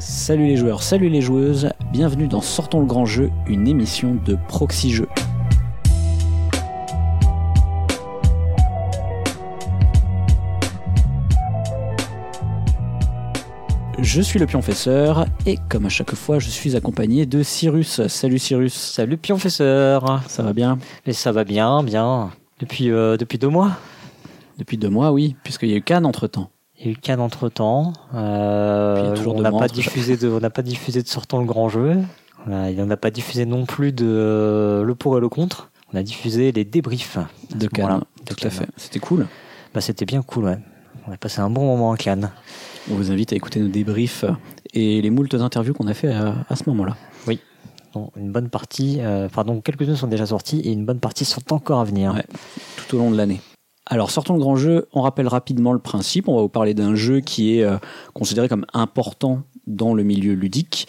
Salut 0.00 0.46
les 0.46 0.56
joueurs, 0.56 0.82
salut 0.82 1.10
les 1.10 1.20
joueuses, 1.20 1.68
bienvenue 1.92 2.26
dans 2.26 2.40
Sortons 2.40 2.80
le 2.80 2.86
grand 2.86 3.04
jeu, 3.04 3.30
une 3.46 3.68
émission 3.68 4.14
de 4.24 4.34
Proxy 4.48 4.90
Jeux. 4.92 5.08
Je 13.98 14.22
suis 14.22 14.38
le 14.38 14.46
pionfesseur 14.46 15.26
et 15.44 15.58
comme 15.68 15.84
à 15.84 15.90
chaque 15.90 16.14
fois, 16.14 16.38
je 16.38 16.48
suis 16.48 16.76
accompagné 16.76 17.26
de 17.26 17.42
Cyrus. 17.42 18.06
Salut 18.06 18.38
Cyrus. 18.38 18.72
Salut 18.72 19.18
pionfesseur. 19.18 20.22
Ça 20.28 20.42
va 20.42 20.54
bien? 20.54 20.78
Mais 21.06 21.12
ça 21.12 21.30
va 21.30 21.44
bien, 21.44 21.82
bien. 21.82 22.30
Depuis, 22.58 22.90
euh, 22.90 23.18
depuis 23.18 23.36
deux 23.36 23.50
mois 23.50 23.72
Depuis 24.56 24.78
deux 24.78 24.88
mois, 24.88 25.12
oui, 25.12 25.36
puisqu'il 25.44 25.68
y 25.68 25.74
a 25.74 25.76
eu 25.76 25.82
Cannes 25.82 26.06
entre 26.06 26.26
temps. 26.26 26.50
Il 26.80 26.86
y 26.86 26.88
a 26.88 26.92
eu 26.92 26.96
Cannes 26.96 27.20
entre 27.20 27.48
temps. 27.50 27.92
Euh, 28.14 29.14
on 29.26 29.42
n'a 29.42 29.52
pas 29.52 29.68
diffusé 29.68 30.16
de, 30.16 30.28
on 30.28 30.40
n'a 30.40 30.50
pas 30.50 30.62
diffusé 30.62 31.02
de 31.02 31.08
sortant 31.08 31.38
le 31.38 31.44
grand 31.44 31.68
jeu. 31.68 31.98
Voilà, 32.46 32.70
il 32.70 32.78
n'en 32.78 32.88
a 32.90 32.96
pas 32.96 33.10
diffusé 33.10 33.44
non 33.44 33.66
plus 33.66 33.92
de 33.92 34.06
euh, 34.08 34.82
le 34.82 34.94
pour 34.94 35.16
et 35.18 35.20
le 35.20 35.28
contre. 35.28 35.70
On 35.92 35.98
a 35.98 36.02
diffusé 36.02 36.52
les 36.52 36.64
débriefs 36.64 37.18
De 37.54 37.66
Cannes, 37.66 38.00
tout 38.24 38.46
à 38.46 38.50
fait. 38.50 38.66
C'était 38.76 39.00
cool. 39.00 39.26
Bah, 39.74 39.80
c'était 39.80 40.06
bien 40.06 40.22
cool, 40.22 40.44
ouais. 40.44 40.58
On 41.06 41.12
a 41.12 41.16
passé 41.16 41.40
un 41.40 41.50
bon 41.50 41.66
moment 41.66 41.92
à 41.92 41.96
Cannes. 41.96 42.30
On 42.90 42.94
vous 42.94 43.10
invite 43.10 43.32
à 43.32 43.36
écouter 43.36 43.60
nos 43.60 43.68
débriefs 43.68 44.24
et 44.72 45.02
les 45.02 45.10
moultes 45.10 45.34
interviews 45.34 45.74
qu'on 45.74 45.86
a 45.86 45.94
fait 45.94 46.12
à, 46.12 46.34
à 46.48 46.56
ce 46.56 46.64
moment-là. 46.70 46.96
Bon, 47.92 48.12
une 48.16 48.30
bonne 48.30 48.48
partie, 48.48 48.98
euh, 49.00 49.28
pardon, 49.28 49.60
quelques-unes 49.60 49.96
sont 49.96 50.06
déjà 50.06 50.26
sorties 50.26 50.60
et 50.60 50.70
une 50.70 50.84
bonne 50.84 51.00
partie 51.00 51.24
sont 51.24 51.52
encore 51.52 51.80
à 51.80 51.84
venir. 51.84 52.14
Ouais. 52.14 52.24
tout 52.76 52.96
au 52.96 52.98
long 52.98 53.10
de 53.10 53.16
l'année. 53.16 53.40
Alors, 53.92 54.12
sortons 54.12 54.34
le 54.34 54.38
grand 54.38 54.54
jeu, 54.54 54.86
on 54.92 55.02
rappelle 55.02 55.26
rapidement 55.26 55.72
le 55.72 55.80
principe. 55.80 56.28
On 56.28 56.36
va 56.36 56.42
vous 56.42 56.48
parler 56.48 56.74
d'un 56.74 56.94
jeu 56.94 57.18
qui 57.18 57.56
est 57.56 57.64
euh, 57.64 57.76
considéré 58.14 58.48
comme 58.48 58.64
important 58.72 59.42
dans 59.66 59.94
le 59.94 60.04
milieu 60.04 60.34
ludique. 60.34 60.86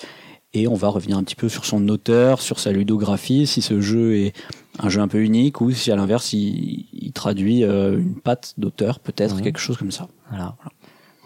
Et 0.54 0.68
on 0.68 0.76
va 0.76 0.90
revenir 0.90 1.18
un 1.18 1.24
petit 1.24 1.36
peu 1.36 1.50
sur 1.50 1.66
son 1.66 1.88
auteur, 1.90 2.42
sur 2.42 2.60
sa 2.60 2.72
ludographie, 2.72 3.48
si 3.48 3.64
ce 3.64 3.82
jeu 3.82 4.18
est 4.18 4.34
un 4.78 4.90
jeu 4.90 5.02
un 5.02 5.08
peu 5.08 5.20
unique 5.24 5.62
ou 5.62 5.72
si 5.72 5.92
à 5.92 5.96
l'inverse 5.96 6.32
il, 6.34 6.86
il 6.94 7.12
traduit 7.12 7.64
euh, 7.64 7.98
une 7.98 8.20
patte 8.20 8.54
d'auteur, 8.58 9.00
peut-être, 9.00 9.42
quelque 9.42 9.60
chose 9.60 9.78
comme 9.78 9.92
ça. 9.92 10.08
Voilà. 10.30 10.56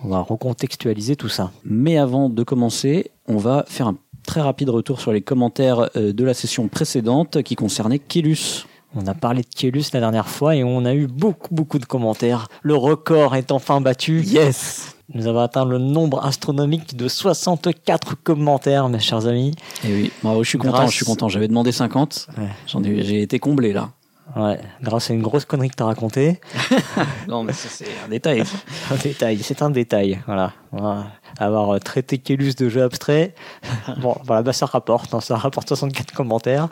On 0.01 0.07
va 0.07 0.21
recontextualiser 0.21 1.17
tout 1.17 1.29
ça. 1.29 1.51
Mais 1.65 1.97
avant 1.97 2.29
de 2.29 2.43
commencer, 2.43 3.11
on 3.27 3.37
va 3.37 3.65
faire 3.67 3.87
un 3.87 3.97
très 4.25 4.41
rapide 4.41 4.69
retour 4.69 5.01
sur 5.01 5.11
les 5.11 5.21
commentaires 5.21 5.89
euh, 5.97 6.13
de 6.13 6.23
la 6.23 6.33
session 6.33 6.69
précédente 6.69 7.43
qui 7.43 7.55
concernait 7.55 7.99
Kélus. 7.99 8.65
On 8.95 9.05
a 9.07 9.13
parlé 9.13 9.41
de 9.41 9.47
Kélus 9.53 9.91
la 9.93 9.99
dernière 9.99 10.27
fois 10.27 10.55
et 10.55 10.63
on 10.63 10.85
a 10.85 10.93
eu 10.93 11.07
beaucoup, 11.07 11.53
beaucoup 11.53 11.79
de 11.79 11.85
commentaires. 11.85 12.47
Le 12.61 12.75
record 12.75 13.35
est 13.35 13.51
enfin 13.51 13.81
battu. 13.81 14.21
Yes 14.21 14.95
Nous 15.13 15.27
avons 15.27 15.39
atteint 15.41 15.65
le 15.65 15.77
nombre 15.79 16.23
astronomique 16.25 16.95
de 16.95 17.07
64 17.09 18.15
commentaires, 18.23 18.87
mes 18.87 18.99
chers 18.99 19.27
amis. 19.27 19.53
Et 19.83 19.93
oui, 19.93 20.11
bravo, 20.23 20.43
je 20.43 20.49
suis 20.49 20.57
content, 20.57 20.87
je 20.87 20.95
suis 20.95 21.05
content. 21.05 21.27
J'avais 21.27 21.47
demandé 21.49 21.71
50, 21.73 22.27
Ouais. 22.37 22.43
j'en 22.67 22.83
ai, 22.83 23.03
j'ai 23.03 23.21
été 23.21 23.37
comblé 23.37 23.73
là. 23.73 23.89
Ouais, 24.35 24.59
grâce 24.81 25.11
à 25.11 25.13
une 25.13 25.21
grosse 25.21 25.45
connerie 25.45 25.69
que 25.69 25.75
t'as 25.75 25.85
racontée. 25.85 26.39
Non, 27.27 27.43
mais 27.43 27.53
ça, 27.53 27.69
c'est 27.69 27.85
un 28.05 28.09
détail. 28.09 28.41
Un 28.91 28.95
détail, 28.95 29.39
c'est 29.43 29.61
un 29.61 29.69
détail. 29.69 30.19
Voilà. 30.25 30.51
Voilà. 30.71 31.07
Avoir 31.37 31.75
euh, 31.75 31.79
traité 31.79 32.17
Kélus 32.17 32.55
de 32.55 32.69
jeu 32.69 32.81
abstrait. 32.83 33.35
Bon, 34.01 34.15
voilà, 34.23 34.41
bah, 34.41 34.53
ça 34.53 34.65
rapporte. 34.65 35.13
hein, 35.13 35.21
ça 35.21 35.35
rapporte 35.37 35.67
64 35.67 36.13
commentaires. 36.13 36.69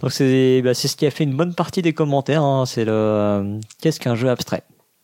Donc 0.00 0.12
c'est 0.12 0.60
bah, 0.62 0.74
c'est 0.74 0.88
ce 0.88 0.96
qui 0.96 1.06
a 1.06 1.10
fait 1.10 1.24
une 1.24 1.36
bonne 1.36 1.54
partie 1.54 1.82
des 1.82 1.92
commentaires. 1.92 2.42
hein, 2.42 2.66
c'est 2.66 2.84
le 2.84 2.92
euh, 2.92 3.58
qu'est-ce 3.80 3.98
qu'un 4.00 4.14
jeu 4.14 4.30
abstrait? 4.30 4.62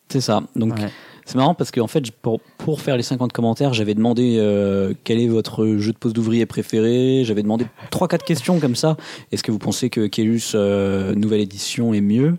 C'est 0.09 0.21
ça. 0.21 0.43
Donc, 0.57 0.77
Ouais. 0.79 0.91
C'est 1.31 1.39
marrant 1.39 1.55
parce 1.55 1.71
qu'en 1.71 1.87
fait, 1.87 2.11
pour, 2.11 2.81
faire 2.81 2.97
les 2.97 3.05
50 3.05 3.33
commentaires, 3.33 3.73
j'avais 3.73 3.95
demandé 3.95 4.39
euh, 4.39 4.95
quel 5.05 5.21
est 5.21 5.29
votre 5.29 5.77
jeu 5.77 5.93
de 5.93 5.97
poste 5.97 6.17
d'ouvrier 6.17 6.45
préféré. 6.45 7.23
J'avais 7.25 7.45
demandé 7.45 7.67
3-4 7.93 8.25
questions 8.25 8.59
comme 8.59 8.75
ça. 8.75 8.97
Est-ce 9.31 9.45
que 9.45 9.53
vous 9.53 9.61
pensez 9.61 9.91
que 9.91 10.09
Kélus 10.09 10.53
euh, 10.57 11.15
nouvelle 11.15 11.41
édition 11.41 11.95
est 11.95 12.01
mieux? 12.01 12.37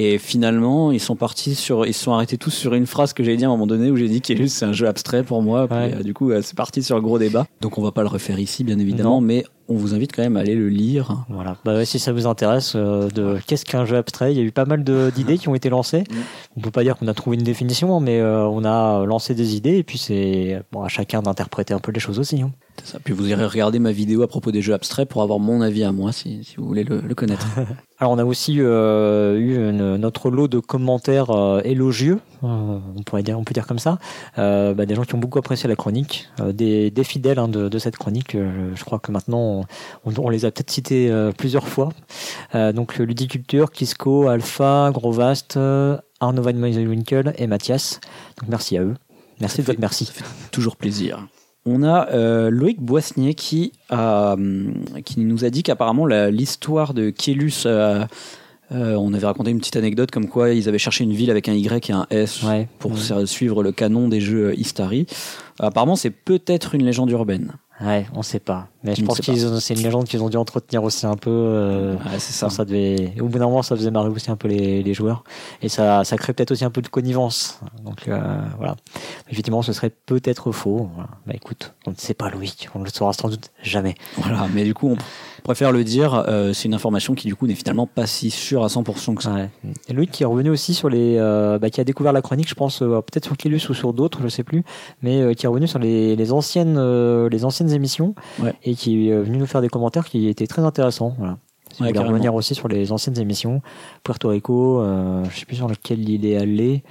Et 0.00 0.16
finalement, 0.18 0.92
ils 0.92 1.00
sont 1.00 1.16
partis 1.16 1.56
sur, 1.56 1.84
ils 1.84 1.92
se 1.92 2.04
sont 2.04 2.12
arrêtés 2.12 2.38
tous 2.38 2.50
sur 2.50 2.74
une 2.74 2.86
phrase 2.86 3.12
que 3.12 3.24
j'avais 3.24 3.36
dit 3.36 3.44
à 3.44 3.48
un 3.48 3.50
moment 3.50 3.66
donné 3.66 3.90
où 3.90 3.96
j'ai 3.96 4.08
dit 4.08 4.20
Kélus 4.20 4.48
c'est 4.48 4.64
un 4.64 4.72
jeu 4.72 4.86
abstrait 4.86 5.24
pour 5.24 5.42
moi. 5.42 5.64
Ouais. 5.64 5.92
euh, 5.98 6.02
du 6.04 6.14
coup, 6.14 6.30
euh, 6.30 6.40
c'est 6.40 6.56
parti 6.56 6.84
sur 6.84 6.94
le 6.94 7.02
gros 7.02 7.18
débat. 7.18 7.46
Donc, 7.60 7.78
on 7.78 7.82
va 7.82 7.90
pas 7.90 8.02
le 8.02 8.08
refaire 8.08 8.38
ici, 8.38 8.62
bien 8.62 8.78
évidemment, 8.78 9.16
Non. 9.16 9.26
mais 9.26 9.44
on 9.70 9.74
vous 9.74 9.94
invite 9.94 10.14
quand 10.14 10.22
même 10.22 10.36
à 10.36 10.40
aller 10.40 10.54
le 10.54 10.68
lire. 10.68 11.26
Voilà. 11.28 11.56
Bah, 11.64 11.74
ouais, 11.74 11.84
si 11.84 11.98
ça 11.98 12.12
vous 12.12 12.26
intéresse, 12.26 12.74
euh, 12.76 13.08
de 13.10 13.38
qu'est-ce 13.46 13.64
qu'un 13.64 13.84
jeu 13.86 13.96
abstrait, 13.96 14.32
il 14.32 14.38
y 14.38 14.40
a 14.40 14.44
eu 14.44 14.52
pas 14.52 14.64
mal 14.66 14.84
d'idées 14.84 15.36
qui 15.36 15.48
ont 15.48 15.54
été 15.56 15.68
lancées. 15.68 16.04
Mm. 16.10 16.14
On 16.58 16.60
peut 16.60 16.70
pas 16.70 16.84
dire 16.84 16.96
qu'on 16.96 17.08
a 17.08 17.14
trouvé 17.14 17.36
une 17.36 17.42
définition, 17.42 17.98
mais 17.98 18.20
euh, 18.20 18.46
on 18.46 18.64
a 18.64 19.04
lancé 19.04 19.34
des 19.34 19.56
idées 19.56 19.78
et 19.78 19.82
puis 19.82 19.98
c'est 19.98 20.62
bon 20.72 20.82
à 20.82 20.88
chacun 20.88 21.22
d'interpréter 21.22 21.74
un 21.74 21.80
peu 21.80 21.90
les 21.92 22.00
choses 22.00 22.18
aussi. 22.20 22.40
hein. 22.40 22.52
C'est 22.84 22.92
ça. 22.92 22.98
Puis 23.02 23.12
vous 23.12 23.28
irez 23.28 23.44
regarder 23.46 23.80
ma 23.80 23.90
vidéo 23.92 24.22
à 24.22 24.28
propos 24.28 24.52
des 24.52 24.62
jeux 24.62 24.74
abstraits 24.74 25.08
pour 25.08 25.22
avoir 25.22 25.40
mon 25.40 25.60
avis 25.60 25.82
à 25.82 25.90
moi 25.90 26.12
si, 26.12 26.44
si 26.44 26.54
vous 26.56 26.66
voulez 26.66 26.84
le, 26.84 27.00
le 27.00 27.14
connaître. 27.16 27.46
Alors 28.00 28.12
on 28.12 28.18
a 28.18 28.24
aussi 28.24 28.56
euh, 28.60 29.36
eu 29.38 29.56
une- 29.70 29.96
notre 29.96 30.30
lot 30.30 30.46
de 30.46 30.60
commentaires 30.60 31.30
euh, 31.30 31.60
élogieux, 31.64 32.20
euh, 32.44 32.78
on 32.96 33.02
pourrait 33.02 33.24
dire, 33.24 33.36
on 33.38 33.42
peut 33.42 33.54
dire 33.54 33.66
comme 33.66 33.80
ça, 33.80 33.98
Euh, 34.38 34.72
bah, 34.72 34.86
des 34.86 34.94
gens 34.94 35.02
qui 35.02 35.16
ont 35.16 35.18
beaucoup 35.18 35.38
apprécié 35.40 35.68
la 35.68 35.74
chronique, 35.74 36.28
euh, 36.40 36.52
des, 36.52 36.92
des 36.92 37.02
fidèles 37.02 37.40
hein, 37.40 37.48
de, 37.48 37.68
de 37.68 37.78
cette 37.80 37.96
chronique. 37.96 38.36
euh, 38.36 38.70
je 38.76 38.84
crois 38.84 39.00
que 39.00 39.10
maintenant 39.10 39.64
on, 40.04 40.12
on 40.16 40.28
les 40.30 40.44
a 40.44 40.52
peut-être 40.52 40.70
cités 40.70 41.10
euh, 41.10 41.32
plusieurs 41.36 41.66
fois. 41.66 41.88
Euh, 42.54 42.72
donc 42.72 42.98
Ludiculture, 42.98 43.72
Kisco, 43.72 44.28
Alpha, 44.28 44.90
Grovast, 44.94 45.56
Arnaud 46.20 46.42
Van 46.42 46.52
Muyselwinkel 46.52 47.34
et 47.36 47.46
Mathias. 47.48 47.98
Donc 48.40 48.48
merci 48.48 48.78
à 48.78 48.82
eux. 48.82 48.94
Merci 49.40 49.58
de 49.62 49.66
votre 49.66 49.80
merci. 49.80 50.04
ça 50.04 50.12
fait 50.12 50.24
toujours 50.52 50.76
plaisir. 50.76 51.26
On 51.70 51.82
a 51.82 52.08
euh, 52.12 52.48
Loïc 52.50 52.80
Boissnier 52.80 53.34
qui, 53.34 53.72
a, 53.90 54.32
hum, 54.32 54.72
qui 55.04 55.20
nous 55.20 55.44
a 55.44 55.50
dit 55.50 55.62
qu'apparemment 55.62 56.06
l'histoire 56.06 56.94
de 56.94 57.10
Kélus, 57.10 57.64
euh, 57.66 58.04
euh, 58.72 58.94
on 58.94 59.12
avait 59.12 59.26
raconté 59.26 59.50
une 59.50 59.58
petite 59.58 59.76
anecdote 59.76 60.10
comme 60.10 60.28
quoi 60.28 60.50
ils 60.54 60.66
avaient 60.68 60.78
cherché 60.78 61.04
une 61.04 61.12
ville 61.12 61.30
avec 61.30 61.46
un 61.48 61.52
Y 61.52 61.90
et 61.90 61.92
un 61.92 62.06
S 62.10 62.42
Ouais. 62.42 62.68
pour 62.78 62.92
Ouais. 62.92 63.26
suivre 63.26 63.62
le 63.62 63.72
canon 63.72 64.08
des 64.08 64.20
jeux 64.22 64.58
Istari. 64.58 65.06
apparemment 65.58 65.96
c'est 65.96 66.10
peut-être 66.10 66.74
une 66.74 66.84
légende 66.84 67.10
urbaine. 67.10 67.52
Ouais, 67.80 68.06
on 68.12 68.22
sait 68.22 68.40
pas. 68.40 68.66
Mais 68.82 68.96
je 68.96 69.04
pense 69.04 69.20
qu'ils 69.20 69.60
c'est 69.60 69.74
une 69.74 69.82
légende 69.82 70.06
qu'ils 70.06 70.20
ont 70.22 70.28
dû 70.28 70.36
entretenir 70.36 70.82
aussi 70.82 71.06
un 71.06 71.14
peu. 71.16 71.30
euh, 71.30 71.94
Ouais, 71.94 72.18
c'est 72.18 72.32
Ça, 72.32 72.50
ça 72.50 72.64
devait, 72.64 73.14
au 73.20 73.26
bout 73.28 73.38
d'un 73.38 73.46
moment, 73.46 73.62
ça 73.62 73.76
faisait 73.76 73.92
marrer 73.92 74.08
aussi 74.08 74.30
un 74.32 74.36
peu 74.36 74.48
les, 74.48 74.82
les 74.82 74.94
joueurs. 74.94 75.22
Et 75.62 75.68
ça, 75.68 76.02
ça 76.02 76.16
crée 76.16 76.32
peut-être 76.32 76.50
aussi 76.50 76.64
un 76.64 76.70
peu 76.70 76.82
de 76.82 76.88
connivence. 76.88 77.60
Donc, 77.84 78.08
euh, 78.08 78.40
voilà. 78.56 78.74
Effectivement, 79.30 79.62
ce 79.62 79.72
serait 79.72 79.90
peut-être 79.90 80.50
faux. 80.50 80.90
Voilà. 80.94 81.10
Bah, 81.26 81.34
écoute, 81.36 81.74
on 81.86 81.92
ne 81.92 81.96
sait 81.96 82.14
pas, 82.14 82.30
Loïc. 82.30 82.68
On 82.74 82.80
ne 82.80 82.84
le 82.84 82.90
saura 82.90 83.12
sans 83.12 83.28
doute 83.28 83.50
jamais. 83.62 83.94
Voilà, 84.16 84.46
mais 84.52 84.64
du 84.64 84.74
coup 84.74 84.88
on 84.90 84.96
préfère 85.48 85.72
le 85.72 85.82
dire, 85.82 86.24
euh, 86.28 86.52
c'est 86.52 86.66
une 86.68 86.74
information 86.74 87.14
qui 87.14 87.26
du 87.26 87.34
coup 87.34 87.46
n'est 87.46 87.54
finalement 87.54 87.86
pas 87.86 88.06
si 88.06 88.30
sûre 88.30 88.64
à 88.64 88.66
100% 88.66 89.14
que 89.14 89.22
ça. 89.22 89.32
Ouais. 89.32 89.48
Et 89.88 89.94
Loïc 89.94 90.10
qui 90.10 90.22
est 90.22 90.26
revenu 90.26 90.50
aussi 90.50 90.74
sur 90.74 90.90
les, 90.90 91.16
euh, 91.16 91.58
bah, 91.58 91.70
qui 91.70 91.80
a 91.80 91.84
découvert 91.84 92.12
la 92.12 92.20
chronique, 92.20 92.50
je 92.50 92.54
pense, 92.54 92.82
euh, 92.82 93.00
peut-être 93.00 93.24
sur 93.24 93.34
Kélus 93.38 93.66
ou 93.70 93.72
sur 93.74 93.94
d'autres, 93.94 94.20
je 94.22 94.28
sais 94.28 94.42
plus, 94.42 94.62
mais 95.00 95.34
qui 95.34 95.46
est 95.46 95.48
revenu 95.48 95.66
sur 95.66 95.78
les, 95.78 96.16
les 96.16 96.32
anciennes, 96.32 96.78
les 97.28 97.44
anciennes 97.46 97.70
émissions. 97.72 98.14
Ouais. 98.40 98.52
Et 98.62 98.74
qui 98.74 99.08
est 99.08 99.16
venu 99.16 99.38
nous 99.38 99.46
faire 99.46 99.62
des 99.62 99.70
commentaires 99.70 100.04
qui 100.04 100.28
étaient 100.28 100.46
très 100.46 100.60
intéressants. 100.62 101.14
Voilà. 101.18 101.38
Si 101.72 101.74
Ouais, 101.74 101.76
vous 101.78 101.84
voulez 101.86 101.92
carrément. 101.94 102.12
revenir 102.12 102.34
aussi 102.34 102.54
sur 102.54 102.68
les 102.68 102.92
anciennes 102.92 103.18
émissions, 103.18 103.62
Puerto 104.04 104.28
Rico, 104.28 104.82
je 105.30 105.38
sais 105.38 105.46
plus 105.46 105.56
sur 105.56 105.68
lequel 105.68 106.06
il 106.06 106.26
est 106.26 106.36
allé, 106.36 106.82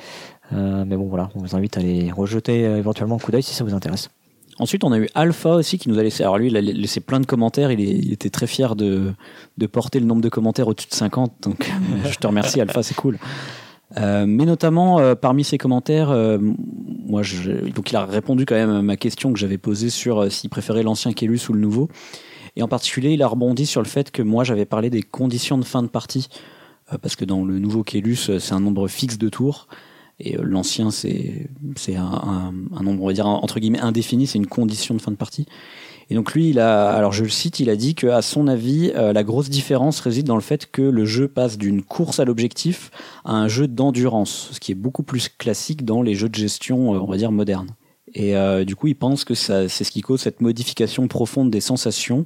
mais 0.52 0.98
bon 0.98 1.06
voilà, 1.08 1.30
on 1.36 1.40
vous 1.42 1.56
invite 1.56 1.78
à 1.78 1.82
les 1.82 2.12
rejeter 2.12 2.62
éventuellement 2.62 3.16
un 3.16 3.20
coup 3.20 3.32
d'œil 3.32 3.44
si 3.44 3.54
ça 3.54 3.64
vous 3.64 3.76
intéresse. 3.76 4.10
Ensuite, 4.60 4.84
on 4.84 4.92
a 4.92 4.98
eu 4.98 5.08
Alpha 5.14 5.56
aussi 5.56 5.78
qui 5.78 5.90
nous 5.90 6.00
a 6.00 6.04
laissé. 6.04 6.24
Alors 6.24 6.38
lui, 6.38 6.48
il 6.48 6.58
a 6.58 6.62
laissé 6.62 7.00
plein 7.00 7.20
de 7.20 7.26
commentaires. 7.26 7.72
Il, 7.72 8.12
était 8.12 8.30
très 8.30 8.48
fier 8.48 8.76
de, 8.76 9.14
porter 9.72 10.00
le 10.00 10.06
nombre 10.06 10.22
de 10.22 10.30
commentaires 10.30 10.68
au-dessus 10.68 10.90
de 10.90 10.94
50. 10.94 11.34
Donc, 11.42 11.72
je 12.10 12.18
te 12.18 12.28
remercie, 12.28 12.60
Alpha, 12.60 12.82
c'est 12.82 12.96
cool. 12.96 13.20
Euh, 13.98 14.26
mais 14.28 14.46
notamment, 14.46 15.00
euh, 15.00 15.16
parmi 15.16 15.44
ces 15.44 15.58
commentaires, 15.58 16.10
euh, 16.10 16.40
moi, 16.40 17.24
je, 17.24 17.70
donc 17.72 17.92
il 17.92 17.96
a 17.96 18.06
répondu 18.06 18.46
quand 18.46 18.56
même 18.56 18.70
à 18.70 18.82
ma 18.82 18.98
question 18.98 19.32
que 19.32 19.40
j'avais 19.40 19.58
posée 19.58 19.90
sur 19.90 20.30
s'il 20.32 20.50
préférait 20.50 20.84
l'ancien 20.84 21.14
Kélus 21.14 21.50
ou 21.50 21.54
le 21.54 21.60
nouveau. 21.60 21.88
Et 22.56 22.64
en 22.64 22.68
particulier, 22.68 23.12
il 23.12 23.22
a 23.22 23.28
rebondi 23.28 23.66
sur 23.66 23.82
le 23.82 23.88
fait 23.88 24.12
que 24.12 24.24
moi, 24.24 24.44
j'avais 24.44 24.66
parlé 24.66 24.90
des 24.90 25.04
conditions 25.04 25.58
de 25.58 25.66
fin 25.66 25.84
de 25.84 25.88
partie. 25.88 26.28
Parce 27.02 27.18
que 27.18 27.26
dans 27.26 27.44
le 27.44 27.60
nouveau 27.60 27.84
Kélus, 27.84 28.38
c'est 28.40 28.54
un 28.54 28.62
nombre 28.62 28.88
fixe 28.88 29.18
de 29.18 29.28
tours. 29.28 29.68
Et 30.20 30.38
euh, 30.38 30.42
l'ancien, 30.44 30.90
c'est 30.92 31.50
un, 31.96 32.52
nombre, 32.82 33.04
on 33.04 33.08
va 33.08 33.14
dire, 33.14 33.28
entre 33.28 33.60
guillemets, 33.60 33.80
indéfini, 33.80 34.28
c'est 34.28 34.38
une 34.38 34.48
condition 34.48 34.96
de 34.96 35.02
fin 35.02 35.12
de 35.12 35.18
partie. 35.18 35.46
Et 36.10 36.16
donc 36.16 36.34
lui, 36.34 36.50
il 36.50 36.60
a, 36.60 36.90
alors 36.90 37.12
je 37.12 37.24
le 37.24 37.30
cite, 37.30 37.60
il 37.60 37.70
a 37.70 37.76
dit 37.76 37.94
que 37.94 38.08
à 38.08 38.22
son 38.22 38.48
avis, 38.48 38.92
euh, 38.96 39.12
la 39.12 39.24
grosse 39.24 39.50
différence 39.50 40.00
réside 40.00 40.26
dans 40.26 40.36
le 40.36 40.42
fait 40.42 40.72
que 40.72 40.82
le 40.82 41.04
jeu 41.04 41.28
passe 41.28 41.58
d'une 41.58 41.84
course 41.84 42.22
à 42.22 42.26
l'objectif 42.26 42.92
à 43.26 43.34
un 43.34 43.50
jeu 43.50 43.68
d'endurance, 43.68 44.50
ce 44.54 44.60
qui 44.62 44.72
est 44.72 44.76
beaucoup 44.76 45.04
plus 45.04 45.28
classique 45.28 45.84
dans 45.84 46.02
les 46.02 46.16
jeux 46.16 46.30
de 46.30 46.36
gestion, 46.36 46.96
euh, 46.96 47.00
on 47.00 47.08
va 47.08 47.18
dire, 47.18 47.32
modernes. 47.32 47.72
Et 48.14 48.34
du 48.66 48.76
coup, 48.76 48.88
il 48.88 48.96
pense 48.96 49.26
que 49.26 49.36
c'est 49.36 49.68
ce 49.68 49.92
qui 49.92 50.02
cause 50.02 50.22
cette 50.22 50.42
modification 50.42 51.08
profonde 51.08 51.52
des 51.52 51.60
sensations 51.60 52.26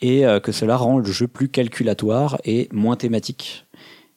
et 0.00 0.22
que 0.42 0.50
cela 0.50 0.76
rend 0.76 0.98
le 0.98 1.04
jeu 1.04 1.26
plus 1.26 1.48
calculatoire 1.48 2.38
et 2.44 2.68
moins 2.72 2.96
thématique. 2.96 3.66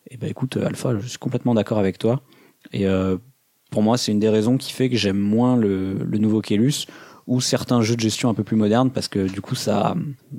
Et 0.10 0.16
ben 0.16 0.30
écoute, 0.30 0.56
Alpha, 0.56 0.98
je 1.00 1.08
suis 1.08 1.18
complètement 1.18 1.56
d'accord 1.56 1.80
avec 1.80 1.98
toi. 1.98 2.22
Et 2.72 2.88
euh, 2.88 3.18
pour 3.74 3.82
moi, 3.82 3.98
c'est 3.98 4.12
une 4.12 4.20
des 4.20 4.30
raisons 4.30 4.58
qui 4.58 4.72
fait 4.72 4.90
que 4.90 4.96
j'aime 4.96 5.18
moins 5.18 5.58
le, 5.58 5.96
le 5.96 6.18
nouveau 6.20 6.42
Kélus. 6.42 6.86
ou 7.26 7.42
certains 7.42 7.82
jeux 7.82 7.96
de 7.96 8.02
gestion 8.02 8.30
un 8.30 8.34
peu 8.34 8.44
plus 8.44 8.56
modernes 8.56 8.92
parce 8.92 9.08
que 9.08 9.28
du 9.28 9.42
coup 9.42 9.56
ça 9.56 9.96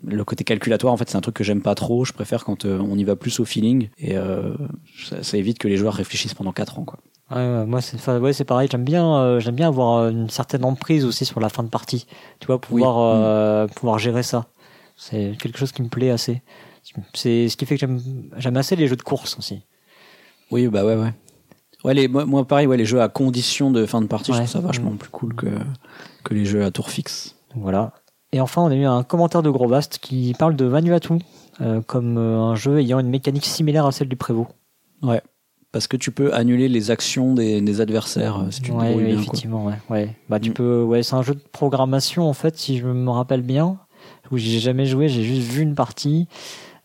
le 0.07 0.23
côté 0.23 0.45
calculatoire 0.45 0.93
en 0.93 0.97
fait 0.97 1.09
c'est 1.09 1.17
un 1.17 1.21
truc 1.21 1.35
que 1.35 1.45
j'aime 1.45 1.63
pas 1.63 1.75
trop. 1.75 2.05
Je 2.05 2.13
préfère 2.13 2.45
quand 2.45 2.65
euh, 2.65 2.79
on 2.79 2.97
y 2.97 3.05
va 3.05 3.17
plus 3.17 3.41
au 3.41 3.45
feeling 3.45 3.89
et 3.99 4.17
euh, 4.17 4.55
ça, 5.05 5.23
ça, 5.23 5.37
évite 5.37 5.59
que 5.59 5.67
les 5.67 5.77
joueurs 5.77 5.95
réfléchissent 5.95 6.35
pendant 6.35 6.53
4 6.53 6.79
ans 6.79 6.85
quoi. 6.85 6.99
Ouais, 7.31 7.65
moi 7.65 7.81
c'est 7.81 7.99
ouais, 8.19 8.33
c'est 8.33 8.45
pareil. 8.45 8.69
J'aime 8.71 8.85
bien 8.85 9.17
euh, 9.17 9.41
j'aime 9.41 9.57
bien 9.57 9.69
avoir 9.69 10.09
une 10.09 10.29
certaine 10.29 10.65
emprise 10.65 11.05
aussi 11.05 11.25
sur 11.25 11.41
la 11.41 11.49
fin 11.49 11.63
de 11.63 11.71
partie. 11.71 12.07
Tu 12.39 12.47
vois 12.47 12.61
pouvoir 12.61 13.67
pouvoir 13.71 13.99
gérer 13.99 14.23
ça. 14.23 14.47
C'est 14.97 15.33
quelque 15.41 15.59
chose 15.59 15.73
qui 15.73 15.83
me 15.83 15.89
plaît 15.89 16.11
assez. 16.11 16.43
C'est 17.15 17.49
ce 17.49 17.57
qui 17.57 17.65
fait 17.67 17.77
que 17.77 17.81
j'aime 17.81 18.01
j'aime 18.37 18.57
assez 18.57 18.77
les 18.77 18.87
jeux 18.87 18.97
de 18.97 19.03
course 19.03 19.39
aussi. 19.39 19.63
Oui 20.51 20.69
bah 20.69 20.85
ouais 20.85 20.97
ouais 20.97 21.15
Ouais, 21.85 21.95
les, 21.95 22.09
moi, 22.09 22.25
moi, 22.25 22.47
pareil, 22.47 22.67
ouais, 22.67 22.79
les 22.79 22.87
jeux 22.87 23.03
à 23.03 23.09
condition 23.09 23.71
de 23.71 23.85
fin 23.85 24.01
de 24.01 24.07
partie, 24.07 24.33
je 24.33 24.39
trouve 24.39 24.49
ça 24.49 24.61
vachement 24.61 24.93
plus 24.93 25.11
cool 25.11 25.35
que, 25.35 25.47
que 26.25 26.35
les 26.35 26.47
jeux 26.47 26.65
à 26.65 26.71
tour 26.71 26.91
fixe. 26.91 27.37
Voilà. 27.55 27.93
Et 28.33 28.41
enfin, 28.41 28.63
on 28.63 28.71
a 28.71 28.75
eu 28.75 28.85
un 28.85 29.03
commentaire 29.03 29.43
de 29.43 29.51
Grosvast 29.51 29.99
qui 29.99 30.35
parle 30.39 30.57
de 30.57 30.65
Vanuatu 30.65 31.13
euh, 31.61 31.81
comme 31.83 32.19
euh, 32.19 32.41
un 32.41 32.57
jeu 32.57 32.81
ayant 32.81 32.99
une 32.99 33.11
mécanique 33.11 33.45
similaire 33.45 33.87
à 33.87 33.93
celle 33.93 34.09
du 34.09 34.17
Prévost. 34.17 34.51
Ouais. 35.03 35.23
Parce 35.71 35.87
que 35.87 35.97
tu 35.97 36.11
peux 36.11 36.33
annuler 36.35 36.69
les 36.69 36.91
actions 36.91 37.35
des, 37.35 37.61
des 37.61 37.81
adversaires 37.81 38.41
euh, 38.41 38.51
si 38.51 38.63
tu 38.63 38.71
te 38.71 38.77
ouais, 38.77 38.95
bien. 38.95 39.19
Effectivement, 39.19 39.67
ouais. 39.67 39.75
ouais. 39.91 40.17
Bah, 40.29 40.41
tu 40.41 40.51
mm. 40.51 40.55
peux, 40.55 40.83
ouais, 40.83 41.03
c'est 41.03 41.15
un 41.15 41.23
jeu 41.23 41.35
de 41.35 41.43
programmation, 41.53 42.29
en 42.29 42.33
fait, 42.33 42.57
si 42.57 42.79
je 42.79 42.87
me 42.87 43.11
rappelle 43.11 43.43
bien, 43.43 43.79
où 44.31 44.39
j'ai 44.39 44.59
jamais 44.59 44.87
joué, 44.87 45.09
j'ai 45.09 45.23
juste 45.23 45.51
vu 45.51 45.63
une 45.63 45.75
partie. 45.75 46.27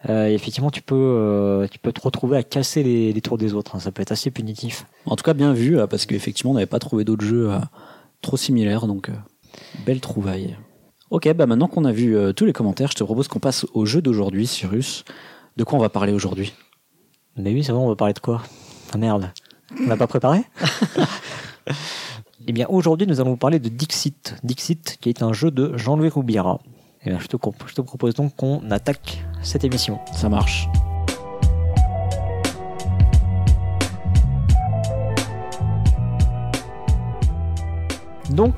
Euh, 0.08 0.28
effectivement, 0.28 0.72
tu 0.72 0.82
peux, 0.82 0.96
euh, 0.96 1.68
tu 1.68 1.78
peux 1.80 1.92
te 1.92 2.00
retrouver 2.00 2.38
à 2.38 2.44
casser 2.44 2.84
les, 2.84 3.12
les 3.12 3.22
tours 3.22 3.38
des 3.38 3.54
autres. 3.54 3.76
Hein. 3.76 3.80
Ça 3.80 3.92
peut 3.92 4.02
être 4.02 4.12
assez 4.12 4.32
punitif. 4.32 4.86
En 5.06 5.16
tout 5.16 5.24
cas, 5.24 5.34
bien 5.34 5.52
vu, 5.54 5.78
parce 5.90 6.06
qu'effectivement, 6.06 6.52
on 6.52 6.54
n'avait 6.54 6.66
pas 6.66 6.80
trouvé 6.80 7.04
d'autres 7.04 7.26
jeux 7.26 7.52
euh, 7.52 7.60
trop 8.22 8.38
similaires. 8.38 8.88
Donc, 8.88 9.10
belle 9.86 10.00
trouvaille. 10.00 10.58
Ok, 11.10 11.32
bah 11.34 11.48
maintenant 11.48 11.68
qu'on 11.68 11.86
a 11.86 11.92
vu 11.92 12.16
tous 12.36 12.46
les 12.46 12.54
commentaires, 12.54 12.92
je 12.92 12.96
te 12.96 13.04
propose 13.04 13.28
qu'on 13.28 13.40
passe 13.40 13.66
au 13.74 13.88
jeu 13.88 14.00
d'aujourd'hui, 14.00 14.46
Cyrus. 14.46 15.06
De 15.58 15.64
quoi 15.64 15.80
on 15.80 15.82
va 15.82 15.90
parler 15.90 16.14
aujourd'hui? 16.14 16.54
Mais 17.36 17.52
oui, 17.52 17.64
c'est 17.64 17.72
vrai, 17.72 17.82
on 17.82 17.90
va 17.90 17.96
parler 17.96 18.14
de 18.14 18.20
quoi? 18.20 18.44
Ah 18.94 19.00
merde, 19.00 19.32
on 19.80 19.88
n'a 19.88 19.98
pas 19.98 20.06
préparé? 20.06 20.44
Eh 22.48 22.52
bien, 22.52 22.66
aujourd'hui, 22.68 23.06
nous 23.06 23.20
allons 23.22 23.32
vous 23.32 23.38
parler 23.38 23.60
de 23.60 23.70
Dixit. 23.70 24.36
Dixit, 24.44 24.98
qui 25.02 25.10
est 25.10 25.22
un 25.22 25.34
jeu 25.34 25.52
de 25.52 25.78
Jean-Louis 25.78 26.10
Roubiera. 26.10 26.60
Eh 27.06 27.10
bien, 27.10 27.20
je, 27.20 27.28
te, 27.28 27.38
je 27.66 27.74
te 27.74 27.82
propose 27.82 28.14
donc 28.14 28.36
qu'on 28.36 28.70
attaque 28.72 29.24
cette 29.42 29.64
émission. 29.64 30.00
Ça 30.14 30.28
marche. 30.28 30.68
Donc, 38.30 38.56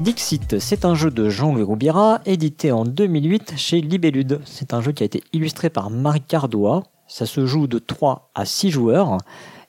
Dixit, 0.00 0.58
c'est 0.58 0.84
un 0.84 0.94
jeu 0.94 1.10
de 1.10 1.28
Jean-Louis 1.28 1.62
Roubiera, 1.62 2.20
édité 2.26 2.70
en 2.70 2.84
2008 2.84 3.54
chez 3.56 3.80
Libellude. 3.80 4.40
C'est 4.44 4.72
un 4.74 4.80
jeu 4.80 4.92
qui 4.92 5.02
a 5.02 5.06
été 5.06 5.22
illustré 5.32 5.70
par 5.70 5.90
Marie 5.90 6.20
Cardois. 6.20 6.84
Ça 7.06 7.26
se 7.26 7.44
joue 7.46 7.66
de 7.66 7.78
3 7.78 8.30
à 8.34 8.44
6 8.44 8.70
joueurs 8.70 9.16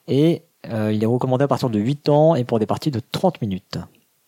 et 0.06 0.44
euh, 0.68 0.92
il 0.92 1.02
est 1.02 1.06
recommandé 1.06 1.44
à 1.44 1.48
partir 1.48 1.70
de 1.70 1.78
8 1.78 2.08
ans 2.08 2.34
et 2.34 2.44
pour 2.44 2.58
des 2.58 2.66
parties 2.66 2.90
de 2.90 3.00
30 3.00 3.40
minutes. 3.40 3.78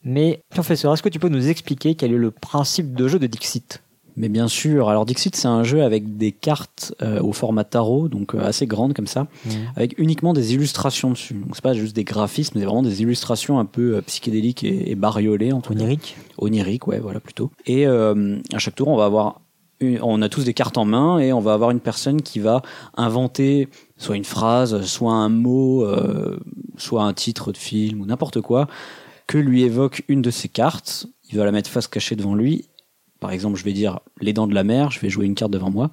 Mais, 0.05 0.43
professeur, 0.51 0.93
est-ce 0.93 1.03
que 1.03 1.09
tu 1.09 1.19
peux 1.19 1.29
nous 1.29 1.49
expliquer 1.49 1.95
quel 1.95 2.13
est 2.13 2.19
le 2.19 2.31
principe 2.31 2.95
de 2.95 3.09
jeu 3.09 3.19
de 3.19 3.27
Dixit? 3.27 3.83
Mais 4.17 4.29
bien 4.29 4.47
sûr, 4.47 4.89
alors 4.89 5.07
Dixit 5.07 5.35
c'est 5.35 5.49
un 5.49 5.65
jeu 5.65 5.83
avec 5.83 6.17
des 6.17 6.31
cartes 6.31 6.95
euh, 7.03 7.21
au 7.21 7.33
format 7.33 7.65
tarot, 7.65 8.09
donc 8.09 8.35
euh, 8.35 8.41
assez 8.45 8.67
grandes 8.67 8.95
comme 8.95 9.09
ça, 9.09 9.25
mmh. 9.25 9.51
avec 9.75 9.99
uniquement 9.99 10.33
des 10.33 10.55
illustrations 10.55 11.11
dessus. 11.11 11.35
Donc 11.35 11.51
c'est 11.55 11.63
pas 11.63 11.75
juste 11.75 11.97
des 11.97 12.05
graphismes, 12.05 12.59
mais 12.59 12.65
vraiment 12.65 12.83
des 12.83 13.03
illustrations 13.03 13.59
un 13.59 13.65
peu 13.65 13.97
euh, 13.97 14.03
psychédéliques 14.03 14.63
et, 14.63 14.93
et 14.93 14.95
bariolées. 14.95 15.53
Oniriques 15.53 16.17
Oniriques, 16.39 16.87
ouais, 16.87 17.01
voilà 17.01 17.19
plutôt. 17.19 17.51
Et 17.67 17.87
à 17.87 18.59
chaque 18.59 18.75
tour, 18.77 18.89
on 18.89 18.97
va 18.97 19.05
avoir, 19.05 19.41
on 19.81 20.23
a 20.23 20.29
tous 20.29 20.45
des 20.45 20.55
cartes 20.55 20.79
en 20.79 20.85
main 20.85 21.19
et 21.19 21.33
on 21.33 21.41
va 21.41 21.55
avoir 21.55 21.71
une 21.71 21.81
personne 21.81 22.23
qui 22.23 22.39
va 22.39 22.63
inventer 22.97 23.69
soit 23.97 24.17
une 24.17 24.25
phrase, 24.25 24.81
soit 24.83 25.13
un 25.13 25.29
mot, 25.29 25.87
soit 26.77 27.03
un 27.03 27.13
titre 27.13 27.53
de 27.53 27.57
film 27.57 28.01
ou 28.01 28.07
n'importe 28.07 28.41
quoi 28.41 28.69
que 29.27 29.39
lui 29.39 29.63
évoque 29.63 30.05
une 30.09 30.23
de 30.23 30.31
ces 30.31 30.49
cartes. 30.49 31.07
Il 31.31 31.39
va 31.39 31.45
la 31.45 31.53
mettre 31.53 31.71
face 31.71 31.89
cachée 31.89 32.17
devant 32.17 32.35
lui 32.35 32.69
par 33.25 33.33
exemple, 33.33 33.57
je 33.57 33.65
vais 33.65 33.73
dire 33.73 34.01
les 34.21 34.35
dents 34.35 34.47
de 34.47 34.55
la 34.55 34.65
mer, 34.65 34.91
je 34.91 35.01
vais 35.01 35.09
jouer 35.09 35.25
une 35.25 35.35
carte 35.35 35.51
devant 35.51 35.71
moi. 35.71 35.91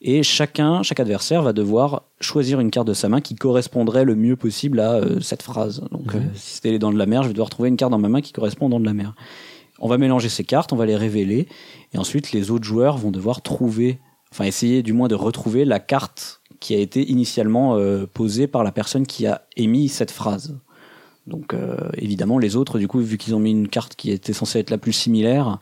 Et 0.00 0.24
chacun, 0.24 0.82
chaque 0.82 0.98
adversaire 0.98 1.40
va 1.40 1.52
devoir 1.52 2.02
choisir 2.20 2.58
une 2.58 2.72
carte 2.72 2.88
de 2.88 2.94
sa 2.94 3.08
main 3.08 3.20
qui 3.20 3.36
correspondrait 3.36 4.04
le 4.04 4.16
mieux 4.16 4.34
possible 4.34 4.80
à 4.80 4.94
euh, 4.94 5.20
cette 5.20 5.42
phrase. 5.42 5.84
Donc, 5.92 6.12
mhm. 6.12 6.20
euh, 6.20 6.24
si 6.34 6.56
c'était 6.56 6.72
les 6.72 6.80
dents 6.80 6.92
de 6.92 6.98
la 6.98 7.06
mer, 7.06 7.22
je 7.22 7.28
vais 7.28 7.32
devoir 7.32 7.48
trouver 7.48 7.68
une 7.68 7.76
carte 7.76 7.92
dans 7.92 8.00
ma 8.00 8.08
main 8.08 8.20
qui 8.20 8.32
correspond 8.32 8.66
aux 8.66 8.70
dents 8.70 8.80
de 8.80 8.86
la 8.86 8.92
mer. 8.92 9.14
On 9.78 9.86
va 9.86 9.98
mélanger 9.98 10.28
ces 10.28 10.42
cartes, 10.42 10.72
on 10.72 10.76
va 10.76 10.84
les 10.84 10.96
révéler, 10.96 11.46
et 11.92 11.98
ensuite 11.98 12.32
les 12.32 12.50
autres 12.50 12.64
joueurs 12.64 12.98
vont 12.98 13.12
devoir 13.12 13.40
trouver, 13.42 14.00
enfin 14.32 14.42
essayer 14.42 14.82
du 14.82 14.92
moins 14.92 15.06
de 15.06 15.14
retrouver 15.14 15.64
la 15.64 15.78
carte 15.78 16.40
qui 16.58 16.74
a 16.74 16.78
été 16.78 17.08
initialement 17.08 17.76
euh, 17.76 18.04
posée 18.12 18.48
par 18.48 18.64
la 18.64 18.72
personne 18.72 19.06
qui 19.06 19.28
a 19.28 19.42
émis 19.56 19.88
cette 19.88 20.10
phrase. 20.10 20.58
Donc 21.26 21.56
évidemment, 21.96 22.38
les 22.38 22.54
autres, 22.54 22.78
du 22.78 22.86
coup, 22.86 23.00
vu 23.00 23.16
qu'ils 23.16 23.34
ont 23.34 23.38
mis 23.38 23.50
une 23.50 23.68
carte 23.68 23.94
qui 23.94 24.10
était 24.10 24.34
censée 24.34 24.58
être 24.58 24.70
la 24.70 24.76
plus 24.76 24.92
similaire, 24.92 25.58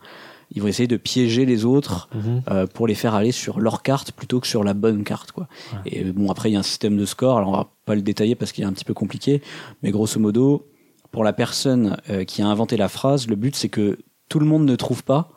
ils 0.53 0.61
vont 0.61 0.67
essayer 0.67 0.87
de 0.87 0.97
piéger 0.97 1.45
les 1.45 1.65
autres 1.65 2.09
mhm. 2.13 2.41
euh, 2.49 2.67
pour 2.67 2.87
les 2.87 2.95
faire 2.95 3.15
aller 3.15 3.31
sur 3.31 3.59
leur 3.59 3.81
carte 3.81 4.11
plutôt 4.11 4.39
que 4.39 4.47
sur 4.47 4.63
la 4.63 4.73
bonne 4.73 5.03
carte 5.03 5.31
quoi. 5.31 5.47
Et 5.85 6.03
bon 6.05 6.29
après 6.29 6.49
il 6.49 6.53
y 6.53 6.55
a 6.55 6.59
un 6.59 6.63
système 6.63 6.97
de 6.97 7.05
score, 7.05 7.37
alors 7.37 7.49
on 7.49 7.57
va 7.57 7.69
pas 7.85 7.95
le 7.95 8.01
détailler 8.01 8.35
parce 8.35 8.51
qu'il 8.51 8.63
est 8.63 8.67
un 8.67 8.73
petit 8.73 8.85
peu 8.85 8.93
compliqué, 8.93 9.41
mais 9.81 9.91
grosso 9.91 10.19
modo 10.19 10.67
pour 11.11 11.23
la 11.23 11.33
personne 11.33 11.97
euh, 12.09 12.23
qui 12.23 12.41
a 12.41 12.47
inventé 12.47 12.77
la 12.77 12.87
phrase, 12.87 13.27
le 13.27 13.35
but 13.35 13.55
c'est 13.55 13.69
que 13.69 13.97
tout 14.29 14.39
le 14.39 14.45
monde 14.45 14.65
ne 14.65 14.75
trouve 14.75 15.03
pas 15.03 15.31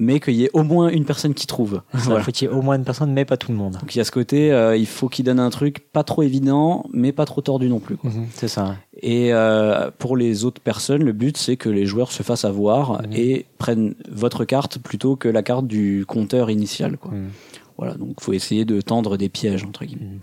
mais 0.00 0.18
qu'il 0.18 0.34
y 0.34 0.44
ait 0.44 0.50
au 0.54 0.64
moins 0.64 0.88
une 0.88 1.04
personne 1.04 1.34
qui 1.34 1.46
trouve. 1.46 1.82
Il 1.94 2.00
faut 2.00 2.32
qu'il 2.32 2.48
y 2.48 2.50
ait 2.50 2.54
au 2.54 2.62
moins 2.62 2.76
une 2.76 2.84
personne, 2.84 3.12
mais 3.12 3.26
pas 3.26 3.36
tout 3.36 3.52
le 3.52 3.58
monde. 3.58 3.74
Donc 3.74 3.94
il 3.94 3.98
y 3.98 4.00
a 4.00 4.04
ce 4.04 4.10
côté, 4.10 4.50
euh, 4.50 4.76
il 4.76 4.86
faut 4.86 5.08
qu'il 5.08 5.26
donne 5.26 5.38
un 5.38 5.50
truc 5.50 5.80
pas 5.92 6.02
trop 6.02 6.22
évident, 6.22 6.86
mais 6.92 7.12
pas 7.12 7.26
trop 7.26 7.42
tordu 7.42 7.68
non 7.68 7.80
plus. 7.80 7.98
Mhm, 8.02 8.26
c'est 8.34 8.48
ça. 8.48 8.76
Et 9.02 9.32
euh, 9.32 9.90
pour 9.98 10.16
les 10.16 10.44
autres 10.44 10.60
personnes, 10.60 11.04
le 11.04 11.12
but 11.12 11.36
c'est 11.36 11.56
que 11.56 11.68
les 11.68 11.84
joueurs 11.84 12.12
se 12.12 12.22
fassent 12.22 12.46
avoir 12.46 13.02
mhm. 13.02 13.12
et 13.12 13.46
prennent 13.58 13.94
votre 14.10 14.44
carte 14.46 14.78
plutôt 14.78 15.16
que 15.16 15.28
la 15.28 15.42
carte 15.42 15.66
du 15.66 16.04
compteur 16.08 16.50
initial. 16.50 16.96
Quoi. 16.96 17.12
Mhm. 17.12 17.28
Voilà, 17.76 17.94
donc 17.94 18.20
faut 18.20 18.32
essayer 18.32 18.64
de 18.64 18.80
tendre 18.80 19.18
des 19.18 19.28
pièges 19.28 19.64
entre 19.64 19.84
guillemets. 19.84 20.18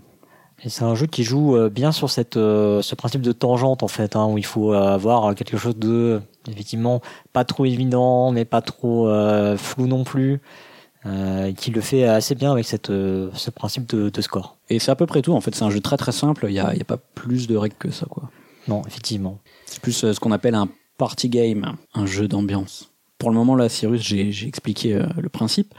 Et 0.64 0.70
c'est 0.70 0.82
un 0.82 0.96
jeu 0.96 1.06
qui 1.06 1.22
joue 1.22 1.56
euh, 1.56 1.68
bien 1.68 1.92
sur 1.92 2.10
cette, 2.10 2.36
euh, 2.36 2.82
ce 2.82 2.96
principe 2.96 3.22
de 3.22 3.30
tangente 3.30 3.84
en 3.84 3.88
fait, 3.88 4.16
hein, 4.16 4.26
où 4.26 4.38
il 4.38 4.44
faut 4.44 4.72
avoir 4.72 5.36
quelque 5.36 5.56
chose 5.56 5.76
de 5.76 6.20
effectivement 6.48 7.00
pas 7.32 7.44
trop 7.44 7.64
évident, 7.64 8.32
mais 8.32 8.44
pas 8.44 8.62
trop 8.62 9.08
euh, 9.08 9.56
flou 9.56 9.86
non 9.86 10.04
plus, 10.04 10.40
euh, 11.06 11.52
qui 11.52 11.70
le 11.70 11.80
fait 11.80 12.04
assez 12.04 12.34
bien 12.34 12.52
avec 12.52 12.66
cette, 12.66 12.88
ce 12.88 13.50
principe 13.50 13.86
de, 13.88 14.10
de 14.10 14.20
score. 14.20 14.56
Et 14.68 14.78
c'est 14.78 14.90
à 14.90 14.96
peu 14.96 15.06
près 15.06 15.22
tout 15.22 15.32
en 15.32 15.40
fait. 15.40 15.54
C'est 15.54 15.64
un 15.64 15.70
jeu 15.70 15.80
très 15.80 15.96
très 15.96 16.12
simple. 16.12 16.46
Il 16.48 16.54
y 16.54 16.60
a, 16.60 16.74
y 16.74 16.80
a 16.80 16.84
pas 16.84 16.98
plus 17.14 17.46
de 17.46 17.56
règles 17.56 17.76
que 17.78 17.90
ça 17.90 18.06
quoi. 18.06 18.30
Non, 18.66 18.82
effectivement. 18.86 19.38
C'est 19.66 19.80
plus 19.80 19.92
ce 19.92 20.18
qu'on 20.20 20.32
appelle 20.32 20.54
un 20.54 20.68
party 20.96 21.28
game, 21.28 21.76
un 21.94 22.06
jeu 22.06 22.28
d'ambiance. 22.28 22.90
Pour 23.18 23.30
le 23.30 23.36
moment 23.36 23.56
là, 23.56 23.68
Cyrus, 23.68 24.02
j'ai 24.02 24.46
expliqué 24.46 25.02
le 25.16 25.28
principe. 25.28 25.74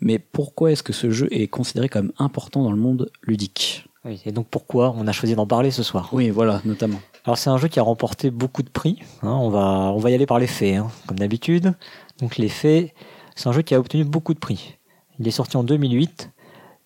Mais 0.00 0.20
pourquoi 0.20 0.70
est-ce 0.70 0.84
que 0.84 0.92
ce 0.92 1.10
jeu 1.10 1.26
est 1.32 1.48
considéré 1.48 1.88
comme 1.88 2.12
important 2.18 2.62
dans 2.62 2.70
le 2.70 2.78
monde 2.78 3.10
ludique? 3.22 3.84
Oui, 4.04 4.22
et 4.24 4.30
donc 4.30 4.46
pourquoi 4.48 4.94
on 4.96 5.08
a 5.08 5.12
choisi 5.12 5.34
d'en 5.34 5.46
parler 5.46 5.72
ce 5.72 5.82
soir? 5.82 6.10
Oui, 6.12 6.30
voilà, 6.30 6.62
notamment. 6.64 7.00
Alors 7.28 7.36
c'est 7.36 7.50
un 7.50 7.58
jeu 7.58 7.68
qui 7.68 7.78
a 7.78 7.82
remporté 7.82 8.30
beaucoup 8.30 8.62
de 8.62 8.70
prix. 8.70 9.02
Hein, 9.22 9.32
on 9.32 9.50
va 9.50 10.10
y 10.10 10.14
aller 10.14 10.24
par 10.24 10.38
les 10.38 10.46
faits, 10.46 10.76
hein, 10.76 10.90
comme 11.06 11.18
d'habitude. 11.18 11.74
Donc 12.22 12.38
les 12.38 12.48
faits, 12.48 12.94
c'est 13.36 13.50
un 13.50 13.52
jeu 13.52 13.60
qui 13.60 13.74
a 13.74 13.78
obtenu 13.78 14.04
beaucoup 14.04 14.32
de 14.32 14.38
prix. 14.38 14.78
Il 15.18 15.28
est 15.28 15.30
sorti 15.30 15.58
en 15.58 15.62
2008. 15.62 16.30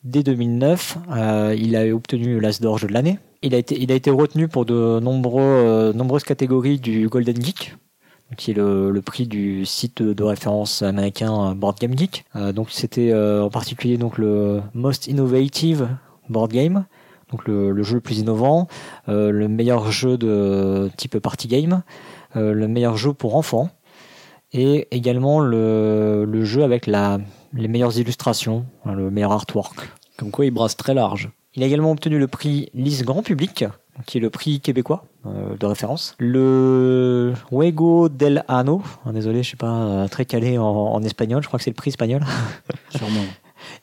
Dès 0.03 0.25
2009, 0.25 0.99
euh, 1.13 1.55
il 1.57 1.77
a 1.77 1.87
obtenu 1.95 2.41
l'As 2.41 2.61
d'or 2.61 2.81
de 2.81 2.89
l'année. 2.89 3.21
Il 3.43 3.55
a 3.55 3.59
été 3.95 4.11
retenu 4.11 4.49
pour 4.49 4.65
de 4.65 4.75
euh, 4.75 5.93
nombreuses 5.93 6.25
catégories 6.25 6.81
du 6.81 7.09
Golden 7.09 7.41
Geek, 7.41 7.77
qui 8.37 8.51
est 8.51 8.55
le, 8.55 9.01
prix 9.01 9.29
du 9.29 9.65
site 9.65 10.03
de 10.03 10.25
référence 10.25 10.83
américain 10.83 11.55
Board 11.55 11.79
Game 11.79 11.97
Geek. 11.97 12.25
Euh, 12.35 12.53
c'était 12.69 13.13
euh, 13.13 13.45
en 13.45 13.51
particulier 13.51 13.97
le 14.17 14.61
Most 14.75 15.07
Innovative 15.07 15.89
Board 16.29 16.51
Game, 16.51 16.85
donc 17.33 17.47
le, 17.47 17.83
jeu 17.83 17.95
le 17.95 18.01
plus 18.01 18.19
innovant, 18.19 18.69
euh, 19.09 19.31
le 19.31 19.49
meilleur 19.49 19.91
jeu 19.91 20.19
de 20.19 20.91
type 20.97 21.19
party 21.19 21.49
game, 21.49 21.83
euh, 22.37 22.53
le 22.53 22.69
meilleur 22.69 22.97
jeu 22.97 23.15
pour 23.15 23.37
enfants, 23.37 23.71
et 24.53 24.87
également 24.91 25.41
le, 25.41 26.27
le 26.27 26.45
jeu 26.45 26.63
avec 26.63 26.87
la, 26.87 27.19
les 27.55 27.69
meilleures 27.69 27.99
illustrations, 27.99 28.67
le 28.85 29.11
meilleur 29.11 29.33
artwork. 29.33 29.89
Comme 30.19 30.31
quoi 30.31 30.45
il 30.45 30.51
brasse 30.51 30.77
très 30.77 30.93
large. 30.93 31.31
Il 31.55 31.63
a 31.63 31.67
également 31.67 31.91
obtenu 31.91 32.19
le 32.19 32.29
prix 32.29 32.69
Lise 32.75 33.03
Grand 33.03 33.23
Public, 33.23 33.65
qui 34.07 34.19
est 34.19 34.21
le 34.21 34.31
prix 34.31 34.61
québécois 34.61 35.05
euh, 35.27 35.57
de 35.59 35.67
référence. 35.67 36.15
Le 36.19 37.33
Juego 37.51 38.11
del 38.11 38.45
Ano, 38.49 38.83
ah, 39.07 39.13
désolé, 39.13 39.43
je 39.43 39.49
suis 39.49 39.57
pas 39.57 40.07
très 40.11 40.27
calé 40.27 40.59
en, 40.59 40.65
en 40.65 41.03
espagnol, 41.03 41.43
je 41.43 41.49
crois 41.49 41.59
que 41.59 41.65
c'est 41.65 41.71
le 41.71 41.77
prix 41.77 41.89
espagnol. 41.89 42.23
Sûrement. 42.91 43.25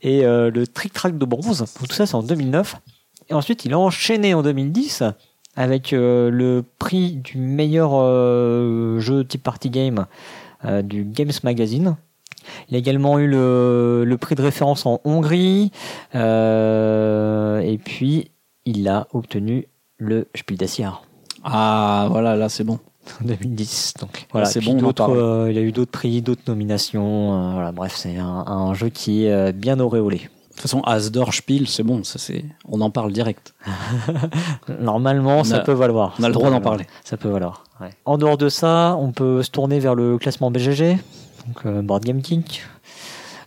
Et 0.02 0.24
le 0.24 0.68
Trick 0.68 0.94
Track 0.94 1.18
de 1.18 1.26
bronze, 1.26 1.66
tout 1.80 1.94
ça 1.94 2.06
c'est 2.06 2.16
en 2.16 2.22
2009. 2.22 2.76
Et 3.30 3.34
ensuite, 3.34 3.66
il 3.66 3.74
a 3.74 3.80
enchaîné 3.80 4.34
en 4.34 4.42
2010 4.42 5.04
avec 5.56 5.94
euh, 5.94 6.30
le 6.30 6.64
prix 6.80 7.12
du 7.12 7.38
meilleur 7.38 7.92
euh, 7.94 9.00
jeu 9.00 9.26
type 9.26 9.44
party 9.44 9.70
game 9.70 10.06
euh, 10.66 10.82
du 10.82 11.04
Games 11.04 11.32
Magazine. 11.44 11.96
Il 12.70 12.76
a 12.76 12.80
également 12.80 13.20
eu 13.20 13.28
le, 13.28 14.04
le 14.06 14.18
prix 14.18 14.34
de 14.36 14.42
référence 14.42 14.86
en 14.86 15.00
Hongrie. 15.04 15.72
et 16.14 17.78
puis, 17.84 18.32
il 18.66 18.88
a 18.88 19.08
obtenu 19.14 19.68
le 19.98 20.28
Spiel 20.36 20.58
des 20.58 20.68
Jahres 20.68 21.04
Ah, 21.44 22.08
voilà, 22.10 22.36
là 22.36 22.50
c'est 22.50 22.64
bon. 22.64 22.80
en 23.22 23.26
2010. 23.26 23.96
Donc 24.00 24.26
voilà, 24.32 24.48
c'est 24.48 24.62
bon, 24.62 24.78
il 25.50 25.58
a 25.58 25.62
eu 25.62 25.72
d'autres 25.72 25.92
prix, 25.92 26.22
d'autres 26.24 26.42
nominations. 26.48 27.54
voilà, 27.54 27.72
bref, 27.72 27.94
c'est 27.96 28.18
un, 28.18 28.26
un 28.48 28.74
jeu 28.74 28.90
qui 28.90 29.26
est 29.26 29.54
bien 29.54 29.80
auréolé. 29.80 30.30
De 30.60 30.64
toute 30.64 30.72
façon, 30.72 30.82
Asdor 30.82 31.34
Spiel, 31.34 31.70
c'est 31.70 31.84
bon, 31.84 32.04
ça 32.04 32.20
c'est, 32.20 32.44
on 32.68 32.82
en 32.82 32.90
parle 32.90 33.14
direct. 33.14 33.54
Normalement, 34.80 35.46
ça 35.46 35.58
a- 35.58 35.60
peut 35.60 35.72
valoir. 35.72 36.16
On 36.20 36.24
a 36.24 36.28
le 36.28 36.34
droit 36.34 36.50
d'en 36.50 36.60
parler. 36.60 36.86
Ça 37.06 37.16
peut 37.16 37.30
valoir. 37.30 37.64
ouais. 37.80 37.92
En 38.04 38.18
dehors 38.18 38.38
de 38.38 38.50
ça, 38.50 38.98
on 39.00 39.14
peut 39.14 39.42
se 39.42 39.52
tourner 39.52 39.80
vers 39.80 39.96
le 39.96 40.18
classement 40.18 40.52
BGG, 40.52 40.98
donc 41.48 41.66
euh, 41.66 41.82
Board 41.82 42.04
Game 42.04 42.22
Geek. 42.24 42.64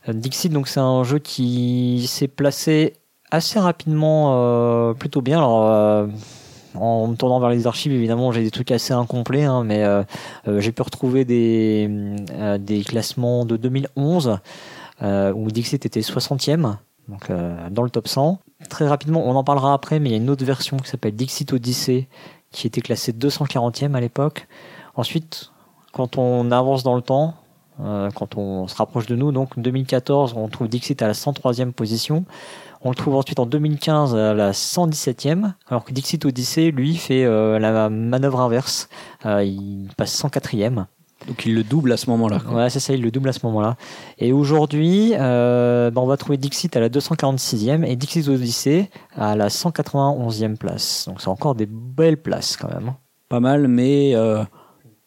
Euh, 0.08 0.14
Dixit, 0.14 0.50
donc 0.50 0.68
c'est 0.68 0.80
un 0.80 1.04
jeu 1.04 1.18
qui 1.18 2.06
s'est 2.08 2.28
placé 2.28 2.94
assez 3.30 3.58
rapidement, 3.60 4.30
euh, 4.34 4.94
plutôt 4.94 5.20
bien. 5.20 5.36
Alors, 5.38 6.08
en 6.74 7.06
me 7.08 7.14
tournant 7.16 7.40
vers 7.40 7.50
les 7.50 7.66
archives, 7.66 7.92
évidemment, 7.92 8.32
j'ai 8.32 8.42
des 8.42 8.50
trucs 8.50 8.70
assez 8.70 8.94
incomplets, 8.94 9.44
hein, 9.44 9.64
mais 9.64 9.82
euh, 9.84 10.02
euh, 10.48 10.60
j'ai 10.60 10.72
pu 10.72 10.80
retrouver 10.80 11.26
des, 11.26 11.90
euh, 12.32 12.56
des 12.56 12.82
classements 12.84 13.44
de 13.44 13.58
2011 13.58 14.38
euh, 15.02 15.32
où 15.34 15.50
Dixit 15.50 15.84
était 15.84 16.00
60e, 16.00 16.76
donc 17.08 17.30
euh, 17.30 17.68
dans 17.70 17.82
le 17.82 17.90
top 17.90 18.08
100. 18.08 18.38
Très 18.68 18.86
rapidement, 18.86 19.22
on 19.26 19.34
en 19.34 19.44
parlera 19.44 19.74
après, 19.74 19.98
mais 19.98 20.10
il 20.10 20.12
y 20.12 20.14
a 20.14 20.18
une 20.18 20.30
autre 20.30 20.44
version 20.44 20.76
qui 20.76 20.88
s'appelle 20.88 21.14
Dixit 21.14 21.52
Odyssey 21.52 22.08
qui 22.50 22.66
était 22.66 22.80
classée 22.80 23.12
240e 23.12 23.94
à 23.94 24.00
l'époque. 24.00 24.46
Ensuite, 24.94 25.52
quand 25.92 26.18
on 26.18 26.50
avance 26.50 26.82
dans 26.82 26.94
le 26.94 27.02
temps, 27.02 27.34
euh, 27.80 28.10
quand 28.14 28.36
on 28.36 28.68
se 28.68 28.76
rapproche 28.76 29.06
de 29.06 29.16
nous, 29.16 29.32
donc 29.32 29.58
2014, 29.58 30.34
on 30.36 30.48
trouve 30.48 30.68
Dixit 30.68 31.00
à 31.02 31.06
la 31.06 31.14
103e 31.14 31.72
position. 31.72 32.24
On 32.82 32.90
le 32.90 32.94
trouve 32.94 33.16
ensuite 33.16 33.38
en 33.38 33.46
2015 33.46 34.14
à 34.14 34.34
la 34.34 34.52
117e, 34.52 35.52
alors 35.68 35.84
que 35.84 35.92
Dixit 35.92 36.24
Odyssey, 36.24 36.70
lui, 36.72 36.96
fait 36.96 37.24
euh, 37.24 37.58
la 37.58 37.88
manœuvre 37.88 38.40
inverse. 38.40 38.88
Il 39.24 39.88
passe 39.96 40.20
104e. 40.20 40.86
Donc 41.28 41.46
il 41.46 41.54
le 41.54 41.62
double 41.62 41.92
à 41.92 41.96
ce 41.96 42.10
moment-là. 42.10 42.40
Ouais, 42.50 42.68
c'est 42.70 42.80
ça, 42.80 42.92
il 42.94 43.02
le 43.02 43.10
double 43.10 43.28
à 43.28 43.32
ce 43.32 43.40
moment-là. 43.46 43.76
Et 44.18 44.32
aujourd'hui, 44.32 45.12
euh, 45.14 45.90
bah, 45.90 46.00
on 46.00 46.06
va 46.06 46.16
trouver 46.16 46.36
Dixit 46.36 46.76
à 46.76 46.80
la 46.80 46.88
246e 46.88 47.84
et 47.84 47.96
Dixit 47.96 48.26
Odyssey 48.28 48.90
à 49.16 49.36
la 49.36 49.48
191e 49.48 50.56
place. 50.56 51.04
Donc 51.08 51.20
c'est 51.20 51.28
encore 51.28 51.54
des 51.54 51.66
belles 51.66 52.20
places 52.20 52.56
quand 52.56 52.68
même. 52.68 52.88
hein. 52.88 52.96
Pas 53.28 53.40
mal, 53.40 53.68
mais 53.68 54.12
euh, 54.14 54.42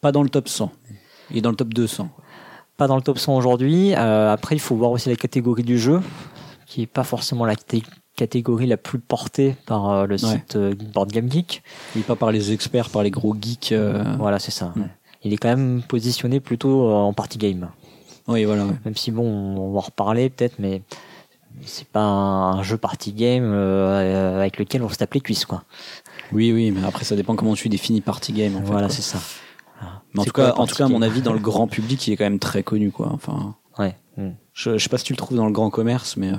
pas 0.00 0.10
dans 0.12 0.22
le 0.22 0.28
top 0.28 0.48
100. 0.48 0.70
Il 1.30 1.38
est 1.38 1.40
dans 1.42 1.50
le 1.50 1.56
top 1.56 1.72
200. 1.74 2.08
Pas 2.76 2.86
dans 2.88 2.96
le 2.96 3.02
top 3.02 3.18
100 3.18 3.36
aujourd'hui. 3.36 3.94
Euh, 3.94 4.32
après, 4.32 4.54
il 4.56 4.60
faut 4.60 4.74
voir 4.76 4.90
aussi 4.90 5.08
la 5.08 5.16
catégorie 5.16 5.62
du 5.64 5.78
jeu, 5.78 6.00
qui 6.66 6.82
est 6.82 6.86
pas 6.86 7.04
forcément 7.04 7.44
la 7.44 7.54
caté- 7.54 7.82
catégorie 8.16 8.66
la 8.66 8.76
plus 8.76 8.98
portée 8.98 9.56
par 9.66 9.90
euh, 9.90 10.06
le 10.06 10.18
site 10.18 10.56
Board 10.92 11.10
Game 11.12 11.30
Geek. 11.30 11.62
Est 11.96 12.00
pas 12.00 12.16
par 12.16 12.32
les 12.32 12.52
experts, 12.52 12.90
par 12.90 13.02
les 13.02 13.10
gros 13.10 13.34
geeks. 13.40 13.74
Voilà, 14.18 14.38
c'est 14.38 14.50
ça. 14.50 14.72
Mm. 14.74 14.80
ouais. 14.82 14.88
Il 15.26 15.32
est 15.32 15.36
quand 15.38 15.48
même 15.48 15.82
positionné 15.82 16.38
plutôt 16.40 16.88
euh, 16.88 16.92
en 16.94 17.12
party 17.12 17.36
game. 17.38 17.68
Oui, 18.28 18.44
voilà. 18.44 18.64
ouais. 18.64 18.74
Même 18.84 18.96
si 18.96 19.10
bon, 19.10 19.24
on 19.24 19.72
va 19.72 19.78
en 19.78 19.80
reparler 19.80 20.30
peut-être, 20.30 20.58
mais 20.58 20.82
c'est 21.64 21.86
pas 21.88 22.02
un 22.04 22.62
jeu 22.62 22.76
party 22.76 23.12
game 23.12 23.44
euh, 23.44 24.38
avec 24.38 24.58
lequel 24.58 24.82
on 24.82 24.88
se 24.88 24.96
tape 24.96 25.14
les 25.14 25.20
cuisses, 25.20 25.44
quoi. 25.44 25.64
Oui, 26.32 26.52
oui, 26.52 26.70
mais 26.70 26.86
après 26.86 27.04
ça 27.04 27.16
dépend 27.16 27.34
comment 27.36 27.54
tu 27.54 27.68
définis 27.68 28.00
party 28.00 28.32
game. 28.32 28.56
En 28.56 28.60
fait, 28.60 28.66
voilà, 28.66 28.88
c'est 28.88 29.02
ça. 29.02 29.18
Mais 30.14 30.20
en 30.20 30.24
tout 30.24 30.32
cas, 30.32 30.44
la 30.44 30.52
en 30.52 30.56
party 30.58 30.70
tout 30.72 30.76
cas, 30.78 30.84
à 30.84 30.88
mon 30.88 31.02
avis, 31.02 31.22
dans 31.22 31.32
le 31.32 31.38
grand 31.40 31.66
public, 31.66 32.06
il 32.06 32.12
est 32.12 32.16
quand 32.16 32.24
même 32.24 32.38
très 32.38 32.62
connu, 32.62 32.90
quoi. 32.92 33.10
Enfin, 33.12 33.54
Ouais. 33.78 33.94
Mm. 34.16 34.30
je, 34.54 34.78
je 34.78 34.82
sais 34.82 34.88
pas 34.88 34.96
si 34.98 35.04
tu 35.04 35.12
le 35.12 35.18
trouves 35.18 35.36
dans 35.36 35.46
le 35.46 35.52
grand 35.52 35.68
commerce, 35.70 36.16
mais 36.16 36.32
euh, 36.32 36.36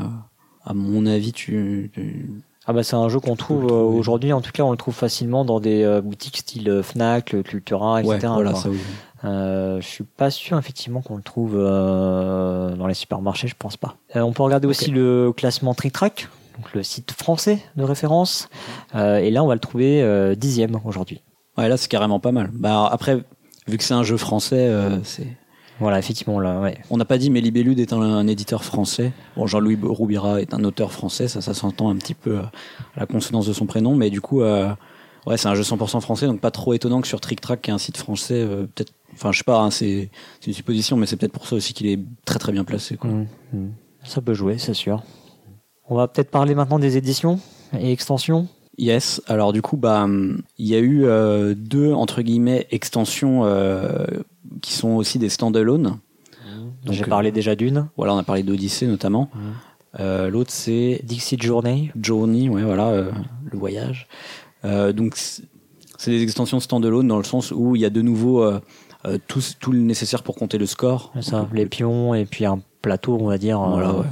à 0.66 0.74
mon 0.74 1.06
avis, 1.06 1.34
tu, 1.34 1.92
tu- 1.94 2.30
Ah 2.68 2.74
bah 2.74 2.84
c'est 2.84 2.96
un 2.98 3.08
jeu 3.08 3.20
qu'on 3.22 3.38
trouve 3.38 3.66
euh, 3.66 3.76
aujourd'hui. 3.76 4.34
En 4.34 4.42
tout 4.42 4.52
cas, 4.52 4.64
on 4.64 4.72
le 4.72 4.78
trouve 4.78 4.94
facilement 4.94 5.46
dans 5.46 5.62
des 5.62 5.84
euh, 5.84 6.02
boutiques 6.02 6.38
style 6.38 6.70
euh, 6.70 6.84
Fnac, 6.84 7.42
Cultura, 7.44 8.02
etc. 8.02 8.12
ouais, 8.14 8.28
voilà, 8.28 8.52
quoi. 8.52 8.60
ça 8.60 8.70
oui. 8.70 8.78
Euh, 9.24 9.82
je 9.82 9.88
suis 9.88 10.04
pas 10.04 10.30
sûr 10.30 10.58
effectivement 10.58 11.02
qu'on 11.02 11.16
le 11.16 11.24
trouve 11.24 11.56
euh, 11.56 12.76
dans 12.76 12.88
les 12.88 12.94
supermarchés, 12.94 13.48
je 13.48 13.56
pense 13.58 13.78
pas. 13.78 13.96
Euh, 14.16 14.22
on 14.22 14.32
peut 14.32 14.44
regarder 14.44 14.68
aussi 14.68 14.92
le 14.92 15.32
classement 15.36 15.74
Trick 15.74 15.94
Track, 15.94 16.28
donc 16.58 16.74
le 16.74 16.84
site 16.84 17.12
français 17.12 17.60
de 17.76 17.84
référence. 17.84 18.50
Et 18.94 19.32
là, 19.32 19.44
on 19.44 19.48
va 19.48 19.54
le 19.54 19.60
trouver 19.60 20.36
dixième 20.36 20.80
aujourd'hui. 20.86 21.22
Ouais, 21.58 21.70
là, 21.70 21.78
c'est 21.78 21.90
carrément 21.90 22.20
pas 22.20 22.32
mal. 22.32 22.50
Bah 22.54 22.88
après, 22.92 23.24
vu 23.68 23.78
que 23.78 23.84
c'est 23.84 23.94
un 23.94 24.04
jeu 24.04 24.18
français, 24.18 24.72
c'est. 25.04 25.28
Voilà, 25.80 26.00
effectivement 26.00 26.40
là, 26.40 26.60
ouais. 26.60 26.78
On 26.90 26.98
n'a 26.98 27.06
pas 27.06 27.18
dit, 27.18 27.30
mais 27.30 27.42
Libellude 27.42 27.80
est 27.80 27.94
un, 27.94 28.02
un 28.02 28.28
éditeur 28.28 28.64
français. 28.64 29.12
Bon, 29.36 29.46
Jean-Louis 29.46 29.78
Roubira 29.82 30.42
est 30.42 30.54
un 30.54 30.64
auteur 30.64 30.92
français, 30.92 31.28
ça, 31.28 31.42
ça 31.42 31.54
s'entend 31.54 31.90
un 31.90 31.96
petit 31.96 32.16
peu 32.16 32.40
euh, 32.40 32.44
à 32.96 33.02
la 33.02 33.06
consonance 33.06 33.48
de 33.48 33.54
son 33.54 33.66
prénom, 33.66 33.96
mais 33.96 34.10
du 34.10 34.22
coup, 34.22 34.42
euh, 34.42 34.70
ouais, 35.28 35.38
c'est 35.38 35.48
un 35.48 35.56
jeu 35.56 35.64
100% 35.64 36.02
français, 36.02 36.26
donc 36.26 36.40
pas 36.40 36.52
trop 36.52 36.74
étonnant 36.74 37.02
que 37.02 37.08
sur 37.08 37.22
Trick 37.22 37.42
Track, 37.42 37.62
qui 37.62 37.70
est 37.70 37.74
un 37.74 37.78
site 37.78 37.98
français, 37.98 38.42
euh, 38.42 38.66
peut-être, 38.74 38.94
enfin, 39.14 39.32
je 39.32 39.40
sais 39.40 39.44
pas, 39.44 39.60
hein, 39.60 39.70
c'est 39.70 40.10
une 40.46 40.54
supposition, 40.54 40.98
mais 40.98 41.06
c'est 41.06 41.18
peut-être 41.18 41.34
pour 41.34 41.48
ça 41.48 41.56
aussi 41.56 41.74
qu'il 41.74 41.88
est 41.88 42.00
très 42.26 42.40
très 42.40 42.52
bien 42.52 42.64
placé. 42.64 42.98
Quoi. 42.98 43.10
Mm, 43.12 43.28
mm. 43.54 43.72
Ça 44.04 44.22
peut 44.22 44.34
jouer, 44.34 44.58
c'est 44.58 44.74
sûr. 44.74 45.04
On 45.90 45.96
va 45.96 46.08
peut-être 46.08 46.32
parler 46.32 46.56
maintenant 46.56 46.80
des 46.80 46.98
éditions 46.98 47.40
et 47.78 47.92
extensions. 47.92 48.48
Yes, 48.78 49.22
alors 49.28 49.54
du 49.54 49.62
coup, 49.62 49.76
bah, 49.76 50.04
hum, 50.04 50.42
il 50.58 50.68
y 50.68 50.76
a 50.76 50.80
eu 50.80 51.06
euh, 51.06 51.56
deux 51.58 51.94
entre 51.94 52.22
guillemets 52.22 52.68
extensions 52.70 53.42
qui 54.62 54.74
sont 54.74 54.90
aussi 54.90 55.20
des 55.20 55.30
stand-alone. 55.30 56.00
J'ai 56.90 57.04
euh, 57.04 57.08
parlé 57.08 57.32
déjà 57.32 57.56
d'une. 57.56 57.90
Voilà, 57.98 58.14
on 58.14 58.18
a 58.18 58.24
parlé 58.24 58.44
d'Odyssée 58.44 58.88
notamment. 58.88 59.30
Euh, 60.00 60.30
L'autre 60.30 60.52
c'est 60.52 61.02
Dixit 61.04 61.42
Journey. 61.42 61.92
Journey, 62.02 62.50
ouais, 62.50 62.64
voilà, 62.64 62.88
euh, 62.90 63.12
le 63.52 63.58
voyage. 63.58 64.08
Euh, 64.66 64.94
donc 64.94 65.16
c'est 65.16 66.12
des 66.12 66.22
extensions 66.22 66.60
stand-alone 66.60 67.08
dans 67.08 67.18
le 67.18 67.24
sens 67.24 67.52
où 67.52 67.76
il 67.76 67.82
y 67.82 67.86
a 67.86 67.90
de 67.90 68.02
nouveau 68.02 68.44
euh, 68.44 68.60
euh, 69.06 69.18
tout, 69.28 69.42
tout 69.60 69.72
le 69.72 69.80
nécessaire 69.80 70.24
pour 70.24 70.36
compter 70.36 70.58
le 70.58 70.66
score. 70.66 71.12
Ça, 71.22 71.48
les 71.54 71.66
pions 71.66 72.14
et 72.14 72.26
puis 72.26 72.46
un 72.46 72.60
plateau, 72.82 73.18
on 73.20 73.28
va 73.28 73.38
dire. 73.38 73.60
Voilà, 73.60 73.90
euh, 73.90 74.00
ouais. 74.02 74.08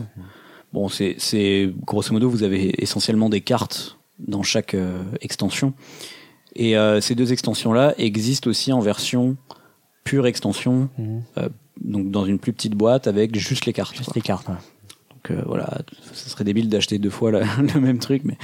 Bon, 0.73 0.89
c'est 0.89 1.73
grosso 1.85 2.11
modo, 2.11 2.29
vous 2.29 2.43
avez 2.43 2.81
essentiellement 2.83 3.29
des 3.29 3.41
cartes 3.41 3.97
dans 4.19 4.43
chaque 4.43 4.73
euh, 4.73 5.01
extension. 5.21 5.73
Et 6.55 6.77
euh, 6.77 7.01
ces 7.01 7.15
deux 7.15 7.31
extensions-là 7.31 7.93
existent 7.97 8.49
aussi 8.49 8.73
en 8.73 8.79
version 8.79 9.37
pure 10.05 10.25
extension, 10.27 10.87
mhm. 10.97 11.23
donc 11.83 12.09
dans 12.11 12.25
une 12.25 12.39
plus 12.39 12.53
petite 12.53 12.75
boîte 12.75 13.07
avec 13.07 13.35
juste 13.37 13.65
les 13.65 13.73
cartes. 13.73 13.93
Juste 13.95 14.05
quoi. 14.05 14.13
les 14.15 14.21
cartes. 14.21 14.47
ouais. 14.47 14.55
Donc 15.11 15.31
euh, 15.31 15.43
voilà, 15.47 15.67
ce 16.13 16.29
serait 16.29 16.43
débile 16.45 16.69
d'acheter 16.69 16.99
deux 16.99 17.09
fois 17.09 17.31
la- 17.31 17.43
le 17.73 17.81
même 17.81 17.97
truc, 17.99 18.21
mais 18.23 18.37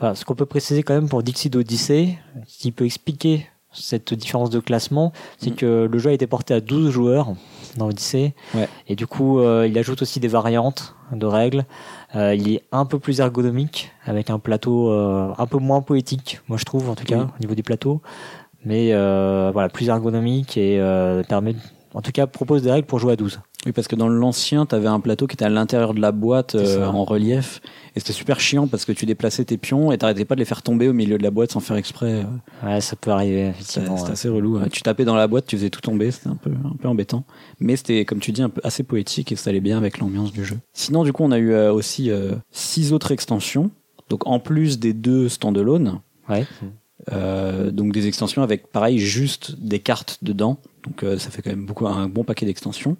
Voilà, 0.00 0.14
ce 0.16 0.24
qu'on 0.24 0.34
peut 0.34 0.46
préciser 0.46 0.82
quand 0.82 0.94
même 0.94 1.08
pour 1.08 1.22
Dixit 1.22 1.54
Odyssey, 1.54 2.18
ce 2.48 2.58
qui 2.58 2.72
peut 2.72 2.86
expliquer 2.86 3.46
cette 3.74 4.12
différence 4.12 4.50
de 4.50 4.60
classement, 4.60 5.12
c'est 5.38 5.50
Mhm. 5.50 5.56
que 5.56 5.88
le 5.90 5.98
jeu 5.98 6.10
a 6.10 6.12
été 6.12 6.26
porté 6.26 6.52
à 6.54 6.60
12 6.60 6.90
joueurs 6.90 7.34
dans 7.78 7.88
Odyssey. 7.88 8.34
Ouais. 8.54 8.68
Et 8.88 8.96
du 8.96 9.06
coup, 9.06 9.38
euh, 9.40 9.66
il 9.66 9.78
ajoute 9.78 10.02
aussi 10.02 10.20
des 10.20 10.28
variantes 10.28 10.94
de 11.12 11.24
règles. 11.26 11.64
Euh, 12.14 12.34
il 12.34 12.52
est 12.52 12.62
un 12.72 12.84
peu 12.86 12.98
plus 12.98 13.20
ergonomique, 13.20 13.90
avec 14.04 14.28
un 14.28 14.38
plateau 14.38 14.90
euh, 14.90 15.32
un 15.38 15.46
peu 15.46 15.56
moins 15.58 15.80
poétique, 15.82 16.40
moi 16.48 16.58
je 16.58 16.64
trouve 16.64 16.88
en 16.90 16.94
tout 16.94 17.04
cas, 17.04 17.18
Oui. 17.18 17.24
au 17.38 17.40
niveau 17.40 17.54
des 17.54 17.62
plateaux. 17.62 18.02
Mais 18.64 18.90
euh, 18.92 19.50
voilà, 19.52 19.68
plus 19.68 19.88
ergonomique 19.88 20.56
et 20.56 20.78
euh, 20.80 21.22
permet, 21.24 21.54
en 21.94 22.00
tout 22.02 22.12
cas, 22.12 22.26
propose 22.26 22.62
des 22.62 22.70
règles 22.70 22.86
pour 22.86 22.98
jouer 22.98 23.12
à 23.14 23.16
12. 23.16 23.40
Oui, 23.64 23.70
parce 23.72 23.86
que 23.86 23.94
dans 23.94 24.08
l'ancien, 24.08 24.66
tu 24.66 24.74
avais 24.74 24.88
un 24.88 24.98
plateau 24.98 25.26
qui 25.28 25.34
était 25.34 25.44
à 25.44 25.48
l'intérieur 25.48 25.94
de 25.94 26.00
la 26.00 26.10
boîte 26.10 26.56
euh, 26.56 26.84
en 26.84 27.04
relief. 27.04 27.60
Et 27.94 28.00
c'était 28.00 28.12
super 28.12 28.40
chiant 28.40 28.66
parce 28.66 28.84
que 28.84 28.90
tu 28.92 29.06
déplaçais 29.06 29.44
tes 29.44 29.56
pions 29.56 29.92
et 29.92 29.98
t'arrêtais 29.98 30.24
pas 30.24 30.34
de 30.34 30.40
les 30.40 30.44
faire 30.44 30.62
tomber 30.62 30.88
au 30.88 30.92
milieu 30.92 31.16
de 31.18 31.22
la 31.22 31.30
boîte 31.30 31.52
sans 31.52 31.60
faire 31.60 31.76
exprès. 31.76 32.24
Ouais, 32.64 32.80
ça 32.80 32.96
peut 32.96 33.10
arriver, 33.12 33.52
C'était 33.58 33.80
effectivement. 33.80 33.96
c'était 33.98 34.06
ouais. 34.08 34.12
assez 34.14 34.28
relou. 34.28 34.58
ouais. 34.58 34.68
Tu 34.68 34.82
tapais 34.82 35.04
dans 35.04 35.14
la 35.14 35.28
boîte, 35.28 35.46
tu 35.46 35.56
faisais 35.56 35.70
tout 35.70 35.80
tomber. 35.80 36.10
C'était 36.10 36.28
un 36.28 36.34
peu, 36.36 36.50
un 36.50 36.76
peu 36.76 36.88
embêtant. 36.88 37.24
Mais 37.60 37.76
c'était, 37.76 38.04
comme 38.04 38.18
tu 38.18 38.32
dis, 38.32 38.42
un 38.42 38.48
peu 38.48 38.60
assez 38.64 38.82
poétique 38.82 39.30
et 39.30 39.36
ça 39.36 39.50
allait 39.50 39.60
bien 39.60 39.76
avec 39.78 39.98
l'ambiance 39.98 40.32
du 40.32 40.44
jeu. 40.44 40.58
Sinon, 40.72 41.04
du 41.04 41.12
coup, 41.12 41.22
on 41.22 41.30
a 41.30 41.38
eu 41.38 41.52
euh, 41.52 41.72
aussi 41.72 42.10
euh, 42.10 42.32
six 42.50 42.92
autres 42.92 43.12
extensions. 43.12 43.70
Donc, 44.08 44.26
en 44.26 44.40
plus 44.40 44.78
des 44.80 44.92
deux 44.92 45.28
stand-alone, 45.28 46.00
Ouais. 46.28 46.46
Euh, 47.10 47.70
donc 47.70 47.92
des 47.92 48.06
extensions 48.06 48.42
avec 48.42 48.68
pareil 48.70 48.98
juste 48.98 49.56
des 49.60 49.80
cartes 49.80 50.18
dedans. 50.22 50.58
Donc 50.84 51.02
euh, 51.02 51.18
ça 51.18 51.30
fait 51.30 51.42
quand 51.42 51.50
même 51.50 51.66
beaucoup 51.66 51.86
un 51.86 52.08
bon 52.08 52.24
paquet 52.24 52.46
d'extensions. 52.46 52.96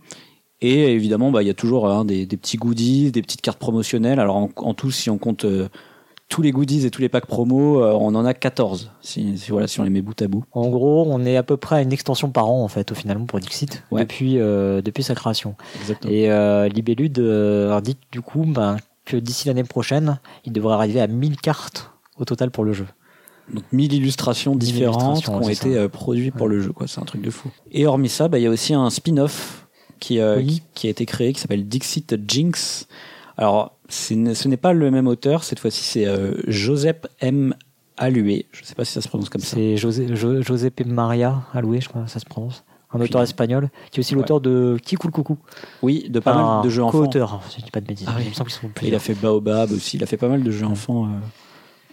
Et 0.60 0.92
évidemment, 0.92 1.30
bah, 1.32 1.42
il 1.42 1.46
y 1.46 1.50
a 1.50 1.54
toujours 1.54 1.88
hein, 1.88 2.04
des, 2.04 2.24
des 2.26 2.36
petits 2.36 2.56
goodies, 2.56 3.10
des 3.10 3.22
petites 3.22 3.40
cartes 3.42 3.58
promotionnelles. 3.58 4.20
Alors 4.20 4.36
en, 4.36 4.48
en 4.56 4.74
tout, 4.74 4.90
si 4.92 5.10
on 5.10 5.18
compte 5.18 5.44
euh, 5.44 5.68
tous 6.28 6.40
les 6.40 6.52
goodies 6.52 6.86
et 6.86 6.90
tous 6.90 7.00
les 7.00 7.08
packs 7.08 7.26
promo, 7.26 7.82
euh, 7.82 7.92
on 7.92 8.14
en 8.14 8.24
a 8.24 8.32
14. 8.32 8.92
Si, 9.00 9.36
si, 9.38 9.50
voilà, 9.50 9.66
si 9.66 9.80
on 9.80 9.82
les 9.84 9.90
met 9.90 10.02
bout 10.02 10.20
à 10.22 10.28
bout. 10.28 10.44
En 10.52 10.68
gros, 10.68 11.04
on 11.08 11.24
est 11.24 11.36
à 11.36 11.42
peu 11.42 11.56
près 11.56 11.76
à 11.76 11.82
une 11.82 11.92
extension 11.92 12.30
par 12.30 12.48
an 12.48 12.62
en 12.62 12.68
fait, 12.68 12.92
au 12.92 12.94
final, 12.94 13.18
pour 13.24 13.40
Dixit, 13.40 13.82
Ouais. 13.90 14.02
depuis 14.02 14.38
euh, 14.38 14.82
depuis 14.82 15.02
sa 15.02 15.14
création. 15.16 15.56
Exactement. 15.80 16.12
Et 16.12 16.68
Libellude 16.70 17.18
indique 17.18 17.98
du 18.12 18.20
coup 18.20 18.44
ben, 18.46 18.76
que 19.04 19.16
d'ici 19.16 19.48
l'année 19.48 19.64
prochaine, 19.64 20.20
il 20.44 20.52
devrait 20.52 20.74
arriver 20.74 21.00
à 21.00 21.06
1000 21.08 21.36
cartes 21.38 21.90
au 22.18 22.24
total 22.24 22.50
pour 22.52 22.64
le 22.64 22.72
jeu. 22.72 22.86
Donc 23.52 23.64
1000 23.72 23.92
illustrations 23.94 24.52
1000 24.52 24.58
différentes 24.58 25.22
qui 25.22 25.30
ont 25.30 25.48
été 25.48 25.76
euh, 25.76 25.88
produites 25.88 26.34
pour 26.34 26.48
le 26.48 26.60
jeu. 26.60 26.72
quoi. 26.72 26.86
C'est 26.86 27.00
un 27.00 27.04
truc 27.04 27.22
de 27.22 27.30
fou. 27.30 27.50
Et 27.70 27.86
hormis 27.86 28.08
ça, 28.08 28.28
bah, 28.28 28.38
il 28.38 28.42
y 28.42 28.46
a 28.46 28.50
aussi 28.50 28.74
un 28.74 28.88
spin-off 28.90 29.66
qui, 30.00 30.18
euh, 30.20 30.36
Oui. 30.38 30.46
qui, 30.46 30.62
qui 30.74 30.86
a 30.86 30.90
été 30.90 31.06
créé 31.06 31.32
qui 31.32 31.40
s'appelle 31.40 31.66
Dixit 31.66 32.16
Jinx. 32.28 32.86
Alors, 33.36 33.76
ce 33.88 34.14
n'est 34.48 34.56
pas 34.56 34.72
le 34.72 34.90
même 34.90 35.06
auteur. 35.06 35.44
Cette 35.44 35.58
fois-ci, 35.58 35.82
c'est 35.84 36.06
euh, 36.06 36.34
Joseph 36.46 36.98
M. 37.20 37.54
Allué. 37.98 38.46
Je 38.52 38.62
ne 38.62 38.66
sais 38.66 38.74
pas 38.74 38.84
si 38.84 38.92
ça 38.92 39.00
se 39.00 39.08
prononce 39.08 39.28
comme 39.28 39.42
ça. 39.42 39.54
C'est 39.56 39.76
José, 39.76 40.14
Jo- 40.16 40.40
Giuseppe 40.42 40.84
Maria 40.86 41.42
Aloué, 41.52 41.80
je 41.80 41.88
crois, 41.88 42.06
ça 42.06 42.18
se 42.20 42.24
prononce. 42.24 42.64
Un 42.94 42.98
Puis- 42.98 43.08
auteur 43.08 43.22
espagnol, 43.22 43.70
qui 43.90 43.98
est 43.98 44.00
aussi 44.00 44.14
l'auteur 44.14 44.40
de 44.40 44.76
Qui 44.82 44.96
coule 44.96 45.10
coucou? 45.10 45.38
Oui, 45.82 46.06
de 46.10 46.18
pas 46.20 46.34
mal 46.34 46.64
de 46.64 46.68
jeux 46.70 46.82
enfants. 46.82 46.98
Co-auteur, 46.98 47.40
je 47.56 47.62
dis 47.62 47.70
pas 47.70 47.80
de 47.80 47.86
bêtises. 47.86 48.06
Ah 48.08 48.14
oui. 48.16 48.24
Il 48.26 48.28
me 48.30 48.34
semble 48.34 48.50
qu'ils 48.50 48.60
sont 48.60 48.70
Il 48.82 48.94
a 48.94 48.98
fait 48.98 49.14
Baobab 49.14 49.70
aussi. 49.72 49.96
Il 49.98 50.02
a 50.02 50.06
fait 50.06 50.16
pas 50.18 50.28
mal 50.28 50.42
de 50.42 50.50
jeux 50.50 50.66
enfants 50.66 51.04
euh, 51.04 51.08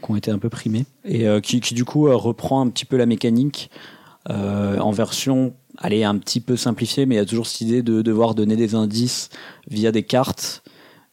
qui 0.04 0.12
ont 0.12 0.16
été 0.16 0.32
un 0.32 0.40
peu 0.40 0.50
primés. 0.50 0.86
Et 1.06 1.28
euh, 1.28 1.40
qui, 1.42 1.60
qui, 1.62 1.74
du 1.74 1.86
coup, 1.86 2.08
euh, 2.08 2.16
reprend 2.16 2.62
un 2.62 2.70
petit 2.70 2.86
peu 2.86 2.98
la 2.98 3.06
mécanique 3.06 3.70
euh, 4.30 4.78
en 4.80 4.92
version, 4.92 5.54
allez, 5.78 6.04
un 6.04 6.18
petit 6.18 6.40
peu 6.42 6.56
simplifiée, 6.58 7.06
mais 7.06 7.16
il 7.16 7.18
y 7.18 7.22
a 7.22 7.26
toujours 7.26 7.48
cette 7.48 7.62
idée 7.62 7.82
de 7.82 8.02
devoir 8.02 8.36
donner 8.36 8.56
des 8.56 8.76
indices 8.76 9.30
via 9.70 9.92
des 9.92 10.04
cartes. 10.04 10.62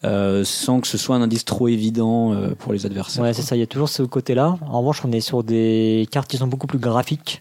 euh, 0.05 0.45
sans 0.45 0.81
que 0.81 0.87
ce 0.87 0.99
soit 0.99 1.17
un 1.17 1.23
indice 1.23 1.45
trop 1.47 1.69
évident 1.69 2.33
euh, 2.33 2.55
pour 2.55 2.73
les 2.75 2.85
adversaires. 2.87 3.25
Ouais, 3.25 3.33
c'est 3.33 3.43
ça, 3.43 3.57
il 3.57 3.61
y 3.61 3.63
a 3.63 3.67
toujours 3.67 3.89
ce 3.89 4.03
côté-là. 4.03 4.59
En 4.69 4.79
revanche, 4.81 5.03
on 5.05 5.11
est 5.11 5.21
sur 5.23 5.43
des 5.43 6.07
cartes 6.13 6.29
qui 6.31 6.37
sont 6.37 6.47
beaucoup 6.47 6.67
plus 6.67 6.79
graphiques. 6.79 7.41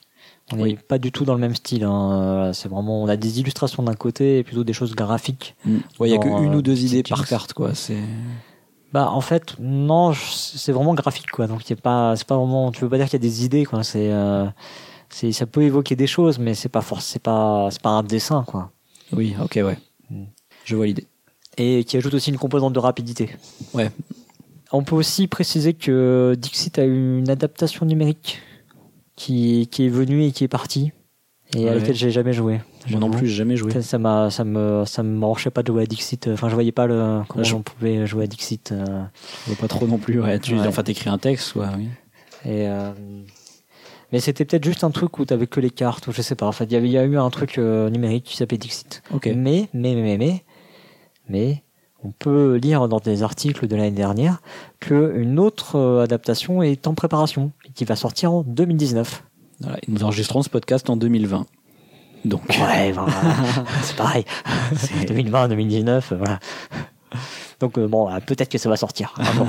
On 0.51 0.55
n'est 0.57 0.63
Oui. 0.63 0.77
pas 0.87 0.97
du 0.97 1.11
tout 1.11 1.25
dans 1.25 1.33
le 1.33 1.39
même 1.41 1.53
style. 1.53 1.83
hein. 1.83 2.51
C'est 2.53 2.69
vraiment, 2.69 3.03
on 3.03 3.07
a 3.07 3.17
des 3.17 3.39
illustrations 3.39 3.83
d'un 3.83 3.93
côté 3.93 4.39
et 4.39 4.43
plutôt 4.43 4.63
des 4.63 4.73
choses 4.73 4.95
graphiques. 4.95 5.55
Mm. 5.65 5.75
Ouais, 5.99 6.09
il 6.09 6.13
y 6.13 6.15
a 6.15 6.17
qu'une 6.19 6.33
euh, 6.33 6.55
ou 6.57 6.61
deux 6.61 6.85
idées 6.85 7.03
par 7.03 7.27
carte, 7.27 7.53
quoi. 7.53 7.75
C'est 7.75 7.97
Bah, 8.93 9.09
en 9.11 9.21
fait, 9.21 9.55
non, 9.59 10.13
c'est 10.13 10.71
vraiment 10.71 10.93
graphique, 10.93 11.31
quoi. 11.31 11.47
Donc, 11.47 11.61
c'est 11.65 11.79
pas, 11.79 12.15
c'est 12.15 12.27
pas 12.27 12.37
vraiment, 12.37 12.71
tu 12.71 12.81
veux 12.81 12.89
pas 12.89 12.97
dire 12.97 13.07
qu'il 13.07 13.21
y 13.21 13.23
a 13.25 13.27
des 13.27 13.43
idées, 13.45 13.65
quoi. 13.65 13.83
C'est, 13.83 14.11
euh, 14.11 14.45
c'est, 15.09 15.31
ça 15.31 15.45
peut 15.45 15.63
évoquer 15.63 15.95
des 15.95 16.07
choses, 16.07 16.39
mais 16.39 16.53
c'est 16.53 16.69
pas 16.69 16.81
forcément, 16.81 17.11
c'est 17.11 17.21
pas, 17.21 17.67
c'est 17.71 17.81
pas 17.81 17.89
un 17.89 18.03
dessin, 18.03 18.43
quoi. 18.47 18.71
oui, 19.11 19.35
ok, 19.41 19.59
ouais. 19.63 19.77
Mm. 20.09 20.23
Je 20.63 20.75
vois 20.75 20.85
l'idée. 20.85 21.07
Et 21.57 21.83
qui 21.83 21.97
ajoute 21.97 22.13
aussi 22.13 22.31
une 22.31 22.37
composante 22.37 22.73
de 22.73 22.79
rapidité. 22.79 23.29
Ouais. 23.73 23.91
On 24.71 24.83
peut 24.83 24.95
aussi 24.95 25.27
préciser 25.27 25.73
que 25.73 26.35
Dixit 26.37 26.79
a 26.79 26.85
eu 26.85 27.19
une 27.19 27.29
adaptation 27.29 27.85
numérique 27.85 28.41
qui, 29.15 29.67
qui 29.71 29.85
est 29.85 29.89
venue 29.89 30.23
et 30.23 30.31
qui 30.31 30.43
est 30.43 30.49
partie 30.49 30.91
et 31.53 31.67
à 31.67 31.71
Ouais. 31.73 31.79
laquelle 31.79 31.95
j'ai 31.95 32.11
jamais 32.11 32.33
joué. 32.33 32.59
Moi 32.89 32.99
non 32.99 33.09
plus, 33.11 33.27
j'ai 33.27 33.35
jamais 33.35 33.55
joué. 33.55 33.81
Ça, 33.81 33.97
m'a, 33.99 34.29
ça 34.29 34.43
me, 34.43 34.83
ça 34.85 35.03
pas 35.51 35.61
de 35.63 35.67
jouer 35.67 35.83
à 35.83 35.85
Dixit. 35.85 36.27
Enfin, 36.33 36.49
je 36.49 36.53
voyais 36.53 36.71
pas 36.71 36.87
le, 36.87 37.21
comment 37.27 37.43
Je- 37.43 37.55
on 37.55 37.61
pouvait 37.61 38.05
jouer 38.07 38.23
à 38.23 38.27
Dixit. 38.27 38.71
euh, 38.71 39.03
Je 39.45 39.51
vois 39.51 39.57
pas 39.61 39.67
trop 39.67 39.85
non 39.87 39.97
plus. 39.97 40.21
Ouais. 40.21 40.39
Tu, 40.39 40.55
Ouais. 40.55 40.67
Enfin, 40.67 40.83
t'écris 40.83 41.09
un 41.09 41.17
texte, 41.17 41.53
quoi. 41.53 41.69
Oui. 41.77 41.87
et, 42.45 42.67
euh, 42.67 42.91
mais 44.11 44.19
c'était 44.19 44.45
peut-être 44.45 44.63
juste 44.63 44.83
un 44.83 44.91
truc 44.91 45.17
où 45.19 45.25
t'avais 45.25 45.47
que 45.47 45.59
les 45.59 45.69
cartes, 45.71 46.07
ou 46.07 46.11
je 46.11 46.21
sais 46.21 46.35
pas. 46.35 46.45
En 46.45 46.51
fait, 46.51 46.65
il 46.65 46.87
y 46.87 46.97
a 46.97 47.03
eu 47.03 47.17
un 47.17 47.29
truc 47.29 47.57
euh, 47.57 47.89
numérique 47.89 48.23
qui 48.25 48.37
s'appelait 48.37 48.57
Dixit. 48.57 49.01
Mais, 49.25 49.31
mais, 49.35 49.69
mais, 49.73 49.95
mais, 49.95 50.17
mais, 50.17 50.43
mais, 51.29 51.63
on 52.03 52.11
peut 52.11 52.55
lire 52.61 52.87
dans 52.87 52.99
des 52.99 53.23
articles 53.23 53.67
de 53.67 53.75
l'année 53.75 53.89
dernière 53.91 54.41
qu'une 54.79 55.39
autre 55.39 55.75
euh, 55.75 56.03
adaptation 56.03 56.61
est 56.61 56.85
en 56.87 56.93
préparation 56.93 57.51
et 57.67 57.71
qui 57.71 57.83
va 57.83 57.95
sortir 57.95 58.31
en 58.31 58.43
2019. 58.43 59.23
Voilà, 59.61 59.77
et 59.77 59.85
nous 59.91 60.03
enregistrons 60.03 60.43
ce 60.43 60.49
podcast 60.49 60.89
en 60.89 60.97
2020. 60.97 61.45
Donc, 62.25 62.41
Ouais, 62.49 62.93
c'est 63.83 63.95
pareil. 63.95 64.25
C'est 64.75 65.05
2020, 65.05 65.49
2019, 65.49 66.11
euh, 66.11 66.15
voilà. 66.17 66.39
Donc 67.59 67.77
euh, 67.77 67.87
bon, 67.87 68.09
euh, 68.11 68.19
peut-être 68.19 68.49
que 68.49 68.57
ça 68.57 68.69
va 68.69 68.77
sortir. 68.77 69.13
Ah 69.17 69.31
bon. 69.37 69.47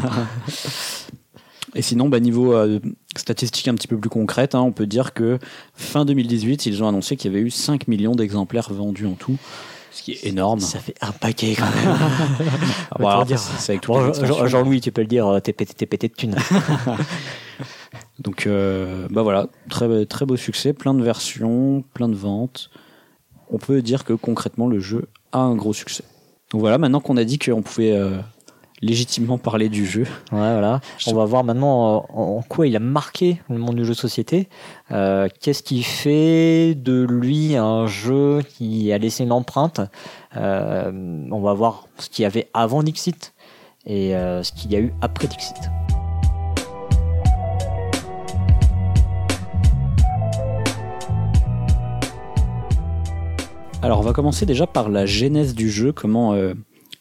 Et 1.75 1.83
sinon, 1.83 2.09
bah, 2.09 2.21
niveau 2.21 2.55
euh, 2.55 2.81
statistique 3.17 3.69
un 3.69 3.75
petit 3.75 3.89
peu 3.89 3.99
plus 3.99 4.09
concrète, 4.09 4.55
hein, 4.55 4.61
on 4.61 4.73
peut 4.73 4.87
dire 4.87 5.13
que 5.13 5.39
fin 5.75 6.05
2018, 6.05 6.67
ils 6.67 6.83
ont 6.83 6.89
annoncé 6.89 7.17
qu'il 7.17 7.31
y 7.31 7.35
avait 7.35 7.45
eu 7.45 7.51
5 7.51 7.89
millions 7.89 8.15
d'exemplaires 8.15 8.73
vendus 8.73 9.07
en 9.07 9.13
tout, 9.13 9.37
ce 9.91 10.03
qui 10.03 10.13
est 10.13 10.25
énorme. 10.27 10.61
ça 10.61 10.79
fait 10.79 10.95
un 11.03 11.13
paquet 11.13 11.55
quand 11.59 11.65
même. 11.65 11.97
Ah, 12.93 12.97
alors, 12.99 13.25
dire. 13.27 13.41
avec 13.69 13.87
Bon, 13.87 14.13
Jean-. 14.13 14.47
Jean-Louis, 14.47 14.81
tu 14.81 14.93
peux 14.93 15.03
le 15.03 15.07
dire, 15.07 15.41
t'es 15.43 15.53
pété, 15.53 15.75
t'es 15.75 15.87
pété 15.87 16.09
de 16.09 16.15
thunes. 16.15 16.37
Donc, 18.19 18.47
euh, 18.47 19.07
bah 19.11 19.23
voilà, 19.23 19.49
très, 19.69 20.07
très 20.07 20.27
beau 20.27 20.37
succès, 20.37 20.73
plein 20.73 20.95
de 20.95 21.03
versions, 21.03 21.85
plein 21.95 22.09
de 22.09 22.15
ventes. 22.15 22.71
On 23.51 23.59
peut 23.59 23.83
dire 23.83 24.05
que 24.05 24.13
concrètement, 24.15 24.67
le 24.67 24.81
jeu 24.81 25.09
a 25.33 25.39
un 25.39 25.55
gros 25.55 25.73
succès. 25.73 26.05
Donc 26.51 26.61
voilà, 26.61 26.79
maintenant 26.79 27.01
qu'on 27.01 27.17
a 27.17 27.25
dit 27.25 27.39
qu'on 27.39 27.63
pouvait 27.63 27.93
euh, 27.93 28.19
légitimement 28.81 29.37
parler 29.37 29.69
du 29.69 29.85
jeu, 29.85 30.05
Ouais, 30.33 30.53
voilà. 30.53 30.81
On 31.07 31.15
va 31.15 31.25
voir 31.25 31.45
maintenant 31.45 31.97
euh, 31.97 32.01
en 32.15 32.43
quoi 32.43 32.67
il 32.67 32.75
a 32.75 32.81
marqué 32.81 33.41
le 33.51 33.59
monde 33.59 33.77
du 33.77 33.85
jeu 33.85 33.93
de 33.93 33.99
société. 33.99 34.49
Euh, 34.93 35.29
Qu'est-ce 35.41 35.63
qui 35.63 35.83
fait 35.83 36.75
de 36.75 37.03
lui 37.03 37.57
un 37.57 37.87
jeu 37.87 38.43
qui 38.49 38.93
a 38.93 38.99
laissé 38.99 39.25
une 39.25 39.33
empreinte? 39.33 39.81
On 40.35 41.41
va 41.41 41.55
voir 41.55 41.87
ce 41.99 42.09
qu'il 42.09 42.23
y 42.23 42.27
avait 42.27 42.49
avant 42.55 42.83
Dixit 42.83 43.35
et 43.87 44.13
ce 44.13 44.53
qu'il 44.53 44.73
y 44.73 44.77
a 44.77 44.81
eu 44.81 44.93
après 45.01 45.29
Dixit. 45.29 45.57
Alors, 53.87 54.01
on 54.01 54.03
va 54.03 54.13
commencer 54.13 54.47
déjà 54.47 54.67
par 54.67 54.89
la 54.89 55.07
genèse 55.07 55.55
du 55.55 55.71
jeu, 55.71 55.93
comment 55.93 56.33
euh, 56.35 56.55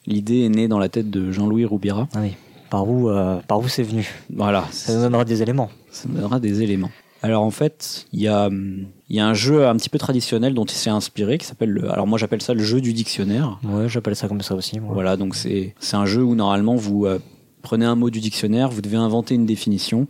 l'idée 0.06 0.42
est 0.46 0.50
née 0.50 0.68
dans 0.68 0.78
la 0.80 0.88
tête 0.90 1.10
de 1.10 1.32
Jean-Louis 1.32 1.66
Roubira. 1.66 2.08
Ah 2.14 2.20
oui. 2.22 2.36
Par 2.70 2.88
où, 2.88 3.10
euh, 3.10 3.40
par 3.48 3.60
où 3.60 3.68
c'est 3.68 3.84
venu 3.84 4.08
Voilà, 4.34 4.66
Ça 4.72 4.94
nous 4.94 5.02
donnera 5.02 5.26
des 5.26 5.42
éléments. 5.42 5.70
ça 5.92 6.08
me 6.08 6.16
donnera 6.16 6.40
des 6.40 6.62
éléments. 6.62 6.90
Alors 7.22 7.42
en 7.42 7.50
fait, 7.52 8.06
il 8.14 8.22
y 8.22 8.28
a, 8.28 8.50
il 8.52 9.16
y 9.16 9.20
a 9.20 9.26
un 9.28 9.34
jeu 9.34 9.66
un 9.68 9.76
petit 9.78 9.90
peu 9.90 9.98
traditionnel 9.98 10.54
dont 10.54 10.66
il 10.66 10.76
s'est 10.76 10.92
inspiré 10.92 11.40
qui 11.40 11.46
s'appelle, 11.48 11.70
le- 11.72 11.92
alors 11.92 12.06
moi 12.06 12.20
j'appelle 12.20 12.42
ça 12.44 12.54
le 12.54 12.62
jeu 12.64 12.82
du 12.82 12.94
dictionnaire. 12.94 13.60
Ouais, 13.64 13.90
j'appelle 13.90 14.16
ça 14.16 14.28
comme 14.28 14.42
ça 14.42 14.54
aussi. 14.54 14.80
moi. 14.80 14.94
Voilà, 14.94 15.18
donc 15.18 15.34
c'est 15.36 15.74
un 15.94 16.06
jeu 16.06 16.22
où 16.24 16.36
normalement 16.36 16.76
vous 16.76 17.08
euh, 17.08 17.18
prenez 17.64 17.86
un 17.86 17.96
mot 17.96 18.12
du 18.12 18.20
dictionnaire, 18.20 18.70
vous 18.70 18.82
devez 18.82 18.98
inventer 18.98 19.34
une 19.34 19.48
définition 19.48 20.08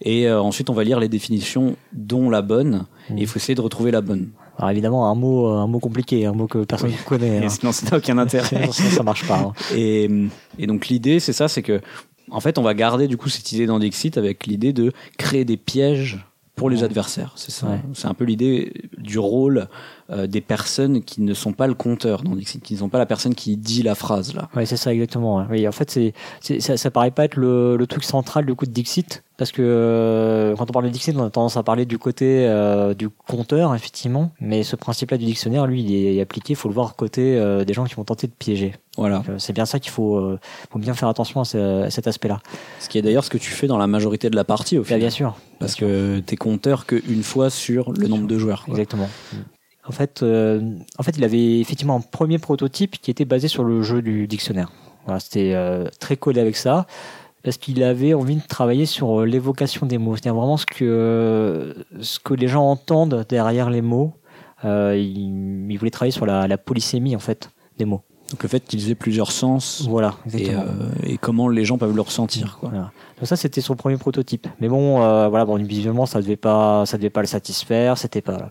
et 0.00 0.26
euh, 0.26 0.40
ensuite 0.40 0.70
on 0.70 0.74
va 0.74 0.84
lire 0.84 1.00
les 1.00 1.08
définitions 1.08 1.76
dont 1.92 2.30
la 2.30 2.40
bonne 2.40 2.86
et 3.10 3.20
il 3.22 3.26
faut 3.26 3.36
essayer 3.38 3.54
de 3.54 3.60
retrouver 3.60 3.90
la 3.90 4.00
bonne. 4.00 4.28
Alors 4.58 4.70
évidemment, 4.70 5.10
un 5.10 5.14
mot, 5.14 5.48
euh, 5.48 5.58
un 5.58 5.66
mot 5.66 5.80
compliqué, 5.80 6.26
un 6.26 6.32
mot 6.32 6.46
que 6.46 6.64
personne 6.64 6.90
ne 6.90 7.08
connaît. 7.08 7.38
Et 7.42 7.44
hein. 7.44 7.48
sinon 7.48 7.72
ça 7.72 7.90
n'a 7.90 7.96
aucun 7.96 8.18
intérêt. 8.18 8.46
Sinon, 8.46 8.72
sinon, 8.72 8.90
ça 8.90 9.02
marche 9.02 9.26
pas. 9.26 9.38
hein. 9.38 9.52
Et, 9.74 10.08
et 10.58 10.66
donc 10.66 10.86
l'idée, 10.88 11.20
c'est 11.20 11.32
ça, 11.32 11.48
c'est 11.48 11.62
que 11.62 11.80
en 12.30 12.40
fait, 12.40 12.56
on 12.58 12.62
va 12.62 12.74
garder 12.74 13.06
du 13.08 13.16
coup 13.16 13.28
cette 13.28 13.50
idée 13.52 13.66
dans 13.66 13.78
Dixit 13.78 14.16
avec 14.16 14.46
l'idée 14.46 14.72
de 14.72 14.92
créer 15.18 15.44
des 15.44 15.56
pièges 15.56 16.24
pour 16.56 16.70
les 16.70 16.84
adversaires. 16.84 17.32
C'est 17.36 17.50
ça. 17.50 17.66
Ouais. 17.66 17.80
C'est 17.94 18.06
un 18.06 18.14
peu 18.14 18.24
l'idée 18.24 18.72
du 18.98 19.18
rôle 19.18 19.66
euh, 20.10 20.26
des 20.28 20.40
personnes 20.40 21.02
qui 21.02 21.20
ne 21.22 21.34
sont 21.34 21.52
pas 21.52 21.66
le 21.66 21.74
compteur 21.74 22.22
dans 22.22 22.36
Dixit, 22.36 22.62
qui 22.62 22.74
ne 22.74 22.78
sont 22.78 22.88
pas 22.88 22.98
la 22.98 23.06
personne 23.06 23.34
qui 23.34 23.56
dit 23.56 23.82
la 23.82 23.94
phrase 23.96 24.34
là. 24.34 24.48
Ouais, 24.54 24.64
c'est 24.66 24.76
ça 24.76 24.92
exactement. 24.92 25.44
Oui, 25.50 25.66
en 25.66 25.72
fait, 25.72 25.90
c'est, 25.90 26.60
ça, 26.60 26.76
ça 26.76 26.90
paraît 26.90 27.10
pas 27.10 27.24
être 27.24 27.36
le, 27.36 27.76
le 27.76 27.86
truc 27.86 28.04
central 28.04 28.46
du 28.46 28.54
coup 28.54 28.66
de 28.66 28.70
Dixit, 28.70 29.24
parce 29.36 29.50
que 29.50 29.62
euh, 29.62 30.54
quand 30.56 30.70
on 30.70 30.72
parle 30.72 30.84
de 30.84 30.90
Dixit, 30.90 31.16
on 31.16 31.24
a 31.24 31.30
tendance 31.30 31.56
à 31.56 31.62
parler 31.64 31.86
du 31.86 31.98
côté 31.98 32.46
euh, 32.46 32.94
du 32.94 33.08
compteur, 33.08 33.74
effectivement. 33.74 34.30
Mais 34.40 34.62
ce 34.62 34.76
principe-là 34.76 35.16
du 35.18 35.24
dictionnaire, 35.24 35.66
lui, 35.66 35.82
il 35.82 35.92
est 36.16 36.20
appliqué. 36.20 36.52
Il 36.52 36.56
faut 36.56 36.68
le 36.68 36.74
voir 36.74 36.94
côté 36.94 37.40
des 37.66 37.72
gens 37.72 37.84
qui 37.84 37.94
vont 37.96 38.04
tenter 38.04 38.26
de 38.28 38.32
piéger. 38.32 38.74
Voilà. 38.96 39.24
C'est 39.38 39.52
bien 39.52 39.66
ça 39.66 39.80
qu'il 39.80 39.90
faut, 39.90 40.36
faut 40.70 40.78
bien 40.78 40.94
faire 40.94 41.08
attention 41.08 41.40
à, 41.40 41.44
ce- 41.44 41.82
à 41.82 41.90
cet 41.90 42.06
aspect-là. 42.06 42.38
Ce 42.78 42.88
qui 42.88 42.98
est 42.98 43.02
d'ailleurs 43.02 43.24
ce 43.24 43.30
que 43.30 43.38
tu 43.38 43.50
fais 43.50 43.66
dans 43.66 43.78
la 43.78 43.88
majorité 43.88 44.30
de 44.30 44.36
la 44.36 44.44
partie 44.44 44.78
au 44.78 44.82
Bah, 44.82 44.86
final. 44.86 45.00
bien 45.00 45.10
sûr. 45.10 45.34
Parce 45.64 45.74
que 45.74 46.20
t'es 46.20 46.36
compteur 46.36 46.86
qu'une 46.86 47.22
fois 47.22 47.50
sur 47.50 47.92
le 47.92 48.06
nombre 48.08 48.26
de 48.26 48.38
joueurs. 48.38 48.64
quoi. 48.64 48.72
Exactement. 48.74 49.08
En 49.86 49.92
fait, 49.92 50.22
euh, 50.22 50.60
en 50.98 51.02
fait, 51.02 51.16
il 51.18 51.24
avait 51.24 51.60
effectivement 51.60 51.96
un 51.96 52.00
premier 52.00 52.38
prototype 52.38 52.98
qui 53.00 53.10
était 53.10 53.26
basé 53.26 53.48
sur 53.48 53.64
le 53.64 53.82
jeu 53.82 54.00
du 54.00 54.26
dictionnaire. 54.26 54.70
Voilà, 55.04 55.20
c'était 55.20 55.52
euh, 55.54 55.86
très 56.00 56.16
collé 56.16 56.40
avec 56.40 56.56
ça 56.56 56.86
parce 57.42 57.58
qu'il 57.58 57.82
avait 57.82 58.14
envie 58.14 58.36
de 58.36 58.46
travailler 58.48 58.86
sur 58.86 59.20
euh, 59.20 59.26
l'évocation 59.26 59.84
des 59.86 59.98
mots, 59.98 60.16
c'est-à-dire 60.16 60.34
vraiment 60.34 60.56
ce 60.56 60.64
que 60.64 61.74
ce 62.00 62.18
que 62.18 62.32
les 62.32 62.48
gens 62.48 62.64
entendent 62.64 63.26
derrière 63.28 63.68
les 63.68 63.82
mots. 63.82 64.14
Euh, 64.64 64.96
il, 64.96 65.70
il 65.70 65.76
voulait 65.76 65.90
travailler 65.90 66.12
sur 66.12 66.24
la, 66.24 66.48
la 66.48 66.56
polysémie 66.56 67.14
en 67.14 67.18
fait 67.18 67.50
des 67.76 67.84
mots. 67.84 68.00
Donc 68.30 68.42
le 68.42 68.48
fait 68.48 68.60
qu'ils 68.60 68.90
aient 68.90 68.94
plusieurs 68.94 69.32
sens 69.32 69.84
Voilà, 69.88 70.14
et, 70.32 70.50
euh, 70.50 70.62
et 71.02 71.18
comment 71.18 71.48
les 71.48 71.64
gens 71.64 71.76
peuvent 71.76 71.94
le 71.94 72.00
ressentir. 72.00 72.56
Quoi. 72.58 72.70
Voilà. 72.70 72.90
Donc 73.18 73.28
ça 73.28 73.36
c'était 73.36 73.60
son 73.60 73.76
premier 73.76 73.96
prototype. 73.96 74.48
Mais 74.60 74.68
bon, 74.68 75.02
euh, 75.02 75.28
voilà, 75.28 75.44
bon, 75.44 75.62
visuellement 75.62 76.06
ça 76.06 76.20
devait 76.20 76.36
pas, 76.36 76.86
ça 76.86 76.96
devait 76.96 77.10
pas 77.10 77.20
le 77.20 77.26
satisfaire. 77.26 77.98
C'était 77.98 78.22
pas. 78.22 78.50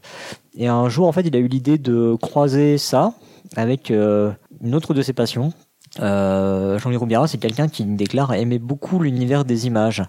Et 0.56 0.68
un 0.68 0.88
jour 0.90 1.08
en 1.08 1.12
fait, 1.12 1.22
il 1.22 1.36
a 1.36 1.40
eu 1.40 1.48
l'idée 1.48 1.78
de 1.78 2.16
croiser 2.22 2.78
ça 2.78 3.14
avec 3.56 3.90
euh, 3.90 4.32
une 4.62 4.76
autre 4.76 4.94
de 4.94 5.02
ses 5.02 5.14
passions. 5.14 5.54
Jean-Louis 6.00 6.96
Roubira, 6.96 7.28
c'est 7.28 7.38
quelqu'un 7.38 7.68
qui 7.68 7.84
déclare 7.84 8.34
aimer 8.34 8.58
beaucoup 8.58 9.00
l'univers 9.00 9.46
des 9.46 9.68
images, 9.68 10.02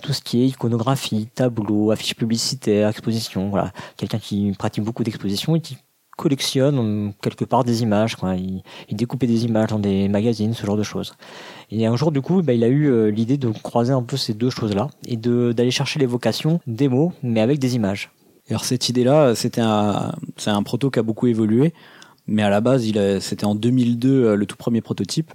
tout 0.00 0.12
ce 0.12 0.20
qui 0.20 0.42
est 0.42 0.46
iconographie, 0.46 1.28
tableau, 1.34 1.90
affiches 1.90 2.14
publicitaires, 2.14 2.88
exposition. 2.88 3.48
Voilà, 3.48 3.72
quelqu'un 3.96 4.20
qui 4.20 4.52
pratique 4.56 4.84
beaucoup 4.84 5.02
d'expositions 5.02 5.56
et 5.56 5.60
qui 5.60 5.76
collectionne 6.18 6.78
euh, 6.78 7.10
quelque 7.22 7.46
part 7.46 7.64
des 7.64 7.82
images. 7.82 8.16
Quoi. 8.16 8.34
Il, 8.34 8.62
découpait 8.96 9.28
des 9.28 9.44
images 9.44 9.68
dans 9.68 9.78
des 9.78 10.08
magazines, 10.08 10.52
ce 10.52 10.66
genre 10.66 10.76
de 10.76 10.82
choses. 10.82 11.14
Et 11.70 11.86
un 11.86 11.96
jour, 11.96 12.12
du 12.12 12.20
coup, 12.20 12.42
bah, 12.42 12.52
il 12.52 12.64
a 12.64 12.68
eu 12.68 12.90
euh, 12.90 13.10
l'idée 13.10 13.38
de 13.38 13.48
croiser 13.48 13.92
un 13.92 14.02
peu 14.02 14.16
ces 14.16 14.34
deux 14.34 14.50
choses-là 14.50 14.88
et 15.06 15.16
d'aller 15.16 15.70
chercher 15.70 16.00
l'évocation 16.00 16.60
des 16.66 16.88
mots, 16.88 17.12
mais 17.22 17.40
avec 17.40 17.58
des 17.58 17.76
images. 17.76 18.10
alors 18.50 18.64
cette 18.64 18.88
idée-là, 18.88 19.34
c'était 19.34 19.60
un, 19.62 20.12
c'est 20.36 20.50
un 20.50 20.62
proto 20.62 20.90
qui 20.90 20.98
a 20.98 21.02
beaucoup 21.02 21.28
évolué, 21.28 21.72
mais 22.26 22.42
à 22.42 22.50
la 22.50 22.60
base, 22.60 22.84
c'était 23.20 23.46
en 23.46 23.54
2002 23.54 24.08
euh, 24.08 24.34
le 24.34 24.44
tout 24.44 24.56
premier 24.56 24.80
prototype 24.80 25.32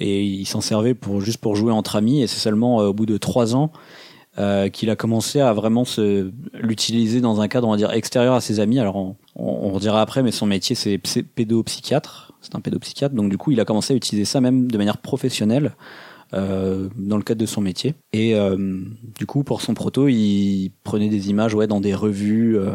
et 0.00 0.24
il 0.24 0.46
s'en 0.46 0.60
servait 0.60 0.96
juste 1.20 1.38
pour 1.38 1.54
jouer 1.54 1.72
entre 1.72 1.94
amis. 1.94 2.22
Et 2.22 2.26
c'est 2.26 2.40
seulement 2.40 2.78
au 2.78 2.92
bout 2.92 3.06
de 3.06 3.16
trois 3.16 3.54
ans 3.54 3.70
euh, 4.38 4.68
qu'il 4.68 4.90
a 4.90 4.96
commencé 4.96 5.40
à 5.40 5.52
vraiment 5.52 5.84
se 5.84 6.30
l'utiliser 6.54 7.20
dans 7.20 7.40
un 7.40 7.48
cadre 7.48 7.68
on 7.68 7.70
va 7.70 7.76
dire 7.76 7.92
extérieur 7.92 8.34
à 8.34 8.40
ses 8.40 8.60
amis. 8.60 8.78
Alors 8.78 8.96
on, 8.96 9.16
on, 9.36 9.74
on 9.74 9.78
dira 9.78 10.00
après, 10.00 10.22
mais 10.22 10.32
son 10.32 10.46
métier 10.46 10.74
c'est 10.74 10.98
pédopsychiatre, 11.22 12.32
c'est 12.40 12.54
un 12.54 12.60
pédopsychiatre, 12.60 13.14
donc 13.14 13.30
du 13.30 13.38
coup 13.38 13.52
il 13.52 13.60
a 13.60 13.64
commencé 13.64 13.94
à 13.94 13.96
utiliser 13.96 14.24
ça 14.24 14.40
même 14.40 14.70
de 14.70 14.78
manière 14.78 14.98
professionnelle. 14.98 15.74
Euh, 16.34 16.88
dans 16.96 17.16
le 17.16 17.22
cadre 17.22 17.40
de 17.40 17.46
son 17.46 17.60
métier. 17.60 17.94
Et 18.12 18.34
euh, 18.34 18.56
du 19.16 19.24
coup, 19.24 19.44
pour 19.44 19.60
son 19.60 19.74
proto, 19.74 20.08
il 20.08 20.72
prenait 20.82 21.08
des 21.08 21.30
images 21.30 21.54
ouais, 21.54 21.68
dans 21.68 21.80
des 21.80 21.94
revues. 21.94 22.58
Euh, 22.58 22.72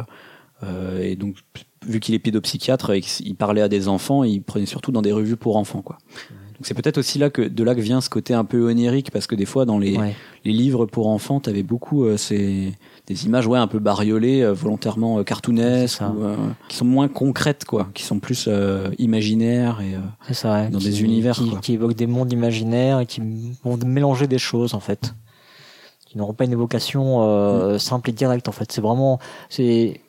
euh 0.64 1.02
et 1.02 1.18
donc, 1.18 1.36
vu 1.86 2.00
qu'il 2.00 2.16
est 2.16 2.20
pédopsychiatre 2.20 2.92
et 2.92 3.02
qu'il 3.02 3.36
parlait 3.36 3.62
à 3.62 3.68
des 3.68 3.90
enfants, 3.90 4.24
il 4.24 4.44
prenait 4.44 4.66
surtout 4.66 4.94
dans 4.94 5.02
des 5.02 5.12
revues 5.12 5.36
pour 5.36 5.58
enfants. 5.58 5.82
Quoi. 5.82 5.98
Donc 6.60 6.66
c'est 6.66 6.74
peut-être 6.74 6.98
aussi 6.98 7.20
là 7.20 7.30
que 7.30 7.42
de 7.42 7.64
là 7.64 7.74
que 7.74 7.80
vient 7.80 8.02
ce 8.02 8.10
côté 8.10 8.34
un 8.34 8.44
peu 8.44 8.70
onirique 8.70 9.12
parce 9.12 9.28
que 9.28 9.36
des 9.36 9.46
fois 9.46 9.64
dans 9.64 9.80
les, 9.80 9.98
les 10.44 10.52
livres 10.52 10.86
pour 10.86 11.08
enfants, 11.08 11.40
tu 11.40 11.50
avais 11.50 11.64
beaucoup 11.64 12.04
euh, 12.04 12.18
ces 12.18 12.74
des 13.10 13.26
images 13.26 13.48
ouais 13.48 13.58
un 13.58 13.68
peu 13.68 13.80
bariolées, 13.80 14.42
euh, 14.42 14.54
volontairement 14.54 15.18
euh, 15.18 15.24
cartoonesques, 15.24 16.02
euh, 16.02 16.36
qui 16.70 16.78
sont 16.78 16.86
moins 16.86 17.08
concrètes 17.08 17.66
quoi, 17.66 17.90
qui 17.94 18.04
sont 18.04 18.20
plus 18.20 18.48
imaginaires 18.98 19.82
et 20.30 20.34
ça, 20.34 20.68
dans 20.68 20.80
des 20.80 21.02
univers 21.02 21.36
qui, 21.36 21.50
quoi. 21.50 21.60
qui 21.60 21.74
évoquent 21.74 21.96
des 21.96 22.08
mondes 22.08 22.32
imaginaires 22.32 23.00
et 23.00 23.06
qui 23.06 23.22
vont 23.64 23.78
mélanger 23.78 24.28
des 24.28 24.38
choses 24.38 24.76
en 24.76 24.80
fait, 24.80 25.16
qui 26.06 26.18
n'auront 26.18 26.34
pas 26.34 26.46
une 26.46 26.52
évocation 26.52 27.74
mm. 27.74 27.80
simple 27.80 28.12
et 28.12 28.14
directe 28.14 28.48
en 28.48 28.52
fait. 28.52 28.72
C'est 28.72 28.82
vraiment 28.82 29.20
c'est 29.50 30.02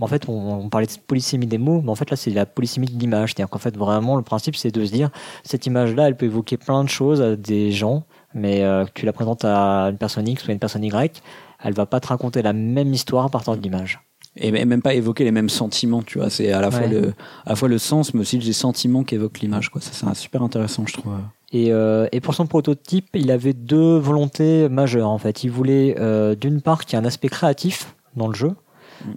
en 0.00 0.06
fait, 0.06 0.28
on, 0.28 0.68
parlait 0.68 0.86
de 0.86 0.92
polysémie 1.06 1.46
des 1.46 1.58
mots, 1.58 1.80
mais 1.82 1.90
en 1.90 1.94
fait 1.94 2.10
là, 2.10 2.16
c'est 2.16 2.30
la 2.30 2.46
polysémie 2.46 2.86
de 2.86 2.98
l'image. 2.98 3.30
C'est-à-dire 3.30 3.50
qu'en 3.50 3.58
fait, 3.58 3.76
vraiment, 3.76 4.16
le 4.16 4.22
principe, 4.22 4.56
c'est 4.56 4.70
de 4.70 4.84
se 4.84 4.92
dire, 4.92 5.10
cette 5.44 5.66
image-là, 5.66 6.08
elle 6.08 6.16
peut 6.16 6.26
évoquer 6.26 6.56
plein 6.56 6.84
de 6.84 6.88
choses 6.88 7.20
à 7.20 7.36
des 7.36 7.72
gens, 7.72 8.04
mais 8.34 8.62
euh, 8.62 8.84
que 8.84 8.90
tu 8.94 9.06
la 9.06 9.12
présentes 9.12 9.44
à 9.44 9.88
une 9.90 9.98
personne 9.98 10.28
X 10.28 10.46
ou 10.46 10.50
à 10.50 10.52
une 10.52 10.58
personne 10.58 10.84
Y, 10.84 11.22
elle 11.62 11.74
va 11.74 11.86
pas 11.86 12.00
te 12.00 12.08
raconter 12.08 12.42
la 12.42 12.52
même 12.52 12.92
histoire 12.92 13.24
à 13.24 13.28
partir 13.28 13.56
de 13.56 13.62
l'image. 13.62 14.00
Et 14.40 14.52
même 14.52 14.82
pas 14.82 14.94
évoquer 14.94 15.24
les 15.24 15.32
mêmes 15.32 15.48
sentiments, 15.48 16.02
tu 16.02 16.18
vois. 16.18 16.30
C'est 16.30 16.52
à 16.52 16.60
la 16.60 16.70
fois 16.70 16.86
le, 16.86 17.08
à 17.44 17.50
la 17.50 17.56
fois 17.56 17.68
le 17.68 17.78
sens, 17.78 18.14
mais 18.14 18.20
aussi 18.20 18.38
les 18.38 18.52
sentiments 18.52 19.02
qu'évoque 19.02 19.40
l'image, 19.40 19.68
quoi. 19.68 19.80
Ça, 19.80 19.90
c'est 19.92 20.14
super 20.14 20.42
intéressant, 20.42 20.84
je 20.86 20.92
trouve. 20.92 21.12
Et, 21.50 21.72
euh, 21.72 22.06
et, 22.12 22.20
pour 22.20 22.34
son 22.34 22.46
prototype, 22.46 23.08
il 23.14 23.30
avait 23.30 23.54
deux 23.54 23.96
volontés 23.96 24.68
majeures 24.68 25.08
en 25.08 25.18
fait. 25.18 25.44
Il 25.44 25.50
voulait 25.50 25.96
euh, 25.98 26.34
d'une 26.34 26.60
part 26.60 26.84
qu'il 26.84 26.96
y 26.96 27.00
ait 27.00 27.02
un 27.02 27.06
aspect 27.06 27.28
créatif 27.28 27.94
dans 28.16 28.28
le 28.28 28.34
jeu, 28.34 28.52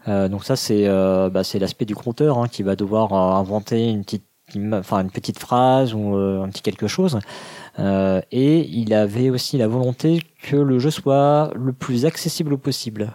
euh, 0.07 0.27
donc 0.27 0.43
ça 0.43 0.55
c'est 0.55 0.87
euh, 0.87 1.29
bah, 1.29 1.41
l'aspect 1.59 1.85
du 1.85 1.95
compteur 1.95 2.37
hein, 2.37 2.47
qui 2.47 2.63
va 2.63 2.75
devoir 2.75 3.13
euh, 3.13 3.39
inventer 3.39 3.89
une 3.89 4.03
petite 4.03 4.25
enfin 4.73 5.01
une 5.01 5.11
petite 5.11 5.39
phrase 5.39 5.93
ou 5.93 6.15
un 6.15 6.49
petit 6.49 6.61
quelque 6.61 6.87
chose. 6.87 7.19
et 7.79 8.67
il 8.69 8.93
avait 8.93 9.29
aussi 9.29 9.57
la 9.57 9.69
volonté 9.69 10.21
que 10.43 10.57
le 10.57 10.77
jeu 10.77 10.91
soit 10.91 11.51
le 11.55 11.71
plus 11.71 12.05
accessible 12.05 12.57
possible. 12.57 13.13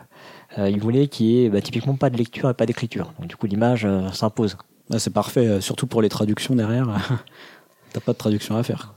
il 0.57 0.81
voulait 0.81 1.09
qu'il 1.09 1.27
y 1.27 1.45
ait 1.45 1.51
bah, 1.51 1.61
typiquement 1.61 1.95
pas 1.97 2.09
de 2.09 2.17
lecture 2.17 2.49
et 2.49 2.55
pas 2.55 2.65
d'écriture. 2.65 3.13
Donc 3.19 3.29
du 3.29 3.37
coup 3.37 3.47
l'image 3.47 3.87
s'impose. 4.15 4.57
Bah, 4.89 4.99
c'est 4.99 5.13
parfait, 5.13 5.61
surtout 5.61 5.87
pour 5.87 6.01
les 6.01 6.09
traductions 6.09 6.55
derrière. 6.55 6.89
T'as 7.93 8.01
pas 8.01 8.15
de 8.15 8.19
traduction 8.19 8.57
à 8.57 8.63
faire. 8.63 8.95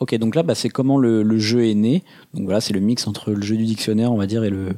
Ok, 0.00 0.14
donc 0.16 0.34
là, 0.34 0.42
bah, 0.42 0.54
c'est 0.54 0.70
comment 0.70 0.98
le, 0.98 1.22
le, 1.22 1.38
jeu 1.38 1.66
est 1.66 1.74
né. 1.74 2.02
Donc 2.32 2.44
voilà, 2.44 2.60
c'est 2.60 2.74
le 2.74 2.80
mix 2.80 3.06
entre 3.06 3.30
le 3.30 3.42
jeu 3.42 3.56
du 3.56 3.64
dictionnaire, 3.64 4.10
on 4.10 4.16
va 4.16 4.26
dire, 4.26 4.42
et 4.42 4.50
le, 4.50 4.70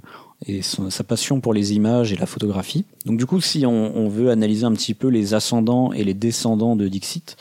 et 0.44 0.60
sa 0.62 1.02
passion 1.02 1.40
pour 1.40 1.54
les 1.54 1.72
images 1.72 2.12
et 2.12 2.16
la 2.16 2.26
photographie. 2.26 2.84
Donc 3.06 3.18
du 3.18 3.26
coup, 3.26 3.40
si 3.40 3.64
on, 3.64 3.96
on, 3.96 4.08
veut 4.08 4.30
analyser 4.30 4.64
un 4.64 4.72
petit 4.72 4.94
peu 4.94 5.08
les 5.08 5.32
ascendants 5.32 5.92
et 5.92 6.04
les 6.04 6.14
descendants 6.14 6.76
de 6.76 6.88
Dixit, 6.88 7.36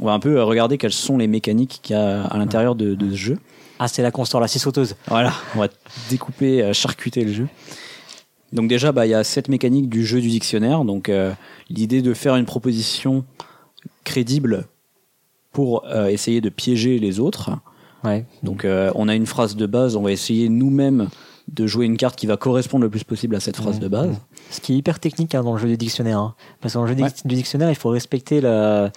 on 0.00 0.06
va 0.06 0.12
un 0.12 0.18
peu 0.18 0.42
regarder 0.42 0.76
quelles 0.76 0.92
sont 0.92 1.16
les 1.16 1.28
mécaniques 1.28 1.80
qu'il 1.82 1.94
y 1.94 1.98
a 1.98 2.24
à 2.24 2.38
l'intérieur 2.38 2.74
de, 2.74 2.94
de, 2.94 3.10
ce 3.10 3.16
jeu. 3.16 3.38
Ah, 3.78 3.86
c'est 3.86 4.02
la 4.02 4.10
console, 4.10 4.42
la 4.42 4.48
scie 4.48 4.58
sauteuse. 4.58 4.96
Voilà, 5.06 5.32
on 5.54 5.60
va 5.60 5.68
découper, 6.10 6.62
euh, 6.62 6.72
charcuter 6.72 7.24
le 7.24 7.32
jeu. 7.32 7.48
Donc 8.52 8.68
déjà, 8.68 8.92
bah, 8.92 9.06
il 9.06 9.10
y 9.10 9.14
a 9.14 9.24
cette 9.24 9.48
mécanique 9.48 9.88
du 9.88 10.04
jeu 10.04 10.20
du 10.20 10.28
dictionnaire. 10.28 10.84
Donc 10.84 11.08
euh, 11.08 11.32
l'idée 11.68 12.02
de 12.02 12.14
faire 12.14 12.36
une 12.36 12.46
proposition 12.46 13.24
crédible 14.04 14.66
pour 15.52 15.84
euh, 15.86 16.06
essayer 16.06 16.40
de 16.40 16.48
piéger 16.48 16.98
les 16.98 17.20
autres. 17.20 17.50
Ouais. 18.04 18.24
Donc 18.42 18.64
euh, 18.64 18.90
on 18.94 19.08
a 19.08 19.14
une 19.14 19.26
phrase 19.26 19.56
de 19.56 19.66
base, 19.66 19.96
on 19.96 20.02
va 20.02 20.12
essayer 20.12 20.48
nous-mêmes 20.48 21.08
de 21.52 21.66
jouer 21.66 21.86
une 21.86 21.96
carte 21.96 22.16
qui 22.16 22.26
va 22.26 22.36
correspondre 22.36 22.84
le 22.84 22.90
plus 22.90 23.04
possible 23.04 23.34
à 23.36 23.40
cette 23.40 23.56
phrase 23.56 23.80
de 23.80 23.88
base. 23.88 24.16
Ce 24.50 24.60
qui 24.60 24.72
est 24.72 24.76
hyper 24.76 24.98
technique 25.00 25.34
hein, 25.34 25.42
dans 25.42 25.52
le 25.52 25.58
jeu 25.58 25.68
du 25.68 25.76
dictionnaire. 25.76 26.18
Hein. 26.18 26.34
Parce 26.60 26.74
que 26.74 26.78
dans 26.78 26.84
le 26.84 26.90
jeu 26.90 27.04
du 27.24 27.34
dictionnaire, 27.34 27.70
il 27.70 27.76
faut 27.76 27.90
respecter 27.90 28.40
la... 28.40 28.90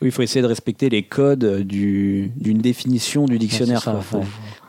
Oui, 0.00 0.08
il 0.08 0.12
faut 0.12 0.22
essayer 0.22 0.42
de 0.42 0.46
respecter 0.46 0.88
les 0.88 1.02
codes 1.02 1.62
du, 1.62 2.30
d'une 2.36 2.58
définition 2.58 3.24
du 3.24 3.38
dictionnaire. 3.38 3.82
Il 3.84 4.02
faut, 4.02 4.22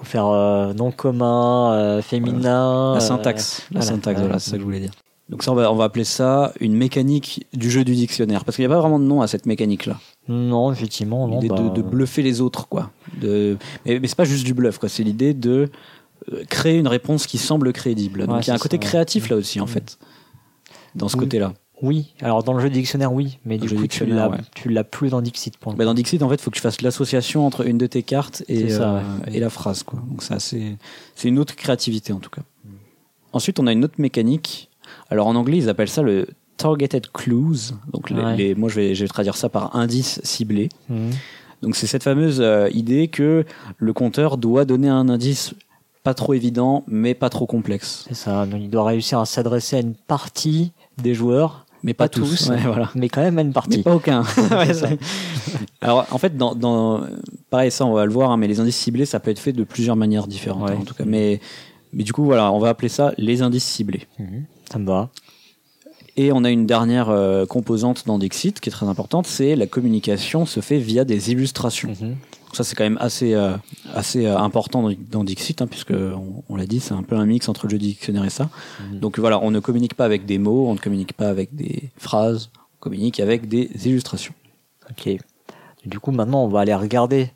faire 0.04 0.25
euh, 0.25 0.73
nom 0.73 0.91
commun, 0.91 1.73
euh, 1.73 2.02
féminin. 2.02 2.95
La 2.95 2.99
syntaxe. 2.99 3.67
la 3.71 3.82
syntaxe, 3.82 4.19
voilà, 4.19 4.39
c'est 4.39 4.49
ça 4.49 4.56
que 4.56 4.62
je 4.62 4.65
voulais 4.65 4.80
dire. 4.80 4.91
Donc 5.30 5.43
ça, 5.43 5.52
on 5.52 5.56
va, 5.56 5.71
on 5.71 5.75
va 5.75 5.84
appeler 5.84 6.04
ça 6.04 6.52
une 6.60 6.75
mécanique 6.75 7.45
du 7.54 7.69
jeu 7.69 7.84
du 7.84 7.93
dictionnaire. 7.93 8.43
Parce 8.43 8.56
qu'il 8.56 8.65
n'y 8.65 8.73
a 8.73 8.75
pas 8.75 8.82
vraiment 8.82 8.97
de 8.97 9.04
nom 9.04 9.21
à 9.21 9.28
cette 9.28 9.45
mécanique-là. 9.45 9.99
Non, 10.28 10.71
effectivement. 10.71 11.28
L'idée 11.28 11.49
bah... 11.49 11.60
de, 11.60 11.69
de, 11.69 11.82
bluffer 11.84 12.23
les 12.23 12.41
autres, 12.41 12.67
quoi. 12.67 12.89
De... 13.21 13.58
Mais, 13.86 13.99
mais 13.99 14.08
c'est 14.08 14.17
pas 14.17 14.23
juste 14.23 14.43
du 14.43 14.56
bluff, 14.56 14.80
quoi. 14.80 14.89
C'est 14.89 15.04
l'idée 15.04 15.36
de 15.36 15.52
euh, 15.52 15.67
créer 16.49 16.77
une 16.77 16.87
réponse 16.87 17.27
qui 17.27 17.37
semble 17.37 17.71
crédible. 17.73 18.27
Donc 18.27 18.45
il 18.45 18.49
y 18.49 18.51
a 18.51 18.55
un 18.55 18.59
côté 18.59 18.77
créatif 18.77 19.29
là 19.29 19.35
aussi 19.35 19.59
en 19.59 19.65
mm. 19.65 19.69
fait, 19.69 19.99
dans 20.95 21.09
ce 21.09 21.17
côté-là. 21.17 21.53
Oui, 21.81 22.13
alors 22.21 22.43
dans 22.43 22.53
le 22.53 22.59
jeu 22.59 22.69
de 22.69 22.73
dictionnaire, 22.73 23.13
oui, 23.13 23.39
mais 23.45 23.57
du 23.57 23.69
coup, 23.69 23.87
tu 23.87 24.05
l'as, 24.05 24.31
tu 24.53 24.69
l'as 24.69 24.83
plus 24.83 25.09
dans 25.09 25.21
Dixit. 25.21 25.57
Pour 25.57 25.73
bah 25.73 25.85
dans 25.85 25.93
Dixit, 25.93 26.21
en 26.21 26.29
fait, 26.29 26.35
il 26.35 26.41
faut 26.41 26.51
que 26.51 26.55
tu 26.55 26.61
fasses 26.61 26.81
l'association 26.81 27.45
entre 27.45 27.65
une 27.65 27.77
de 27.77 27.87
tes 27.87 28.03
cartes 28.03 28.43
et, 28.49 28.67
euh, 28.71 29.01
et 29.31 29.39
la 29.39 29.49
phrase. 29.49 29.83
Quoi. 29.83 30.01
Donc, 30.09 30.21
ça, 30.21 30.39
c'est, 30.39 30.75
c'est 31.15 31.29
une 31.29 31.39
autre 31.39 31.55
créativité, 31.55 32.11
en 32.11 32.19
tout 32.19 32.29
cas. 32.29 32.41
Mm. 32.41 32.69
Ensuite, 33.31 33.59
on 33.59 33.67
a 33.67 33.71
une 33.71 33.85
autre 33.85 33.95
mécanique. 33.97 34.69
Alors, 35.09 35.27
en 35.27 35.35
anglais, 35.35 35.57
ils 35.57 35.69
appellent 35.69 35.89
ça 35.89 36.01
le 36.01 36.27
targeted 36.57 37.09
clues. 37.13 37.71
Donc, 37.93 38.09
les, 38.09 38.55
moi, 38.55 38.67
je 38.67 38.75
vais, 38.75 38.95
je 38.95 39.05
vais 39.05 39.07
traduire 39.07 39.37
ça 39.37 39.47
par 39.47 39.75
indice 39.77 40.19
ciblé. 40.23 40.67
Mm. 40.89 41.11
Donc, 41.61 41.77
c'est 41.77 41.87
cette 41.87 42.03
fameuse 42.03 42.41
euh, 42.41 42.67
idée 42.73 43.07
que 43.07 43.45
le 43.77 43.93
compteur 43.93 44.37
doit 44.37 44.65
donner 44.65 44.89
un 44.89 45.07
indice 45.07 45.53
pas 46.03 46.13
trop 46.13 46.33
évident, 46.33 46.83
mais 46.88 47.13
pas 47.13 47.29
trop 47.29 47.45
complexe. 47.45 48.05
C'est 48.07 48.15
ça. 48.15 48.45
Donc, 48.45 48.62
il 48.62 48.69
doit 48.69 48.85
réussir 48.85 49.19
à 49.19 49.25
s'adresser 49.25 49.77
à 49.77 49.79
une 49.79 49.95
partie 49.95 50.71
des 51.01 51.13
joueurs. 51.13 51.65
Mais 51.81 51.93
pas, 51.93 52.09
tous, 52.09 52.51
voilà. 52.65 52.91
mais 52.93 53.07
quand 53.07 53.21
même 53.21 53.39
à 53.39 53.41
une 53.41 53.53
partie. 53.53 53.77
Mais 53.77 53.83
pas 53.83 53.95
aucun. 53.95 54.23
Alors 55.81 56.05
en 56.12 56.17
fait, 56.17 56.35
dans, 56.35 56.53
dans, 56.53 57.05
pareil 57.49 57.71
ça 57.71 57.85
on 57.85 57.93
va 57.93 58.05
le 58.05 58.12
voir, 58.12 58.31
hein, 58.31 58.38
mais 58.38 58.49
les 58.49 58.59
indices 58.59 58.75
ciblés 58.75 59.05
ça 59.05 59.21
peut 59.21 59.31
être 59.31 59.39
fait 59.39 59.53
de 59.53 59.63
plusieurs 59.63 59.95
manières 59.95 60.27
différentes 60.27 60.69
hein, 60.69 60.77
en 60.77 60.83
tout 60.83 60.93
cas. 60.93 61.05
Mais 61.05 61.39
mais 61.93 62.03
du 62.03 62.12
coup 62.12 62.25
voilà, 62.25 62.51
on 62.51 62.59
va 62.59 62.67
appeler 62.67 62.89
ça 62.89 63.13
les 63.17 63.41
indices 63.41 63.63
ciblés. 63.63 64.07
Mhm. 64.19 64.43
ça 64.69 64.77
me 64.77 64.88
va. 64.88 65.09
Et 66.17 66.33
on 66.33 66.43
a 66.43 66.49
une 66.49 66.65
dernière 66.65 67.09
euh, 67.09 67.45
composante 67.45 68.05
dans 68.05 68.19
Dixit 68.19 68.59
qui 68.59 68.67
est 68.67 68.73
très 68.73 68.88
importante, 68.88 69.25
c'est 69.25 69.55
la 69.55 69.65
communication 69.65 70.45
se 70.45 70.59
fait 70.59 70.79
via 70.79 71.05
des 71.05 71.31
illustrations. 71.31 71.95
Mhm 72.01 72.17
ça, 72.53 72.63
c'est 72.63 72.75
quand 72.75 72.83
même 72.83 72.97
assez, 72.99 73.33
euh, 73.33 73.55
assez 73.93 74.25
euh, 74.25 74.38
important 74.38 74.89
dans, 75.12 75.23
Dixit, 75.23 75.62
hein, 75.62 75.67
puisque 75.67 75.93
on, 76.49 76.55
l'a 76.55 76.65
dit, 76.65 76.79
c'est 76.79 76.93
un 76.93 77.03
peu 77.03 77.15
un 77.15 77.25
mix 77.25 77.47
entre 77.49 77.65
le 77.65 77.71
jeu 77.71 77.77
du 77.77 77.88
dictionnaire 77.88 78.25
et 78.25 78.29
ça. 78.29 78.49
Mhm. 78.81 78.99
Donc 78.99 79.19
voilà, 79.19 79.39
on 79.41 79.51
ne 79.51 79.59
communique 79.59 79.93
pas 79.93 80.05
avec 80.05 80.25
des 80.25 80.38
mots, 80.38 80.67
on 80.67 80.73
ne 80.73 80.79
communique 80.79 81.13
pas 81.13 81.29
avec 81.29 81.55
des 81.55 81.91
phrases, 81.97 82.49
on 82.55 82.79
communique 82.79 83.19
avec 83.19 83.47
des 83.47 83.69
illustrations. 83.88 84.33
Ok. 84.89 85.09
Du 85.85 85.99
coup, 85.99 86.12
maintenant, 86.12 86.43
on 86.43 86.47
va 86.47 86.62
aller 86.62 86.75
regarder 86.75 87.31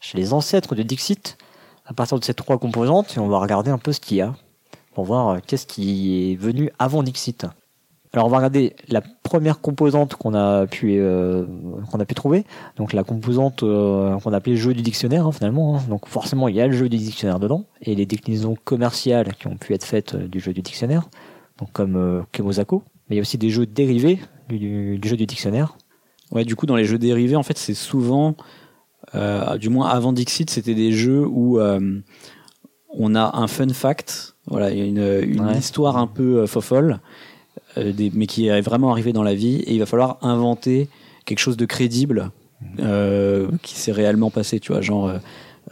chez 0.00 0.18
les 0.18 0.32
ancêtres 0.32 0.74
de 0.74 0.82
Dixit, 0.82 1.38
à 1.86 1.92
partir 1.92 2.18
de 2.18 2.24
ces 2.24 2.34
trois 2.34 2.58
composantes, 2.58 3.16
et 3.16 3.20
on 3.20 3.28
va 3.28 3.38
regarder 3.38 3.70
un 3.70 3.78
peu 3.78 3.92
ce 3.92 4.00
qu'il 4.00 4.16
y 4.16 4.20
a, 4.20 4.34
pour 4.94 5.04
voir 5.04 5.28
euh, 5.28 5.38
qu'est-ce 5.46 5.66
qui 5.66 6.32
est 6.32 6.36
venu 6.36 6.70
avant 6.78 7.02
Dixit. 7.02 7.46
Alors 8.12 8.26
on 8.26 8.28
va 8.28 8.38
regarder 8.38 8.74
la 8.88 9.02
première 9.02 9.60
composante 9.60 10.16
qu'on 10.16 10.34
a 10.34 10.66
pu 10.66 10.96
euh, 10.98 11.46
qu'on 11.92 12.00
a 12.00 12.04
pu 12.04 12.14
trouver, 12.16 12.44
donc 12.76 12.92
la 12.92 13.04
composante 13.04 13.62
euh, 13.62 14.18
qu'on 14.18 14.32
appelait 14.32 14.56
jeu 14.56 14.74
du 14.74 14.82
dictionnaire 14.82 15.26
hein, 15.26 15.32
finalement. 15.32 15.76
Hein. 15.76 15.82
Donc 15.88 16.08
forcément 16.08 16.48
il 16.48 16.56
y 16.56 16.60
a 16.60 16.66
le 16.66 16.72
jeu 16.72 16.88
du 16.88 16.96
dictionnaire 16.96 17.38
dedans 17.38 17.66
et 17.82 17.94
les 17.94 18.06
déclinaisons 18.06 18.56
commerciales 18.64 19.34
qui 19.34 19.46
ont 19.46 19.56
pu 19.56 19.74
être 19.74 19.84
faites 19.84 20.16
euh, 20.16 20.26
du 20.26 20.40
jeu 20.40 20.52
du 20.52 20.60
dictionnaire, 20.60 21.08
donc 21.58 21.70
comme 21.72 21.94
euh, 21.94 22.22
Kemosako, 22.32 22.82
mais 23.08 23.14
il 23.14 23.18
y 23.18 23.20
a 23.20 23.22
aussi 23.22 23.38
des 23.38 23.50
jeux 23.50 23.66
dérivés 23.66 24.18
du, 24.48 24.98
du, 24.98 25.08
jeu 25.08 25.16
du 25.16 25.26
dictionnaire. 25.26 25.76
Ouais, 26.32 26.44
du 26.44 26.56
coup 26.56 26.66
dans 26.66 26.76
les 26.76 26.84
jeux 26.84 26.98
dérivés 26.98 27.36
en 27.36 27.44
fait 27.44 27.58
c'est 27.58 27.74
souvent, 27.74 28.34
du 29.58 29.68
moins 29.68 29.88
avant 29.88 30.12
Dixit 30.12 30.50
c'était 30.50 30.74
des 30.74 30.92
jeux 30.92 31.26
où 31.26 31.60
on 31.60 33.14
a 33.14 33.36
un 33.36 33.46
fun 33.46 33.68
fact, 33.68 34.36
voilà, 34.46 34.70
une, 34.70 35.22
une 35.22 35.48
histoire 35.56 35.96
un 35.96 36.06
peu 36.08 36.46
fofolle 36.46 37.00
des, 37.76 38.10
mais 38.14 38.26
qui 38.26 38.48
est 38.48 38.60
vraiment 38.60 38.90
arrivé 38.90 39.12
dans 39.12 39.22
la 39.22 39.34
vie, 39.34 39.56
et 39.56 39.74
il 39.74 39.78
va 39.78 39.86
falloir 39.86 40.18
inventer 40.22 40.88
quelque 41.24 41.38
chose 41.38 41.56
de 41.56 41.66
crédible 41.66 42.30
euh, 42.78 43.48
qui 43.62 43.78
s'est 43.78 43.92
réellement 43.92 44.30
passé, 44.30 44.60
tu 44.60 44.72
vois, 44.72 44.80
genre 44.80 45.08
euh, 45.08 45.18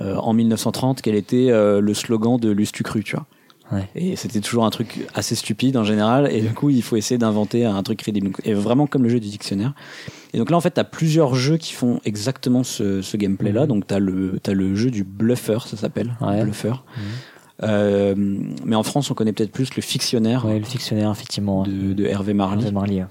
euh, 0.00 0.16
en 0.16 0.32
1930, 0.32 1.02
quel 1.02 1.14
était 1.14 1.50
euh, 1.50 1.80
le 1.80 1.94
slogan 1.94 2.38
de 2.38 2.50
Lustucru, 2.50 3.02
tu 3.02 3.16
vois. 3.16 3.26
Ouais. 3.70 3.86
Et 3.94 4.16
c'était 4.16 4.40
toujours 4.40 4.64
un 4.64 4.70
truc 4.70 5.06
assez 5.14 5.34
stupide 5.34 5.76
en 5.76 5.84
général, 5.84 6.32
et 6.32 6.40
du 6.40 6.54
coup, 6.54 6.70
il 6.70 6.82
faut 6.82 6.96
essayer 6.96 7.18
d'inventer 7.18 7.66
un 7.66 7.82
truc 7.82 7.98
crédible. 7.98 8.28
Donc, 8.28 8.40
Et 8.44 8.54
vraiment 8.54 8.86
comme 8.86 9.02
le 9.02 9.10
jeu 9.10 9.20
du 9.20 9.28
dictionnaire. 9.28 9.74
Et 10.32 10.38
donc 10.38 10.50
là, 10.50 10.56
en 10.56 10.60
fait, 10.60 10.72
tu 10.72 10.80
as 10.80 10.84
plusieurs 10.84 11.34
jeux 11.34 11.58
qui 11.58 11.74
font 11.74 12.00
exactement 12.06 12.62
ce, 12.62 13.02
ce 13.02 13.16
gameplay-là. 13.18 13.66
Donc, 13.66 13.86
tu 13.86 13.92
as, 13.92 13.98
le 13.98 14.38
t'as 14.42 14.52
le 14.52 14.74
jeu 14.74 14.90
du 14.90 15.04
bluffer, 15.04 15.58
ça 15.66 15.76
s'appelle. 15.76 16.16
Ouais. 16.22 16.42
Bluffer. 16.42 16.72
Euh, 17.62 18.14
mais 18.64 18.76
en 18.76 18.82
France, 18.82 19.10
on 19.10 19.14
connaît 19.14 19.32
peut-être 19.32 19.50
plus 19.52 19.74
le 19.74 19.82
fictionnaire 19.82 20.44
Ouais, 20.46 20.58
le 20.58 20.64
fictionnaire, 20.64 21.10
effectivement. 21.10 21.64
de, 21.64 21.92
de 21.92 22.04
Hervé 22.04 22.34
Marly. 22.34 22.64
de 22.64 22.70
Marley. 22.70 23.04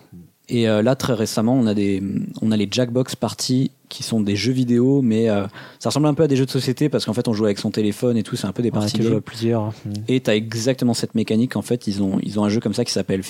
Et 0.49 0.69
euh, 0.69 0.81
là, 0.81 0.95
très 0.95 1.13
récemment, 1.13 1.53
on 1.55 1.67
a 1.67 1.73
des, 1.73 2.01
on 2.41 2.51
a 2.53 2.57
les 2.57 2.69
Jackbox 2.71 3.17
Party 3.17 3.71
qui 3.89 4.03
sont 4.03 4.21
des 4.21 4.38
jeux 4.38 4.53
vidéo, 4.53 5.01
mais 5.01 5.29
euh, 5.29 5.45
ça 5.79 5.89
ressemble 5.89 6.07
un 6.07 6.13
peu 6.13 6.23
à 6.23 6.27
des 6.27 6.38
jeux 6.38 6.45
de 6.45 6.51
société 6.51 6.88
parce 6.88 7.05
qu'en 7.05 7.12
fait, 7.13 7.27
on 7.27 7.33
joue 7.33 7.43
avec 7.45 7.60
son 7.60 7.69
téléphone 7.69 8.15
et 8.15 8.23
tout. 8.23 8.38
C'est 8.38 8.47
un 8.47 8.53
peu 8.53 8.63
des 8.63 8.69
Ouais, 8.69 8.73
parties 8.79 8.93
tu 8.93 9.03
joues 9.03 9.10
games. 9.10 9.17
à 9.17 9.21
plusieurs. 9.21 9.73
Et 10.07 10.21
t'as 10.21 10.36
exactement 10.36 10.93
cette 10.93 11.15
mécanique. 11.15 11.57
En 11.57 11.62
fait, 11.62 11.86
ils 11.88 12.01
ont, 12.01 12.17
ils 12.23 12.39
ont 12.39 12.45
un 12.45 12.49
jeu 12.49 12.62
comme 12.62 12.73
ça 12.73 12.86
qui 12.86 12.93
s'appelle 12.93 13.23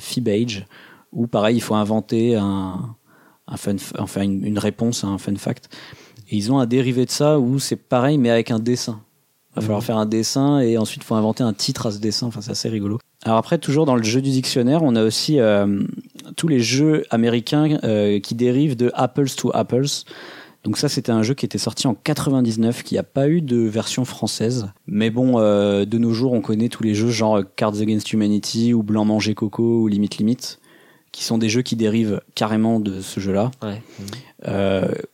Fibage, 0.00 0.66
où 1.12 1.28
pareil, 1.28 1.56
il 1.56 1.60
faut 1.60 1.76
inventer 1.76 2.34
un, 2.34 2.96
un 3.46 3.56
fun, 3.56 3.76
enfin 4.00 4.22
une, 4.22 4.44
une 4.44 4.58
réponse 4.58 5.04
à 5.04 5.06
un 5.06 5.18
fun 5.18 5.36
fact. 5.36 5.68
Et 6.28 6.36
ils 6.36 6.50
ont 6.50 6.58
un 6.58 6.66
dérivé 6.66 7.04
de 7.04 7.10
ça 7.10 7.38
où 7.38 7.60
c'est 7.60 7.76
pareil, 7.76 8.18
mais 8.18 8.30
avec 8.30 8.50
un 8.50 8.58
dessin. 8.58 9.00
Il 9.56 9.60
va 9.60 9.62
falloir 9.62 9.80
Mhm. 9.80 9.84
faire 9.86 9.96
un 9.98 10.06
dessin 10.06 10.60
et 10.60 10.76
ensuite 10.78 11.02
il 11.02 11.06
faut 11.06 11.14
inventer 11.14 11.42
un 11.44 11.52
titre 11.52 11.86
à 11.86 11.92
ce 11.92 11.98
dessin. 11.98 12.26
Enfin, 12.26 12.40
c'est 12.40 12.50
assez 12.50 12.68
rigolo. 12.68 12.98
Alors 13.24 13.38
après, 13.38 13.58
toujours 13.58 13.86
dans 13.86 13.96
le 13.96 14.02
jeu 14.02 14.20
du 14.20 14.30
dictionnaire, 14.30 14.82
on 14.82 14.96
a 14.96 15.02
aussi 15.04 15.38
euh, 15.38 15.82
tous 16.36 16.48
les 16.48 16.60
jeux 16.60 17.04
américains 17.10 17.78
euh, 17.84 18.18
qui 18.20 18.34
dérivent 18.34 18.76
de 18.76 18.90
Apples 18.94 19.30
to 19.30 19.50
Apples. 19.54 19.86
Donc 20.64 20.78
ça, 20.78 20.88
c'était 20.88 21.12
un 21.12 21.22
jeu 21.22 21.34
qui 21.34 21.44
était 21.44 21.58
sorti 21.58 21.86
en 21.86 21.94
99, 21.94 22.82
qui 22.82 22.94
n'a 22.96 23.02
pas 23.02 23.28
eu 23.28 23.42
de 23.42 23.58
version 23.58 24.04
française. 24.04 24.68
Mais 24.86 25.10
bon, 25.10 25.38
euh, 25.38 25.84
de 25.84 25.98
nos 25.98 26.12
jours, 26.12 26.32
on 26.32 26.40
connaît 26.40 26.68
tous 26.70 26.82
les 26.82 26.94
jeux 26.94 27.10
genre 27.10 27.40
Cards 27.56 27.80
Against 27.80 28.12
Humanity 28.12 28.72
ou 28.74 28.82
Blanc 28.82 29.04
Manger 29.04 29.34
Coco 29.34 29.82
ou 29.82 29.88
Limite 29.88 30.16
Limite, 30.16 30.58
qui 31.12 31.22
sont 31.22 31.36
des 31.38 31.48
jeux 31.50 31.62
qui 31.62 31.76
dérivent 31.76 32.20
carrément 32.34 32.80
de 32.80 33.00
ce 33.02 33.20
jeu-là 33.20 33.50
Ouais. 33.62 33.80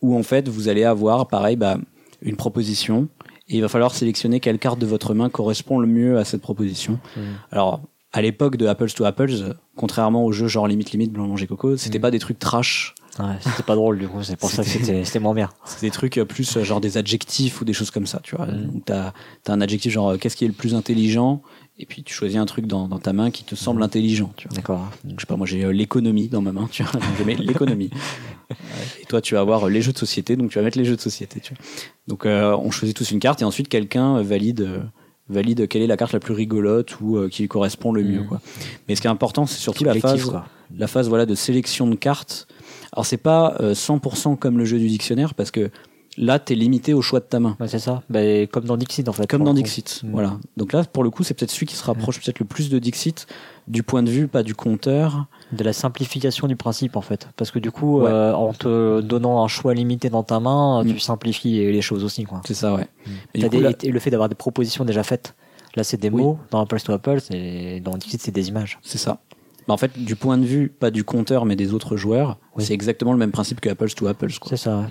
où 0.02 0.16
en 0.16 0.22
fait 0.22 0.48
vous 0.48 0.68
allez 0.68 0.84
avoir 0.84 1.26
pareil 1.28 1.56
bah, 1.56 1.76
une 2.22 2.36
proposition 2.36 3.08
et 3.50 3.56
il 3.56 3.60
va 3.60 3.68
falloir 3.68 3.94
sélectionner 3.94 4.40
quelle 4.40 4.58
carte 4.58 4.78
de 4.78 4.86
votre 4.86 5.12
main 5.12 5.28
correspond 5.28 5.78
le 5.78 5.86
mieux 5.86 6.16
à 6.18 6.24
cette 6.24 6.40
proposition. 6.40 6.98
Mhm. 7.16 7.22
Alors 7.52 7.82
à 8.12 8.22
l'époque 8.22 8.56
de 8.56 8.66
Apples 8.66 8.90
to 8.92 9.04
Apples, 9.04 9.54
contrairement 9.76 10.24
aux 10.24 10.32
jeux 10.32 10.48
genre 10.48 10.66
Limite 10.66 10.90
Limite, 10.92 11.12
Blanc 11.12 11.26
Manger 11.28 11.46
Coco, 11.46 11.76
c'était 11.76 11.98
Mhm. 11.98 12.02
pas 12.02 12.10
des 12.10 12.18
trucs 12.18 12.38
trash, 12.38 12.94
Ouais, 13.18 13.26
c'était 13.40 13.64
pas 13.64 13.74
drôle, 13.74 13.98
du 13.98 14.06
coup. 14.08 14.22
C'est 14.22 14.36
pour 14.36 14.50
ça 14.50 14.62
que 14.62 14.68
C'était- 14.68 15.18
moins 15.18 15.34
bien. 15.34 15.50
c'était 15.64 15.86
des 15.88 15.90
trucs 15.90 16.14
plus 16.28 16.56
euh, 16.56 16.62
genre 16.64 16.80
des 16.80 16.96
adjectifs 16.96 17.60
ou 17.60 17.64
des 17.64 17.72
choses 17.72 17.90
comme 17.90 18.06
ça, 18.06 18.20
tu 18.22 18.36
vois. 18.36 18.46
Donc 18.46 18.84
t'as 18.86 19.12
as 19.48 19.52
un 19.52 19.60
adjectif 19.60 19.92
genre 19.92 20.10
euh, 20.10 20.16
qu'est-ce 20.16 20.36
qui 20.36 20.44
est 20.44 20.48
le 20.48 20.54
plus 20.54 20.74
intelligent 20.76 21.42
et 21.80 21.86
puis 21.86 22.02
tu 22.02 22.12
choisis 22.14 22.38
un 22.38 22.46
truc 22.46 22.66
dans, 22.66 22.86
dans 22.88 22.98
ta 22.98 23.12
main 23.12 23.30
qui 23.30 23.42
te 23.44 23.54
semble 23.54 23.78
Mhm. 23.80 23.84
intelligent. 23.86 24.32
D'accord. 24.54 24.88
Donc, 25.04 25.14
je 25.18 25.22
sais 25.22 25.26
pas, 25.26 25.36
moi 25.36 25.46
j'ai 25.46 25.64
euh, 25.64 25.70
l'économie 25.72 26.28
dans 26.28 26.42
ma 26.42 26.52
main, 26.52 26.68
tu 26.70 26.82
vois, 26.82 27.00
je 27.18 27.24
mets 27.24 27.34
l'économie. 27.34 27.90
Et 29.00 29.06
toi 29.06 29.20
tu 29.20 29.34
vas 29.34 29.40
avoir 29.40 29.64
euh, 29.66 29.70
les 29.70 29.80
jeux 29.82 29.92
de 29.92 29.98
société, 29.98 30.36
donc 30.36 30.50
tu 30.50 30.58
vas 30.58 30.64
mettre 30.64 30.78
les 30.78 30.84
jeux 30.84 30.96
de 30.96 31.00
société, 31.00 31.40
tu 31.40 31.54
vois. 31.54 31.62
Donc 32.08 32.26
euh, 32.26 32.54
on 32.56 32.70
choisit 32.70 32.96
tous 32.96 33.10
une 33.10 33.20
carte 33.20 33.40
et 33.42 33.44
ensuite 33.44 33.68
quelqu'un 33.68 34.20
valide 34.22 34.60
euh, 34.62 34.80
valide 35.28 35.68
quelle 35.68 35.82
est 35.82 35.86
la 35.86 35.96
carte 35.96 36.12
la 36.12 36.18
plus 36.18 36.34
rigolote 36.34 37.00
ou 37.00 37.28
qui 37.28 37.42
lui 37.42 37.48
correspond 37.48 37.92
le 37.92 38.02
mieux, 38.02 38.20
Mhm. 38.22 38.26
quoi. 38.26 38.40
Mais 38.88 38.96
ce 38.96 39.00
qui 39.00 39.06
est 39.06 39.10
important, 39.10 39.46
c'est 39.46 39.60
surtout 39.60 39.84
la 39.84 39.94
phase, 39.94 40.24
quoi. 40.24 40.46
la 40.76 40.88
phase 40.88 41.08
voilà 41.08 41.24
de 41.26 41.36
sélection 41.36 41.86
de 41.86 41.94
cartes. 41.94 42.48
Alors 42.92 43.06
c'est 43.06 43.16
pas 43.16 43.54
euh, 43.60 43.72
100% 43.74 44.36
comme 44.36 44.58
le 44.58 44.64
jeu 44.64 44.78
du 44.78 44.88
dictionnaire 44.88 45.34
parce 45.34 45.52
que 45.52 45.70
là 46.16 46.38
t'es 46.38 46.54
limité 46.54 46.92
au 46.94 47.02
choix 47.02 47.20
de 47.20 47.24
ta 47.24 47.40
main. 47.40 47.56
Ouais, 47.60 47.68
c'est 47.68 47.78
ça. 47.78 48.02
Ben, 48.10 48.46
comme 48.48 48.64
dans 48.64 48.76
Dixit, 48.76 49.08
en 49.08 49.12
fait. 49.12 49.26
Comme 49.26 49.44
dans. 49.44 49.54
Dixit, 49.54 50.00
Mhm. 50.04 50.10
voilà. 50.12 50.38
Donc 50.56 50.72
là, 50.72 50.84
pour 50.84 51.02
le 51.04 51.10
coup, 51.10 51.22
c'est 51.22 51.34
peut-être 51.34 51.50
celui 51.50 51.66
qui 51.66 51.76
se 51.76 51.84
rapproche 51.84 52.20
peut-être 52.20 52.38
le 52.40 52.46
plus 52.46 52.68
de 52.70 52.78
Dixit 52.78 53.26
du 53.68 53.82
point 53.82 54.02
de 54.02 54.10
vue, 54.10 54.26
pas 54.28 54.42
du 54.42 54.54
compteur, 54.54 55.26
De 55.52 55.64
la 55.64 55.72
simplification 55.72 56.46
du 56.46 56.54
principe, 56.54 56.94
en 56.94 57.00
fait. 57.00 57.28
Parce 57.36 57.50
que 57.50 57.58
du 57.58 57.72
coup, 57.72 58.00
Ouais. 58.02 58.08
euh, 58.10 58.32
en 58.34 58.52
te 58.52 59.00
donnant 59.00 59.42
un 59.42 59.48
choix 59.48 59.74
limité 59.74 60.08
dans 60.08 60.22
ta 60.22 60.38
main, 60.38 60.84
Mm. 60.84 60.92
tu 60.92 61.00
simplifies 61.00 61.72
les 61.72 61.82
choses 61.82 62.04
aussi, 62.04 62.22
quoi. 62.24 62.40
C'est 62.46 62.54
ça, 62.54 62.72
ouais. 62.74 62.86
Mm. 63.06 63.10
Et 63.34 63.40
T'as 63.40 63.48
du 63.48 63.50
coup, 63.50 63.56
des- 63.56 63.62
là- 63.70 63.72
Et 63.82 63.90
le 63.90 63.98
fait 63.98 64.10
d'avoir 64.10 64.28
des 64.28 64.36
propositions 64.36 64.84
déjà 64.84 65.02
faites. 65.02 65.34
Là, 65.74 65.82
c'est 65.84 65.96
des 65.96 66.08
Oui. 66.10 66.22
mots 66.22 66.38
dans 66.52 66.60
Apples 66.60 66.80
to 66.80 66.92
Apples 66.92 67.18
et 67.32 67.80
dans 67.80 67.96
Dixit, 67.96 68.20
c'est 68.22 68.30
des 68.30 68.48
images. 68.48 68.78
C'est 68.82 68.98
ça. 68.98 69.18
Bah, 69.66 69.74
en 69.74 69.76
fait, 69.76 69.98
du 69.98 70.14
point 70.16 70.38
de 70.38 70.44
vue, 70.44 70.68
pas 70.68 70.90
du 70.92 71.02
compteur, 71.02 71.44
mais 71.46 71.56
des 71.56 71.74
autres 71.74 71.96
joueurs, 71.96 72.38
Oui. 72.56 72.64
c'est 72.64 72.74
exactement 72.74 73.12
le 73.12 73.18
même 73.18 73.32
principe 73.32 73.60
que 73.60 73.68
Apples 73.68 73.90
to 73.94 74.06
Apples, 74.06 74.32
quoi, 74.40 74.50
C'est 74.50 74.56
ça. 74.56 74.88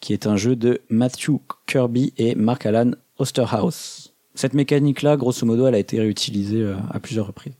Qui 0.00 0.12
est 0.12 0.26
un 0.26 0.36
jeu 0.36 0.56
de 0.56 0.80
Matthew 0.88 1.40
Kirby 1.66 2.12
et 2.16 2.34
Mark 2.34 2.64
Alan 2.66 2.92
Osterhaus. 3.18 4.08
Cette 4.34 4.54
mécanique-là, 4.54 5.16
grosso 5.16 5.44
modo, 5.46 5.66
elle 5.66 5.74
a 5.74 5.78
été 5.78 5.98
réutilisée 6.00 6.62
euh, 6.62 6.76
à 6.90 7.00
plusieurs 7.00 7.26
reprises. 7.26 7.52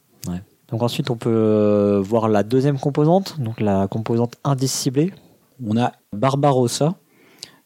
Donc 0.69 0.83
ensuite, 0.85 1.11
on 1.11 1.17
peut 1.17 1.29
euh, 1.35 2.01
voir 2.01 2.29
la 2.29 2.45
deuxième 2.45 2.79
composante, 2.79 3.41
donc 3.41 3.61
la 3.61 3.89
composante 3.89 4.37
indice 4.45 4.71
ciblé. 4.73 5.13
On 5.67 5.77
a 5.77 5.91
Barbarossa. 6.13 6.95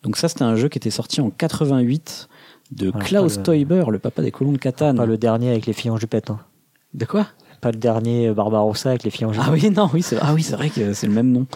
Donc 0.03 0.17
ça, 0.17 0.29
c'était 0.29 0.45
un 0.45 0.57
jeu 0.57 0.69
qui 0.71 0.79
était 0.79 0.89
sorti 0.91 1.21
en 1.21 1.29
88 1.29 2.29
de 2.73 2.91
Klaus 2.91 3.37
le- 3.37 3.43
Teuber, 3.43 3.85
le 3.91 3.99
papa 3.99 4.23
des 4.23 4.31
colons 4.31 4.53
de 4.53 4.57
Catane. 4.59 4.97
Pas 4.97 5.05
le 5.05 5.19
dernier 5.19 5.51
avec 5.51 5.67
les 5.67 5.75
filles 5.75 5.91
en 5.91 5.99
jupette. 5.99 6.31
hein. 6.31 6.41
De 6.95 7.05
quoi? 7.05 7.27
Pas 7.61 7.73
le 7.73 7.77
dernier 7.79 8.31
Barbarossa 8.33 8.89
avec 8.89 9.03
les 9.05 9.11
filles 9.11 9.27
en 9.27 9.33
jupette. 9.35 9.49
Ah 9.51 9.53
oui, 9.53 9.71
non, 9.71 9.91
oui, 9.93 10.01
c'est 10.01 10.17
ah 10.23 10.33
oui, 10.33 10.43
c'est 10.43 10.57
vrai 10.57 10.71
que 10.71 10.95
c'est 10.95 11.07
le 11.07 11.13
même 11.13 11.31
nom. 11.31 11.47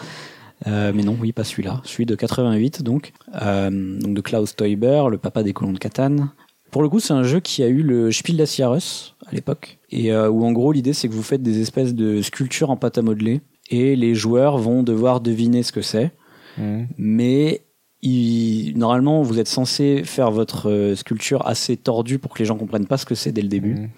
Euh, 0.67 0.91
mais 0.93 1.03
non, 1.03 1.15
oui, 1.19 1.31
pas 1.31 1.43
celui-là. 1.43 1.81
Celui 1.85 2.05
de 2.05 2.15
88, 2.15 2.83
donc. 2.83 3.13
Euh, 3.41 3.69
donc 3.99 4.13
de 4.13 4.21
Klaus 4.21 4.55
Teuber, 4.55 5.03
le 5.09 5.17
papa 5.17 5.43
des 5.43 5.53
colons 5.53 5.71
de 5.73 5.79
Catane. 5.79 6.31
Pour 6.71 6.81
le 6.83 6.89
coup, 6.89 6.99
c'est 6.99 7.13
un 7.13 7.23
jeu 7.23 7.39
qui 7.39 7.63
a 7.63 7.67
eu 7.67 7.81
le 7.81 8.11
Spiel 8.11 8.37
des 8.37 8.45
Jahres 8.45 9.15
à 9.25 9.31
l'époque. 9.33 9.79
Et 9.89 10.11
euh, 10.11 10.29
où 10.29 10.43
en 10.45 10.51
gros, 10.51 10.71
l'idée, 10.71 10.93
c'est 10.93 11.07
que 11.07 11.13
vous 11.13 11.23
faites 11.23 11.41
des 11.41 11.61
espèces 11.61 11.95
de 11.95 12.21
sculptures 12.21 12.69
en 12.69 12.77
pâte 12.77 12.97
à 12.97 13.01
modeler. 13.01 13.41
Et 13.71 13.95
les 13.95 14.15
joueurs 14.15 14.57
vont 14.57 14.83
devoir 14.83 15.21
deviner 15.21 15.63
ce 15.63 15.71
que 15.71 15.81
c'est. 15.81 16.11
Mm. 16.57 16.83
Mais 16.97 17.61
il- 18.01 18.73
normalement, 18.77 19.21
vous 19.23 19.39
êtes 19.39 19.47
censé 19.47 20.03
faire 20.03 20.29
votre 20.31 20.93
sculpture 20.95 21.45
assez 21.47 21.77
tordue 21.77 22.19
pour 22.19 22.33
que 22.33 22.39
les 22.39 22.45
gens 22.45 22.57
comprennent 22.57 22.87
pas 22.87 22.97
ce 22.97 23.05
que 23.05 23.15
c'est 23.15 23.31
dès 23.31 23.41
le 23.41 23.47
début 23.49 23.75
Mm. 23.75 23.89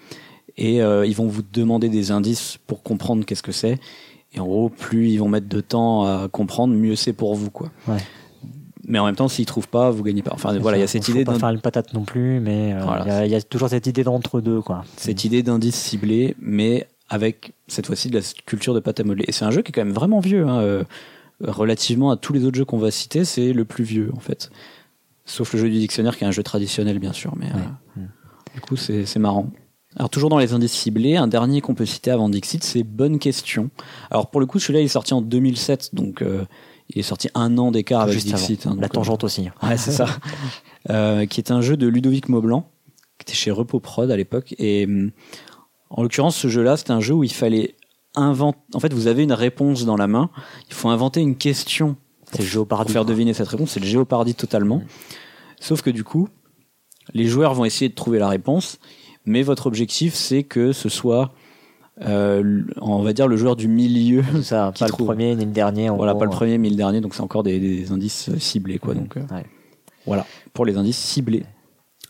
et 0.58 0.76
ils 0.78 1.16
vont 1.16 1.28
vous 1.28 1.42
demander 1.54 1.88
des 1.90 2.12
indices 2.12 2.58
pour 2.68 2.84
comprendre 2.84 3.26
qu'est-ce 3.26 3.44
que 3.44 3.52
c'est. 3.52 3.80
Et 4.34 4.40
en 4.40 4.46
gros, 4.46 4.70
plus 4.70 5.10
ils 5.10 5.18
vont 5.18 5.28
mettre 5.30 5.48
de 5.50 5.62
temps 5.62 6.06
à 6.06 6.28
comprendre, 6.30 6.74
mieux 6.74 6.96
c'est 6.96 7.14
pour 7.14 7.36
vous, 7.36 7.50
quoi. 7.50 7.70
Ouais. 7.88 7.98
Mais 8.88 8.98
en 9.00 9.06
même 9.06 9.16
temps, 9.16 9.28
s'ils 9.28 9.46
trouvent 9.46 9.68
pas, 9.68 9.92
vous 9.92 10.04
gagnez 10.04 10.22
pas. 10.24 10.32
Enfin, 10.34 10.58
voilà, 10.60 10.78
il 10.78 10.82
y 10.82 10.84
a 10.84 10.88
cette 10.88 11.06
Faut 11.06 11.12
idée, 11.12 11.24
pas 11.24 11.34
d'un- 11.34 11.40
faire 11.40 11.50
une 11.50 11.62
patate 11.62 11.94
non 11.94 12.04
plus, 12.04 12.40
mais 12.40 12.74
euh, 12.74 12.82
Voilà. 12.84 13.04
il 13.06 13.08
y 13.08 13.12
a- 13.12 13.26
il 13.26 13.32
y, 13.32 13.36
a 13.36 13.42
toujours 13.42 13.70
cette 13.70 13.88
idée 13.88 14.04
d'entre 14.04 14.42
deux, 14.42 14.62
quoi. 14.62 14.84
cette 14.98 15.24
idée 15.26 15.44
d'indice 15.44 15.76
ciblé, 15.76 16.36
mais 16.40 16.88
avec 17.10 17.54
cette 17.68 17.86
fois-ci 17.88 18.10
de 18.10 18.18
la 18.18 18.24
culture 18.46 18.74
de 18.74 18.80
pâte 18.80 19.00
à 19.00 19.04
modeler. 19.04 19.26
Et 19.28 19.32
c'est 19.34 19.46
un 19.46 19.52
jeu 19.52 19.62
qui 19.62 19.70
est 19.70 19.74
quand 19.74 19.84
même 19.86 19.94
vraiment 19.94 20.20
vieux, 20.20 20.48
hein, 20.48 20.60
euh, 20.62 20.84
relativement 21.46 22.10
à 22.12 22.18
tous 22.18 22.34
les 22.34 22.46
autres 22.46 22.58
jeux 22.58 22.66
qu'on 22.66 22.78
va 22.80 22.90
citer, 22.92 23.26
c'est 23.26 23.52
le 23.54 23.66
plus 23.66 23.84
vieux 23.84 24.12
en 24.16 24.20
fait. 24.20 24.50
Sauf 25.26 25.54
le 25.54 25.60
jeu 25.60 25.70
du 25.70 25.78
dictionnaire 25.80 26.18
qui 26.18 26.24
est 26.24 26.28
un 26.28 26.32
jeu 26.32 26.44
traditionnel, 26.44 27.00
bien 27.00 27.14
sûr, 27.14 27.34
mais 27.38 27.48
euh, 27.48 28.02
du 28.56 28.62
coup, 28.62 28.76
c'est 28.76 29.18
marrant. 29.20 29.48
Alors 29.98 30.10
toujours 30.10 30.30
dans 30.30 30.38
les 30.38 30.54
indices 30.54 30.72
ciblés, 30.72 31.18
un 31.18 31.28
dernier 31.28 31.60
qu'on 31.62 31.76
peut 31.76 31.86
citer 31.86 32.12
avant 32.12 32.30
Dixit, 32.30 32.64
c'est 32.64 32.84
Bonne 32.84 33.20
Question. 33.20 33.70
Alors 34.10 34.30
pour 34.30 34.40
le 34.40 34.46
coup, 34.48 34.58
celui-là 34.60 34.80
il 34.80 34.86
est 34.86 34.88
sorti 34.88 35.14
en 35.14 35.22
2007, 35.22 35.94
donc 35.94 36.22
euh, 36.22 36.46
il 36.90 37.00
est 37.00 37.04
sorti 37.04 37.30
un 37.36 37.58
an 37.58 37.72
d'écart 37.72 38.02
avec 38.02 38.14
Juste 38.14 38.28
Dixit. 38.28 38.68
hein, 38.68 38.76
La 38.80 38.84
donc, 38.88 38.94
tangente 38.94 39.24
aussi. 39.26 39.50
euh, 39.64 39.68
ouais, 39.68 39.78
c'est 39.78 39.92
ça. 39.92 40.06
Euh, 40.90 41.28
qui 41.28 41.40
est 41.40 41.52
un 41.52 41.62
jeu 41.62 41.78
de 41.78 41.86
Ludovic 41.86 42.28
Maublanc, 42.28 42.68
qui 43.20 43.26
était 43.26 43.34
chez 43.36 43.52
Repos 43.52 43.80
Prod 43.80 44.10
à 44.10 44.18
l'époque. 44.18 44.56
Et 44.58 44.86
hum, 44.86 45.12
en 45.92 46.02
l'occurrence, 46.02 46.36
ce 46.36 46.48
jeu-là, 46.48 46.76
c'était 46.76 46.90
un 46.90 47.00
jeu 47.00 47.14
où 47.14 47.24
il 47.24 47.32
fallait 47.32 47.76
inventer. 48.16 48.58
En 48.74 48.80
fait, 48.80 48.92
vous 48.92 49.06
avez 49.06 49.22
une 49.22 49.32
réponse 49.32 49.86
dans 49.86 49.96
la 49.96 50.08
main, 50.08 50.32
il 50.70 50.74
faut 50.74 50.90
inventer 50.90 51.22
une 51.22 51.36
question 51.36 51.98
C'est 52.32 52.38
pour 52.38 52.46
Géopardy. 52.48 52.92
faire 52.94 53.06
deviner 53.06 53.36
cette 53.36 53.50
réponse. 53.50 53.70
C'est 53.70 53.80
le 53.80 53.86
Géopardy 53.86 54.34
totalement. 54.34 54.82
Sauf 55.60 55.84
que 55.84 55.92
du 55.92 56.04
coup, 56.04 56.30
les 57.14 57.28
joueurs 57.28 57.54
vont 57.54 57.64
essayer 57.66 57.88
de 57.90 57.94
trouver 57.96 58.18
la 58.18 58.28
réponse, 58.30 58.80
mais 59.26 59.44
votre 59.44 59.68
objectif, 59.68 60.14
c'est 60.14 60.44
que 60.44 60.72
ce 60.72 60.90
soit, 60.90 61.32
euh, 62.02 62.64
on 62.82 63.02
va 63.04 63.14
dire, 63.14 63.28
le 63.28 63.38
joueur 63.38 63.56
du 63.56 63.68
milieu. 63.68 64.24
Ça, 64.44 64.72
pas 64.78 64.88
le 64.88 64.92
premier 64.94 65.36
ni 65.36 65.46
le 65.46 65.52
dernier. 65.52 65.90
en 65.90 65.96
Voilà, 65.98 66.14
gros, 66.14 66.20
pas 66.20 66.26
le 66.26 66.32
premier, 66.32 66.58
mais 66.58 66.70
le 66.70 66.76
dernier, 66.76 67.02
donc 67.02 67.14
c'est 67.16 67.22
encore 67.22 67.44
des, 67.44 67.60
des 67.60 67.92
indices 67.92 68.30
euh, 68.30 68.40
ciblés, 68.40 68.80
quoi. 68.80 68.94
Donc, 68.94 69.18
euh, 69.18 69.22
Ouais. 69.32 69.46
voilà, 70.06 70.26
pour 70.54 70.66
les 70.66 70.78
indices 70.78 70.98
ciblés. 70.98 71.44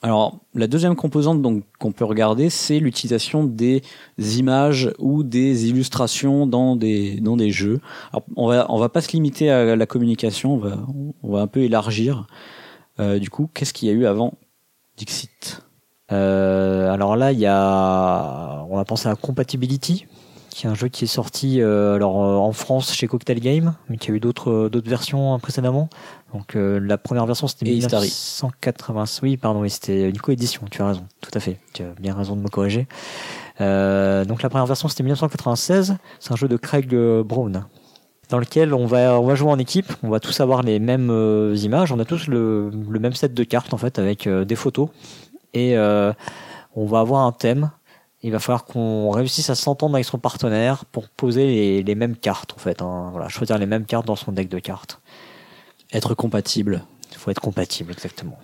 Alors, 0.04 0.40
la 0.56 0.66
deuxième 0.66 0.96
composante 0.96 1.44
donc 1.44 1.64
qu'on 1.78 1.92
peut 1.92 2.06
regarder, 2.06 2.50
c'est 2.50 2.80
l'utilisation 2.80 3.44
des 3.44 3.84
images 4.18 4.92
ou 4.98 5.22
des 5.22 5.70
illustrations 5.70 6.48
dans 6.48 6.76
des 6.76 7.20
dans 7.22 7.38
des 7.38 7.52
jeux. 7.52 7.80
Alors, 8.12 8.24
on 8.36 8.48
va 8.48 8.66
on 8.70 8.80
va 8.80 8.90
pas 8.90 9.02
se 9.02 9.12
limiter 9.12 9.52
à 9.52 9.76
la 9.76 9.86
communication, 9.86 10.56
on 10.56 10.58
va 10.58 10.78
on 11.22 11.32
va 11.32 11.42
un 11.42 11.48
peu 11.48 11.60
élargir. 11.60 12.26
Euh, 13.00 13.20
du 13.20 13.30
coup, 13.30 13.48
qu'est-ce 13.54 13.74
qu'il 13.74 13.90
y 13.90 13.92
a 13.92 13.94
eu 13.94 14.08
avant 14.08 14.34
Dixit? 14.98 15.62
Euh, 16.12 16.92
alors 16.92 17.16
là, 17.16 17.32
il 17.32 17.40
y 17.40 17.46
a, 17.46 18.66
on 18.70 18.76
va 18.76 18.86
penser 18.86 19.08
à 19.08 19.16
Compatibility, 19.16 20.08
qui 20.50 20.68
est 20.68 20.70
un 20.70 20.76
jeu 20.76 20.90
qui 20.90 21.06
est 21.06 21.08
sorti 21.08 21.62
euh, 21.62 21.96
alors 21.96 22.22
euh, 22.22 22.36
en 22.36 22.52
France 22.52 22.94
chez 22.94 23.08
Cocktail 23.08 23.40
Game, 23.40 23.76
mais 23.90 23.98
qui 23.98 24.12
a 24.12 24.14
eu 24.14 24.20
d'autres 24.20 24.70
d'autres 24.70 24.90
versions 24.90 25.40
précédemment. 25.40 25.90
Donc 26.34 26.56
la 26.56 26.98
première 26.98 27.26
version 27.26 27.48
c'était 27.48 27.66
1980. 27.66 29.06
Oui, 29.24 29.38
pardon, 29.38 29.68
c'était 29.68 30.10
une 30.10 30.18
coédition. 30.18 30.64
Tu 30.70 30.82
as 30.82 30.88
raison, 30.88 31.04
tout 31.20 31.32
à 31.34 31.40
fait. 31.40 31.60
Tu 31.74 31.84
as 31.84 31.94
bien 32.00 32.16
raison 32.16 32.36
de 32.36 32.42
me 32.42 32.48
corriger. 32.48 32.88
donc 33.60 34.42
la 34.42 34.50
première 34.50 34.66
version 34.66 34.88
c'était 34.88 35.04
1996. 35.04 35.98
C'est 36.20 36.32
un 36.32 36.36
jeu 36.36 36.48
de 36.48 36.58
Craig 36.58 36.94
Brown 37.24 37.66
dans 38.30 38.40
lequel 38.40 38.74
on 38.74 38.86
va, 38.86 39.20
on 39.20 39.26
va 39.26 39.36
jouer 39.36 39.52
en 39.52 39.60
équipe, 39.60 39.92
on 40.04 40.10
va 40.10 40.22
tous 40.22 40.40
avoir 40.40 40.64
les 40.64 40.80
mêmes 40.80 41.54
images, 41.54 41.92
on 41.92 42.00
a 42.00 42.06
tous 42.06 42.28
le, 42.28 42.70
le, 42.70 43.00
même 43.00 43.12
set 43.12 43.34
de 43.34 43.44
cartes 43.44 43.74
en 43.74 43.78
fait 43.78 44.00
avec 44.00 44.30
des 44.30 44.56
photos 44.56 44.88
et 45.54 45.78
on 45.78 46.86
va 46.86 47.00
avoir 47.00 47.26
un 47.26 47.32
thème 47.32 47.72
il 48.24 48.32
va 48.32 48.40
falloir 48.40 48.66
qu'on 48.66 49.10
réussisse 49.10 49.50
à 49.50 49.56
s'entendre 49.56 49.96
avec 49.96 50.06
son 50.06 50.20
partenaire 50.20 50.86
pour 50.86 51.10
poser 51.10 51.82
les, 51.82 51.96
mêmes 51.96 52.16
cartes 52.16 52.54
en 52.56 52.60
fait. 52.60 52.82
Hein. 52.82 53.10
Voilà, 53.12 53.30
choisir 53.30 53.58
les 53.58 53.66
mêmes 53.66 53.86
cartes 53.86 54.06
dans 54.06 54.16
son 54.16 54.32
deck 54.32 54.48
de 54.48 54.60
cartes. 54.60 55.02
Être 55.92 56.14
compatible. 56.14 56.84
Il 57.12 57.18
faut 57.18 57.32
être 57.32 57.42
compatible 57.42 57.92
exactement. 57.92 58.38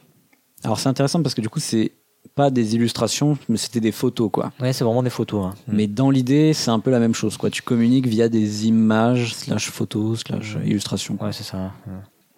Alors 0.64 0.80
c'est 0.80 0.90
intéressant 0.90 1.22
parce 1.22 1.36
que 1.36 1.42
du 1.42 1.50
coup 1.50 1.60
c'est 1.60 1.92
pas 2.36 2.50
des 2.50 2.76
illustrations, 2.76 3.38
mais 3.50 3.58
c'était 3.58 3.80
des 3.80 3.92
photos 3.92 4.30
quoi. 4.32 4.52
Ouais, 4.60 4.74
c'est 4.74 4.84
vraiment 4.84 5.04
des 5.04 5.10
photos. 5.10 5.46
Hein. 5.46 5.54
Mais 5.68 5.88
dans 5.88 6.10
l'idée, 6.10 6.54
c'est 6.54 6.72
un 6.72 6.80
peu 6.80 6.92
la 6.92 7.00
même 7.00 7.14
chose 7.14 7.38
quoi. 7.38 7.50
Tu 7.50 7.62
communiques 7.62 8.08
via 8.08 8.30
des 8.30 8.68
images 8.68 9.36
slash 9.36 9.70
photos 9.70 10.22
slash 10.22 10.58
illustrations. 10.66 11.18
Ouais, 11.22 11.32
c'est 11.32 11.44
ça. 11.44 11.72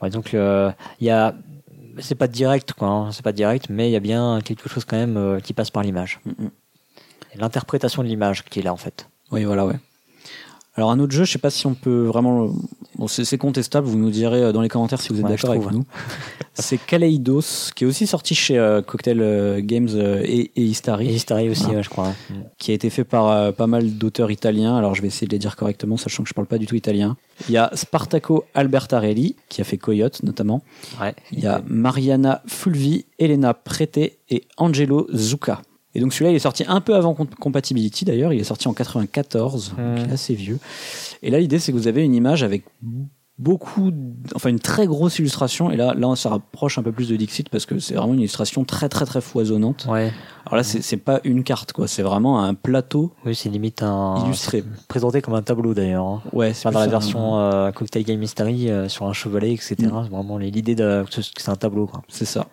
Ouais, 0.02 0.10
donc 0.10 0.34
il 0.34 1.06
y 1.06 1.10
a 1.10 1.36
c'est 2.02 2.16
pas 2.16 2.28
direct 2.28 2.74
quoi, 2.74 2.88
hein. 2.88 3.12
c'est 3.12 3.24
pas 3.24 3.32
direct, 3.32 3.68
mais 3.70 3.90
il 3.90 3.92
y 3.92 3.96
a 3.96 4.02
bien 4.02 4.42
quelque 4.44 4.70
chose 4.70 4.86
quand 4.86 4.98
même 4.98 5.18
euh, 5.18 5.40
qui 5.40 5.54
passe 5.54 5.72
par 5.72 5.84
l'image. 5.84 6.20
Mm, 6.26 6.48
l'interprétation 7.36 8.04
de 8.04 8.08
l'image 8.08 8.44
qui 8.46 8.60
est 8.60 8.64
là 8.64 8.74
en 8.74 8.78
fait. 8.78 9.08
Oui, 9.32 9.44
voilà, 9.44 9.66
ouais. 9.66 9.76
Alors 10.80 10.92
un 10.92 11.00
autre 11.00 11.12
jeu, 11.12 11.26
je 11.26 11.32
sais 11.34 11.40
pas 11.40 11.50
si 11.50 11.68
on 11.68 11.74
peut 11.74 12.06
vraiment. 12.06 12.54
Bon, 12.96 13.10
c'est 13.10 13.38
contestable. 13.38 13.86
Vous 13.86 13.98
nous 13.98 14.12
direz 14.12 14.42
euh, 14.42 14.52
dans 14.54 14.62
les 14.62 14.70
commentaires 14.70 15.02
si 15.02 15.10
vous 15.10 15.20
êtes 15.20 15.28
d'accord 15.28 15.50
avec 15.50 15.70
nous. 15.72 15.84
c'est 16.54 16.78
Kaleidos, 16.78 17.72
qui 17.76 17.84
est 17.84 17.88
aussi 17.88 18.08
sorti 18.08 18.34
chez 18.34 18.58
euh, 18.58 18.82
Cocktail 18.82 19.20
euh, 19.20 19.60
Games 19.62 19.90
et, 20.24 20.52
et, 20.56 20.64
Istari. 20.64 21.10
Et 21.10 21.16
Istari 21.16 21.50
aussi, 21.50 21.66
je 21.82 21.90
crois. 21.90 22.14
Qui 22.60 22.72
a 22.72 22.76
été 22.76 22.90
fait 22.90 23.04
par 23.04 23.52
pas 23.56 23.68
mal 23.68 23.98
d'auteurs 23.98 24.32
italiens. 24.32 24.78
Alors 24.78 24.96
je 24.96 25.02
vais 25.02 25.10
essayer 25.10 25.28
de 25.28 25.34
les 25.34 25.38
dire 25.40 25.58
correctement, 25.58 25.98
sachant 25.98 26.24
que 26.24 26.30
je 26.30 26.34
parle 26.34 26.48
pas 26.48 26.58
du 26.58 26.66
tout 26.66 26.76
italien. 26.76 27.18
Il 27.50 27.56
y 27.56 27.58
a 27.58 27.70
Spartaco 27.74 28.46
Albertarelli, 28.54 29.36
qui 29.50 29.60
a 29.60 29.66
fait 29.66 29.78
Coyote 29.78 30.24
notamment. 30.24 30.62
Ouais. 31.02 31.14
Il 31.34 31.40
y 31.42 31.48
a 31.48 31.62
Mariana 31.68 32.42
Fulvi, 32.48 33.04
Elena 33.18 33.54
Prete 33.54 34.14
et 34.30 34.44
Angelo 34.56 35.08
Zucca. 35.14 35.62
Et 35.96 36.00
donc 36.00 36.14
celui-là, 36.14 36.32
il 36.32 36.36
est 36.36 36.40
sorti 36.40 36.64
un 36.68 36.82
peu 36.82 36.96
avant 36.96 37.16
Compatibility 37.16 38.06
d'ailleurs, 38.06 38.32
il 38.32 38.40
est 38.40 38.44
sorti 38.44 38.68
en 38.68 38.74
94, 38.74 39.76
donc 39.78 40.12
assez 40.12 40.36
vieux. 40.36 40.60
Et 41.24 41.32
là, 41.32 41.40
l'idée, 41.40 41.60
c'est 41.60 41.72
que 41.72 41.78
vous 41.78 41.88
avez 41.88 42.04
une 42.04 42.14
image 42.14 42.44
avec 42.44 42.64
beaucoup, 43.40 43.92
enfin 44.36 44.50
une 44.50 44.60
très 44.60 44.86
grosse 44.86 45.18
illustration. 45.18 45.72
Et 45.72 45.78
là, 45.78 45.96
là, 45.98 46.10
on 46.10 46.16
se 46.16 46.28
rapproche 46.28 46.78
un 46.78 46.84
peu 46.84 46.92
plus 46.92 47.10
de 47.10 47.16
Dixit 47.16 47.50
parce 47.50 47.66
que 47.66 47.80
c'est 47.80 47.96
vraiment 47.96 48.14
une 48.14 48.20
illustration 48.20 48.66
très, 48.66 48.90
très, 48.90 49.06
très 49.06 49.22
foisonnante. 49.22 49.88
Ouais. 49.90 50.12
Alors 50.46 50.58
là, 50.58 50.64
c'est 50.64 50.98
pas 50.98 51.22
une 51.24 51.44
carte, 51.44 51.72
quoi. 51.72 51.88
C'est 51.88 52.04
vraiment 52.04 52.44
un 52.44 52.54
plateau. 52.54 53.14
Oui, 53.26 53.34
c'est 53.34 53.50
limite 53.50 53.82
un. 53.82 54.24
Illustré. 54.26 54.64
Présenté 54.88 55.22
comme 55.22 55.34
un 55.34 55.42
tableau 55.42 55.74
d'ailleurs. 55.74 56.06
Hein. 56.06 56.22
Ouais, 56.34 56.54
c'est 56.54 56.70
dans 56.70 56.80
la 56.80 56.88
version 56.88 57.40
euh, 57.40 57.72
Cocktail 57.72 58.04
Game 58.04 58.20
Mystery 58.20 58.70
euh, 58.70 58.90
sur 58.90 59.06
un 59.06 59.14
chevalet, 59.14 59.54
etc. 59.54 59.76
Mm. 59.80 60.04
C'est 60.04 60.10
vraiment 60.10 60.38
l'idée 60.38 60.76
que 60.76 61.06
c'est 61.10 61.50
un 61.50 61.56
tableau, 61.56 61.88
quoi. 61.88 62.02
C'est 62.10 62.26
ça. 62.26 62.48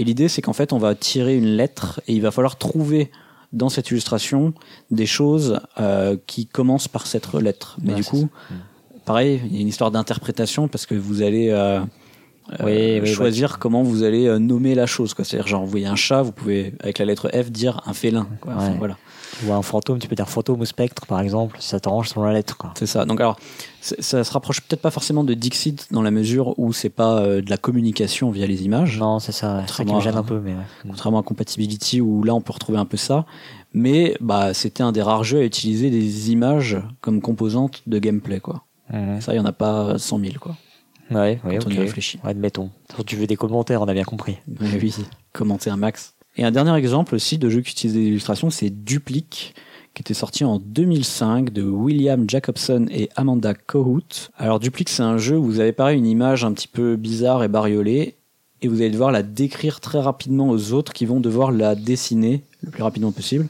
Et 0.00 0.04
l'idée, 0.04 0.28
c'est 0.28 0.40
qu'en 0.40 0.54
fait, 0.54 0.72
on 0.72 0.78
va 0.78 0.94
tirer 0.94 1.36
une 1.36 1.56
lettre 1.56 2.00
et 2.08 2.14
il 2.14 2.22
va 2.22 2.30
falloir 2.30 2.56
trouver 2.56 3.10
dans 3.52 3.68
cette 3.68 3.90
illustration 3.90 4.54
des 4.90 5.04
choses 5.04 5.60
euh, 5.78 6.16
qui 6.26 6.46
commencent 6.46 6.88
par 6.88 7.06
cette 7.06 7.30
lettre. 7.34 7.76
Mais 7.82 7.92
du 7.92 8.02
coup, 8.02 8.30
pareil, 9.04 9.42
il 9.44 9.54
y 9.54 9.58
a 9.58 9.60
une 9.60 9.68
histoire 9.68 9.90
d'interprétation 9.90 10.68
parce 10.68 10.86
que 10.86 10.94
vous 10.94 11.20
allez 11.20 11.50
euh, 11.50 11.80
euh 12.60 13.04
choisir 13.04 13.58
comment 13.58 13.82
vous 13.82 14.02
allez 14.02 14.38
nommer 14.38 14.74
la 14.74 14.86
chose. 14.86 15.12
C'est-à-dire, 15.14 15.46
genre, 15.46 15.64
vous 15.64 15.70
voyez 15.70 15.86
un 15.86 15.96
chat, 15.96 16.22
vous 16.22 16.32
pouvez, 16.32 16.72
avec 16.80 16.98
la 16.98 17.04
lettre 17.04 17.28
F, 17.28 17.50
dire 17.50 17.82
un 17.84 17.92
félin. 17.92 18.26
voilà 18.78 18.96
ou 19.46 19.52
un 19.52 19.62
fantôme, 19.62 19.98
tu 19.98 20.08
peux 20.08 20.14
dire 20.14 20.28
fantôme 20.28 20.60
ou 20.60 20.64
spectre 20.64 21.06
par 21.06 21.20
exemple, 21.20 21.56
si 21.60 21.68
ça 21.68 21.80
t'arrange 21.80 22.08
selon 22.08 22.24
la 22.24 22.32
lettre. 22.32 22.56
C'est 22.74 22.86
ça. 22.86 23.04
Donc 23.04 23.20
alors, 23.20 23.38
ça 23.80 24.24
se 24.24 24.32
rapproche 24.32 24.60
peut-être 24.60 24.82
pas 24.82 24.90
forcément 24.90 25.24
de 25.24 25.34
Dixit 25.34 25.88
dans 25.90 26.02
la 26.02 26.10
mesure 26.10 26.58
où 26.58 26.72
c'est 26.72 26.90
pas 26.90 27.20
euh, 27.20 27.42
de 27.42 27.50
la 27.50 27.56
communication 27.56 28.30
via 28.30 28.46
les 28.46 28.64
images. 28.64 28.98
Non, 28.98 29.18
c'est 29.18 29.32
ça. 29.32 29.66
Ça 29.66 29.84
qui 29.84 29.92
me 29.92 30.00
gêne 30.00 30.16
un 30.16 30.22
peu, 30.22 30.40
mais 30.40 30.54
contrairement 30.82 31.20
à 31.20 31.22
Compatibility 31.22 32.00
où 32.00 32.22
là 32.24 32.34
on 32.34 32.40
peut 32.40 32.52
retrouver 32.52 32.78
un 32.78 32.84
peu 32.84 32.96
ça. 32.96 33.26
Mais 33.72 34.16
bah 34.20 34.52
c'était 34.52 34.82
un 34.82 34.92
des 34.92 35.02
rares 35.02 35.24
jeux 35.24 35.38
à 35.38 35.44
utiliser 35.44 35.90
des 35.90 36.30
images 36.32 36.78
comme 37.00 37.20
composante 37.20 37.82
de 37.86 37.98
gameplay 37.98 38.40
quoi. 38.40 38.64
Mhm. 38.92 39.20
Ça, 39.20 39.32
il 39.32 39.36
y 39.36 39.40
en 39.40 39.46
a 39.46 39.52
pas 39.52 39.98
100 39.98 40.18
000 40.18 40.32
quoi. 40.40 40.56
Ouais, 41.10 41.40
ouais, 41.44 41.58
on 41.66 41.70
y 41.70 41.78
réfléchit. 41.78 42.20
Admettons. 42.22 42.70
Tu 43.06 43.16
veux 43.16 43.26
des 43.26 43.36
commentaires, 43.36 43.82
on 43.82 43.88
a 43.88 43.94
bien 43.94 44.04
compris. 44.04 44.38
Oui, 44.60 44.68
oui. 44.80 44.94
Commenter 45.32 45.70
un 45.70 45.76
max. 45.76 46.14
Et 46.36 46.44
un 46.44 46.50
dernier 46.50 46.74
exemple 46.76 47.14
aussi 47.14 47.38
de 47.38 47.48
jeu 47.48 47.60
qui 47.60 47.72
utilise 47.72 47.94
des 47.94 48.06
illustrations, 48.06 48.50
c'est 48.50 48.70
Duplique, 48.70 49.54
qui 49.94 50.02
était 50.02 50.14
sorti 50.14 50.44
en 50.44 50.58
2005 50.58 51.50
de 51.50 51.62
William 51.62 52.28
Jacobson 52.28 52.86
et 52.90 53.10
Amanda 53.16 53.54
Cohout. 53.54 54.30
Alors 54.36 54.60
Duplique, 54.60 54.88
c'est 54.88 55.02
un 55.02 55.18
jeu 55.18 55.36
où 55.36 55.44
vous 55.44 55.60
avez 55.60 55.72
pareil 55.72 55.98
une 55.98 56.06
image 56.06 56.44
un 56.44 56.52
petit 56.52 56.68
peu 56.68 56.96
bizarre 56.96 57.42
et 57.42 57.48
bariolée, 57.48 58.16
et 58.62 58.68
vous 58.68 58.76
allez 58.76 58.90
devoir 58.90 59.10
la 59.10 59.22
décrire 59.22 59.80
très 59.80 60.00
rapidement 60.00 60.50
aux 60.50 60.72
autres 60.72 60.92
qui 60.92 61.06
vont 61.06 61.20
devoir 61.20 61.50
la 61.50 61.74
dessiner 61.74 62.44
le 62.62 62.70
plus 62.70 62.82
rapidement 62.82 63.10
possible. 63.10 63.48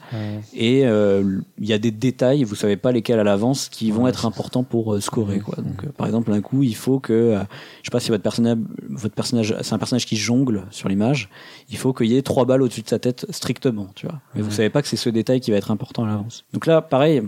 Et 0.55 0.87
euh, 0.87 1.41
il 1.59 1.67
y 1.67 1.73
a 1.73 1.79
des 1.79 1.91
détails, 1.91 2.45
vous 2.45 2.55
savez 2.55 2.77
pas 2.77 2.93
lesquels 2.93 3.19
à 3.19 3.25
l'avance, 3.25 3.69
qui 3.69 3.91
vont 3.91 4.07
être 4.07 4.25
importants 4.25 4.63
pour 4.63 4.95
euh, 4.95 5.01
scorer. 5.01 5.41
Quoi. 5.41 5.57
Donc, 5.57 5.85
euh, 5.85 5.89
par 5.97 6.07
exemple, 6.07 6.33
un 6.33 6.41
coup, 6.41 6.63
il 6.63 6.77
faut 6.77 7.01
que, 7.01 7.37
je 7.83 7.87
sais 7.87 7.91
pas 7.91 7.99
si 7.99 8.11
votre 8.11 8.23
personnage, 8.23 8.59
votre 8.89 9.15
personnage, 9.15 9.57
c'est 9.63 9.73
un 9.73 9.79
personnage 9.79 10.07
qui 10.07 10.17
jongle 10.17 10.67
sur 10.71 10.89
l'image, 10.89 11.29
il 11.71 11.77
faut 11.77 11.93
qu'il 11.93 12.07
y 12.07 12.17
ait 12.17 12.23
trois 12.23 12.45
balles 12.45 12.63
au-dessus 12.63 12.83
de 12.83 12.89
sa 12.89 13.01
tête 13.01 13.27
strictement, 13.31 13.89
tu 13.97 14.07
vois. 14.07 14.21
Mais 14.35 14.43
vous 14.43 14.51
savez 14.53 14.71
pas 14.71 14.81
que 14.81 14.89
c'est 14.89 14.97
ce 14.97 15.11
détail 15.11 15.41
qui 15.41 15.51
va 15.51 15.57
être 15.57 15.73
important 15.73 16.05
à 16.05 16.07
l'avance. 16.07 16.45
Donc 16.53 16.67
là, 16.67 16.81
pareil, 16.81 17.23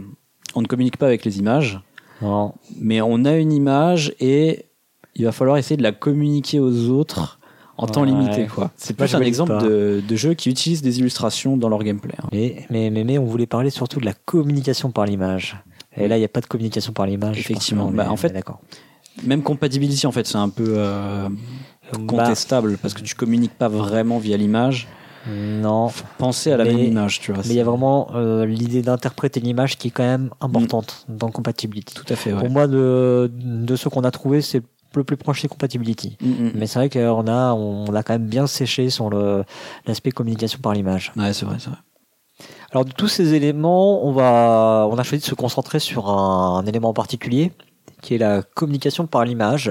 on 0.54 0.62
ne 0.62 0.66
communique 0.66 0.98
pas 0.98 1.06
avec 1.06 1.24
les 1.24 1.40
images, 1.40 1.80
mais 2.78 3.00
on 3.00 3.24
a 3.24 3.36
une 3.36 3.52
image 3.52 4.14
et 4.20 4.66
il 5.16 5.24
va 5.24 5.32
falloir 5.32 5.56
essayer 5.56 5.76
de 5.76 5.82
la 5.82 5.92
communiquer 5.92 6.60
aux 6.60 6.88
autres 6.88 7.40
en 7.76 7.86
temps 7.86 8.04
limité. 8.04 8.46
quoi. 8.46 8.70
C'est 8.76 8.96
plus 8.96 9.14
un 9.14 9.20
exemple 9.20 9.58
de, 9.62 10.02
de, 10.06 10.16
jeu 10.16 10.34
qui 10.34 10.50
utilise 10.50 10.82
des 10.82 10.98
illustrations 10.98 11.56
dans 11.56 11.68
leur 11.68 11.82
gameplay. 11.82 12.14
Hein. 12.22 12.28
Mais, 12.32 12.66
mais, 12.70 12.90
mais, 12.90 13.18
on 13.18 13.24
voulait 13.24 13.46
parler 13.46 13.70
surtout 13.70 14.00
de 14.00 14.04
la 14.04 14.12
communication 14.12 14.90
par 14.90 15.06
l'image. 15.06 15.56
Et 15.96 16.08
là, 16.08 16.16
il 16.16 16.20
n'y 16.20 16.24
a 16.24 16.28
pas 16.28 16.40
de 16.40 16.46
communication 16.46 16.92
par 16.92 17.06
l'image. 17.06 17.38
Effectivement. 17.38 17.90
Bah, 17.90 18.10
en 18.10 18.16
fait, 18.16 18.34
même 19.24 19.42
compatibility, 19.42 20.06
en 20.06 20.12
fait, 20.12 20.26
c'est 20.26 20.38
un 20.38 20.48
peu 20.48 20.74
euh, 20.76 21.28
bah, 21.92 21.98
contestable 22.06 22.78
parce 22.78 22.94
que 22.94 23.02
tu 23.02 23.14
communiques 23.14 23.56
pas 23.56 23.68
vraiment 23.68 24.18
via 24.18 24.36
l'image. 24.36 24.88
Non. 25.28 25.88
penser 26.18 26.50
à 26.50 26.56
la 26.56 26.64
même 26.64 26.80
image, 26.80 27.20
tu 27.20 27.32
vois. 27.32 27.44
Mais 27.44 27.50
il 27.50 27.56
y 27.56 27.60
a 27.60 27.64
vraiment 27.64 28.08
euh, 28.16 28.44
l'idée 28.44 28.82
d'interpréter 28.82 29.38
l'image 29.38 29.78
qui 29.78 29.88
est 29.88 29.90
quand 29.92 30.02
même 30.02 30.30
importante 30.40 31.06
dans 31.08 31.30
compatibility. 31.30 31.94
Tout 31.94 32.12
à 32.12 32.16
fait. 32.16 32.32
Pour 32.32 32.50
moi, 32.50 32.66
de, 32.66 33.30
de 33.32 33.76
ce 33.76 33.88
qu'on 33.88 34.02
a 34.02 34.10
trouvé, 34.10 34.40
c'est 34.40 34.62
le 35.00 35.04
plus 35.04 35.16
proche 35.16 35.42
c'est 35.42 35.48
Compatibility. 35.48 36.16
Mm, 36.20 36.28
mm. 36.28 36.52
Mais 36.54 36.66
c'est 36.66 36.78
vrai 36.78 36.90
qu'on 36.90 37.26
a, 37.26 37.52
on 37.52 37.94
a 37.94 38.02
quand 38.02 38.14
même 38.14 38.26
bien 38.26 38.46
séché 38.46 38.90
sur 38.90 39.10
l'aspect 39.86 40.10
communication 40.10 40.58
par 40.60 40.72
l'image. 40.72 41.12
Ouais, 41.16 41.32
c'est 41.32 41.46
vrai, 41.46 41.56
c'est 41.58 41.70
vrai. 41.70 41.78
Alors 42.72 42.86
de 42.86 42.92
tous 42.92 43.08
ces 43.08 43.34
éléments, 43.34 44.04
on 44.06 44.12
va, 44.12 44.88
on 44.90 44.96
a 44.96 45.02
choisi 45.02 45.22
de 45.22 45.28
se 45.28 45.34
concentrer 45.34 45.78
sur 45.78 46.08
un, 46.08 46.64
élément 46.64 46.88
en 46.88 46.94
particulier, 46.94 47.52
qui 48.00 48.14
est 48.14 48.18
la 48.18 48.42
communication 48.42 49.06
par 49.06 49.24
l'image. 49.26 49.70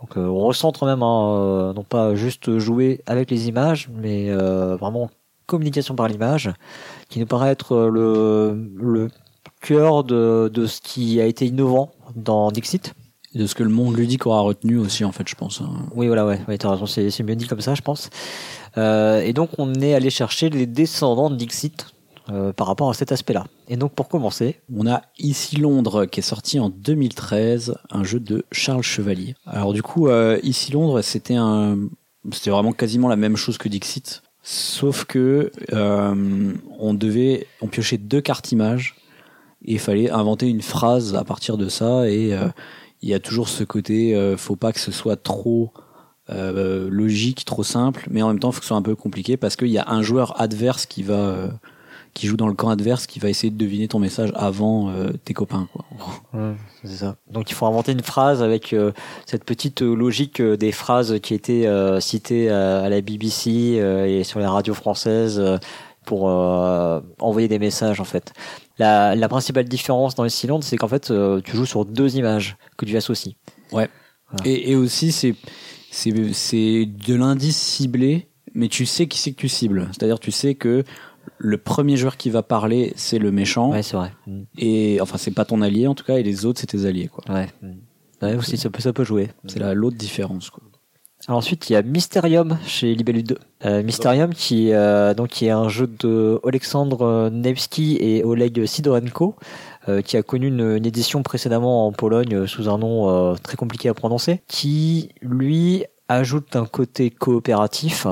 Donc 0.00 0.16
euh, 0.16 0.26
on 0.26 0.40
recentre 0.40 0.84
même, 0.84 1.02
hein, 1.02 1.36
euh, 1.36 1.72
non 1.72 1.84
pas 1.84 2.16
juste 2.16 2.58
jouer 2.58 3.02
avec 3.06 3.30
les 3.30 3.48
images, 3.48 3.88
mais 3.94 4.30
euh, 4.30 4.76
vraiment 4.76 5.10
communication 5.46 5.94
par 5.94 6.08
l'image, 6.08 6.52
qui 7.08 7.20
nous 7.20 7.26
paraît 7.26 7.50
être 7.50 7.76
le, 7.76 8.68
le 8.76 9.08
cœur 9.60 10.02
de, 10.02 10.50
de 10.52 10.66
ce 10.66 10.80
qui 10.80 11.20
a 11.20 11.26
été 11.26 11.46
innovant 11.46 11.92
dans 12.16 12.50
Dixit 12.50 12.94
de 13.34 13.46
ce 13.46 13.54
que 13.54 13.62
le 13.62 13.70
monde 13.70 13.96
ludique 13.96 14.26
aura 14.26 14.40
retenu 14.40 14.78
aussi, 14.78 15.04
en 15.04 15.12
fait, 15.12 15.28
je 15.28 15.34
pense. 15.34 15.60
Hein. 15.60 15.70
Oui, 15.94 16.06
voilà, 16.06 16.24
ouais, 16.24 16.40
ouais 16.46 16.56
t'as 16.58 16.70
raison, 16.70 16.86
c'est, 16.86 17.22
mieux 17.22 17.36
dit 17.36 17.46
comme 17.46 17.60
ça, 17.60 17.74
je 17.74 17.82
pense. 17.82 18.10
Euh, 18.78 19.20
et 19.20 19.32
donc, 19.32 19.50
on 19.58 19.74
est 19.74 19.94
allé 19.94 20.10
chercher 20.10 20.50
les 20.50 20.66
descendants 20.66 21.30
de 21.30 21.36
Dixit 21.36 21.86
euh, 22.30 22.52
par 22.52 22.68
rapport 22.68 22.88
à 22.88 22.94
cet 22.94 23.10
aspect-là. 23.10 23.44
Et 23.68 23.76
donc, 23.76 23.92
pour 23.92 24.08
commencer, 24.08 24.60
on 24.74 24.86
a 24.86 25.02
Ici 25.18 25.56
Londres 25.56 26.06
qui 26.06 26.20
est 26.20 26.24
sorti 26.24 26.60
en 26.60 26.68
2013, 26.68 27.74
un 27.90 28.04
jeu 28.04 28.20
de 28.20 28.44
Charles 28.52 28.82
Chevalier. 28.82 29.34
Alors, 29.46 29.72
du 29.72 29.82
coup, 29.82 30.08
euh, 30.08 30.38
Ici 30.44 30.70
Londres, 30.70 31.02
c'était 31.02 31.34
un, 31.34 31.76
c'était 32.32 32.50
vraiment 32.50 32.72
quasiment 32.72 33.08
la 33.08 33.16
même 33.16 33.36
chose 33.36 33.58
que 33.58 33.68
Dixit, 33.68 34.22
sauf 34.42 35.04
que 35.06 35.50
on 35.72 36.94
devait, 36.94 37.48
on 37.60 37.66
piochait 37.66 37.98
deux 37.98 38.20
cartes 38.20 38.52
images 38.52 38.94
et 39.64 39.72
il 39.72 39.78
fallait 39.80 40.10
inventer 40.10 40.46
une 40.46 40.62
phrase 40.62 41.14
à 41.14 41.24
partir 41.24 41.56
de 41.56 41.68
ça 41.68 42.08
et 42.08 42.36
il 43.04 43.10
y 43.10 43.14
a 43.14 43.20
toujours 43.20 43.48
ce 43.50 43.64
côté, 43.64 44.16
euh, 44.16 44.36
faut 44.36 44.56
pas 44.56 44.72
que 44.72 44.80
ce 44.80 44.90
soit 44.90 45.22
trop 45.22 45.72
euh, 46.30 46.88
logique, 46.90 47.44
trop 47.44 47.62
simple, 47.62 48.06
mais 48.10 48.22
en 48.22 48.28
même 48.28 48.38
temps, 48.38 48.50
faut 48.50 48.60
que 48.60 48.64
ce 48.64 48.68
soit 48.68 48.78
un 48.78 48.82
peu 48.82 48.96
compliqué 48.96 49.36
parce 49.36 49.56
qu'il 49.56 49.68
y 49.68 49.76
a 49.76 49.84
un 49.88 50.00
joueur 50.00 50.40
adverse 50.40 50.86
qui 50.86 51.02
va 51.02 51.14
euh, 51.14 51.48
qui 52.14 52.28
joue 52.28 52.38
dans 52.38 52.48
le 52.48 52.54
camp 52.54 52.70
adverse 52.70 53.06
qui 53.06 53.18
va 53.18 53.28
essayer 53.28 53.50
de 53.50 53.58
deviner 53.58 53.88
ton 53.88 53.98
message 53.98 54.32
avant 54.34 54.88
euh, 54.88 55.10
tes 55.22 55.34
copains. 55.34 55.68
C'est 56.82 56.96
ça. 56.96 57.16
Donc 57.30 57.50
il 57.50 57.54
faut 57.54 57.66
inventer 57.66 57.92
une 57.92 58.02
phrase 58.02 58.42
avec 58.42 58.74
cette 59.26 59.44
petite 59.44 59.82
logique 59.82 60.40
des 60.40 60.72
phrases 60.72 61.20
qui 61.20 61.34
étaient 61.34 61.68
citées 62.00 62.48
à, 62.48 62.88
la 62.88 63.00
BBC 63.00 63.50
et 63.50 64.24
sur 64.24 64.40
les 64.40 64.46
radios 64.46 64.74
françaises 64.74 65.42
pour 66.06 66.24
envoyer 66.24 67.48
des 67.48 67.58
messages 67.58 68.00
en 68.00 68.04
fait. 68.04 68.32
La, 68.78 69.14
la 69.14 69.28
principale 69.28 69.64
différence 69.66 70.14
dans 70.16 70.24
les 70.24 70.30
cylindres, 70.30 70.64
c'est 70.64 70.76
qu'en 70.76 70.88
fait 70.88 71.10
euh, 71.10 71.40
tu 71.40 71.56
joues 71.56 71.66
sur 71.66 71.84
deux 71.84 72.16
images 72.16 72.56
que 72.76 72.84
tu 72.84 72.96
associes. 72.96 73.36
Et, 74.44 74.72
et 74.72 74.76
aussi, 74.76 75.12
c'est 75.12 75.34
c'est 75.92 76.32
c'est 76.32 76.86
de 76.86 77.14
l'indice 77.14 77.56
ciblé, 77.56 78.26
mais 78.54 78.66
tu 78.68 78.84
sais 78.84 79.06
qui 79.06 79.18
c'est 79.18 79.30
que 79.30 79.36
tu 79.36 79.48
cibles. 79.48 79.88
C'est-à-dire, 79.92 80.18
tu 80.18 80.32
sais 80.32 80.56
que 80.56 80.82
le 81.38 81.56
premier 81.58 81.96
joueur 81.96 82.16
qui 82.16 82.30
va 82.30 82.42
parler, 82.42 82.92
c'est 82.96 83.18
le 83.20 83.30
méchant, 83.30 83.70
Ouais, 83.70 83.82
c'est 83.84 83.96
vrai. 83.96 84.12
Mm. 84.26 84.42
et 84.58 84.98
enfin, 85.00 85.18
c'est 85.18 85.30
pas 85.30 85.44
ton 85.44 85.62
allié 85.62 85.86
en 85.86 85.94
tout 85.94 86.04
cas, 86.04 86.16
et 86.16 86.22
les 86.24 86.44
autres, 86.46 86.58
c'est 86.60 86.66
tes 86.66 86.84
alliés. 86.84 87.06
quoi. 87.08 87.22
Ouais. 87.32 87.48
Mm. 87.62 87.72
Ouais, 88.22 88.34
aussi 88.36 88.56
ça 88.56 88.70
peut, 88.70 88.80
ça 88.80 88.92
peut 88.92 89.04
jouer. 89.04 89.28
C'est 89.46 89.58
la- 89.60 89.74
l'autre 89.74 89.96
différence. 89.96 90.50
Quoi. 90.50 90.63
Alors 91.26 91.38
ensuite, 91.38 91.70
il 91.70 91.72
y 91.72 91.76
a 91.76 91.82
Mysterium 91.82 92.58
chez 92.66 92.94
Libellud. 92.94 93.38
Euh, 93.64 93.82
Mysterium, 93.82 94.34
qui, 94.34 94.72
euh, 94.72 95.14
donc, 95.14 95.42
est 95.42 95.48
un 95.48 95.70
jeu 95.70 95.86
de 95.86 96.38
Alexandre 96.46 97.30
Nevsky 97.30 97.96
et 97.98 98.22
Oleg 98.24 98.66
Sidorenko, 98.66 99.34
euh, 99.88 100.02
qui 100.02 100.18
a 100.18 100.22
connu 100.22 100.48
une, 100.48 100.76
une 100.76 100.86
édition 100.86 101.22
précédemment 101.22 101.86
en 101.86 101.92
Pologne 101.92 102.34
euh, 102.34 102.46
sous 102.46 102.68
un 102.68 102.76
nom 102.76 103.08
euh, 103.08 103.34
très 103.36 103.56
compliqué 103.56 103.88
à 103.88 103.94
prononcer, 103.94 104.42
qui, 104.48 105.10
lui, 105.22 105.84
ajoute 106.08 106.56
un 106.56 106.66
côté 106.66 107.10
coopératif 107.10 108.06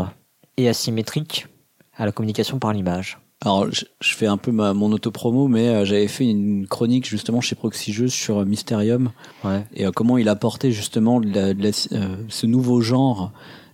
et 0.57 0.71
asymétrique 0.71 1.49
à 1.97 2.07
la 2.07 2.13
communication 2.13 2.59
par 2.59 2.73
l'image. 2.73 3.22
Alors, 3.45 3.67
je, 3.73 3.85
je 4.01 4.15
fais 4.15 4.27
un 4.27 4.37
peu 4.37 4.53
ma, 4.53 4.73
mon 4.73 4.93
autopromo, 4.93 5.49
mais 5.49 5.67
euh, 5.69 5.85
j'avais 5.85 6.07
fait 6.07 6.25
une 6.29 6.69
chronique 6.69 7.09
justement 7.09 7.41
chez 7.41 7.57
Proxy 7.57 7.93
Jeux 7.93 8.07
sur 8.09 8.39
euh, 8.39 8.45
Mysterium 8.45 9.11
Ouais. 9.43 9.65
et 9.75 9.85
euh, 9.85 9.91
comment 9.91 10.17
il 10.17 10.29
apportait 10.29 10.71
justement 10.71 11.21
de 11.21 11.29
la- 11.35 11.53
de 11.53 11.61
la- 11.63 11.71
euh, 11.99 12.17
ce 12.29 12.47
nouveau 12.47 12.81
genre 12.81 13.33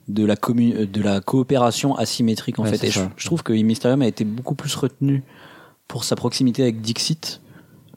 de 0.09 0.25
la, 0.25 0.37
commu- 0.37 0.91
de 0.91 1.03
la 1.03 1.21
coopération 1.21 1.95
asymétrique 1.97 2.59
en 2.59 2.63
Ouais, 2.65 2.75
fait. 2.75 2.87
Et 2.87 2.91
je, 2.91 3.27
trouve 3.27 3.43
que 3.43 3.53
Mysterium 3.53 4.01
a 4.01 4.07
été 4.07 4.25
beaucoup 4.25 4.55
plus 4.55 4.75
retenu 4.75 5.23
pour 5.87 6.03
sa 6.05 6.17
proximité 6.17 6.63
avec 6.63 6.81
Dixit 6.81 7.43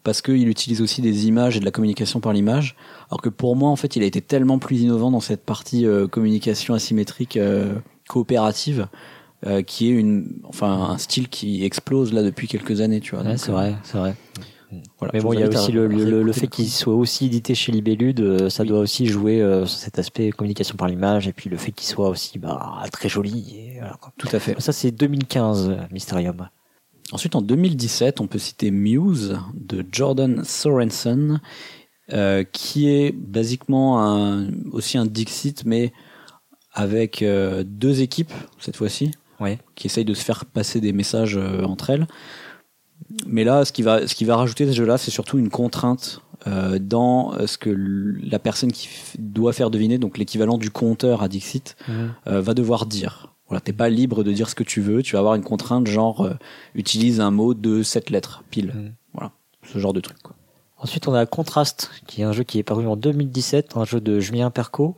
parce 0.04 0.22
qu'il 0.22 0.50
utilise 0.50 0.82
aussi 0.82 1.02
des 1.02 1.28
images 1.28 1.56
et 1.56 1.62
de 1.62 1.66
la 1.66 1.72
communication 1.72 2.20
par 2.20 2.34
l'image. 2.34 2.76
Alors 3.10 3.22
que 3.22 3.30
pour 3.30 3.56
moi, 3.56 3.70
en 3.70 3.78
fait, 3.78 3.96
il 3.96 4.04
a 4.04 4.06
été 4.06 4.20
tellement 4.20 4.60
plus 4.60 4.82
innovant 4.82 5.10
dans 5.10 5.20
cette 5.22 5.46
partie 5.46 5.86
euh, 5.86 6.08
communication 6.08 6.74
asymétrique 6.74 7.38
euh, 7.38 7.76
coopérative. 8.10 8.88
Euh, 9.46 9.62
qui 9.62 9.88
est 9.88 9.92
une, 9.92 10.34
enfin, 10.44 10.72
un 10.92 10.98
style 10.98 11.28
qui 11.30 11.64
explose 11.66 12.14
là 12.14 12.24
depuis 12.24 12.48
quelques 12.48 12.82
années, 12.82 13.00
tu 13.00 13.16
vois. 13.16 13.24
Ouais, 13.24 13.38
c'est 13.38 13.50
euh, 13.50 13.54
vrai, 13.54 13.76
c'est 13.84 13.98
vrai. 13.98 14.16
voilà. 15.00 15.12
Mais 15.14 15.20
bon, 15.22 15.34
il 15.34 15.40
y 15.40 15.44
a 15.44 15.48
aussi 15.50 15.72
le, 15.72 15.88
le- 15.88 16.32
fait 16.34 16.48
qu'il 16.48 16.70
soit 16.70 16.94
aussi 16.94 17.26
édité 17.26 17.56
chez 17.56 17.72
Libellud, 17.72 18.20
euh, 18.20 18.50
ça 18.50 18.64
Oui. 18.64 18.70
doit 18.70 18.80
aussi 18.80 19.08
jouer 19.08 19.42
euh, 19.42 19.66
sur 19.66 19.80
cet 19.80 20.00
aspect 20.00 20.30
communication 20.32 20.76
par 20.76 20.88
l'image, 20.88 21.28
et 21.28 21.34
puis 21.34 21.50
le 21.50 21.58
fait 21.58 21.72
qu'il 21.72 21.88
soit 21.88 22.10
aussi 22.10 22.40
bah, 22.40 22.84
très 22.92 23.10
joli. 23.10 23.56
Et 23.56 23.80
voilà, 23.80 23.98
quoi. 24.00 24.14
Tout 24.18 24.30
à 24.32 24.40
fait. 24.40 24.60
Ça, 24.62 24.72
c'est 24.72 24.92
2015, 24.92 25.70
euh, 25.70 25.76
Mysterium. 25.92 26.48
Ensuite, 27.12 27.36
en 27.36 27.42
2017, 27.42 28.22
on 28.22 28.28
peut 28.28 28.40
citer 28.40 28.72
Muse 28.72 29.38
de 29.54 29.84
Jordan 29.92 30.44
Sorensen, 30.46 31.42
euh, 32.14 32.44
qui 32.44 32.90
est 32.90 33.12
basiquement 33.12 34.02
un, 34.06 34.48
aussi 34.72 34.98
un 34.98 35.06
Dixit, 35.06 35.64
mais 35.66 35.92
avec 36.74 37.22
euh, 37.22 37.64
deux 37.66 38.02
équipes 38.02 38.32
cette 38.60 38.78
fois-ci, 38.78 39.12
Ouais. 39.42 39.60
qui 39.76 39.88
essayent 39.88 40.06
de 40.06 40.14
se 40.14 40.24
faire 40.24 40.46
passer 40.46 40.80
des 40.80 40.94
messages 40.94 41.36
euh, 41.36 41.64
entre 41.64 41.90
elles. 41.90 42.08
Mais 43.26 43.44
là, 43.44 43.66
ce 43.66 43.72
qui 43.72 43.82
va, 43.82 44.08
ce 44.08 44.16
qui 44.16 44.26
va 44.26 44.36
rajouter 44.38 44.68
ce 44.68 44.74
jeu-là, 44.74 44.98
c'est 44.98 45.12
surtout 45.12 45.38
une 45.40 45.50
contrainte 45.50 46.22
euh, 46.48 46.80
dans 46.80 47.34
euh, 47.34 47.48
ce 47.48 47.58
que 47.58 47.70
la 47.70 48.40
personne 48.40 48.72
qui 48.72 48.90
doit 49.20 49.54
faire 49.54 49.70
deviner, 49.70 49.98
donc 49.98 50.18
l'équivalent 50.18 50.58
du 50.58 50.72
compteur 50.72 51.22
à 51.22 51.28
Dixit, 51.28 51.76
euh, 51.90 52.42
va 52.42 52.54
devoir 52.54 52.86
dire. 52.86 53.34
Voilà, 53.48 53.60
t'es 53.60 53.74
pas 53.74 53.90
libre 53.90 54.24
de 54.24 54.32
dire 54.32 54.50
ce 54.50 54.56
que 54.56 54.64
tu 54.64 54.80
veux, 54.80 55.04
tu 55.04 55.14
vas 55.14 55.20
avoir 55.20 55.36
une 55.36 55.44
contrainte 55.44 55.86
genre 55.86 56.22
euh, 56.22 56.34
utilise 56.74 57.20
un 57.20 57.32
mot 57.32 57.54
de 57.54 57.84
sept 57.84 58.10
lettres 58.10 58.44
pile. 58.50 58.68
Mm. 58.68 58.92
Voilà, 59.14 59.32
ce 59.64 59.78
genre 59.78 59.94
de 59.94 60.00
truc. 60.00 60.18
Quoi. 60.24 60.36
Ensuite, 60.78 61.08
on 61.08 61.14
a 61.14 61.26
Contrast, 61.26 61.92
qui 62.08 62.22
est 62.22 62.24
un 62.24 62.32
jeu 62.32 62.44
qui 62.44 62.58
est 62.58 62.64
paru 62.64 62.88
en 62.88 62.96
2017, 62.96 63.78
un 63.78 63.86
jeu 63.86 64.00
de 64.02 64.20
Julien 64.20 64.50
Perco. 64.50 64.96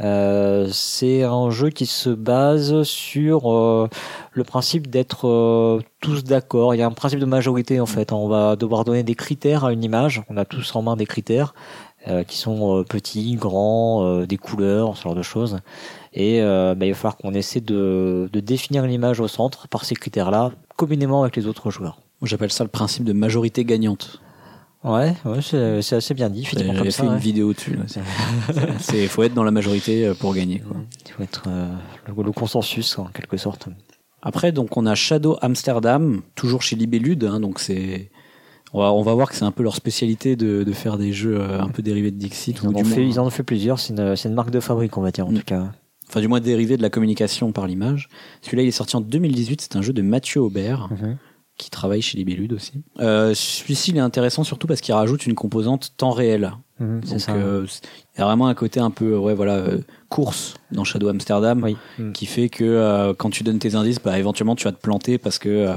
Euh, 0.00 0.68
c'est 0.72 1.22
un 1.22 1.50
jeu 1.50 1.70
qui 1.70 1.86
se 1.86 2.10
base 2.10 2.82
sur 2.82 3.50
euh, 3.50 3.88
le 4.32 4.44
principe 4.44 4.88
d'être 4.88 5.26
euh, 5.26 5.80
tous 6.00 6.24
d'accord. 6.24 6.74
Il 6.74 6.78
y 6.78 6.82
a 6.82 6.86
un 6.86 6.90
principe 6.90 7.20
de 7.20 7.24
majorité 7.24 7.80
en 7.80 7.86
fait. 7.86 8.12
On 8.12 8.28
va 8.28 8.56
devoir 8.56 8.84
donner 8.84 9.02
des 9.02 9.14
critères 9.14 9.64
à 9.64 9.72
une 9.72 9.84
image. 9.84 10.22
On 10.28 10.36
a 10.36 10.44
tous 10.44 10.74
en 10.76 10.82
main 10.82 10.96
des 10.96 11.06
critères 11.06 11.54
qui 12.28 12.38
sont 12.38 12.84
petits, 12.88 13.34
grands, 13.34 14.24
des 14.26 14.36
couleurs, 14.36 14.96
ce 14.96 15.02
genre 15.02 15.16
de 15.16 15.22
choses. 15.22 15.58
Et 16.12 16.40
bah, 16.40 16.76
il 16.80 16.90
va 16.90 16.94
falloir 16.94 17.16
qu'on 17.16 17.34
essaie 17.34 17.60
de, 17.60 18.30
de 18.32 18.38
définir 18.38 18.86
l'image 18.86 19.18
au 19.18 19.26
centre 19.26 19.66
par 19.66 19.84
ces 19.84 19.96
critères-là, 19.96 20.52
communément 20.76 21.22
avec 21.22 21.34
les 21.34 21.48
autres 21.48 21.72
joueurs. 21.72 21.98
J'appelle 22.22 22.52
ça 22.52 22.62
le 22.62 22.70
principe 22.70 23.02
de 23.02 23.12
majorité 23.12 23.64
gagnante. 23.64 24.20
Ouais, 24.86 25.14
ouais 25.24 25.40
c'est 25.42 25.96
assez 25.96 26.14
bien 26.14 26.30
dit. 26.30 26.44
comme 26.44 26.84
fait 26.84 26.90
ça, 26.90 27.04
une 27.04 27.12
ouais. 27.12 27.18
vidéo 27.18 27.52
dessus. 27.52 27.76
C'est 28.78 29.06
faut 29.08 29.22
être 29.24 29.34
dans 29.34 29.42
la 29.44 29.50
majorité 29.50 30.06
euh, 30.06 30.14
pour 30.14 30.34
gagner. 30.34 30.60
Quoi. 30.60 30.76
Il 31.06 31.12
faut 31.12 31.22
être 31.22 31.44
euh, 31.48 31.66
le, 32.06 32.22
le 32.22 32.32
consensus 32.32 32.98
en 32.98 33.06
quelque 33.06 33.36
sorte. 33.36 33.68
Après, 34.22 34.52
donc 34.52 34.76
on 34.76 34.86
a 34.86 34.94
Shadow 34.94 35.36
Amsterdam, 35.42 36.22
toujours 36.34 36.62
chez 36.62 36.76
Libellud. 36.76 37.24
Hein, 37.24 37.40
donc 37.40 37.58
c'est 37.60 38.10
on 38.72 38.80
va, 38.80 38.92
on 38.92 39.02
va 39.02 39.14
voir 39.14 39.28
que 39.30 39.36
c'est 39.36 39.44
un 39.44 39.52
peu 39.52 39.62
leur 39.62 39.74
spécialité 39.76 40.36
de, 40.36 40.62
de 40.64 40.72
faire 40.72 40.98
des 40.98 41.12
jeux 41.12 41.40
euh, 41.40 41.60
un 41.60 41.68
peu 41.68 41.82
dérivés 41.82 42.10
de 42.10 42.16
Dixit 42.18 42.56
Ils 42.62 42.66
ou 42.66 42.70
en, 42.70 42.72
du 42.72 42.80
ont 42.82 42.84
fait, 42.84 43.00
moins, 43.00 43.08
ils 43.08 43.20
en 43.20 43.26
ont 43.26 43.30
fait 43.30 43.42
plusieurs. 43.42 43.78
C'est 43.80 43.92
une, 43.92 44.14
une 44.24 44.34
marque 44.34 44.50
de 44.50 44.60
fabrique, 44.60 44.96
on 44.98 45.02
va 45.02 45.10
dire 45.10 45.26
en 45.26 45.32
Mm. 45.32 45.36
tout 45.38 45.44
cas. 45.44 45.72
enfin 46.08 46.20
du 46.20 46.28
moins 46.28 46.40
dérivés 46.40 46.76
de 46.76 46.82
la 46.82 46.90
communication 46.90 47.50
par 47.52 47.66
l'image. 47.66 48.08
Celui-là, 48.42 48.62
il 48.64 48.68
est 48.68 48.72
sorti 48.72 48.94
en 48.96 49.00
2018. 49.00 49.60
C'est 49.62 49.76
un 49.76 49.82
jeu 49.82 49.92
de 49.92 50.02
Mathieu 50.02 50.40
Aubert. 50.40 50.88
Qui 51.56 51.70
travaille 51.70 52.02
chez 52.02 52.18
Libellud 52.18 52.52
aussi. 52.52 52.82
Euh, 53.00 53.32
Celui-ci, 53.34 53.90
il 53.92 53.96
est 53.96 54.00
intéressant 54.00 54.44
surtout 54.44 54.66
parce 54.66 54.80
qu'il 54.80 54.94
rajoute 54.94 55.26
une 55.26 55.34
composante 55.34 55.92
temps 55.96 56.10
réel. 56.10 56.52
Mhm, 56.80 57.00
c'est 57.04 57.10
Donc, 57.12 57.20
ça. 57.20 57.34
euh, 57.34 57.66
c'est- 57.66 57.82
il 58.14 58.18
y 58.18 58.22
a 58.22 58.26
vraiment 58.26 58.46
un 58.48 58.54
côté 58.54 58.78
un 58.80 58.90
peu, 58.90 59.16
ouais, 59.16 59.32
voilà, 59.34 59.54
euh, 59.56 59.78
course 60.10 60.54
dans 60.72 60.84
Shadow 60.84 61.08
Amsterdam, 61.08 61.62
Oui. 61.62 61.76
Mm. 61.98 62.12
qui 62.12 62.26
fait 62.26 62.48
que 62.50 62.64
euh, 62.64 63.14
quand 63.14 63.30
tu 63.30 63.42
donnes 63.42 63.58
tes 63.58 63.74
indices, 63.74 63.98
bah, 64.02 64.18
éventuellement, 64.18 64.54
tu 64.56 64.64
vas 64.64 64.72
te 64.72 64.80
planter 64.80 65.16
parce 65.16 65.38
que 65.38 65.48
euh, 65.48 65.74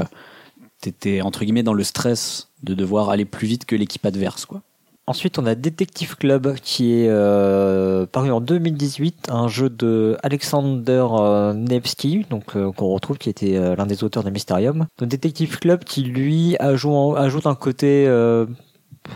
t'étais 0.81 1.21
entre 1.21 1.41
guillemets 1.43 1.63
dans 1.63 1.73
le 1.73 1.83
stress 1.83 2.49
de 2.63 2.73
devoir 2.73 3.09
aller 3.09 3.25
plus 3.25 3.47
vite 3.47 3.65
que 3.65 3.75
l'équipe 3.75 4.05
adverse, 4.05 4.45
quoi. 4.45 4.61
Ensuite, 5.09 5.39
on 5.39 5.47
a 5.47 5.55
Detective 5.55 6.17
Club 6.17 6.53
qui 6.61 6.93
est 6.93 7.07
euh, 7.09 8.05
paru 8.05 8.29
en 8.29 8.41
2018, 8.41 9.29
un 9.31 9.47
jeu 9.47 9.67
de 9.67 10.15
Alexander 10.21 11.03
euh, 11.13 11.51
Nevsky, 11.53 12.27
donc 12.29 12.55
euh, 12.55 12.71
qu'on 12.71 12.89
retrouve 12.89 13.17
qui 13.17 13.27
était 13.27 13.57
l'un 13.75 13.87
des 13.87 14.03
auteurs 14.03 14.23
de 14.23 14.29
Mysterium. 14.29 14.85
Donc 14.99 15.09
Detective 15.09 15.57
Club 15.57 15.83
qui 15.83 16.03
lui 16.03 16.55
ajoute, 16.59 17.47
un 17.47 17.55
côté 17.55 18.07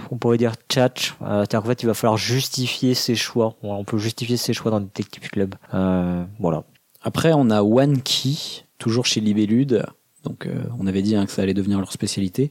on 0.09 0.17
pourrait 0.17 0.39
dire 0.39 0.53
tchatch, 0.67 1.13
euh, 1.21 1.41
c'est-à-dire 1.41 1.61
qu'en 1.61 1.67
fait 1.67 1.83
il 1.83 1.85
va 1.85 1.93
falloir 1.93 2.17
justifier 2.17 2.95
ses 2.95 3.13
choix. 3.13 3.53
On 3.61 3.83
peut 3.83 3.99
justifier 3.99 4.35
ses 4.35 4.53
choix 4.53 4.71
dans 4.71 4.79
Detective 4.79 5.29
Club. 5.29 5.53
Voilà. 5.71 6.63
Après, 7.03 7.33
on 7.35 7.51
a 7.51 7.61
One 7.61 8.01
Key, 8.01 8.63
toujours 8.79 9.05
chez 9.05 9.21
Libellud. 9.21 9.85
Donc, 10.23 10.45
euh, 10.45 10.63
on 10.79 10.87
avait 10.87 11.01
dit 11.01 11.15
hein, 11.15 11.25
que 11.25 11.31
ça 11.31 11.41
allait 11.41 11.53
devenir 11.53 11.79
leur 11.79 11.91
spécialité. 11.91 12.49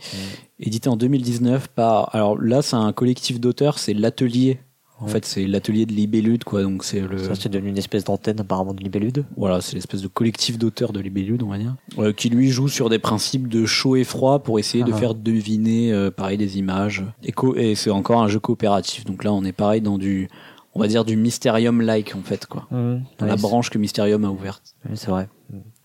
Édité 0.60 0.88
en 0.88 0.96
2019 0.96 1.68
par. 1.68 2.14
Alors 2.14 2.40
là, 2.40 2.62
c'est 2.62 2.76
un 2.76 2.92
collectif 2.92 3.40
d'auteurs, 3.40 3.78
c'est 3.78 3.94
l'atelier. 3.94 4.60
En 5.00 5.08
fait, 5.08 5.24
c'est 5.24 5.48
l'atelier 5.48 5.84
de 5.84 5.92
Libellud, 5.92 6.44
quoi. 6.44 6.62
Donc, 6.62 6.84
c'est 6.84 7.00
le. 7.00 7.18
Ça 7.18 7.34
c'est 7.34 7.48
devenu 7.48 7.70
une 7.70 7.78
espèce 7.78 8.04
d'antenne 8.04 8.38
apparemment 8.38 8.72
de 8.72 8.80
Libellud. 8.84 9.24
Voilà, 9.36 9.60
c'est 9.60 9.74
l'espèce 9.74 10.00
de 10.00 10.06
collectif 10.06 10.58
d'auteurs 10.58 10.92
de 10.92 11.00
Libellud, 11.00 11.42
on 11.42 11.48
va 11.48 11.58
dire. 11.58 11.74
Euh, 11.98 12.12
qui 12.12 12.28
lui 12.28 12.50
joue 12.50 12.68
sur 12.68 12.88
des 12.88 13.00
principes 13.00 13.48
de 13.48 13.66
chaud 13.66 13.96
et 13.96 14.04
froid 14.04 14.38
pour 14.44 14.60
essayer 14.60 14.84
de 14.84 14.92
Ah. 14.92 14.96
faire 14.96 15.14
deviner, 15.16 15.92
euh, 15.92 16.12
pareil, 16.12 16.38
des 16.38 16.56
images. 16.56 17.04
Et, 17.24 17.74
c'est 17.74 17.90
encore 17.90 18.22
un 18.22 18.28
jeu 18.28 18.38
coopératif. 18.38 19.04
Donc 19.04 19.24
là, 19.24 19.32
on 19.32 19.42
est 19.42 19.50
pareil 19.52 19.80
dans 19.80 19.98
du. 19.98 20.28
On 20.74 20.78
va 20.80 20.86
dire 20.86 21.04
du 21.04 21.16
Mysterium-like, 21.16 22.14
en 22.14 22.22
fait, 22.22 22.46
quoi. 22.46 22.68
Dans 22.70 23.26
la 23.26 23.36
branche 23.36 23.70
que 23.70 23.78
Mysterium 23.78 24.24
a 24.24 24.30
ouverte. 24.30 24.76
Oui, 24.88 24.92
c'est 24.94 25.10
vrai. 25.10 25.28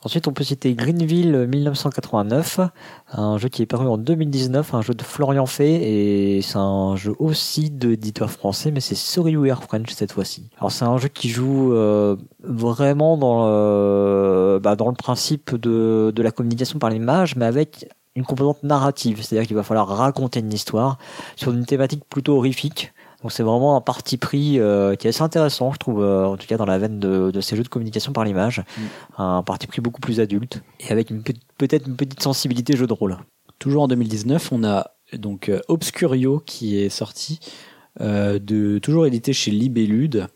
Ensuite, 0.04 0.28
on 0.28 0.32
peut 0.32 0.44
citer 0.44 0.74
Greenville 0.76 1.48
1989, 1.48 2.60
un 3.14 3.38
jeu 3.40 3.50
qui 3.50 3.64
est 3.64 3.66
paru 3.66 3.88
en 3.88 3.98
2019, 3.98 4.76
un 4.76 4.82
jeu 4.82 4.94
de 4.94 5.02
Florian 5.02 5.48
Fay, 5.48 5.74
et 5.74 6.42
c'est 6.44 6.58
un 6.58 6.96
jeu 6.96 7.14
aussi 7.18 7.72
d'éditeur 7.72 8.30
français, 8.30 8.70
mais 8.70 8.80
c'est 8.80 8.96
Sorryware 8.96 9.64
French 9.64 9.92
cette 9.92 10.12
fois-ci. 10.12 10.50
Alors 10.60 10.72
c'est 10.72 10.86
un 10.86 10.98
jeu 10.98 11.08
qui 11.08 11.30
joue 11.30 11.74
euh, 11.74 12.16
vraiment 12.44 13.18
dans 13.18 13.48
le, 13.48 14.60
bah, 14.60 14.76
dans 14.76 14.90
le 14.90 14.96
principe 14.96 15.56
de, 15.56 16.14
de 16.16 16.22
la 16.22 16.32
communication 16.32 16.78
par 16.78 16.92
l'image, 16.92 17.36
mais 17.36 17.46
avec 17.46 17.90
une 18.16 18.24
composante 18.24 18.64
narrative, 18.64 19.24
c'est-à-dire 19.24 19.48
qu'il 19.48 19.56
va 19.56 19.64
falloir 19.64 19.88
raconter 19.88 20.40
une 20.42 20.52
histoire 20.52 20.98
sur 21.36 21.52
une 21.52 21.66
thématique 21.66 22.04
plutôt 22.10 22.38
horrifique. 22.38 22.92
Donc 23.22 23.32
c'est 23.32 23.44
vraiment 23.44 23.76
un 23.76 23.82
parti 23.82 24.18
pris 24.18 24.60
euh, 24.60 24.96
qui 24.96 25.08
est 25.08 25.10
assez 25.10 25.24
intéressant, 25.24 25.72
je 25.74 25.80
trouve, 25.80 26.04
euh, 26.04 26.26
en 26.26 26.38
tout 26.38 26.46
cas 26.46 26.58
dans 26.58 26.66
la 26.66 26.78
veine 26.78 27.00
de, 27.00 27.32
de 27.32 27.42
ces 27.42 27.56
jeux 27.56 27.64
de 27.64 27.68
communication 27.68 28.12
par 28.14 28.24
l'image 28.24 28.64
un 29.18 29.42
parti 29.42 29.66
pris 29.66 29.82
beaucoup 29.82 30.02
plus 30.02 30.20
adulte 30.20 30.62
et 30.80 30.92
avec 30.92 31.12
peut-être 31.58 31.88
une 31.88 31.96
petite 31.96 32.22
sensibilité 32.22 32.76
jeu 32.78 32.86
de 32.86 32.94
rôle. 32.94 33.18
Toujours 33.60 33.84
en 33.84 33.88
2019, 33.88 34.52
on 34.52 34.64
a 34.64 34.92
donc 35.14 35.50
euh, 35.50 35.60
Obscurio 35.68 36.42
qui 36.46 36.78
est 36.78 36.90
sorti, 36.90 37.40
euh, 38.02 38.38
de 38.38 38.78
toujours 38.80 39.08
édité 39.08 39.34
chez 39.34 39.52
Libellude. 39.52 40.28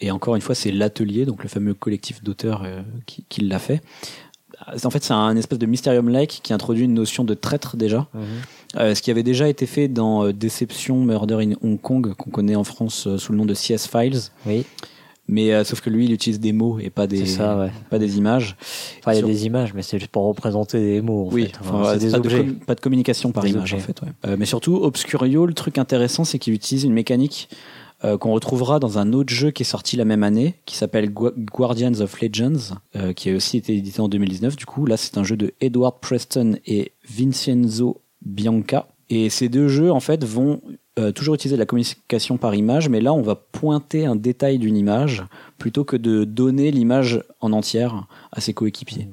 Et 0.00 0.10
encore 0.10 0.34
une 0.34 0.42
fois, 0.42 0.54
c'est 0.54 0.72
l'atelier, 0.72 1.24
donc 1.24 1.42
le 1.42 1.48
fameux 1.48 1.74
collectif 1.74 2.22
d'auteurs 2.24 2.66
qui, 3.06 3.24
qui 3.28 3.40
l'a 3.42 3.60
fait. 3.60 3.80
En 4.84 4.90
fait, 4.90 5.02
c'est 5.04 5.12
un 5.12 5.36
espèce 5.36 5.58
de 5.58 5.66
Mysterium-like 5.66 6.40
qui 6.42 6.52
introduit 6.52 6.84
une 6.84 6.94
notion 6.94 7.24
de 7.24 7.34
traître 7.34 7.76
déjà. 7.76 8.06
Euh, 8.78 8.94
ce 8.94 9.02
qui 9.02 9.10
avait 9.10 9.22
déjà 9.22 9.48
été 9.48 9.66
fait 9.66 9.88
dans 9.88 10.24
euh, 10.24 10.32
Deception 10.32 10.96
Murder 11.04 11.34
in 11.40 11.52
Hong 11.62 11.80
Kong, 11.80 12.14
qu'on 12.14 12.30
connaît 12.30 12.56
en 12.56 12.64
France 12.64 13.06
euh, 13.06 13.18
sous 13.18 13.32
le 13.32 13.38
nom 13.38 13.44
de 13.44 13.52
CS 13.54 13.86
Files. 13.90 14.18
Oui, 14.46 14.64
Mais 15.28 15.52
euh, 15.52 15.62
sauf 15.64 15.80
que 15.82 15.90
lui, 15.90 16.06
il 16.06 16.12
utilise 16.12 16.40
des 16.40 16.52
mots 16.52 16.78
et 16.78 16.88
pas 16.88 17.06
des, 17.06 17.18
c'est 17.26 17.36
ça, 17.36 17.58
ouais. 17.58 17.70
pas 17.90 17.98
des 17.98 18.16
images. 18.16 18.56
Enfin, 19.00 19.12
il 19.12 19.16
y 19.16 19.18
a 19.18 19.20
Sur- 19.20 19.28
des 19.28 19.44
images, 19.46 19.74
mais 19.74 19.82
c'est 19.82 19.98
juste 19.98 20.10
pour 20.10 20.24
représenter 20.24 20.78
des 20.80 21.02
mots. 21.02 21.28
En 21.28 21.32
oui, 21.32 21.46
fait. 21.46 21.52
enfin, 21.60 21.74
Enfin, 21.80 21.88
ouais, 21.92 21.98
c'est 21.98 22.06
des 22.06 22.12
pas, 22.12 22.18
de 22.20 22.24
objets. 22.26 22.38
com- 22.44 22.56
pas 22.66 22.74
de 22.74 22.80
communication 22.80 23.30
par 23.32 23.44
Des 23.44 23.50
image 23.50 23.62
objets. 23.74 23.76
en 23.76 23.80
fait. 23.80 24.00
Ouais. 24.02 24.08
Euh, 24.26 24.36
mais 24.38 24.46
surtout, 24.46 24.76
Obscurio, 24.76 25.44
le 25.44 25.54
truc 25.54 25.76
intéressant, 25.76 26.24
c'est 26.24 26.38
qu'il 26.38 26.54
utilise 26.54 26.84
une 26.84 26.94
mécanique 26.94 27.48
euh, 28.04 28.18
qu'on 28.18 28.32
retrouvera 28.32 28.78
dans 28.80 28.98
un 28.98 29.12
autre 29.12 29.32
jeu 29.32 29.50
qui 29.50 29.62
est 29.62 29.66
sorti 29.66 29.96
la 29.96 30.04
même 30.04 30.22
année, 30.22 30.56
qui 30.66 30.76
s'appelle 30.76 31.10
Gua- 31.10 31.32
Guardians 31.36 32.00
of 32.00 32.20
Legends, 32.20 32.76
euh, 32.96 33.12
qui 33.12 33.30
a 33.30 33.34
aussi 33.36 33.56
été 33.56 33.76
édité 33.76 34.00
en 34.00 34.08
2019. 34.08 34.56
Du 34.56 34.66
coup, 34.66 34.86
là, 34.86 34.96
c'est 34.96 35.18
un 35.18 35.24
jeu 35.24 35.36
de 35.36 35.52
Edward 35.60 36.00
Preston 36.00 36.56
et 36.66 36.92
Vincenzo 37.08 38.00
Bianca. 38.24 38.88
Et 39.10 39.30
ces 39.30 39.48
deux 39.48 39.68
jeux, 39.68 39.92
en 39.92 40.00
fait, 40.00 40.24
vont 40.24 40.60
euh, 40.98 41.12
toujours 41.12 41.34
utiliser 41.34 41.56
la 41.56 41.66
communication 41.66 42.38
par 42.38 42.54
image, 42.54 42.88
mais 42.88 43.00
là, 43.00 43.12
on 43.12 43.22
va 43.22 43.34
pointer 43.36 44.04
un 44.06 44.16
détail 44.16 44.58
d'une 44.58 44.76
image 44.76 45.24
plutôt 45.58 45.84
que 45.84 45.96
de 45.96 46.24
donner 46.24 46.70
l'image 46.70 47.22
en 47.40 47.52
entière 47.52 48.06
à 48.32 48.40
ses 48.40 48.52
coéquipiers. 48.52 49.08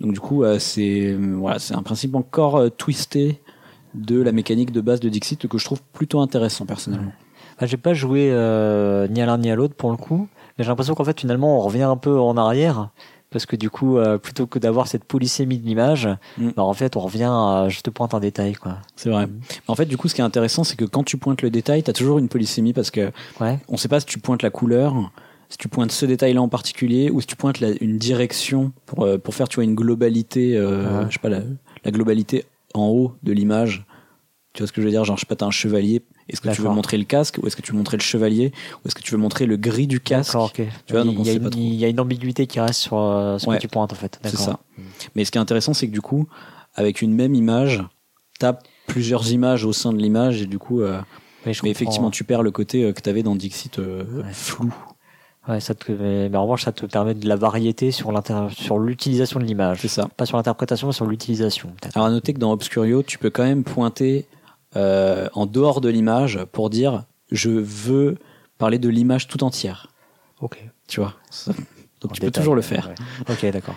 Donc 0.00 0.14
du 0.14 0.20
coup, 0.20 0.42
c'est 0.58 1.14
voilà, 1.14 1.60
c'est 1.60 1.74
un 1.74 1.82
principe 1.84 2.16
encore 2.16 2.60
twisté 2.76 3.40
de 3.94 4.20
la 4.20 4.32
mécanique 4.32 4.72
de 4.72 4.80
base 4.80 4.98
de 4.98 5.08
Dixit 5.08 5.46
que 5.46 5.58
je 5.58 5.64
trouve 5.64 5.80
plutôt 5.92 6.20
intéressant 6.20 6.66
personnellement. 6.66 7.12
Enfin, 7.62 7.70
j'ai 7.70 7.76
pas 7.76 7.94
joué 7.94 8.28
euh, 8.32 9.06
ni 9.06 9.22
à 9.22 9.26
l'un 9.26 9.38
ni 9.38 9.48
à 9.48 9.54
l'autre 9.54 9.74
pour 9.74 9.92
le 9.92 9.96
coup, 9.96 10.26
mais 10.58 10.64
j'ai 10.64 10.68
l'impression 10.68 10.96
qu'en 10.96 11.04
fait 11.04 11.20
finalement 11.20 11.58
on 11.58 11.60
revient 11.60 11.84
un 11.84 11.96
peu 11.96 12.18
en 12.18 12.36
arrière 12.36 12.88
parce 13.30 13.46
que 13.46 13.54
du 13.54 13.70
coup 13.70 13.98
euh, 13.98 14.18
plutôt 14.18 14.48
que 14.48 14.58
d'avoir 14.58 14.88
cette 14.88 15.04
polysémie 15.04 15.58
de 15.58 15.64
l'image, 15.64 16.08
Mm. 16.38 16.48
bah, 16.56 16.64
en 16.64 16.72
fait 16.72 16.96
on 16.96 17.00
revient 17.00 17.30
à 17.30 17.66
juste 17.68 17.88
pointe 17.90 18.14
un 18.14 18.18
détail 18.18 18.54
quoi. 18.54 18.78
C'est 18.96 19.10
vrai. 19.10 19.28
En 19.68 19.76
fait, 19.76 19.84
du 19.86 19.96
coup, 19.96 20.08
ce 20.08 20.16
qui 20.16 20.20
est 20.22 20.24
intéressant, 20.24 20.64
c'est 20.64 20.74
que 20.74 20.84
quand 20.84 21.04
tu 21.04 21.18
pointes 21.18 21.40
le 21.42 21.50
détail, 21.50 21.84
tu 21.84 21.90
as 21.90 21.92
toujours 21.92 22.18
une 22.18 22.28
polysémie 22.28 22.72
parce 22.72 22.90
que 22.90 23.12
Ouais. 23.40 23.60
on 23.68 23.76
sait 23.76 23.86
pas 23.86 24.00
si 24.00 24.06
tu 24.06 24.18
pointes 24.18 24.42
la 24.42 24.50
couleur, 24.50 25.12
si 25.48 25.56
tu 25.56 25.68
pointes 25.68 25.92
ce 25.92 26.04
détail-là 26.04 26.42
en 26.42 26.48
particulier, 26.48 27.10
ou 27.10 27.20
si 27.20 27.28
tu 27.28 27.36
pointes 27.36 27.60
la- 27.60 27.80
une 27.80 27.96
direction 27.96 28.72
pour, 28.86 29.04
euh, 29.04 29.18
pour 29.18 29.36
faire 29.36 29.48
tu 29.48 29.54
vois, 29.56 29.64
une 29.64 29.76
globalité, 29.76 30.56
euh, 30.56 30.98
Ouais. 31.02 31.06
je 31.08 31.12
sais 31.12 31.20
pas, 31.20 31.28
la, 31.28 31.42
la 31.84 31.90
globalité 31.92 32.44
en 32.74 32.88
haut 32.88 33.12
de 33.22 33.32
l'image. 33.32 33.84
Tu 34.54 34.62
vois 34.62 34.66
ce 34.66 34.72
que 34.72 34.80
je 34.82 34.86
veux 34.86 34.90
dire? 34.92 35.04
Genre, 35.04 35.16
je 35.16 35.20
sais 35.20 35.26
pas, 35.26 35.36
t'as 35.36 35.46
un 35.46 35.50
chevalier. 35.50 36.02
Est-ce 36.28 36.40
que 36.40 36.50
tu 36.50 36.60
veux 36.60 36.68
montrer 36.68 36.98
le 36.98 37.04
casque, 37.04 37.38
ou 37.42 37.46
est-ce 37.46 37.56
que 37.56 37.62
tu 37.62 37.72
veux 37.72 37.78
montrer 37.78 37.96
le 37.96 38.02
chevalier, 38.02 38.52
ou 38.76 38.88
est-ce 38.88 38.94
que 38.94 39.00
tu 39.02 39.12
veux 39.12 39.18
montrer 39.20 39.46
le 39.46 39.56
gris 39.56 39.86
du 39.86 39.98
casque? 40.00 40.32
D'accord, 40.32 40.50
ok. 40.56 40.66
Tu 40.86 40.92
vois, 40.92 41.04
donc 41.04 41.14
il, 41.14 41.20
on 41.20 41.24
y 41.24 41.28
a 41.28 41.32
sait 41.32 41.36
une, 41.38 41.42
pas 41.44 41.50
trop. 41.50 41.60
il 41.60 41.74
y 41.74 41.84
a 41.84 41.88
une 41.88 42.00
ambiguïté 42.00 42.46
qui 42.46 42.60
reste 42.60 42.80
sur 42.80 42.98
euh, 42.98 43.38
ce 43.38 43.48
Ouais. 43.48 43.56
que 43.56 43.62
tu 43.62 43.68
pointes 43.68 43.92
en 43.92 43.96
fait. 43.96 44.20
C'est 44.24 44.36
ça. 44.36 44.60
Mais 45.14 45.24
ce 45.24 45.30
qui 45.30 45.38
est 45.38 45.40
intéressant, 45.40 45.72
c'est 45.74 45.86
que 45.88 45.92
du 45.92 46.02
coup, 46.02 46.26
avec 46.74 47.00
une 47.02 47.14
même 47.14 47.34
image, 47.34 47.82
t'as 48.38 48.54
plusieurs 48.86 49.30
images 49.32 49.64
au 49.64 49.72
sein 49.72 49.92
de 49.92 49.98
l'image, 49.98 50.42
et 50.42 50.46
du 50.46 50.58
coup, 50.58 50.82
euh, 50.82 51.00
Mais, 51.46 51.52
effectivement, 51.70 52.10
tu 52.10 52.24
perds 52.24 52.42
le 52.42 52.50
côté 52.50 52.84
euh, 52.84 52.92
que 52.92 53.00
t'avais 53.00 53.22
dans 53.22 53.34
Dixit 53.36 53.78
euh, 53.78 54.04
Ouais. 54.22 54.32
flou. 54.32 54.72
Ouais, 55.48 55.58
ça 55.60 55.74
te, 55.74 55.90
mais, 55.90 56.28
mais 56.28 56.36
en 56.36 56.42
revanche, 56.44 56.62
ça 56.64 56.70
te 56.72 56.86
permet 56.86 57.14
de 57.14 57.26
la 57.26 57.34
variété 57.36 57.90
sur 57.90 58.12
l'utilisation 58.78 59.40
de 59.40 59.44
l'image. 59.44 59.78
C'est 59.80 59.88
ça. 59.88 60.08
Pas 60.16 60.24
sur 60.26 60.36
l'interprétation, 60.36 60.86
mais 60.86 60.92
sur 60.92 61.06
l'utilisation. 61.06 61.72
Alors 61.94 62.06
à 62.06 62.10
noter 62.10 62.32
que 62.32 62.38
dans 62.38 62.52
Obscurio, 62.52 63.02
tu 63.02 63.18
peux 63.18 63.30
quand 63.30 63.42
même 63.42 63.64
pointer 63.64 64.26
euh, 64.76 65.28
en 65.34 65.46
dehors 65.46 65.80
de 65.80 65.88
l'image 65.88 66.40
pour 66.52 66.70
dire 66.70 67.04
je 67.30 67.50
veux 67.50 68.16
parler 68.58 68.78
de 68.78 68.88
l'image 68.88 69.26
tout 69.28 69.42
entière. 69.44 69.88
Ok. 70.40 70.62
Tu 70.88 71.00
vois. 71.00 71.14
Ça- 71.30 71.52
Donc 72.00 72.10
En 72.12 72.14
tu 72.14 72.20
peux 72.20 72.30
toujours 72.30 72.54
le 72.54 72.62
faire. 72.62 72.88
ouais. 72.88 72.94
Ok, 73.34 73.50
d'accord. 73.52 73.76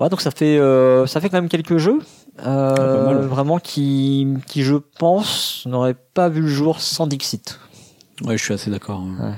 Ouais, 0.00 0.08
donc 0.10 0.20
ça 0.20 0.30
fait 0.30 0.58
euh, 0.58 1.06
ça 1.06 1.20
fait 1.20 1.30
quand 1.30 1.38
même 1.38 1.48
quelques 1.48 1.78
jeux 1.78 2.00
euh, 2.46 3.20
ouais. 3.20 3.26
vraiment 3.26 3.58
qui 3.58 4.26
qui 4.46 4.62
je 4.62 4.74
pense 4.74 5.64
n'auraient 5.66 5.96
pas 6.14 6.28
vu 6.28 6.42
le 6.42 6.46
jour 6.48 6.80
sans 6.80 7.06
Dixit. 7.06 7.58
Ouais, 8.24 8.36
je 8.36 8.44
suis 8.44 8.52
assez 8.54 8.70
d'accord. 8.70 9.00
hein. 9.00 9.34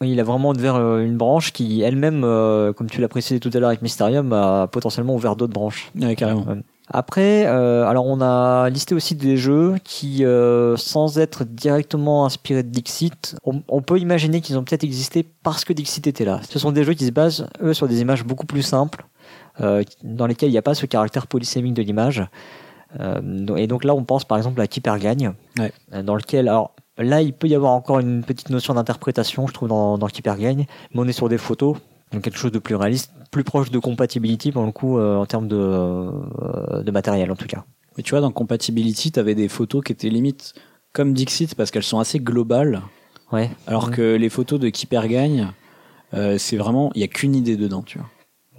Oui, 0.00 0.10
il 0.12 0.20
a 0.20 0.24
vraiment 0.24 0.50
ouvert 0.50 0.76
une 0.98 1.16
branche 1.16 1.52
qui 1.52 1.80
elle-même, 1.82 2.22
euh, 2.24 2.72
comme 2.72 2.88
tu 2.90 3.00
l'as 3.00 3.08
précisé 3.08 3.38
tout 3.40 3.50
à 3.54 3.58
l'heure 3.58 3.68
avec 3.68 3.82
Mysterium, 3.82 4.32
a 4.32 4.66
potentiellement 4.66 5.14
ouvert 5.14 5.36
d'autres 5.36 5.52
branches. 5.52 5.90
Ouais, 6.00 6.16
carrément. 6.16 6.44
Après, 6.88 7.46
euh, 7.46 7.86
alors 7.86 8.06
on 8.06 8.20
a 8.20 8.68
listé 8.68 8.94
aussi 8.94 9.14
des 9.14 9.36
jeux 9.36 9.76
qui, 9.84 10.24
euh, 10.24 10.76
sans 10.76 11.18
être 11.18 11.44
directement 11.44 12.26
inspirés 12.26 12.62
de 12.62 12.68
Dixit, 12.68 13.36
on, 13.44 13.62
on 13.68 13.80
peut 13.82 13.98
imaginer 13.98 14.40
qu'ils 14.40 14.58
ont 14.58 14.64
peut-être 14.64 14.84
existé 14.84 15.24
parce 15.42 15.64
que 15.64 15.72
Dixit 15.72 16.06
était 16.06 16.24
là. 16.24 16.40
Ce 16.48 16.58
sont 16.58 16.72
des 16.72 16.84
jeux 16.84 16.94
qui 16.94 17.06
se 17.06 17.12
basent, 17.12 17.46
eux, 17.62 17.72
sur 17.72 17.88
des 17.88 18.00
images 18.00 18.24
beaucoup 18.24 18.46
plus 18.46 18.62
simples, 18.62 19.06
euh, 19.60 19.82
dans 20.02 20.26
lesquelles 20.26 20.48
il 20.50 20.52
n'y 20.52 20.58
a 20.58 20.62
pas 20.62 20.74
ce 20.74 20.86
caractère 20.86 21.26
polysémique 21.28 21.74
de 21.74 21.82
l'image. 21.82 22.24
Et 23.56 23.66
donc 23.66 23.84
là, 23.84 23.94
on 23.94 24.04
pense 24.04 24.26
par 24.26 24.36
exemple 24.36 24.60
à 24.60 24.66
Keeper 24.66 24.98
Gagne, 24.98 25.32
Ouais. 25.58 25.72
dans 26.02 26.14
lequel, 26.14 26.46
alors 26.46 26.74
là, 26.98 27.22
il 27.22 27.32
peut 27.32 27.48
y 27.48 27.54
avoir 27.54 27.72
encore 27.72 28.00
une 28.00 28.22
petite 28.22 28.50
notion 28.50 28.74
d'interprétation, 28.74 29.46
je 29.46 29.54
trouve, 29.54 29.70
dans, 29.70 29.96
dans 29.96 30.08
Keeper 30.08 30.36
Gagne, 30.36 30.66
mais 30.92 31.00
on 31.00 31.08
est 31.08 31.12
sur 31.12 31.30
des 31.30 31.38
photos, 31.38 31.78
donc 32.12 32.22
quelque 32.22 32.38
chose 32.38 32.52
de 32.52 32.58
plus 32.58 32.74
réaliste, 32.74 33.12
plus 33.30 33.44
proche 33.44 33.70
de 33.70 33.78
compatibility 33.78 34.52
pour 34.52 34.64
le 34.64 34.72
coup, 34.72 34.98
euh, 34.98 35.16
en 35.16 35.26
termes 35.26 35.48
de, 35.48 35.56
euh, 35.56 36.82
de 36.82 36.90
matériel 36.90 37.30
en 37.30 37.36
tout 37.36 37.46
cas. 37.46 37.64
Mais 37.96 38.02
tu 38.02 38.10
vois, 38.10 38.20
dans 38.20 38.30
Compatibility, 38.32 39.12
t'avais 39.12 39.34
des 39.34 39.48
photos 39.48 39.82
qui 39.84 39.92
étaient 39.92 40.08
limite 40.08 40.54
comme 40.92 41.12
Dixit 41.12 41.54
parce 41.54 41.70
qu'elles 41.70 41.82
sont 41.82 41.98
assez 41.98 42.18
globales, 42.20 42.82
Ouais. 43.32 43.50
alors 43.66 43.90
que 43.90 44.14
les 44.16 44.28
photos 44.28 44.58
de 44.60 44.68
Keeper 44.68 45.08
Gagne, 45.08 45.48
euh, 46.14 46.36
c'est 46.38 46.56
vraiment, 46.56 46.90
il 46.94 47.00
y 47.00 47.04
a 47.04 47.08
qu'une 47.08 47.34
idée 47.34 47.56
dedans, 47.56 47.82
tu 47.82 47.98
vois. 47.98 48.08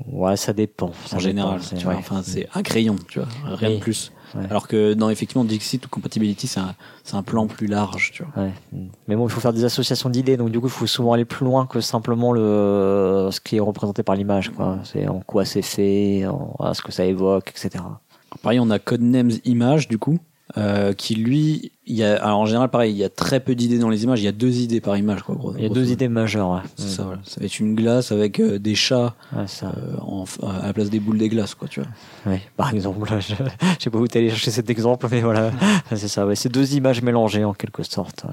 Ouais, 0.08 0.38
ça 0.38 0.54
dépend. 0.54 0.92
ça 1.06 1.16
en 1.16 1.20
dépend, 1.20 1.20
général, 1.20 1.62
c'est- 1.64 1.76
tu 1.78 1.84
vois. 1.86 1.94
ouais. 1.94 2.00
Enfin, 2.00 2.22
c'est 2.24 2.48
un 2.56 2.64
crayon, 2.64 2.96
tu 3.08 3.20
vois, 3.20 3.28
rien 3.56 3.70
Oui. 3.70 3.76
de 3.78 3.82
plus. 3.82 4.12
Ouais. 4.36 4.46
Alors 4.50 4.68
que 4.68 4.94
dans 4.94 5.10
effectivement 5.10 5.44
Dixit 5.44 5.86
ou 5.86 5.90
Compatibility, 5.90 6.48
c'est 6.48 6.60
un, 6.60 6.76
c'est 7.04 7.16
un 7.16 7.24
plan 7.24 7.48
plus 7.48 7.68
large, 7.68 8.12
tu 8.14 8.24
vois. 8.24 8.44
Ouais. 8.44 8.52
Mais 9.08 9.16
bon, 9.16 9.28
il 9.28 9.32
faut 9.32 9.42
faire 9.42 9.54
des 9.54 9.64
associations 9.64 10.10
d'idées, 10.10 10.38
donc 10.38 10.50
du 10.50 10.60
coup, 10.60 10.68
il 10.68 10.72
faut 10.72 10.88
souvent 10.88 11.14
aller 11.14 11.26
plus 11.26 11.46
loin 11.46 11.66
que 11.66 11.82
simplement 11.82 12.32
le 12.32 13.30
ce 13.32 13.40
qui 13.40 13.58
est 13.58 13.60
représenté 13.60 14.04
par 14.04 14.16
l'image. 14.16 14.50
quoi. 14.50 14.80
C'est 14.84 15.08
en 15.08 15.20
quoi 15.20 15.46
c'est 15.46 15.62
fait, 15.62 16.26
en, 16.26 16.56
à 16.60 16.74
ce 16.74 16.82
que 16.82 16.92
ça 16.92 17.06
évoque, 17.06 17.50
etc. 17.50 17.84
Pareil, 18.42 18.60
on 18.60 18.70
a 18.70 18.80
Codenames 18.80 19.32
Image, 19.46 19.88
du 19.88 19.98
coup, 19.98 20.18
euh, 20.58 20.94
qui 20.94 21.16
lui, 21.16 21.72
il 21.86 21.96
y 21.96 22.04
a, 22.04 22.24
alors 22.24 22.40
en 22.40 22.46
général, 22.46 22.70
pareil, 22.70 22.94
il 22.94 22.98
y 22.98 23.04
a 23.04 23.10
très 23.10 23.40
peu 23.42 23.56
d'idées 23.56 23.78
dans 23.78 23.90
les 23.90 24.04
images, 24.06 24.22
il 24.22 24.26
y 24.26 24.28
a 24.30 24.32
deux 24.32 24.60
idées 24.62 24.80
par 24.80 24.96
image, 24.98 25.22
quoi, 25.24 25.36
gros. 25.36 25.54
Il 25.58 25.64
y 25.64 25.66
a 25.66 25.70
deux 25.70 25.92
idées 25.92 26.08
majeures. 26.08 26.50
Ouais. 26.52 26.60
C'est 26.78 26.88
ça, 26.88 27.04
voilà. 27.04 27.20
Ça 27.26 27.40
va 27.42 27.46
être 27.46 27.60
une 27.60 27.76
glace 27.76 28.12
avec 28.14 28.40
euh, 28.40 28.58
des 28.60 28.74
chats 28.76 29.16
Ouais, 29.36 29.48
ça. 29.48 29.74
euh, 29.78 29.98
en, 30.00 30.24
à 30.62 30.68
la 30.68 30.74
place 30.74 30.90
des 30.90 31.00
boules 31.02 31.18
des 31.18 31.28
glaces, 31.28 31.56
quoi, 31.56 31.68
tu 31.68 31.82
vois. 31.82 31.90
Ouais, 32.32 32.42
par 32.56 32.74
exemple, 32.74 33.10
là, 33.12 33.20
je, 33.20 33.34
je 33.80 33.84
sais 33.84 33.90
pas 33.90 33.98
où 33.98 34.08
t'es 34.08 34.20
allé 34.20 34.30
chercher 34.30 34.52
cet 34.52 34.70
exemple, 34.70 35.08
mais 35.12 35.20
voilà, 35.22 35.52
c'est 35.96 36.08
ça. 36.08 36.26
Ouais, 36.26 36.36
c'est 36.36 36.48
deux 36.50 36.74
images 36.76 37.02
mélangées 37.02 37.44
en 37.44 37.54
quelque 37.54 37.84
sorte. 37.84 38.26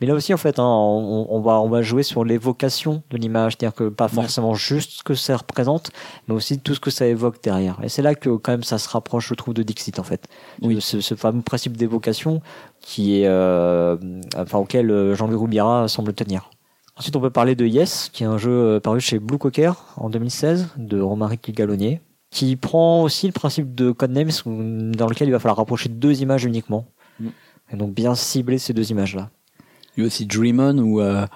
Mais 0.00 0.06
là 0.08 0.14
aussi, 0.14 0.34
en 0.34 0.38
fait, 0.38 0.58
hein, 0.58 0.64
on, 0.64 1.26
on 1.30 1.40
va 1.40 1.60
on 1.60 1.68
va 1.68 1.82
jouer 1.82 2.02
sur 2.02 2.24
l'évocation 2.24 3.02
de 3.10 3.16
l'image, 3.16 3.52
c'est-à-dire 3.58 3.74
que 3.76 3.88
pas 3.88 4.08
forcément 4.08 4.54
juste 4.54 4.90
ce 4.90 5.02
que 5.04 5.14
ça 5.14 5.36
représente, 5.36 5.90
mais 6.26 6.34
aussi 6.34 6.58
tout 6.58 6.74
ce 6.74 6.80
que 6.80 6.90
ça 6.90 7.06
évoque 7.06 7.42
derrière. 7.42 7.78
Et 7.84 7.88
c'est 7.88 8.02
là 8.02 8.14
que 8.16 8.30
quand 8.30 8.52
même 8.52 8.64
ça 8.64 8.78
se 8.78 8.88
rapproche, 8.88 9.28
je 9.28 9.34
trouve, 9.34 9.54
de 9.54 9.62
Dixit 9.62 9.98
en 9.98 10.02
fait. 10.02 10.26
Oui. 10.60 10.78
Ce, 10.80 11.00
ce 11.00 11.14
fameux 11.14 11.42
principe 11.42 11.76
d'évocation 11.76 12.40
qui 12.86 13.20
est, 13.20 13.26
euh, 13.26 13.96
enfin, 14.36 14.58
auquel 14.58 14.92
euh, 14.92 15.16
Jean-Louis 15.16 15.34
Roubira 15.34 15.88
semble 15.88 16.12
tenir. 16.12 16.50
Ensuite, 16.96 17.16
on 17.16 17.20
peut 17.20 17.30
parler 17.30 17.56
de 17.56 17.66
Yes, 17.66 18.10
qui 18.12 18.22
est 18.22 18.26
un 18.26 18.38
jeu 18.38 18.52
euh, 18.52 18.80
paru 18.80 19.00
chez 19.00 19.18
Blue 19.18 19.38
Cocker 19.38 19.72
en 19.96 20.08
2016 20.08 20.68
de 20.76 21.00
Romaric 21.00 21.52
Gallonnier, 21.52 22.00
qui 22.30 22.54
prend 22.54 23.02
aussi 23.02 23.26
le 23.26 23.32
principe 23.32 23.74
de 23.74 23.90
Codenames 23.90 24.30
dans 24.92 25.08
lequel 25.08 25.26
il 25.26 25.32
va 25.32 25.40
falloir 25.40 25.56
rapprocher 25.56 25.88
deux 25.88 26.22
images 26.22 26.44
uniquement. 26.44 26.86
Mm. 27.18 27.26
Et 27.72 27.76
donc 27.76 27.92
bien 27.92 28.14
cibler 28.14 28.58
ces 28.58 28.72
deux 28.72 28.88
images-là. 28.92 29.30
Il 29.96 30.02
y 30.02 30.04
a 30.04 30.06
aussi 30.06 30.24
Dream 30.24 30.60
On 30.60 30.78
où 30.78 31.00
euh, 31.00 31.26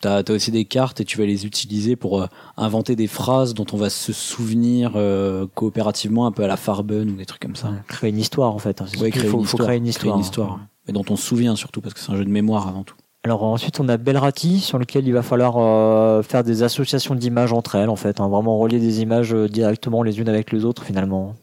t'as 0.00 0.22
as 0.22 0.30
aussi 0.30 0.52
des 0.52 0.64
cartes 0.64 1.00
et 1.00 1.04
tu 1.04 1.18
vas 1.18 1.26
les 1.26 1.44
utiliser 1.44 1.96
pour 1.96 2.22
euh, 2.22 2.26
inventer 2.56 2.94
des 2.94 3.08
phrases 3.08 3.52
dont 3.54 3.66
on 3.72 3.76
va 3.76 3.90
se 3.90 4.12
souvenir 4.12 4.92
euh, 4.94 5.48
coopérativement, 5.56 6.26
un 6.26 6.32
peu 6.32 6.44
à 6.44 6.46
la 6.46 6.56
Farben 6.56 7.10
ou 7.10 7.16
des 7.16 7.26
trucs 7.26 7.42
comme 7.42 7.56
ça. 7.56 7.70
Ouais, 7.70 7.78
Créer 7.88 8.10
une 8.10 8.18
histoire 8.18 8.54
en 8.54 8.58
fait. 8.60 8.80
hein. 8.80 8.86
Ouais, 9.00 9.10
créer 9.10 9.24
il 9.24 9.28
faut, 9.30 9.38
une 9.40 9.44
faut 9.44 9.56
histoire, 9.56 9.66
créer 9.66 9.78
une 9.78 9.86
histoire. 9.86 10.20
histoire, 10.20 10.60
mais 10.86 10.92
dont 10.92 11.04
on 11.10 11.16
se 11.16 11.24
souvient 11.26 11.56
surtout 11.56 11.80
parce 11.80 11.94
que 11.94 12.00
c'est 12.00 12.12
un 12.12 12.16
jeu 12.16 12.24
de 12.24 12.30
mémoire 12.30 12.68
avant 12.68 12.82
tout. 12.82 12.96
Alors 13.22 13.42
ensuite 13.42 13.80
on 13.80 13.88
a 13.88 13.96
Belrati 13.96 14.60
sur 14.60 14.78
lequel 14.78 15.06
il 15.06 15.12
va 15.12 15.22
falloir 15.22 15.56
euh, 15.56 16.22
faire 16.22 16.44
des 16.44 16.62
associations 16.62 17.14
d'images 17.14 17.52
entre 17.52 17.74
elles 17.76 17.88
en 17.88 17.96
fait, 17.96 18.20
hein, 18.20 18.28
vraiment 18.28 18.58
relier 18.58 18.78
des 18.78 19.00
images 19.00 19.32
euh, 19.34 19.48
directement 19.48 20.02
les 20.02 20.20
unes 20.20 20.28
avec 20.28 20.52
les 20.52 20.64
autres 20.64 20.84
finalement. 20.84 21.34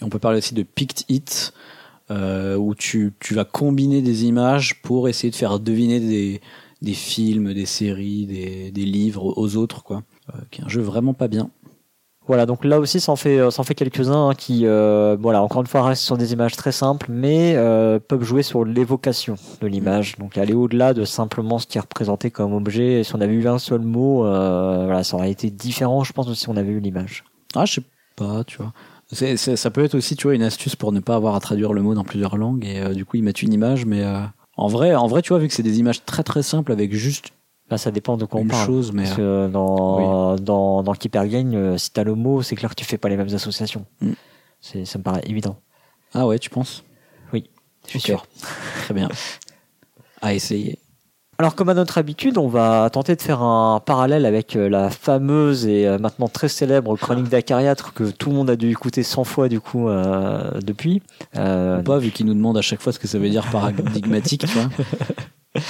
Et 0.00 0.04
on 0.04 0.08
peut 0.08 0.18
parler 0.18 0.38
aussi 0.38 0.54
de 0.54 0.62
Picked 0.62 1.04
It, 1.08 1.52
euh, 2.10 2.56
où 2.56 2.74
tu, 2.74 3.12
tu 3.20 3.34
vas 3.34 3.44
combiner 3.44 4.00
des 4.00 4.24
images 4.24 4.80
pour 4.82 5.08
essayer 5.08 5.30
de 5.30 5.36
faire 5.36 5.58
deviner 5.60 6.00
des, 6.00 6.40
des 6.80 6.94
films, 6.94 7.52
des 7.52 7.66
séries, 7.66 8.26
des, 8.26 8.70
des 8.70 8.84
livres 8.84 9.36
aux 9.36 9.56
autres, 9.56 9.82
quoi. 9.82 10.02
Euh, 10.34 10.38
qui 10.50 10.60
est 10.60 10.64
un 10.64 10.68
jeu 10.68 10.80
vraiment 10.80 11.14
pas 11.14 11.28
bien. 11.28 11.50
Voilà, 12.28 12.44
donc 12.44 12.66
là 12.66 12.78
aussi, 12.78 13.00
ça 13.00 13.10
en 13.10 13.16
fait, 13.16 13.38
euh, 13.38 13.50
ça 13.50 13.62
en 13.62 13.64
fait 13.64 13.74
quelques-uns 13.74 14.28
hein, 14.28 14.34
qui, 14.34 14.66
euh, 14.66 15.16
voilà, 15.18 15.42
encore 15.42 15.62
une 15.62 15.66
fois, 15.66 15.82
restent 15.82 16.02
sur 16.02 16.18
des 16.18 16.34
images 16.34 16.56
très 16.56 16.72
simples, 16.72 17.06
mais 17.08 17.54
euh, 17.56 17.98
peuvent 17.98 18.22
jouer 18.22 18.42
sur 18.42 18.66
l'évocation 18.66 19.36
de 19.62 19.66
l'image. 19.66 20.16
Donc 20.18 20.36
aller 20.36 20.52
au-delà 20.52 20.92
de 20.92 21.06
simplement 21.06 21.58
ce 21.58 21.66
qui 21.66 21.78
est 21.78 21.80
représenté 21.80 22.30
comme 22.30 22.52
objet. 22.52 23.00
Et 23.00 23.04
si 23.04 23.14
on 23.14 23.22
avait 23.22 23.32
eu 23.32 23.48
un 23.48 23.58
seul 23.58 23.80
mot, 23.80 24.24
voilà, 24.24 25.02
ça 25.04 25.16
aurait 25.16 25.30
été 25.30 25.50
différent, 25.50 26.04
je 26.04 26.12
pense, 26.12 26.32
si 26.34 26.48
on 26.50 26.56
avait 26.58 26.70
eu 26.70 26.80
l'image. 26.80 27.24
Ah, 27.56 27.64
je 27.64 27.74
sais 27.74 27.82
pas, 28.14 28.44
tu 28.44 28.58
vois. 28.58 28.72
Ça 29.10 29.70
peut 29.70 29.82
être 29.82 29.94
aussi, 29.94 30.14
tu 30.14 30.26
vois, 30.26 30.34
une 30.34 30.42
astuce 30.42 30.76
pour 30.76 30.92
ne 30.92 31.00
pas 31.00 31.14
avoir 31.14 31.34
à 31.34 31.40
traduire 31.40 31.72
le 31.72 31.80
mot 31.80 31.94
dans 31.94 32.04
plusieurs 32.04 32.36
langues 32.36 32.66
et 32.66 32.94
du 32.94 33.06
coup 33.06 33.16
ils 33.16 33.22
mettent 33.22 33.42
une 33.42 33.54
image, 33.54 33.86
mais 33.86 34.04
en 34.58 34.66
vrai, 34.68 34.94
en 34.94 35.06
vrai, 35.06 35.22
tu 35.22 35.30
vois, 35.30 35.38
vu 35.38 35.48
que 35.48 35.54
c'est 35.54 35.62
des 35.62 35.78
images 35.78 36.04
très 36.04 36.24
très 36.24 36.42
simples 36.42 36.72
avec 36.72 36.92
juste 36.92 37.30
Là, 37.70 37.78
ça 37.78 37.90
dépend 37.90 38.16
de 38.16 38.24
quoi 38.24 38.40
on 38.40 38.46
parle. 38.46 38.66
chose, 38.66 38.92
mais 38.92 39.04
Parce 39.04 39.16
que 39.16 39.48
dans, 39.48 40.36
dans, 40.36 40.82
dans 40.82 40.92
Keeper 40.94 41.24
euh, 41.24 41.76
si 41.76 41.90
t'as 41.92 42.04
le 42.04 42.14
mot, 42.14 42.42
c'est 42.42 42.56
clair 42.56 42.70
que 42.70 42.74
tu 42.74 42.84
fais 42.84 42.98
pas 42.98 43.08
les 43.08 43.16
mêmes 43.16 43.34
associations. 43.34 43.84
Mm. 44.00 44.12
C'est, 44.60 44.84
ça 44.84 44.98
me 44.98 45.04
paraît 45.04 45.22
évident. 45.26 45.56
ah 46.14 46.26
ouais, 46.26 46.38
tu 46.38 46.50
penses? 46.50 46.82
Je 47.88 47.92
suis 47.92 48.00
sûr. 48.00 48.26
Très 48.84 48.94
bien. 48.94 49.08
À 50.20 50.34
essayer. 50.34 50.78
Alors, 51.38 51.54
comme 51.54 51.68
à 51.68 51.74
notre 51.74 51.98
habitude, 51.98 52.36
on 52.36 52.48
va 52.48 52.90
tenter 52.90 53.14
de 53.14 53.22
faire 53.22 53.42
un 53.42 53.80
parallèle 53.80 54.26
avec 54.26 54.56
euh, 54.56 54.68
la 54.68 54.90
fameuse 54.90 55.66
et 55.66 55.86
euh, 55.86 55.96
maintenant 55.96 56.26
très 56.28 56.48
célèbre 56.48 56.96
chronique 56.96 57.28
d'Acariâtre 57.28 57.94
que 57.94 58.10
tout 58.10 58.30
le 58.30 58.36
monde 58.36 58.50
a 58.50 58.56
dû 58.56 58.70
écouter 58.70 59.04
100 59.04 59.22
fois 59.22 59.48
du 59.48 59.60
coup 59.60 59.88
euh, 59.88 60.60
depuis. 60.60 61.00
Euh, 61.36 61.78
Ou 61.78 61.82
pas, 61.84 61.98
vu 61.98 62.10
qu'ils 62.10 62.26
nous 62.26 62.34
demandent 62.34 62.58
à 62.58 62.62
chaque 62.62 62.82
fois 62.82 62.92
ce 62.92 62.98
que 62.98 63.06
ça 63.06 63.18
veut 63.18 63.30
dire 63.30 63.48
paradigmatique, 63.50 64.46
tu 64.46 64.58
vois. 64.58 64.68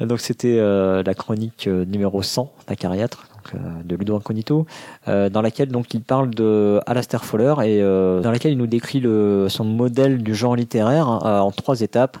Donc 0.00 0.20
c'était 0.20 0.58
euh, 0.58 1.02
la 1.04 1.14
chronique 1.14 1.66
euh, 1.66 1.84
numéro 1.84 2.22
100 2.22 2.52
d'Acariâtre, 2.68 3.28
donc 3.34 3.54
euh, 3.54 3.82
de 3.84 3.96
Ludo 3.96 4.16
Incognito, 4.16 4.66
dans 5.06 5.42
laquelle 5.42 5.70
il 5.92 6.00
parle 6.02 6.30
de 6.30 6.80
Alastair 6.86 7.24
Fowler 7.24 7.54
et 7.64 7.80
dans 7.80 8.30
laquelle 8.30 8.52
il 8.52 8.58
nous 8.58 8.66
décrit 8.66 9.02
son 9.48 9.64
modèle 9.64 10.22
du 10.22 10.34
genre 10.34 10.56
littéraire 10.56 11.08
en 11.08 11.50
trois 11.52 11.80
étapes. 11.80 12.18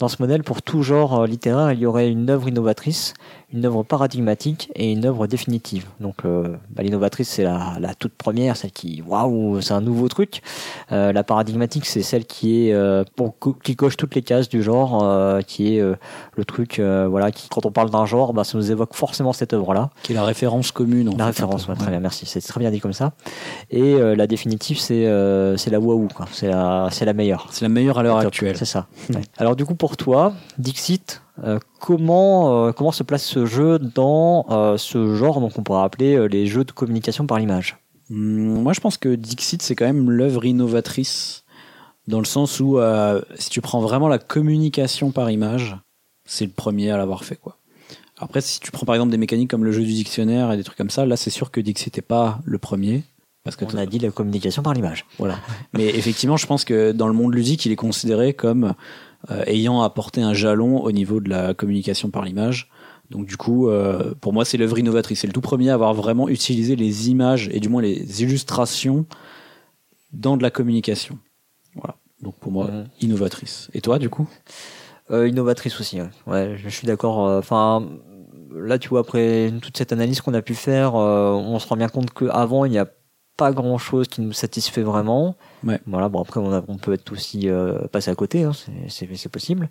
Dans 0.00 0.08
ce 0.08 0.16
modèle, 0.20 0.42
pour 0.42 0.60
tout 0.60 0.82
genre 0.82 1.24
littéraire, 1.24 1.72
il 1.72 1.78
y 1.78 1.86
aurait 1.86 2.10
une 2.10 2.28
œuvre 2.28 2.48
innovatrice, 2.48 3.14
une 3.54 3.64
œuvre 3.66 3.84
paradigmatique 3.84 4.70
et 4.74 4.90
une 4.92 5.06
œuvre 5.06 5.26
définitive. 5.26 5.86
Donc 6.00 6.24
euh, 6.24 6.56
bah, 6.70 6.82
l'innovatrice, 6.82 7.28
c'est 7.28 7.44
la, 7.44 7.76
la 7.78 7.94
toute 7.94 8.14
première, 8.14 8.56
celle 8.56 8.72
qui, 8.72 9.02
waouh, 9.06 9.60
c'est 9.60 9.74
un 9.74 9.80
nouveau 9.80 10.08
truc. 10.08 10.42
Euh, 10.90 11.12
la 11.12 11.22
paradigmatique, 11.22 11.86
c'est 11.86 12.02
celle 12.02 12.24
qui 12.24 12.68
est 12.68 12.72
euh, 12.72 13.04
pour 13.14 13.34
qui 13.62 13.76
coche 13.76 13.96
toutes 13.96 14.14
les 14.16 14.22
cases 14.22 14.48
du 14.48 14.62
genre, 14.62 15.04
qui 15.46 15.76
est 15.76 15.80
le 15.80 16.44
truc, 16.44 16.80
voilà, 16.80 17.30
qui 17.30 17.48
quand 17.48 17.64
on 17.64 17.70
parle 17.70 17.90
d'un 17.90 18.06
genre, 18.06 18.32
bah, 18.32 18.44
ça 18.44 18.58
nous 18.58 18.70
évoque 18.70 18.94
forcément 18.94 19.32
cette 19.32 19.52
œuvre-là. 19.52 19.90
Qui 20.02 20.12
est 20.12 20.16
la 20.16 20.24
référence 20.24 20.72
commune. 20.72 21.08
En 21.08 21.12
La 21.12 21.18
fait, 21.26 21.42
référence, 21.42 21.68
ouais, 21.68 21.76
très 21.76 21.90
bien, 21.90 22.00
merci. 22.00 22.26
C'est 22.26 22.40
très 22.40 22.60
bien 22.60 22.70
dit 22.70 22.80
comme 22.80 22.92
ça. 22.92 23.12
Et 23.70 23.96
la 23.98 24.26
définitive, 24.26 24.78
c'est 24.78 25.04
c'est 25.56 25.70
la 25.70 25.78
waouh, 25.78 26.08
quoi. 26.14 26.26
C'est 26.32 26.48
la 26.48 26.88
c'est 26.90 27.04
la 27.04 27.12
meilleure. 27.12 27.46
C'est 27.50 27.64
la 27.64 27.68
meilleure 27.68 27.98
à 27.98 28.02
l'heure 28.02 28.18
actuelle. 28.18 28.56
C'est 28.56 28.64
ça. 28.64 28.86
Ouais. 29.10 29.22
Alors 29.36 29.54
du 29.54 29.64
coup 29.64 29.74
pour 29.74 29.96
toi, 29.96 30.32
Dixit, 30.58 31.22
euh, 31.42 31.58
comment 31.80 32.66
euh, 32.66 32.72
comment 32.72 32.92
se 32.92 33.02
place 33.02 33.24
ce 33.24 33.44
jeu 33.44 33.78
dans 33.78 34.46
euh, 34.50 34.76
ce 34.76 35.16
genre 35.16 35.40
donc 35.40 35.58
on 35.58 35.64
pourrait 35.64 35.82
appeler 35.82 36.28
les 36.28 36.46
jeux 36.46 36.64
de 36.64 36.72
communication 36.72 37.26
par 37.26 37.38
l'image? 37.38 37.76
Hum, 38.10 38.62
Moi, 38.62 38.72
je 38.72 38.80
pense 38.80 38.98
que 38.98 39.14
Dixit, 39.14 39.62
c'est 39.62 39.74
quand 39.74 39.86
même 39.86 40.10
l'œuvre 40.10 40.44
innovatrice, 40.44 41.44
dans 42.06 42.18
le 42.18 42.26
sens 42.26 42.60
où, 42.60 42.78
si 43.36 43.48
tu 43.48 43.60
prends 43.62 43.80
vraiment 43.80 44.08
la 44.08 44.18
communication 44.18 45.10
par 45.10 45.30
image, 45.30 45.76
c'est 46.26 46.44
le 46.44 46.50
premier 46.50 46.90
à 46.90 46.98
l'avoir 46.98 47.24
fait, 47.24 47.36
quoi. 47.36 47.56
Après, 48.18 48.40
si 48.40 48.60
tu 48.60 48.70
prends 48.70 48.86
par 48.86 48.94
exemple 48.94 49.10
des 49.10 49.16
mécaniques 49.16 49.50
comme 49.50 49.64
le 49.64 49.72
jeu 49.72 49.82
du 49.82 49.92
dictionnaire 49.92 50.52
et 50.52 50.56
des 50.56 50.62
trucs 50.62 50.78
comme 50.78 50.90
ça, 50.90 51.04
là, 51.04 51.16
c'est 51.16 51.30
sûr 51.30 51.50
que 51.50 51.60
Dixit 51.60 51.96
n'est 51.96 52.02
pas 52.02 52.40
le 52.44 52.58
premier. 52.58 53.02
Parce 53.42 53.56
que 53.56 53.66
On 53.66 53.76
a 53.76 53.84
dit 53.84 53.98
la 53.98 54.10
communication 54.10 54.62
par 54.62 54.72
l'image. 54.72 55.04
Voilà. 55.18 55.38
Mais 55.74 55.84
effectivement, 55.84 56.38
je 56.38 56.46
pense 56.46 56.64
que 56.64 56.92
dans 56.92 57.08
le 57.08 57.12
monde 57.12 57.34
ludique, 57.34 57.66
il 57.66 57.72
est 57.72 57.76
considéré 57.76 58.32
comme 58.32 58.72
ayant 59.46 59.82
apporté 59.82 60.22
un 60.22 60.34
jalon 60.34 60.80
au 60.82 60.92
niveau 60.92 61.20
de 61.20 61.30
la 61.30 61.54
communication 61.54 62.10
par 62.10 62.24
l'image. 62.24 62.68
Donc 63.10 63.26
du 63.26 63.36
coup, 63.36 63.68
euh, 63.68 64.14
pour 64.20 64.32
moi, 64.32 64.44
c'est 64.44 64.56
l'œuvre 64.56 64.78
innovatrice. 64.78 65.20
C'est 65.20 65.26
le 65.26 65.32
tout 65.32 65.40
premier 65.40 65.70
à 65.70 65.74
avoir 65.74 65.94
vraiment 65.94 66.28
utilisé 66.28 66.76
les 66.76 67.10
images 67.10 67.48
et 67.52 67.60
du 67.60 67.68
moins 67.68 67.82
les 67.82 68.22
illustrations 68.22 69.06
dans 70.12 70.36
de 70.36 70.42
la 70.42 70.50
communication. 70.50 71.18
Voilà. 71.74 71.96
Donc 72.22 72.34
pour 72.36 72.52
moi, 72.52 72.70
innovatrice. 73.00 73.68
Et 73.74 73.80
toi, 73.80 73.98
du 73.98 74.08
coup? 74.08 74.28
Euh, 75.10 75.28
innovatrice 75.28 75.78
aussi. 75.80 76.00
Ouais, 76.00 76.08
ouais 76.26 76.56
je 76.56 76.68
suis 76.68 76.86
d'accord. 76.86 77.26
euh, 77.26 77.38
Enfin, 77.38 77.86
là, 78.54 78.78
tu 78.78 78.88
vois, 78.88 79.00
après 79.00 79.52
toute 79.60 79.76
cette 79.76 79.92
analyse 79.92 80.20
qu'on 80.22 80.34
a 80.34 80.42
pu 80.42 80.54
faire, 80.54 80.96
euh, 80.96 81.32
on 81.32 81.58
se 81.58 81.68
rend 81.68 81.76
bien 81.76 81.88
compte 81.88 82.10
qu'avant, 82.12 82.64
il 82.64 82.70
n'y 82.70 82.78
a 82.78 82.88
pas 83.36 83.52
grand 83.52 83.78
chose 83.78 84.08
qui 84.08 84.22
nous 84.22 84.32
satisfait 84.32 84.82
vraiment. 84.82 85.36
Ouais. 85.64 85.80
Voilà. 85.86 86.08
Bon, 86.08 86.20
après, 86.20 86.40
on, 86.40 86.52
a- 86.52 86.64
on 86.68 86.76
peut 86.76 86.92
être 86.92 87.12
aussi 87.12 87.48
euh, 87.48 87.86
passé 87.88 88.10
à 88.10 88.14
côté. 88.14 88.44
Hein, 88.44 88.52
c'est- 88.88 89.28
possible. 89.28 89.68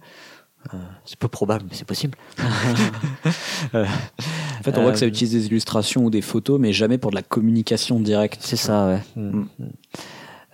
Euh, 0.73 0.77
c'est 1.05 1.17
peu 1.19 1.27
probable, 1.27 1.65
mais 1.69 1.75
c'est 1.75 1.85
possible. 1.87 2.17
En 3.73 4.63
fait, 4.63 4.77
on 4.77 4.81
voit 4.83 4.93
que 4.93 4.97
ça 4.99 5.05
Euh, 5.05 5.09
utilise 5.09 5.33
des 5.33 5.47
illustrations 5.47 6.05
ou 6.05 6.09
des 6.09 6.21
photos, 6.21 6.57
mais 6.59 6.71
jamais 6.71 6.97
pour 6.97 7.11
de 7.11 7.15
la 7.15 7.21
communication 7.21 7.99
directe. 7.99 8.39
C'est 8.41 8.55
ça, 8.55 8.87
ouais. 8.87 8.99
Mm. 9.21 9.43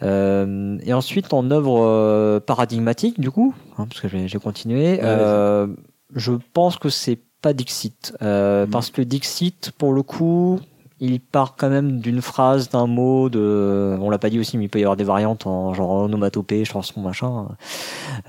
Euh, 0.01 0.77
et 0.83 0.93
ensuite, 0.93 1.33
en 1.33 1.51
œuvre 1.51 1.83
euh, 1.85 2.39
paradigmatique, 2.39 3.19
du 3.19 3.29
coup, 3.31 3.53
hein, 3.77 3.85
parce 3.87 3.99
que 4.01 4.07
j'ai 4.07 4.39
continué, 4.39 4.93
Ouais, 4.93 4.99
euh, 5.03 5.67
je 6.15 6.31
pense 6.53 6.77
que 6.77 6.89
c'est 6.89 7.19
pas 7.41 7.53
Dixit. 7.53 8.13
Euh, 8.21 8.65
Mm. 8.65 8.69
Parce 8.71 8.89
que 8.89 9.01
Dixit, 9.01 9.71
pour 9.77 9.93
le 9.93 10.01
coup, 10.03 10.59
il 10.99 11.19
part 11.19 11.55
quand 11.55 11.69
même 11.69 11.99
d'une 11.99 12.21
phrase, 12.21 12.69
d'un 12.69 12.87
mot, 12.87 13.29
de. 13.29 13.97
On 13.99 14.09
l'a 14.09 14.17
pas 14.17 14.29
dit 14.29 14.39
aussi, 14.39 14.57
mais 14.57 14.65
il 14.65 14.69
peut 14.69 14.79
y 14.79 14.83
avoir 14.83 14.97
des 14.97 15.03
variantes 15.03 15.47
en 15.47 15.73
genre 15.73 15.91
onomatopée, 15.91 16.65
chanson, 16.65 17.01
machin. 17.01 17.47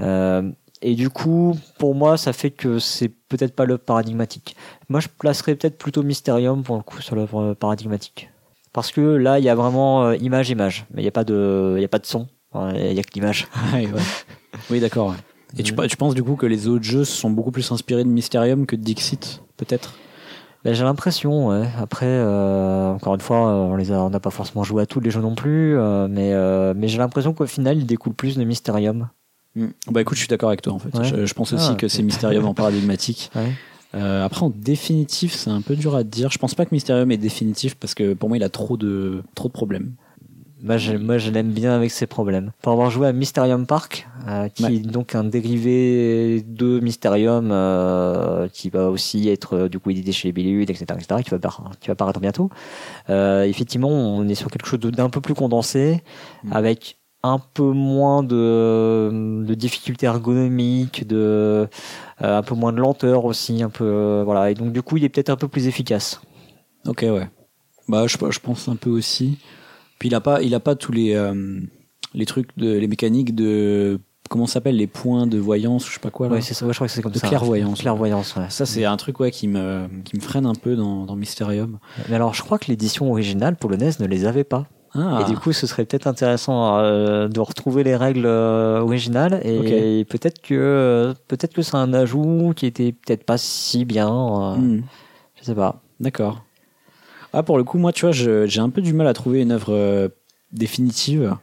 Euh, 0.00 0.50
et 0.82 0.94
du 0.94 1.10
coup, 1.10 1.56
pour 1.78 1.94
moi, 1.94 2.16
ça 2.16 2.32
fait 2.32 2.50
que 2.50 2.78
c'est 2.78 3.08
peut-être 3.08 3.54
pas 3.54 3.64
l'œuvre 3.64 3.82
paradigmatique. 3.82 4.56
Moi, 4.88 5.00
je 5.00 5.08
placerais 5.08 5.54
peut-être 5.54 5.78
plutôt 5.78 6.02
Mysterium 6.02 6.62
pour 6.62 6.76
le 6.76 6.82
coup 6.82 7.00
sur 7.02 7.16
l'œuvre 7.16 7.54
paradigmatique. 7.54 8.30
Parce 8.72 8.92
que 8.92 9.00
là, 9.00 9.38
il 9.38 9.44
y 9.44 9.48
a 9.48 9.54
vraiment 9.54 10.04
euh, 10.04 10.16
image-image, 10.16 10.86
mais 10.92 11.02
il 11.02 11.04
n'y 11.04 11.08
a 11.08 11.12
pas 11.12 11.24
de, 11.24 11.74
il 11.76 11.82
y 11.82 11.84
a 11.84 11.88
pas 11.88 11.98
de 11.98 12.06
son. 12.06 12.28
Il 12.54 12.92
y 12.92 12.98
a 12.98 13.02
que 13.02 13.12
l'image. 13.14 13.46
Ouais, 13.72 13.86
ouais. 13.86 14.00
Oui, 14.70 14.80
d'accord. 14.80 15.10
ouais. 15.10 15.16
Et 15.58 15.62
tu, 15.62 15.74
tu 15.74 15.96
penses 15.96 16.14
du 16.14 16.22
coup 16.22 16.36
que 16.36 16.46
les 16.46 16.68
autres 16.68 16.84
jeux 16.84 17.04
sont 17.04 17.30
beaucoup 17.30 17.50
plus 17.50 17.70
inspirés 17.72 18.04
de 18.04 18.08
Mysterium 18.08 18.66
que 18.66 18.76
de 18.76 18.82
Dixit, 18.82 19.42
peut-être? 19.56 19.94
Ben, 20.64 20.74
j'ai 20.74 20.84
l'impression, 20.84 21.48
ouais. 21.48 21.66
Après, 21.80 22.06
euh, 22.06 22.90
encore 22.90 23.14
une 23.14 23.20
fois, 23.20 23.38
on 23.38 23.76
les 23.76 23.92
a, 23.92 24.00
on 24.02 24.10
n'a 24.10 24.20
pas 24.20 24.30
forcément 24.30 24.62
joué 24.62 24.82
à 24.82 24.86
tous 24.86 25.00
les 25.00 25.10
jeux 25.10 25.22
non 25.22 25.34
plus, 25.34 25.76
euh, 25.78 26.06
mais, 26.08 26.32
euh, 26.34 26.74
mais 26.76 26.86
j'ai 26.88 26.98
l'impression 26.98 27.32
qu'au 27.32 27.46
final, 27.46 27.78
il 27.78 27.86
découle 27.86 28.12
plus 28.12 28.36
de 28.36 28.44
Mysterium. 28.44 29.08
Bah 29.90 30.00
écoute, 30.02 30.16
je 30.16 30.20
suis 30.20 30.28
d'accord 30.28 30.50
avec 30.50 30.62
toi 30.62 30.74
en 30.74 30.78
fait. 30.78 30.96
Ouais. 30.96 31.04
Je, 31.04 31.26
je 31.26 31.34
pense 31.34 31.52
aussi 31.52 31.70
Ah, 31.72 31.74
que 31.74 31.88
c'est 31.88 32.02
Mysterium 32.02 32.44
en 32.46 32.54
paradigmatique. 32.54 33.30
Ouais. 33.36 33.52
Euh, 33.96 34.24
après, 34.24 34.44
en 34.44 34.50
définitif, 34.54 35.34
c'est 35.34 35.50
un 35.50 35.62
peu 35.62 35.74
dur 35.74 35.96
à 35.96 36.04
dire. 36.04 36.30
Je 36.30 36.38
pense 36.38 36.54
pas 36.54 36.64
que 36.64 36.72
Mysterium 36.72 37.10
est 37.10 37.16
définitif 37.16 37.74
parce 37.74 37.94
que 37.94 38.14
pour 38.14 38.28
moi, 38.28 38.38
il 38.38 38.44
a 38.44 38.48
trop 38.48 38.76
de, 38.76 39.24
trop 39.34 39.48
de 39.48 39.52
problèmes. 39.52 39.94
Moi, 40.62 40.76
je, 40.76 40.92
moi, 40.92 41.16
je 41.18 41.30
l'aime 41.30 41.50
bien 41.52 41.72
avec 41.74 41.90
ses 41.90 42.06
problèmes. 42.06 42.52
Pour 42.60 42.72
avoir 42.72 42.90
joué 42.90 43.06
à 43.08 43.12
Mysterium 43.12 43.66
Park, 43.66 44.06
euh, 44.28 44.48
qui 44.48 44.64
Ouais. 44.64 44.74
est 44.76 44.80
donc 44.80 45.14
un 45.14 45.24
dérivé 45.24 46.44
de 46.46 46.80
Mysterium, 46.80 47.50
euh, 47.50 48.46
qui 48.52 48.68
va 48.68 48.90
aussi 48.90 49.28
être 49.30 49.56
euh, 49.56 49.68
du 49.68 49.78
coup 49.78 49.90
édité 49.90 50.12
chez 50.12 50.32
Bellude, 50.32 50.68
etc., 50.68 50.84
etc., 50.98 51.22
qui 51.24 51.30
va, 51.30 51.38
qui 51.80 51.88
va 51.88 51.94
paraître 51.94 52.20
bientôt. 52.20 52.50
Euh, 53.08 53.44
effectivement, 53.44 53.88
on 53.88 54.28
est 54.28 54.34
sur 54.34 54.50
quelque 54.50 54.66
chose 54.66 54.80
d'un 54.80 55.08
peu 55.08 55.20
plus 55.20 55.34
condensé, 55.34 56.02
Mm. 56.44 56.52
avec 56.52 56.96
un 57.22 57.38
peu 57.38 57.70
moins 57.72 58.22
de, 58.22 59.44
de 59.46 59.54
difficultés 59.54 60.06
ergonomiques, 60.06 61.06
de 61.06 61.68
un 62.20 62.42
peu 62.42 62.54
moins 62.54 62.72
de 62.72 62.80
lenteur 62.80 63.24
aussi, 63.26 63.62
un 63.62 63.68
peu 63.70 64.22
voilà. 64.24 64.50
Et 64.50 64.54
donc 64.54 64.72
du 64.72 64.80
coup, 64.82 64.96
il 64.96 65.04
est 65.04 65.08
peut-être 65.10 65.28
un 65.30 65.36
peu 65.36 65.48
plus 65.48 65.66
efficace. 65.66 66.20
Ok, 66.86 67.00
ouais. 67.02 67.28
Bah, 67.88 68.06
je, 68.06 68.16
je 68.30 68.38
pense 68.40 68.68
un 68.68 68.76
peu 68.76 68.88
aussi. 68.90 69.38
Puis 70.00 70.08
il 70.08 70.14
a 70.16 70.20
pas, 70.20 70.42
il 70.42 70.52
a 70.56 70.60
pas 70.60 70.74
tous 70.74 70.90
les, 70.90 71.14
euh, 71.14 71.60
les 72.14 72.26
trucs 72.26 72.48
de, 72.56 72.72
les 72.72 72.88
mécaniques 72.88 73.34
de, 73.36 74.00
comment 74.30 74.46
ça 74.46 74.54
s'appelle, 74.54 74.76
les 74.76 74.86
points 74.86 75.26
de 75.26 75.38
voyance, 75.38 75.86
je 75.86 75.92
sais 75.92 76.00
pas 76.00 76.10
quoi. 76.10 76.28
Là. 76.28 76.34
Ouais, 76.34 76.40
c'est 76.40 76.54
ça. 76.54 76.64
Ouais, 76.66 76.72
je 76.72 76.78
crois 76.78 76.86
que 76.86 76.92
c'est 76.92 77.02
comme 77.02 77.12
De 77.12 77.18
ça. 77.18 77.28
clairvoyance. 77.28 77.80
Clairvoyance. 77.80 78.34
Ouais. 78.36 78.46
Ça, 78.48 78.64
c'est 78.64 78.84
un 78.84 78.96
truc 78.96 79.20
ouais, 79.20 79.30
qui, 79.30 79.46
me, 79.46 79.86
qui 80.04 80.16
me 80.16 80.20
freine 80.20 80.46
un 80.46 80.54
peu 80.54 80.74
dans, 80.74 81.04
dans 81.04 81.16
Mysterium. 81.16 81.78
Mais 82.08 82.16
alors, 82.16 82.32
je 82.34 82.42
crois 82.42 82.58
que 82.58 82.66
l'édition 82.68 83.10
originale 83.10 83.56
polonaise 83.56 84.00
ne 84.00 84.06
les 84.06 84.24
avait 84.24 84.44
pas. 84.44 84.66
Ah, 84.94 85.20
Et 85.20 85.30
du 85.30 85.36
coup, 85.36 85.52
ce 85.52 85.66
serait 85.68 85.84
peut-être 85.84 86.06
intéressant 86.08 86.78
euh, 86.78 87.28
de 87.28 87.38
retrouver 87.38 87.84
les 87.84 87.94
règles 87.94 88.26
euh, 88.26 88.80
originales. 88.80 89.40
Et 89.44 90.04
peut-être 90.08 90.40
que 90.40 90.54
euh, 90.54 91.14
peut-être 91.28 91.52
que 91.54 91.62
c'est 91.62 91.76
un 91.76 91.92
ajout 91.92 92.52
qui 92.56 92.66
était 92.66 92.92
peut-être 92.92 93.24
pas 93.24 93.38
si 93.38 93.84
bien. 93.84 94.08
hmm. 94.56 94.82
Je 95.38 95.44
sais 95.44 95.54
pas. 95.54 95.82
D'accord. 96.00 96.42
Ah, 97.32 97.42
pour 97.42 97.58
le 97.58 97.64
coup, 97.64 97.78
moi, 97.78 97.92
tu 97.92 98.06
vois, 98.06 98.12
j'ai 98.12 98.60
un 98.60 98.70
peu 98.70 98.82
du 98.82 98.92
mal 98.92 99.06
à 99.06 99.12
trouver 99.12 99.42
une 99.42 99.52
œuvre 99.52 99.72
euh, 99.72 100.08
définitive. 100.52 101.36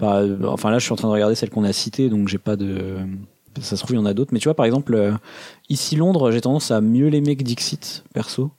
Enfin, 0.00 0.70
là, 0.70 0.78
je 0.78 0.84
suis 0.84 0.92
en 0.92 0.96
train 0.96 1.08
de 1.08 1.12
regarder 1.12 1.34
celle 1.34 1.50
qu'on 1.50 1.64
a 1.64 1.72
citée, 1.72 2.08
donc 2.08 2.28
j'ai 2.28 2.38
pas 2.38 2.56
de. 2.56 2.98
Ça 3.60 3.76
se 3.76 3.82
trouve, 3.82 3.96
il 3.96 3.98
y 3.98 4.02
en 4.02 4.06
a 4.06 4.12
d'autres. 4.12 4.34
Mais 4.34 4.38
tu 4.38 4.44
vois, 4.48 4.54
par 4.54 4.66
exemple, 4.66 4.94
euh, 4.94 5.12
ici 5.70 5.96
Londres, 5.96 6.30
j'ai 6.30 6.42
tendance 6.42 6.70
à 6.70 6.82
mieux 6.82 7.08
l'aimer 7.08 7.36
que 7.36 7.42
Dixit, 7.42 8.04
perso. 8.12 8.50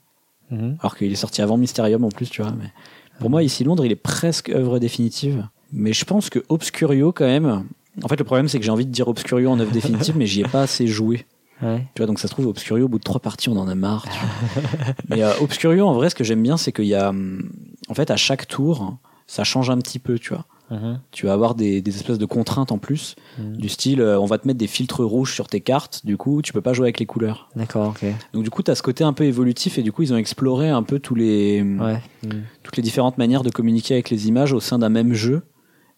Mhm. 0.49 0.77
Alors 0.79 0.97
qu'il 0.97 1.11
est 1.11 1.15
sorti 1.15 1.41
avant 1.41 1.57
Mysterium 1.57 2.03
en 2.03 2.09
plus, 2.09 2.29
tu 2.29 2.41
vois. 2.41 2.51
Mais, 2.57 2.71
Pour 3.19 3.29
moi, 3.29 3.43
ici 3.43 3.63
Londres, 3.63 3.85
il 3.85 3.91
est 3.91 3.95
presque 3.95 4.49
œuvre 4.49 4.79
définitive. 4.79 5.47
Mais 5.71 5.93
je 5.93 6.05
pense 6.05 6.31
que 6.31 6.39
Obscurio, 6.49 7.11
quand 7.11 7.25
même. 7.25 7.65
En 8.03 8.07
fait, 8.07 8.17
le 8.17 8.23
problème, 8.23 8.47
c'est 8.47 8.57
que 8.57 8.65
j'ai 8.65 8.71
envie 8.71 8.85
de 8.85 8.91
dire 8.91 9.07
Obscurio 9.07 9.51
en 9.51 9.59
œuvre 9.59 9.71
définitive, 9.71 10.15
mais 10.17 10.25
j'y 10.25 10.41
ai 10.41 10.47
pas 10.47 10.63
assez 10.63 10.87
joué. 10.87 11.25
Ouais. 11.61 11.87
Tu 11.95 12.01
vois, 12.01 12.05
donc 12.07 12.19
ça 12.19 12.27
se 12.27 12.33
trouve, 12.33 12.47
Obscurio, 12.47 12.85
au 12.85 12.87
bout 12.87 12.99
de 12.99 13.03
trois 13.03 13.19
parties, 13.19 13.49
on 13.49 13.57
en 13.57 13.67
a 13.67 13.75
marre. 13.75 14.05
tu 14.09 14.19
vois. 14.19 14.93
Mais 15.09 15.23
euh, 15.23 15.31
Obscurio, 15.41 15.87
en 15.87 15.93
vrai, 15.93 16.09
ce 16.09 16.15
que 16.15 16.23
j'aime 16.23 16.43
bien, 16.43 16.57
c'est 16.57 16.71
qu'il 16.71 16.85
y 16.85 16.95
a. 16.95 17.09
hum, 17.09 17.49
En 17.89 17.93
fait, 17.93 18.11
à 18.11 18.15
chaque 18.17 18.47
tour, 18.47 18.97
ça 19.25 19.43
change 19.43 19.69
un 19.69 19.77
petit 19.77 19.99
peu, 19.99 20.19
tu 20.19 20.33
vois. 20.33 20.45
Mhm. 20.69 20.99
Tu 21.11 21.25
vas 21.25 21.31
avoir 21.33 21.55
des, 21.55 21.81
des 21.81 21.95
espèces 21.95 22.17
de 22.17 22.25
contraintes 22.25 22.73
en 22.73 22.77
plus, 22.77 23.15
Mhm. 23.39 23.55
du 23.57 23.69
style, 23.69 24.01
euh, 24.01 24.19
on 24.19 24.25
va 24.25 24.37
te 24.37 24.45
mettre 24.45 24.59
des 24.59 24.67
filtres 24.67 24.99
rouges 25.03 25.33
sur 25.33 25.47
tes 25.47 25.61
cartes, 25.61 26.05
du 26.05 26.17
coup, 26.17 26.41
tu 26.41 26.51
peux 26.51 26.59
pas 26.61 26.73
jouer 26.73 26.87
avec 26.87 26.99
les 26.99 27.05
couleurs. 27.05 27.49
D'accord, 27.55 27.89
ok. 27.89 28.05
Donc, 28.33 28.43
du 28.43 28.49
coup, 28.49 28.61
tu 28.63 28.69
as 28.69 28.75
ce 28.75 28.83
côté 28.83 29.03
un 29.05 29.13
peu 29.13 29.23
évolutif, 29.23 29.77
et 29.77 29.81
du 29.81 29.91
coup, 29.93 30.03
ils 30.03 30.13
ont 30.13 30.17
exploré 30.17 30.69
un 30.69 30.83
peu 30.83 30.99
tous 30.99 31.15
les, 31.15 31.61
Ouais. 31.63 32.01
Mhm. 32.23 32.43
toutes 32.63 32.75
les 32.75 32.83
différentes 32.83 33.17
manières 33.17 33.43
de 33.43 33.49
communiquer 33.49 33.93
avec 33.93 34.09
les 34.09 34.27
images 34.27 34.51
au 34.51 34.59
sein 34.59 34.77
d'un 34.77 34.89
même 34.89 35.13
jeu. 35.13 35.43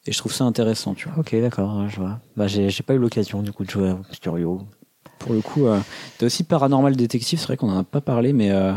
Et 0.06 0.12
je 0.14 0.18
trouve 0.20 0.34
ça 0.34 0.46
intéressant, 0.46 0.94
tu 0.94 1.10
vois. 1.10 1.18
Ok, 1.20 1.36
d'accord, 1.42 1.90
je 1.90 2.00
vois. 2.00 2.20
Bah, 2.38 2.48
j'ai 2.48 2.70
pas 2.86 2.94
eu 2.94 2.98
l'occasion 3.00 3.42
du 3.42 3.52
coup 3.52 3.66
de 3.66 3.70
jouer 3.70 3.90
à 3.90 3.94
Obscurio. 3.96 4.62
Pour 5.20 5.34
le 5.34 5.42
coup, 5.42 5.68
euh, 5.68 5.80
t'as 6.18 6.26
aussi 6.26 6.44
Paranormal 6.44 6.96
Detective, 6.96 7.38
c'est 7.40 7.46
vrai 7.48 7.58
qu'on 7.58 7.70
en 7.70 7.80
a 7.80 7.84
pas 7.84 8.02
parlé, 8.02 8.34
mais 8.34 8.52
euh, 8.52 8.74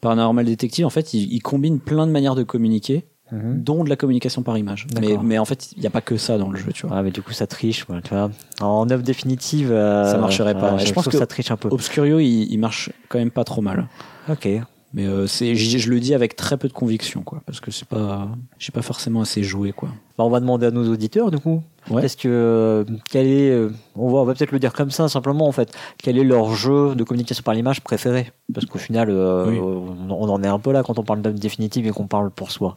Paranormal 0.00 0.44
Detective, 0.44 0.84
en 0.84 0.90
fait, 0.90 1.14
il, 1.14 1.32
il 1.32 1.40
combine 1.40 1.78
plein 1.80 2.06
de 2.06 2.12
manières 2.12 2.34
de 2.34 2.42
communiquer, 2.42 3.04
Mhm. 3.32 3.62
dont 3.62 3.84
de 3.84 3.88
la 3.88 3.96
communication 3.96 4.42
par 4.42 4.58
image. 4.58 4.86
Mais, 5.22 5.38
en 5.38 5.44
fait, 5.46 5.72
il 5.72 5.80
n'y 5.80 5.86
a 5.86 5.90
pas 5.90 6.02
que 6.02 6.18
ça 6.18 6.36
dans 6.36 6.50
le 6.50 6.58
jeu, 6.58 6.72
tu 6.72 6.86
vois. 6.86 6.96
Ouais, 6.96 7.02
mais 7.04 7.10
du 7.10 7.22
coup, 7.22 7.32
ça 7.32 7.46
triche, 7.46 7.88
ouais, 7.88 8.02
tu 8.02 8.10
vois. 8.10 8.30
En 8.60 8.88
œuvre 8.90 9.02
définitive, 9.02 9.72
euh, 9.72 10.12
Ça 10.12 10.18
marcherait 10.18 10.52
pas, 10.54 10.76
je, 10.76 10.84
Je 10.86 10.92
pense 10.92 11.04
pense 11.04 11.04
que- 11.06 11.10
que 11.12 11.18
ça 11.18 11.26
triche 11.26 11.50
un 11.50 11.56
peu. 11.56 11.68
Obscurio, 11.70 12.18
il, 12.18 12.42
il 12.52 12.58
marche 12.58 12.90
quand 13.08 13.18
même 13.18 13.30
pas 13.30 13.44
trop 13.44 13.62
mal. 13.62 13.88
Ok. 14.28 14.46
Mais 14.96 15.06
euh, 15.06 15.26
c'est, 15.26 15.56
je, 15.56 15.76
je 15.78 15.90
le 15.90 15.98
dis 15.98 16.14
avec 16.14 16.36
très 16.36 16.56
peu 16.56 16.68
de 16.68 16.72
conviction, 16.72 17.22
quoi, 17.22 17.42
parce 17.46 17.58
que 17.58 17.72
c'est 17.72 17.88
pas, 17.88 18.28
j'ai 18.60 18.70
pas 18.70 18.80
forcément 18.80 19.22
assez 19.22 19.42
joué, 19.42 19.72
quoi. 19.72 19.88
Bah, 20.16 20.22
on 20.22 20.30
va 20.30 20.38
demander 20.38 20.66
à 20.66 20.70
nos 20.70 20.88
auditeurs, 20.88 21.32
du 21.32 21.38
coup. 21.40 21.64
Ouais. 21.90 22.00
Qu'est-ce 22.00 22.16
que, 22.16 22.28
euh, 22.28 22.84
quel 23.10 23.26
est, 23.26 23.50
euh, 23.50 23.70
on 23.96 24.08
va, 24.12 24.18
on 24.20 24.24
va 24.24 24.34
peut-être 24.34 24.52
le 24.52 24.60
dire 24.60 24.72
comme 24.72 24.92
ça, 24.92 25.08
simplement, 25.08 25.48
en 25.48 25.52
fait. 25.52 25.74
Quel 26.00 26.16
est 26.16 26.22
leur 26.22 26.54
jeu 26.54 26.94
de 26.94 27.02
communication 27.02 27.42
par 27.42 27.54
l'image 27.54 27.80
préféré? 27.80 28.30
Parce 28.54 28.66
qu'au 28.66 28.78
final, 28.78 29.08
euh, 29.10 29.46
Oui. 29.50 29.58
on, 29.58 30.12
on 30.12 30.28
en 30.28 30.42
est 30.44 30.46
un 30.46 30.60
peu 30.60 30.70
là 30.70 30.84
quand 30.84 30.96
on 31.00 31.02
parle 31.02 31.22
d'œuvre 31.22 31.40
définitive 31.40 31.88
et 31.88 31.90
qu'on 31.90 32.06
parle 32.06 32.30
pour 32.30 32.52
soi. 32.52 32.76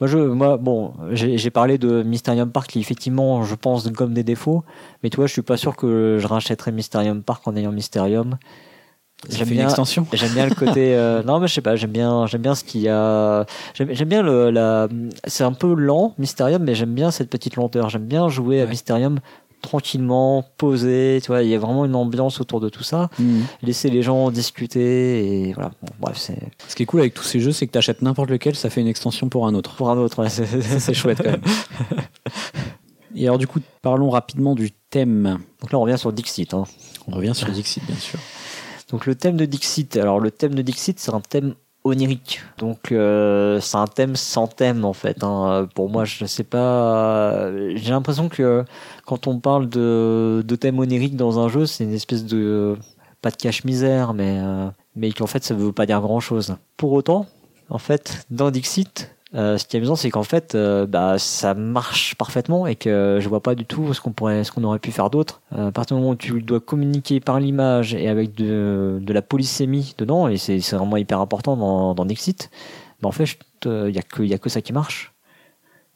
Moi, 0.00 0.08
je, 0.08 0.18
moi, 0.18 0.56
bon, 0.56 0.94
j'ai 1.12 1.38
j'ai 1.38 1.50
parlé 1.50 1.78
de 1.78 2.02
Mysterium 2.02 2.50
Park 2.50 2.72
qui, 2.72 2.80
effectivement, 2.80 3.44
je 3.44 3.54
pense, 3.54 3.88
comme 3.92 4.12
des 4.14 4.24
défauts. 4.24 4.64
Mais 5.04 5.10
tu 5.10 5.16
vois, 5.16 5.28
je 5.28 5.32
suis 5.32 5.42
pas 5.42 5.56
sûr 5.56 5.76
que 5.76 6.18
je 6.20 6.26
rachèterais 6.26 6.72
Mysterium 6.72 7.22
Park 7.22 7.46
en 7.46 7.54
ayant 7.54 7.70
Mysterium. 7.72 8.36
J'aime 9.30 9.48
une 9.48 9.54
bien- 9.54 9.64
extension. 9.64 10.06
J'aime 10.12 10.32
bien 10.32 10.46
le 10.46 10.54
côté. 10.54 10.94
euh, 10.94 11.22
non, 11.22 11.38
mais 11.40 11.48
je 11.48 11.54
sais 11.54 11.60
pas. 11.60 11.76
J'aime 11.76 11.90
bien. 11.92 12.26
J'aime 12.26 12.42
bien 12.42 12.54
ce 12.54 12.64
qu'il 12.64 12.80
y 12.82 12.88
a. 12.88 13.46
J'aime 13.74 14.08
bien 14.08 14.22
le. 14.22 14.50
La. 14.50 14.88
C'est 15.26 15.44
un 15.44 15.52
peu 15.52 15.74
lent, 15.74 16.14
Mysterium, 16.18 16.62
mais 16.62 16.74
j'aime 16.74 16.94
bien 16.94 17.10
cette 17.10 17.30
petite 17.30 17.56
lenteur. 17.56 17.88
J'aime 17.90 18.06
bien 18.06 18.28
jouer 18.28 18.62
à. 18.62 18.66
Mysterium 18.66 19.20
tranquillement, 19.62 20.44
posé. 20.58 21.18
Tu 21.22 21.28
vois, 21.28 21.42
il 21.42 21.48
y 21.48 21.54
a 21.54 21.58
vraiment 21.58 21.84
une 21.86 21.94
ambiance 21.96 22.40
autour 22.40 22.60
de 22.60 22.68
tout 22.68 22.84
ça. 22.84 23.10
Hmm. 23.18 23.40
Laisser 23.62 23.90
les 23.90 24.02
gens 24.02 24.30
discuter 24.30 25.48
et 25.48 25.52
voilà. 25.54 25.70
Bon, 25.82 25.88
bref, 25.98 26.16
c'est 26.18 26.38
Ce 26.68 26.76
qui 26.76 26.84
est 26.84 26.86
cool 26.86 27.00
avec 27.00 27.14
tous 27.14 27.24
ces 27.24 27.40
jeux, 27.40 27.50
c'est 27.52 27.66
que 27.66 27.72
t'achètes 27.72 28.00
n'importe 28.02 28.30
lequel, 28.30 28.54
ça 28.54 28.70
fait 28.70 28.80
une 28.80 28.86
extension 28.86 29.28
pour 29.28 29.46
un 29.48 29.54
autre. 29.54 29.74
pour 29.74 29.90
un 29.90 29.96
autre. 29.98 30.22
ouais, 30.22 30.28
c'est 30.28 30.94
chouette 30.94 31.18
quand 31.18 31.30
même. 31.32 31.40
Et 33.16 33.26
alors, 33.26 33.38
du 33.38 33.46
coup, 33.46 33.60
parlons 33.82 34.10
rapidement 34.10 34.54
du 34.54 34.70
thème. 34.70 35.38
Donc 35.62 35.72
là, 35.72 35.78
on 35.78 35.82
revient 35.82 35.98
sur 35.98 36.12
Dixit. 36.12 36.52
Hein. 36.52 36.64
On 37.08 37.12
revient 37.16 37.34
sur 37.34 37.48
Dixit, 37.48 37.82
bien 37.86 37.96
sûr. 37.96 38.18
Donc 38.90 39.06
le 39.06 39.14
thème 39.14 39.36
de 39.36 39.44
Dixit, 39.46 39.96
alors 39.96 40.20
le 40.20 40.30
thème 40.30 40.54
de 40.54 40.62
Dixit, 40.62 40.98
c'est 41.00 41.12
un 41.12 41.20
thème 41.20 41.54
onirique. 41.84 42.40
Donc 42.58 42.92
euh, 42.92 43.60
c'est 43.60 43.76
un 43.76 43.86
thème 43.86 44.16
sans 44.16 44.46
thème 44.46 44.84
en 44.84 44.92
fait. 44.92 45.22
hein. 45.24 45.68
Pour 45.74 45.88
moi, 45.88 46.04
je 46.04 46.24
sais 46.24 46.44
pas. 46.44 47.32
euh, 47.32 47.72
J'ai 47.76 47.90
l'impression 47.90 48.28
que 48.28 48.64
quand 49.04 49.26
on 49.26 49.38
parle 49.40 49.68
de, 49.68 50.42
thème 50.60 50.78
onirique 50.78 51.16
dans 51.16 51.38
un 51.38 51.48
jeu, 51.48 51.66
c'est 51.66 51.84
une 51.84 51.94
espèce 51.94 52.24
de 52.24 52.76
pas 53.22 53.30
de 53.30 53.36
cache-misère, 53.36 54.14
mais 54.14 54.38
euh, 54.40 54.68
mais 54.94 55.12
qu'en 55.12 55.26
fait 55.26 55.42
ça 55.44 55.54
veut 55.54 55.72
pas 55.72 55.86
dire 55.86 56.00
grand-chose. 56.00 56.56
Pour 56.76 56.92
autant, 56.92 57.26
en 57.70 57.78
fait, 57.78 58.26
dans 58.30 58.50
Dixit. 58.50 59.15
Euh, 59.34 59.58
ce 59.58 59.64
qui 59.64 59.76
est 59.76 59.78
amusant, 59.78 59.96
c'est 59.96 60.10
qu'en 60.10 60.22
fait, 60.22 60.54
euh, 60.54 60.86
bah, 60.86 61.18
ça 61.18 61.54
marche 61.54 62.14
parfaitement 62.14 62.66
et 62.66 62.76
que 62.76 63.18
je 63.20 63.28
vois 63.28 63.42
pas 63.42 63.56
du 63.56 63.64
tout 63.64 63.92
ce 63.92 64.00
qu'on 64.00 64.12
pourrait, 64.12 64.44
ce 64.44 64.52
qu'on 64.52 64.62
aurait 64.62 64.78
pu 64.78 64.92
faire 64.92 65.10
d'autre. 65.10 65.40
Euh, 65.56 65.68
à 65.68 65.72
partir 65.72 65.96
du 65.96 66.02
moment 66.02 66.12
où 66.12 66.16
tu 66.16 66.40
dois 66.42 66.60
communiquer 66.60 67.18
par 67.18 67.40
l'image 67.40 67.94
et 67.94 68.08
avec 68.08 68.34
de, 68.36 68.98
de 69.00 69.12
la 69.12 69.22
polysémie 69.22 69.94
dedans, 69.98 70.28
et 70.28 70.36
c'est 70.36 70.60
vraiment 70.72 70.96
hyper 70.96 71.20
important 71.20 71.56
dans, 71.56 71.94
dans 71.94 72.04
Dixit, 72.04 72.50
bah, 73.02 73.08
en 73.08 73.12
fait, 73.12 73.36
il 73.64 73.94
y 73.94 73.98
a 73.98 74.02
que, 74.02 74.22
y 74.22 74.32
a 74.32 74.38
que 74.38 74.48
ça 74.48 74.60
qui 74.60 74.72
marche. 74.72 75.12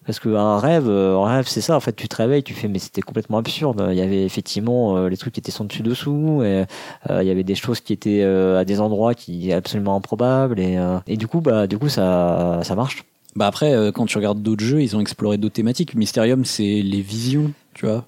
Parce 0.07 0.19
qu'un 0.19 0.59
rêve, 0.59 0.89
un 0.89 1.25
rêve, 1.25 1.47
c'est 1.47 1.61
ça. 1.61 1.77
En 1.77 1.81
fait, 1.81 1.95
tu 1.95 2.09
te 2.09 2.17
réveilles, 2.17 2.43
tu 2.43 2.55
fais, 2.55 2.67
mais 2.67 2.81
c'était 2.81 3.03
complètement 3.03 3.39
absurde. 3.39 3.87
Il 3.91 3.97
y 3.97 4.01
avait 4.01 4.25
effectivement 4.25 5.07
les 5.07 5.17
trucs 5.17 5.35
qui 5.35 5.41
étaient 5.41 5.53
sans 5.53 5.67
dessus 5.67 5.83
dessous, 5.83 6.43
il 6.43 6.67
y 7.09 7.31
avait 7.31 7.45
des 7.45 7.55
choses 7.55 7.81
qui 7.81 7.93
étaient 7.93 8.25
à 8.25 8.65
des 8.65 8.81
endroits 8.81 9.15
qui 9.15 9.45
étaient 9.45 9.53
absolument 9.53 9.95
improbables, 9.95 10.59
et, 10.59 10.79
et 11.07 11.17
du 11.17 11.29
coup, 11.29 11.41
bah, 11.41 11.69
du 11.69 11.79
coup, 11.79 11.89
ça, 11.89 12.61
ça 12.65 12.75
marche. 12.75 13.05
Bah 13.37 13.47
après, 13.47 13.73
euh, 13.75 13.93
quand 13.93 14.07
tu 14.07 14.17
regardes 14.19 14.43
d'autres 14.43 14.65
jeux, 14.65 14.83
ils 14.83 14.97
ont 14.97 15.01
exploré 15.01 15.39
d'autres 15.39 15.55
thématiques. 15.55 15.95
Mysterium, 15.95 16.45
c'est 16.45 16.83
les 16.83 17.01
visions, 17.01 17.53
tu 17.75 17.87
vois. 17.87 18.05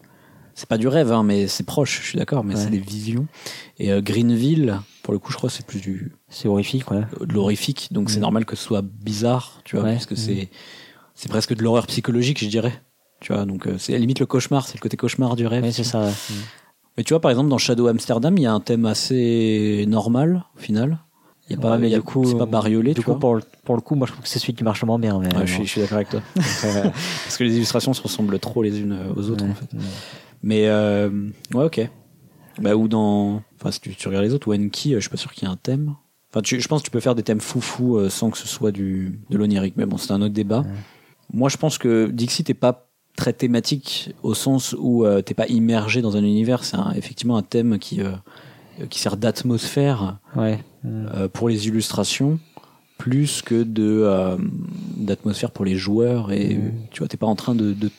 C'est 0.55 0.69
pas 0.69 0.77
du 0.79 0.89
rêve, 0.89 1.11
hein, 1.13 1.23
mais 1.23 1.47
c'est 1.47 1.65
proche, 1.65 2.01
je 2.03 2.09
suis 2.09 2.19
d'accord, 2.19 2.45
mais 2.45 2.55
Ouais. 2.55 2.61
c'est 2.61 2.71
des 2.71 2.79
visions. 2.79 3.27
Et 3.79 3.91
euh, 3.93 4.03
Greenville, 4.03 4.81
pour 5.03 5.13
le 5.15 5.19
coup, 5.19 5.33
je 5.33 5.37
crois 5.39 5.49
que 5.49 5.55
c'est 5.57 5.65
plus 5.67 5.81
du, 5.81 6.13
C'est 6.29 6.47
horrifique, 6.49 6.91
ouais. 6.91 7.03
de 7.21 7.33
l'horrifique, 7.33 7.89
donc 7.93 8.11
c'est 8.11 8.19
Mm. 8.19 8.23
normal 8.23 8.45
que 8.45 8.57
ce 8.57 8.63
soit 8.65 8.83
bizarre, 8.83 9.61
tu 9.65 9.77
vois, 9.77 9.85
Ouais. 9.87 9.93
parce 9.93 10.07
que 10.07 10.15
Mm. 10.15 10.19
c'est 10.19 10.49
c'est 11.15 11.29
presque 11.29 11.55
de 11.55 11.63
l'horreur 11.63 11.87
psychologique, 11.87 12.43
je 12.43 12.49
dirais. 12.49 12.73
Tu 13.21 13.33
vois, 13.33 13.45
donc 13.45 13.67
euh, 13.67 13.77
c'est 13.79 13.93
à 13.93 13.97
la 13.97 14.01
limite 14.01 14.19
le 14.19 14.27
cauchemar, 14.27 14.67
c'est 14.67 14.75
le 14.77 14.81
côté 14.81 14.97
cauchemar 14.97 15.37
du 15.37 15.47
rêve. 15.47 15.63
Ouais, 15.63 15.71
c'est 15.73 15.85
ça. 15.85 16.05
ouais. 16.05 16.13
Mais 16.99 17.05
tu 17.05 17.13
vois, 17.15 17.21
par 17.21 17.31
exemple, 17.31 17.49
dans 17.49 17.59
Shadow 17.59 17.87
Amsterdam, 17.87 18.37
il 18.37 18.43
y 18.43 18.47
a 18.47 18.53
un 18.53 18.61
thème 18.61 18.85
assez 18.87 19.85
normal, 19.89 20.45
au 20.57 20.61
final. 20.61 20.99
Il 21.53 21.59
a 21.59 21.61
pas, 21.61 21.71
Ouais, 21.73 21.79
mais 21.79 21.89
il 21.89 21.93
y 21.93 21.95
a- 21.95 21.99
du 21.99 22.03
coup, 22.05 22.25
c'est 22.25 22.37
pas 22.39 22.47
bariolé, 22.47 22.95
Du 22.95 23.03
coup, 23.03 23.15
pour 23.17 23.35
le, 23.37 23.43
pour 23.65 23.75
le 23.75 23.81
coup, 23.81 23.95
moi, 23.95 24.07
je 24.07 24.13
trouve 24.13 24.23
que 24.25 24.29
c'est 24.29 24.39
celui 24.39 24.55
qui 24.55 24.65
marche 24.65 24.83
moins 24.85 24.99
bien. 24.99 25.19
Mais 25.21 25.35
Ouais, 25.37 25.47
je, 25.47 25.63
suis, 25.63 25.81
d'accord 25.81 25.97
avec 25.97 26.09
toi. 26.09 26.21
Euh, 26.37 26.83
Parce 27.25 27.37
que 27.37 27.45
les 27.45 27.55
illustrations 27.57 27.93
se 27.93 28.03
ressemblent 28.03 28.39
trop 28.39 28.63
les 28.63 28.81
unes 28.81 28.97
aux 29.17 29.31
autres, 29.31 29.45
ouais. 29.45 29.51
en 29.51 29.55
fait. 29.55 29.69
Mais, 30.43 30.67
euh, 30.69 31.11
ouais, 31.55 31.65
ok. 31.65 31.89
Bah, 32.61 32.75
ou 32.77 32.89
dans. 32.89 33.43
Enfin, 33.61 33.71
si 33.71 33.81
tu, 33.81 33.95
tu 33.95 34.09
regardes 34.09 34.25
les 34.25 34.35
autres, 34.35 34.49
ou 34.49 34.55
Enki, 34.55 34.93
euh, 34.93 34.97
je 34.97 35.01
suis 35.03 35.11
pas 35.11 35.17
sûr 35.17 35.33
qu'il 35.33 35.47
y 35.47 35.51
ait 35.51 35.53
un 35.53 35.57
thème. 35.57 35.95
Enfin, 36.31 36.43
tu- 36.43 36.61
je 36.61 36.69
pense 36.69 36.81
que 36.81 36.87
tu 36.87 36.91
peux 36.91 37.01
faire 37.01 37.15
des 37.15 37.23
thèmes 37.23 37.41
foufou 37.41 37.97
euh, 37.99 38.09
sans 38.09 38.31
que 38.31 38.39
ce 38.39 38.49
soit 38.49 38.73
du, 38.73 39.21
de 39.31 39.37
l'onirique. 39.39 39.75
Mais 39.77 39.85
bon, 39.87 39.97
c'est 39.99 40.13
un 40.13 40.23
autre 40.23 40.35
débat. 40.35 40.65
Moi, 41.33 41.49
je 41.49 41.57
pense 41.59 41.77
que 41.79 42.07
Dixit 42.11 42.49
est 42.51 42.55
pas 42.55 42.89
très 43.17 43.33
thématique 43.35 44.15
au 44.23 44.33
sens 44.35 44.75
où 44.79 45.05
t'es 45.25 45.35
pas 45.35 45.47
immergé 45.49 46.01
dans 46.03 46.17
un 46.17 46.23
univers. 46.25 46.65
C'est 46.65 46.77
un- 46.77 46.93
effectivement 46.93 47.37
un 47.37 47.43
thème 47.43 47.79
qui, 47.79 48.01
qui 48.91 48.99
sert 48.99 49.17
d'atmosphère 49.19 50.19
Ouais. 50.37 50.63
Mm. 50.85 51.07
euh, 51.15 51.29
pour 51.29 51.49
les 51.49 51.69
illustrations 51.69 52.39
plus 52.99 53.43
que 53.43 53.63
de 53.63 54.03
euh, 54.05 54.37
d'atmosphère 54.97 55.51
pour 55.51 55.65
les 55.65 55.77
joueurs 55.77 56.33
et 56.33 56.55
euh, 56.57 56.71
tu 56.91 56.99
vois 57.01 57.09
t'es 57.09 57.17
pas 57.17 57.27
en 57.27 57.35
train 57.37 57.55
de, 57.55 57.73
de, 57.73 57.91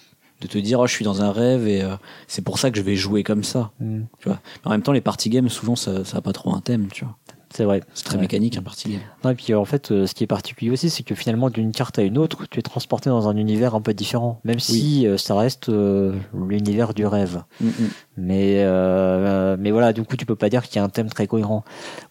de 0.41 0.47
te 0.47 0.57
dire 0.57 0.79
oh 0.79 0.87
je 0.87 0.93
suis 0.93 1.05
dans 1.05 1.21
un 1.21 1.31
rêve 1.31 1.67
et 1.67 1.81
euh, 1.81 1.95
c'est 2.27 2.41
pour 2.43 2.59
ça 2.59 2.71
que 2.71 2.77
je 2.77 2.81
vais 2.83 2.95
jouer 2.95 3.23
comme 3.23 3.43
ça 3.43 3.71
Mm. 3.79 4.01
tu 4.19 4.29
vois? 4.29 4.39
Mais 4.63 4.67
en 4.67 4.71
même 4.71 4.81
temps 4.81 4.91
les 4.93 5.01
party 5.01 5.29
games 5.29 5.49
souvent 5.49 5.75
ça 5.75 6.03
ça 6.05 6.17
a 6.17 6.21
pas 6.21 6.33
trop 6.33 6.53
un 6.55 6.61
thème 6.61 6.87
tu 6.91 7.03
vois 7.05 7.17
C'est 7.55 7.65
vrai. 7.65 7.81
c'est 7.93 8.03
très 8.05 8.15
Ouais. 8.15 8.21
mécanique 8.21 8.57
un 8.57 8.63
party 8.63 8.89
game 8.93 8.99
Non, 9.23 9.29
et 9.29 9.35
puis 9.35 9.53
en 9.53 9.63
fait, 9.65 9.91
euh, 9.91 10.07
ce 10.07 10.15
qui 10.15 10.23
est 10.23 10.27
particulier 10.27 10.71
aussi, 10.71 10.89
c'est 10.89 11.03
que 11.03 11.13
finalement, 11.13 11.49
d'une 11.51 11.71
carte 11.71 11.99
à 11.99 12.01
une 12.01 12.17
autre, 12.17 12.45
tu 12.49 12.57
es 12.59 12.61
transporté 12.63 13.09
dans 13.11 13.27
un 13.27 13.37
univers 13.37 13.75
un 13.75 13.81
peu 13.81 13.93
différent, 13.93 14.39
même 14.43 14.59
si 14.59 15.05
euh, 15.07 15.17
ça 15.17 15.35
reste 15.35 15.69
euh, 15.69 16.13
l'univers 16.33 16.93
du 16.95 17.05
rêve. 17.05 17.43
Mm, 17.61 17.67
mm. 17.67 17.71
Mais 18.17 18.63
euh, 18.63 19.55
mais 19.59 19.71
voilà, 19.71 19.93
du 19.93 20.03
coup, 20.03 20.17
tu 20.17 20.25
peux 20.25 20.35
pas 20.35 20.49
dire 20.49 20.63
qu'il 20.63 20.77
y 20.77 20.79
a 20.79 20.83
un 20.83 20.89
thème 20.89 21.09
très 21.09 21.27
cohérent. 21.27 21.63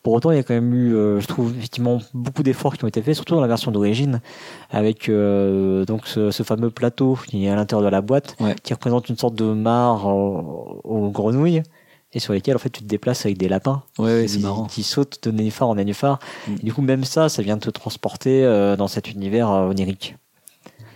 Pour 0.03 0.12
autant, 0.14 0.30
il 0.30 0.36
y 0.36 0.40
a 0.40 0.43
quand 0.45 0.55
même 0.55 0.72
eu, 0.74 0.95
euh, 0.95 1.20
je 1.20 1.26
trouve, 1.26 1.53
effectivement, 1.57 1.99
beaucoup 2.14 2.43
d'efforts 2.43 2.76
qui 2.76 2.84
ont 2.84 2.88
été 2.88 3.03
faits, 3.03 3.14
surtout 3.14 3.34
dans 3.34 3.40
la 3.40 3.47
version 3.49 3.70
d'origine, 3.72 4.20
avec 4.70 5.09
euh, 5.09 5.84
donc 5.84 6.07
ce, 6.07 6.30
ce 6.30 6.43
fameux 6.43 6.70
plateau 6.70 7.18
qui 7.28 7.47
est 7.47 7.49
à 7.51 7.57
l'intérieur 7.57 7.84
de 7.84 7.90
la 7.90 8.01
boîte, 8.01 8.36
Ouais. 8.40 8.55
qui 8.62 8.72
représente 8.74 9.09
une 9.09 9.16
sorte 9.16 9.34
de 9.34 9.45
mare 9.53 10.07
aux, 10.07 10.80
aux 10.84 11.11
grenouilles. 11.11 11.62
Et 12.14 12.20
sur 12.20 12.32
lesquels 12.34 12.56
en 12.56 12.58
fait 12.58 12.70
tu 12.70 12.82
te 12.82 12.88
déplaces 12.88 13.24
avec 13.24 13.38
des 13.38 13.48
lapins 13.48 13.82
ouais, 13.98 14.24
qui, 14.26 14.28
c'est 14.34 14.38
marrant 14.40 14.66
qui 14.66 14.82
sautent 14.82 15.18
de 15.22 15.30
nénuphar 15.30 15.68
en 15.68 15.74
nénuphar. 15.76 16.18
Mm. 16.46 16.52
Et 16.60 16.64
du 16.64 16.72
coup, 16.72 16.82
même 16.82 17.04
ça, 17.04 17.28
ça 17.28 17.42
vient 17.42 17.56
te 17.58 17.70
transporter 17.70 18.44
euh, 18.44 18.76
dans 18.76 18.88
cet 18.88 19.10
univers 19.10 19.50
euh, 19.50 19.68
onirique. 19.70 20.16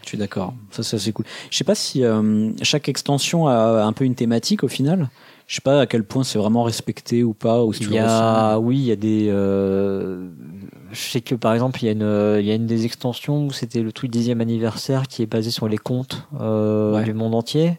je 0.03 0.09
suis 0.11 0.19
d'accord 0.19 0.53
ça 0.71 0.83
ça 0.83 0.99
c'est 0.99 1.13
cool 1.13 1.25
je 1.51 1.57
sais 1.57 1.65
pas 1.65 1.75
si 1.75 2.05
euh, 2.05 2.51
chaque 2.63 2.89
extension 2.89 3.49
a 3.49 3.83
un 3.83 3.93
peu 3.93 4.05
une 4.05 4.15
thématique 4.15 4.63
au 4.63 4.69
final 4.69 5.09
je 5.49 5.55
sais 5.57 5.61
pas 5.61 5.81
à 5.83 5.87
quel 5.87 6.03
point 6.05 6.23
c'est 6.25 6.39
vraiment 6.39 6.65
respecté 6.65 7.23
ou 7.25 7.33
pas 7.33 7.65
ou 7.65 7.73
si 7.73 7.85
Il 7.85 7.93
y 7.93 7.99
a, 7.99 8.59
oui, 8.59 8.77
il 8.79 8.85
y 8.85 8.91
a 8.93 8.97
des. 8.97 9.27
je 9.31 11.01
sais 11.01 11.21
que 11.21 11.35
par 11.37 11.55
exemple, 11.55 11.79
il 11.83 11.87
y 11.87 11.89
a 11.89 11.93
une, 11.93 12.41
il 12.41 12.47
y 12.47 12.51
a 12.51 12.55
une 12.55 12.67
des 12.67 12.85
extensions 12.85 13.47
où 13.47 13.53
c'était 13.53 13.83
le 13.83 13.93
tout 13.93 14.09
dixième 14.09 14.41
anniversaire 14.41 15.07
qui 15.07 15.23
est 15.23 15.27
basé 15.27 15.51
sur 15.53 15.69
les 15.69 15.79
contes 15.79 16.27
Ouais. 16.33 17.05
du 17.05 17.15
monde 17.15 17.35
entier. 17.37 17.79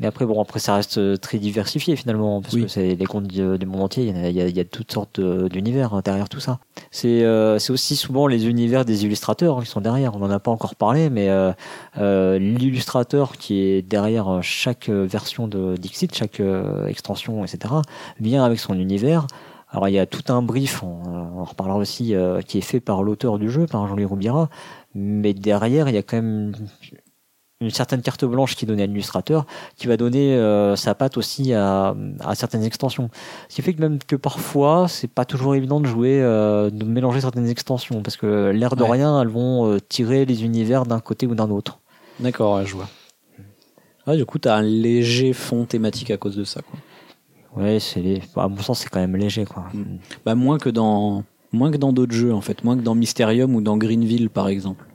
Mais 0.00 0.06
après, 0.06 0.26
bon, 0.26 0.40
après, 0.40 0.58
ça 0.58 0.74
reste 0.74 0.98
euh, 0.98 1.16
très 1.16 1.38
diversifié 1.38 1.94
finalement, 1.94 2.40
parce 2.40 2.54
Oui. 2.54 2.62
que 2.62 2.68
c'est 2.68 2.94
les 2.94 3.04
contes 3.06 3.26
du, 3.28 3.58
du 3.58 3.66
monde 3.66 3.82
entier. 3.82 4.04
Il 4.04 4.16
y, 4.16 4.18
a, 4.18 4.28
il, 4.30 4.36
y 4.36 4.40
a, 4.40 4.48
il 4.48 4.56
y 4.56 4.60
a 4.60 4.64
toutes 4.64 4.90
sortes 4.90 5.20
d'univers 5.20 5.94
hein, 5.94 6.00
derrière 6.04 6.28
tout 6.28 6.40
ça. 6.40 6.58
C'est 6.90 7.22
euh, 7.22 7.58
c'est 7.58 7.72
aussi 7.72 7.94
souvent 7.96 8.26
les 8.26 8.48
univers 8.48 8.84
des 8.84 9.04
illustrateurs 9.04 9.58
hein, 9.58 9.60
qui 9.62 9.68
sont 9.68 9.80
derrière. 9.80 10.16
On 10.16 10.18
n'en 10.18 10.30
a 10.30 10.40
pas 10.40 10.50
encore 10.50 10.74
parlé, 10.74 11.10
mais 11.10 11.28
euh, 11.28 11.52
euh, 11.98 12.38
l'illustrateur 12.38 13.36
qui 13.36 13.60
est 13.60 13.82
derrière 13.82 14.28
euh, 14.28 14.40
chaque 14.42 14.88
version 14.88 15.46
de 15.48 15.76
Dixit, 15.76 16.14
chaque 16.14 16.42
extension, 16.88 17.44
etc., 17.44 17.74
vient 18.18 18.44
avec 18.44 18.58
son 18.58 18.74
univers. 18.74 19.26
Alors 19.70 19.88
il 19.88 19.92
y 19.92 19.98
a 19.98 20.06
tout 20.06 20.32
un 20.32 20.42
brief, 20.42 20.82
on, 20.82 21.40
en 21.40 21.44
reparlera 21.44 21.78
aussi, 21.78 22.14
qui 22.46 22.58
est 22.58 22.62
fait 22.62 22.80
par 22.80 23.02
l'auteur 23.04 23.38
du 23.38 23.48
jeu, 23.50 23.66
par 23.66 23.86
Jean-Louis 23.86 24.04
Roubira, 24.04 24.48
mais 24.94 25.32
derrière 25.32 25.88
il 25.88 25.94
y 25.94 25.98
a 25.98 26.02
quand 26.02 26.16
même 26.16 26.52
une 27.62 27.70
certaine 27.70 28.00
carte 28.00 28.24
blanche 28.24 28.56
qui 28.56 28.64
est 28.64 28.68
donnée 28.68 28.84
à 28.84 28.86
l'illustrateur, 28.86 29.44
qui 29.76 29.86
va 29.86 29.98
donner 29.98 30.34
euh, 30.34 30.76
sa 30.76 30.94
patte 30.94 31.18
aussi 31.18 31.52
à, 31.52 31.94
à 32.20 32.34
certaines 32.34 32.64
extensions. 32.64 33.10
Ce 33.50 33.56
qui 33.56 33.62
fait 33.62 33.74
que 33.74 33.80
même 33.82 33.98
que 33.98 34.16
parfois, 34.16 34.86
c'est 34.88 35.08
pas 35.08 35.26
toujours 35.26 35.54
évident 35.54 35.78
de 35.78 35.86
jouer, 35.86 36.22
euh, 36.22 36.70
de 36.70 36.84
mélanger 36.86 37.20
certaines 37.20 37.48
extensions, 37.48 38.02
parce 38.02 38.16
que 38.16 38.48
l'air 38.50 38.76
de 38.76 38.82
Ouais. 38.82 38.92
rien, 38.92 39.20
elles 39.20 39.28
vont 39.28 39.70
euh, 39.70 39.78
tirer 39.78 40.24
les 40.24 40.42
univers 40.42 40.86
d'un 40.86 41.00
côté 41.00 41.26
ou 41.26 41.34
d'un 41.34 41.50
autre. 41.50 41.80
D'accord, 42.18 42.56
ouais, 42.56 42.64
je 42.64 42.74
vois. 42.74 42.88
Ouais, 44.06 44.16
du 44.16 44.24
coup, 44.24 44.38
t'as 44.38 44.56
un 44.56 44.62
léger 44.62 45.34
fond 45.34 45.66
thématique 45.66 46.10
à 46.10 46.16
cause 46.16 46.36
de 46.36 46.44
ça. 46.44 46.62
Quoi. 46.62 47.62
Ouais, 47.62 47.78
c'est 47.78 48.00
les... 48.00 48.22
à 48.36 48.48
mon 48.48 48.56
sens, 48.62 48.80
c'est 48.80 48.88
quand 48.88 49.00
même 49.00 49.16
léger, 49.16 49.44
quoi. 49.44 49.64
Mm. 49.74 49.98
Bah, 50.24 50.34
moins 50.34 50.56
que 50.58 50.70
dans 50.70 51.24
moins 51.52 51.70
que 51.70 51.76
dans 51.76 51.92
d'autres 51.92 52.14
jeux, 52.14 52.32
en 52.32 52.40
fait. 52.40 52.64
Moins 52.64 52.76
que 52.78 52.82
dans 52.82 52.94
Mysterium 52.94 53.54
ou 53.54 53.60
dans 53.60 53.76
Greenville, 53.76 54.30
par 54.30 54.48
exemple. 54.48 54.86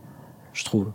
Je 0.54 0.64
trouve. 0.64 0.92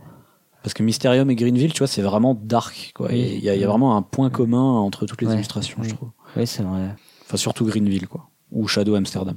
Parce 0.63 0.75
que 0.75 0.83
Mysterium 0.83 1.31
et 1.31 1.35
Greenville, 1.37 1.73
tu 1.73 1.79
vois, 1.79 1.87
c'est 1.87 2.03
vraiment 2.03 2.37
dark. 2.41 2.93
Quoi. 2.95 3.09
Oui. 3.11 3.19
Et 3.21 3.35
Il 3.37 3.45
y, 3.45 3.49
a- 3.51 3.55
il 3.55 3.61
y 3.61 3.65
a 3.65 3.69
vraiment 3.69 3.97
un 3.97 4.03
point 4.03 4.29
commun 4.31 4.63
entre 4.81 5.07
toutes 5.07 5.23
les 5.23 5.29
Ouais. 5.29 5.35
illustrations, 5.35 5.79
je 5.83 5.95
trouve. 5.95 6.11
Oui, 6.37 6.47
c'est 6.47 6.63
vrai. 6.63 6.95
Enfin, 7.27 7.37
surtout 7.37 7.65
Greenville, 7.65 8.07
quoi. 8.09 8.27
Ou 8.53 8.67
Shadow 8.69 8.95
Amsterdam. 8.95 9.37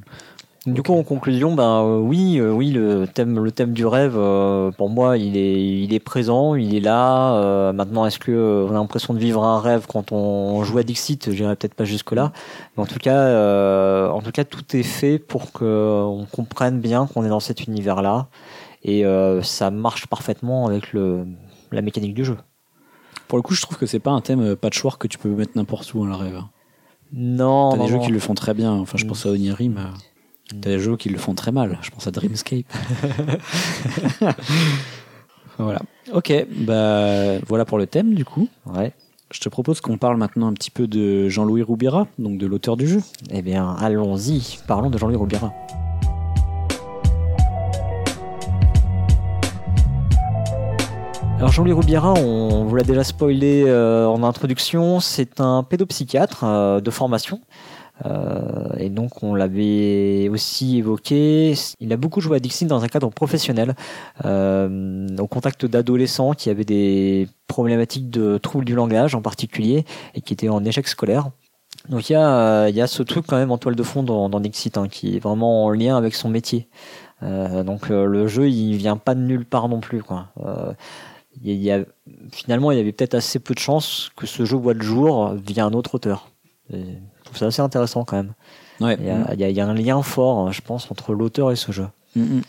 Du 0.65 0.81
coup, 0.81 0.93
en 0.93 1.03
conclusion, 1.03 1.55
ben 1.55 1.81
euh, 1.83 1.99
oui, 1.99 2.37
euh, 2.39 2.49
oui, 2.49 2.71
le 2.71 3.05
thème, 3.05 3.37
le 3.43 3.51
thème 3.51 3.73
du 3.73 3.85
rêve, 3.85 4.13
euh, 4.15 4.71
pour 4.71 4.89
moi, 4.89 5.17
il 5.17 5.35
est, 5.35 5.61
il 5.83 5.93
est 5.93 5.99
présent, 5.99 6.55
il 6.55 6.73
est 6.73 6.79
là. 6.79 7.71
Maintenant, 7.73 8.05
est-ce 8.05 8.17
que 8.17 8.65
on 8.69 8.71
a 8.71 8.73
l'impression 8.75 9.13
de 9.13 9.19
vivre 9.19 9.43
un 9.43 9.59
rêve 9.59 9.85
quand 9.89 10.13
on 10.13 10.63
joue 10.63 10.77
à 10.77 10.83
Dixit? 10.83 11.31
J'irai 11.31 11.57
peut-être 11.57 11.73
pas 11.73 11.83
jusque 11.83 12.13
là, 12.13 12.31
mais 12.77 12.83
en 12.83 12.85
tout 12.85 12.97
cas, 12.99 14.09
en 14.09 14.21
tout 14.21 14.31
cas, 14.31 14.45
tout 14.45 14.63
est 14.77 14.83
fait 14.83 15.19
pour 15.19 15.51
que 15.51 16.01
on 16.05 16.25
comprenne 16.31 16.79
bien 16.79 17.07
qu'on 17.07 17.25
est 17.25 17.29
dans 17.29 17.41
cet 17.41 17.65
univers-là, 17.67 18.27
et 18.83 19.05
euh, 19.05 19.41
ça 19.41 19.71
marche 19.71 20.07
parfaitement 20.07 20.67
avec 20.67 20.93
le 20.93 21.25
la 21.71 21.81
mécanique 21.81 22.13
du 22.13 22.23
jeu. 22.25 22.37
Pour 23.27 23.37
le 23.37 23.41
coup, 23.41 23.53
je 23.55 23.61
trouve 23.61 23.77
que 23.77 23.85
c'est 23.85 23.99
pas 23.99 24.11
un 24.11 24.21
thème 24.21 24.41
euh, 24.41 24.55
patchwork 24.55 25.01
que 25.01 25.07
tu 25.07 25.17
peux 25.17 25.29
mettre 25.29 25.53
n'importe 25.55 25.91
où 25.93 25.99
dans 25.99 26.05
le 26.05 26.15
rêve. 26.15 26.41
Non, 27.13 27.71
T'as 27.71 27.77
non, 27.77 27.83
des 27.85 27.89
jeux 27.89 27.97
non. 27.97 28.05
qui 28.05 28.11
le 28.11 28.19
font 28.19 28.33
très 28.35 28.53
bien. 28.53 28.71
Enfin, 28.73 28.97
je 28.97 29.05
Mm. 29.05 29.07
pense 29.07 29.25
à 29.25 29.29
Onirim. 29.29 29.77
euh, 29.77 29.83
T'as 30.61 30.69
des 30.71 30.79
jeux 30.79 30.97
qui 30.97 31.09
le 31.09 31.17
font 31.17 31.33
très 31.33 31.51
mal. 31.51 31.79
Je 31.81 31.89
pense 31.91 32.05
à 32.05 32.11
Dreamscape. 32.11 32.65
voilà. 35.57 35.81
Ok, 36.13 36.33
bah 36.65 37.39
voilà 37.47 37.65
pour 37.65 37.77
le 37.77 37.87
thème 37.87 38.13
du 38.13 38.25
coup. 38.25 38.47
Ouais. 38.65 38.93
Je 39.31 39.39
te 39.39 39.49
propose 39.49 39.81
qu'on 39.81 39.97
parle 39.97 40.17
maintenant 40.17 40.47
un 40.47 40.53
petit 40.53 40.69
peu 40.69 40.85
de 40.85 41.27
Jean-Louis 41.29 41.63
Roubira, 41.63 42.07
donc 42.19 42.37
de 42.37 42.45
l'auteur 42.45 42.77
du 42.77 42.87
jeu. 42.87 43.01
Eh 43.31 43.41
bien, 43.41 43.71
allons-y. 43.79 44.59
Parlons 44.67 44.91
de 44.91 44.97
Jean-Louis 44.99 45.15
Roubira. 45.15 45.51
Alors 51.43 51.51
Jean-Louis 51.51 51.73
Roubira, 51.73 52.13
on 52.13 52.63
vous 52.63 52.75
l'a 52.77 52.85
déjà 52.85 53.03
spoilé 53.03 53.65
euh, 53.67 54.07
en 54.07 54.23
introduction, 54.23 55.01
c'est 55.01 55.41
un 55.41 55.63
pédopsychiatre 55.63 56.45
euh, 56.45 56.79
de 56.79 56.89
formation. 56.89 57.41
Euh, 58.05 58.69
et 58.77 58.89
donc 58.89 59.23
on 59.23 59.35
l'avait 59.35 60.29
aussi 60.29 60.77
évoqué. 60.77 61.53
Il 61.81 61.91
a 61.91 61.97
beaucoup 61.97 62.21
joué 62.21 62.37
à 62.37 62.39
Dixit 62.39 62.65
dans 62.65 62.85
un 62.85 62.87
cadre 62.87 63.09
professionnel, 63.09 63.75
au 64.23 65.27
contact 65.27 65.65
d'adolescents 65.65 66.31
qui 66.31 66.49
avaient 66.49 66.63
des 66.63 67.27
problématiques 67.47 68.09
de 68.09 68.37
troubles 68.37 68.63
du 68.63 68.73
langage 68.73 69.13
en 69.13 69.21
particulier 69.21 69.83
et 70.15 70.21
qui 70.21 70.31
étaient 70.31 70.47
en 70.47 70.63
échec 70.63 70.87
scolaire. 70.87 71.29
Donc 71.89 72.09
il 72.09 72.13
y, 72.13 72.15
a, 72.15 72.87
ce 72.87 73.03
truc 73.03 73.25
quand 73.27 73.35
même 73.35 73.51
en 73.51 73.57
toile 73.57 73.75
de 73.75 73.83
fond 73.83 74.01
dans, 74.03 74.39
Dixit 74.39 74.77
hein, 74.77 74.87
qui 74.87 75.17
est 75.17 75.19
vraiment 75.19 75.65
en 75.65 75.71
lien 75.71 75.97
avec 75.97 76.15
son 76.15 76.29
métier. 76.29 76.69
Donc 77.21 77.89
le 77.89 78.27
jeu 78.27 78.47
il 78.49 78.77
vient 78.77 78.95
pas 78.95 79.13
de 79.13 79.19
nulle 79.19 79.45
part 79.45 79.67
non 79.67 79.81
plus 79.81 80.01
quoi. 80.01 80.27
Il 81.43 81.61
y 81.61 81.71
a- 81.71 81.83
finalement 82.31 82.71
il 82.71 82.77
y 82.77 82.81
avait 82.81 82.91
peut-être 82.93 83.15
assez 83.15 83.39
peu 83.39 83.53
de 83.53 83.59
chances 83.59 84.09
que 84.15 84.25
ce 84.25 84.45
jeu 84.45 84.55
voit 84.57 84.73
le 84.73 84.81
jour 84.81 85.33
via 85.45 85.65
un 85.65 85.73
autre 85.73 85.95
auteur. 85.95 86.31
Et 86.71 86.77
je 86.77 87.23
trouve 87.25 87.37
ça 87.37 87.47
assez 87.47 87.61
intéressant 87.61 88.05
quand 88.05 88.15
même. 88.17 88.33
Ouais. 88.79 88.97
Il 88.99 89.05
y 89.05 89.09
a, 89.09 89.33
il 89.33 89.39
y 89.39 89.43
a- 89.43 89.49
il 89.49 89.55
y 89.55 89.59
a 89.61 89.67
un 89.67 89.73
lien 89.73 90.01
fort 90.01 90.39
hein, 90.47 90.51
je 90.51 90.61
pense 90.61 90.89
entre 90.89 91.13
l'auteur 91.13 91.51
et 91.51 91.55
ce 91.55 91.71
jeu. 91.71 91.87
Mm, 92.15 92.21
mm. 92.21 92.41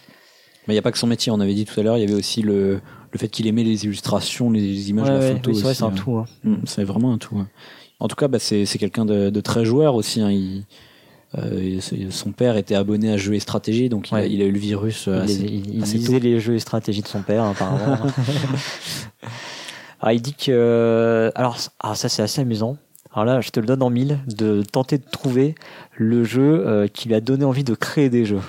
Mais 0.67 0.73
il 0.73 0.77
n'y 0.77 0.79
a 0.79 0.83
pas 0.83 0.93
que 0.93 0.99
son 0.99 1.07
métier, 1.07 1.31
on 1.33 1.41
avait 1.41 1.53
dit 1.55 1.65
tout 1.67 1.79
à 1.79 1.83
l'heure, 1.83 1.99
il 1.99 2.01
y 2.01 2.05
avait 2.05 2.15
aussi 2.15 2.41
le, 2.41 2.81
le 3.13 3.19
fait 3.19 3.29
qu'il 3.29 3.47
aimait 3.47 3.65
les 3.65 3.85
illustrations, 3.85 4.51
les 4.51 4.89
images, 4.91 5.09
Ouais, 5.09 5.19
la 5.31 5.37
photo. 5.37 5.51
oui, 5.51 5.57
c'est 5.61 5.75
c'est 5.75 5.83
un 5.85 5.89
hein. 5.89 5.93
tout. 5.95 6.17
hein. 6.17 6.25
Mm, 6.45 6.55
C'est 6.65 6.85
vraiment 6.85 7.13
un 7.13 7.19
tout. 7.19 7.37
ouais. 7.37 7.45
En 8.01 8.09
tout 8.09 8.17
cas, 8.17 8.29
bah, 8.29 8.39
c'est 8.39 8.65
c'est 8.65 8.79
quelqu'un 8.79 9.05
de, 9.05 9.29
de 9.31 9.41
très 9.41 9.65
joueur 9.65 9.95
aussi. 9.95 10.21
hein. 10.21 10.31
Il- 10.31 10.65
euh, 11.39 11.81
son 12.11 12.33
père 12.33 12.57
était 12.57 12.75
abonné 12.75 13.11
à 13.13 13.17
Jeux 13.17 13.35
et 13.35 13.41
Stratégie, 13.41 13.89
donc 13.89 14.11
il, 14.11 14.15
a, 14.15 14.19
Ouais. 14.19 14.31
il 14.31 14.43
a 14.43 14.45
eu 14.45 14.53
le 14.53 14.59
virus 14.59 15.09
euh, 15.09 15.17
Il, 15.19 15.23
assez- 15.25 15.43
il- 15.45 15.75
il 15.77 15.83
assez 15.83 15.97
lisait 15.99 16.19
les 16.21 16.39
jeux 16.41 16.55
et 16.55 16.59
stratégies 16.59 17.03
de 17.03 17.09
son 17.09 17.23
père, 17.23 17.45
apparemment. 17.45 17.97
alors, 20.01 20.13
il 20.13 20.21
dit 20.23 20.35
que. 20.35 21.31
Alors, 21.35 21.57
ah, 21.81 21.95
ça, 21.95 22.09
c'est 22.09 22.23
assez 22.23 22.41
amusant. 22.41 22.77
Alors 23.13 23.25
là, 23.27 23.41
je 23.41 23.51
te 23.51 23.61
le 23.61 23.67
donne 23.67 23.83
en 23.83 23.91
mille, 23.91 24.19
de 24.27 24.63
tenter 24.63 24.99
de 24.99 25.05
trouver 25.11 25.55
le 25.97 26.25
jeu 26.25 26.67
euh, 26.67 26.89
qui 26.89 27.07
lui 27.09 27.15
a 27.15 27.21
donné 27.21 27.45
envie 27.45 27.63
de 27.63 27.75
créer 27.75 28.11
des 28.11 28.25
jeux. 28.25 28.41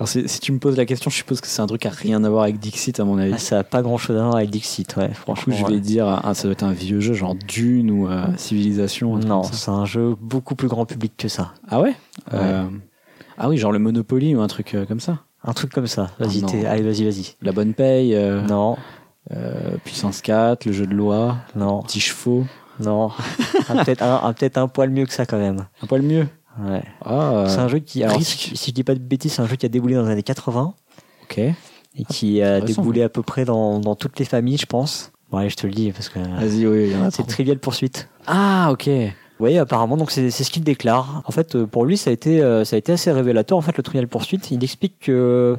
Alors, 0.00 0.08
si 0.08 0.40
tu 0.40 0.50
me 0.52 0.58
poses 0.58 0.78
la 0.78 0.86
question, 0.86 1.10
je 1.10 1.16
suppose 1.16 1.42
que 1.42 1.46
c'est 1.46 1.60
un 1.60 1.66
truc 1.66 1.84
à 1.84 1.90
rien 1.90 2.24
à 2.24 2.30
voir 2.30 2.44
avec 2.44 2.58
Dixit, 2.58 2.98
à 3.00 3.04
mon 3.04 3.18
avis. 3.18 3.32
Ah, 3.34 3.38
ça 3.38 3.58
a 3.58 3.64
pas 3.64 3.82
grand 3.82 3.98
chose 3.98 4.16
à 4.16 4.22
voir 4.22 4.36
avec 4.36 4.48
Dixit, 4.48 4.96
ouais, 4.96 5.08
Du 5.08 5.14
coup, 5.14 5.20
franchement. 5.20 5.54
je 5.54 5.66
vais 5.66 5.72
ouais. 5.74 5.78
dire, 5.80 6.06
ah, 6.24 6.32
ça 6.32 6.44
doit 6.44 6.52
être 6.52 6.62
un 6.62 6.72
vieux 6.72 7.00
jeu, 7.00 7.12
genre 7.12 7.34
Dune 7.34 7.90
ou 7.90 8.08
euh, 8.08 8.24
Civilisation. 8.38 9.16
Non, 9.18 9.42
c'est 9.42 9.70
un 9.70 9.84
jeu 9.84 10.16
beaucoup 10.18 10.54
plus 10.54 10.68
grand 10.68 10.86
public 10.86 11.12
que 11.18 11.28
ça. 11.28 11.52
Ah 11.68 11.82
ouais, 11.82 11.94
Euh, 12.32 12.64
Ah 13.36 13.50
oui, 13.50 13.58
genre 13.58 13.72
le 13.72 13.78
Monopoly 13.78 14.34
ou 14.34 14.40
un 14.40 14.46
truc 14.46 14.74
euh, 14.74 14.86
comme 14.86 15.00
ça? 15.00 15.18
Un 15.44 15.52
truc 15.52 15.70
comme 15.70 15.86
ça. 15.86 16.06
Ah, 16.18 16.24
Vas-y, 16.24 16.42
t'es- 16.44 16.64
allez, 16.64 16.82
vas-y, 16.82 17.04
vas-y. 17.04 17.34
La 17.42 17.52
bonne 17.52 17.74
paye, 17.74 18.16
Non, 18.48 18.78
Puissance 19.84 20.22
4, 20.22 20.64
le 20.64 20.72
jeu 20.72 20.86
de 20.86 20.94
loi, 20.94 21.36
non, 21.56 21.82
Petits 21.82 22.00
chevaux. 22.00 22.46
non. 22.82 23.10
Peut-être 23.68 24.02
un, 24.02 24.34
un 24.62 24.68
poil 24.68 24.88
mieux 24.88 25.04
que 25.04 25.12
ça 25.12 25.26
quand 25.26 25.38
même. 25.38 25.66
Un 25.82 25.86
poil 25.86 26.00
mieux? 26.02 26.26
Ouais. 26.58 26.82
Ah, 27.04 27.44
C'est 27.48 27.58
un 27.58 27.68
jeu 27.68 27.78
qui, 27.78 28.02
alors, 28.02 28.16
Risque. 28.16 28.38
si, 28.38 28.56
si 28.56 28.70
je 28.70 28.74
dis 28.74 28.84
pas 28.84 28.94
de 28.94 29.00
bêtises, 29.00 29.34
c'est 29.34 29.42
un 29.42 29.46
jeu 29.46 29.56
qui 29.56 29.66
a 29.66 29.68
déboulé 29.68 29.94
dans 29.94 30.02
les 30.02 30.10
années 30.10 30.22
80 30.22 30.74
ok. 31.24 31.38
et 31.38 31.54
qui 32.08 32.42
a 32.42 32.60
déboulé 32.60 33.02
à 33.02 33.08
peu 33.08 33.22
près 33.22 33.44
dans, 33.44 33.78
dans 33.78 33.94
toutes 33.94 34.18
les 34.18 34.24
familles, 34.24 34.58
je 34.58 34.66
pense. 34.66 35.12
Bon, 35.30 35.38
allez, 35.38 35.48
je 35.48 35.56
te 35.56 35.66
le 35.66 35.72
dis 35.72 35.92
parce 35.92 36.08
que 36.08 36.18
Vas-y, 36.18 36.66
oui, 36.66 36.92
c'est. 37.10 37.26
Trivial 37.26 37.58
Poursuite. 37.58 38.08
Ah, 38.26 38.68
ok. 38.72 38.90
Oui, 39.38 39.56
apparemment, 39.56 39.96
donc 39.96 40.10
c'est 40.10 40.30
ce 40.30 40.50
qu'il 40.50 40.62
déclare. 40.64 41.22
En 41.24 41.30
fait, 41.30 41.54
euh, 41.56 41.66
pour 41.66 41.86
lui, 41.86 41.96
ça 41.96 42.10
a 42.10 42.12
été, 42.12 42.42
euh, 42.42 42.64
ça 42.64 42.76
a 42.76 42.78
été 42.78 42.92
assez 42.92 43.10
révélateur. 43.10 43.56
En 43.56 43.62
fait, 43.62 43.74
le 43.74 43.82
Trivial 43.82 44.06
Poursuite, 44.06 44.50
il 44.50 44.62
explique 44.62 44.98
que 44.98 45.56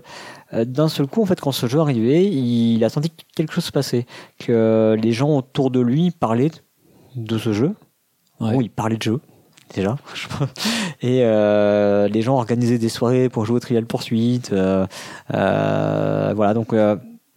euh, 0.54 0.66
d'un 0.66 0.88
seul 0.88 1.08
coup, 1.08 1.24
en 1.24 1.26
fait, 1.26 1.40
quand 1.42 1.52
ce 1.52 1.66
jeu 1.66 1.80
arrivait, 1.80 2.24
il 2.26 2.84
a 2.84 2.90
senti 2.90 3.10
que 3.10 3.24
quelque 3.36 3.54
chose 3.54 3.64
se 3.66 3.72
passait, 3.72 4.06
que 4.38 4.96
les 5.02 5.12
gens 5.14 5.36
autour 5.36 5.72
de 5.72 5.80
lui 5.80 6.12
parlaient 6.12 6.52
de 7.16 7.40
ce 7.40 7.54
jeu. 7.54 7.74
Ouais. 8.40 8.54
Bon, 8.54 8.62
il 8.62 8.70
parlait 8.70 8.98
de 8.98 9.04
jeu 9.04 9.20
déjà. 9.74 9.98
je 10.14 10.28
pense. 10.28 10.50
Et 11.02 11.22
euh, 11.24 12.08
les 12.08 12.22
gens 12.22 12.36
organisaient 12.36 12.78
des 12.78 12.90
soirées 12.90 13.30
pour 13.30 13.46
jouer 13.46 13.58
au 13.58 13.60
Trivial 13.60 13.86
Poursuite. 13.86 14.52
euh, 14.54 14.86
euh, 15.34 16.34
voilà, 16.36 16.54
donc 16.54 16.74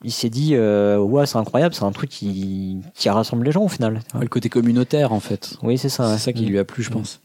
il 0.06 0.12
s'est 0.12 0.28
dit, 0.28 0.54
ouais, 0.56 1.26
c'est 1.26 1.38
incroyable, 1.38 1.74
c'est 1.74 1.84
un 1.84 1.92
truc 1.92 2.10
qui, 2.10 2.78
qui 2.94 3.08
rassemble 3.08 3.44
les 3.46 3.52
gens 3.52 3.62
au 3.62 3.68
final. 3.68 4.00
Ouais, 4.14 4.20
le 4.22 4.28
côté 4.28 4.48
communautaire, 4.50 5.12
en 5.12 5.20
fait. 5.20 5.56
Oui, 5.62 5.78
c'est 5.78 5.88
ça. 5.88 6.04
ouais. 6.08 6.12
C'est 6.18 6.24
ça 6.24 6.32
qui 6.34 6.44
lui 6.44 6.58
a 6.58 6.64
plu, 6.64 6.82
je 6.82 6.90
pense. 6.90 7.20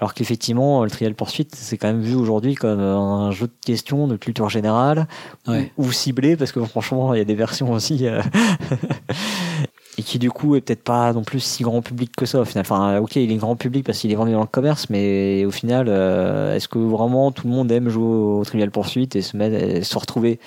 Alors 0.00 0.12
qu'effectivement, 0.14 0.82
le 0.82 0.90
Trial 0.90 1.14
Poursuite, 1.14 1.54
c'est 1.54 1.78
quand 1.78 1.86
même 1.86 2.02
vu 2.02 2.16
aujourd'hui 2.16 2.56
comme 2.56 2.80
un 2.80 3.30
jeu 3.30 3.46
de 3.46 3.52
questions 3.64 4.08
de 4.08 4.16
culture 4.16 4.48
générale 4.50 5.06
Ouais. 5.46 5.70
ou, 5.78 5.86
ou 5.86 5.92
ciblé, 5.92 6.36
parce 6.36 6.50
que 6.50 6.62
franchement, 6.64 7.14
il 7.14 7.18
y 7.18 7.20
a 7.20 7.24
des 7.24 7.36
versions 7.36 7.70
aussi. 7.70 8.04
Et 9.96 10.02
qui 10.02 10.18
du 10.18 10.30
coup 10.30 10.56
est 10.56 10.60
peut-être 10.60 10.82
pas 10.82 11.12
non 11.12 11.22
plus 11.22 11.40
si 11.40 11.62
grand 11.62 11.80
public 11.80 12.10
que 12.16 12.26
ça 12.26 12.40
au 12.40 12.44
final. 12.44 12.62
Enfin, 12.62 12.98
ok, 12.98 13.14
il 13.16 13.30
est 13.30 13.36
grand 13.36 13.54
public 13.54 13.86
parce 13.86 13.98
qu'il 13.98 14.10
est 14.10 14.16
vendu 14.16 14.32
dans 14.32 14.40
le 14.40 14.46
commerce, 14.46 14.90
mais 14.90 15.44
au 15.44 15.52
final, 15.52 15.86
euh, 15.88 16.56
est-ce 16.56 16.66
que 16.66 16.78
vraiment 16.78 17.30
tout 17.30 17.46
le 17.46 17.52
monde 17.52 17.70
aime 17.70 17.88
jouer 17.88 18.04
au 18.04 18.44
Trivial 18.44 18.70
Poursuite 18.72 19.14
et 19.14 19.22
se, 19.22 19.36
mettre, 19.36 19.54
et 19.54 19.84
se 19.84 19.96
retrouver 19.96 20.40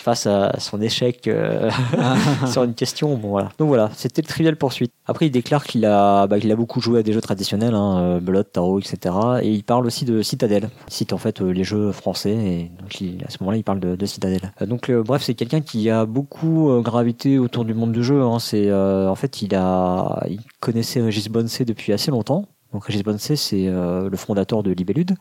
face 0.00 0.26
à 0.26 0.58
son 0.58 0.80
échec 0.80 1.28
euh, 1.28 1.70
sur 2.50 2.64
une 2.64 2.74
question. 2.74 3.16
Bon, 3.16 3.28
voilà. 3.30 3.50
Donc 3.58 3.68
voilà, 3.68 3.90
c'était 3.94 4.22
le 4.22 4.26
trivial 4.26 4.56
poursuite. 4.56 4.92
Après, 5.06 5.26
il 5.26 5.30
déclare 5.30 5.64
qu'il 5.64 5.84
a, 5.84 6.26
bah, 6.26 6.38
qu'il 6.40 6.50
a 6.50 6.56
beaucoup 6.56 6.80
joué 6.80 7.00
à 7.00 7.02
des 7.02 7.12
jeux 7.12 7.20
traditionnels, 7.20 7.74
hein, 7.74 7.98
euh, 7.98 8.20
Blood, 8.20 8.50
Tarot, 8.52 8.78
etc. 8.80 9.14
Et 9.42 9.50
il 9.50 9.64
parle 9.64 9.86
aussi 9.86 10.04
de 10.04 10.22
Citadel. 10.22 10.70
Il 10.88 10.92
cite 10.92 11.12
en 11.12 11.18
fait 11.18 11.40
euh, 11.40 11.50
les 11.50 11.64
jeux 11.64 11.92
français 11.92 12.30
et 12.32 12.70
donc, 12.80 13.00
il- 13.00 13.22
à 13.26 13.30
ce 13.30 13.38
moment-là, 13.40 13.56
il 13.58 13.64
parle 13.64 13.80
de, 13.80 13.96
de 13.96 14.06
Citadel. 14.06 14.52
Donc 14.66 14.88
euh, 14.90 15.02
bref, 15.02 15.22
c'est 15.22 15.34
quelqu'un 15.34 15.60
qui 15.60 15.90
a 15.90 16.06
beaucoup 16.06 16.70
euh, 16.70 16.80
gravité 16.80 17.38
autour 17.38 17.64
du 17.64 17.74
monde 17.74 17.92
du 17.92 18.02
jeu. 18.02 18.22
Hein. 18.22 18.38
C'est 18.38 18.72
en 18.72 19.14
fait, 19.14 19.42
il 19.42 19.54
a, 19.54 20.22
il 20.28 20.40
connaissait 20.60 21.00
Régis 21.00 21.28
Bonsey 21.28 21.64
depuis 21.64 21.92
assez 21.92 22.10
longtemps. 22.10 22.46
Donc 22.72 22.84
Régis 22.84 23.02
Bonsey, 23.02 23.36
c'est 23.36 23.66
le 23.66 24.16
fondateur 24.16 24.62
de 24.62 24.70
Libellude. 24.70 25.16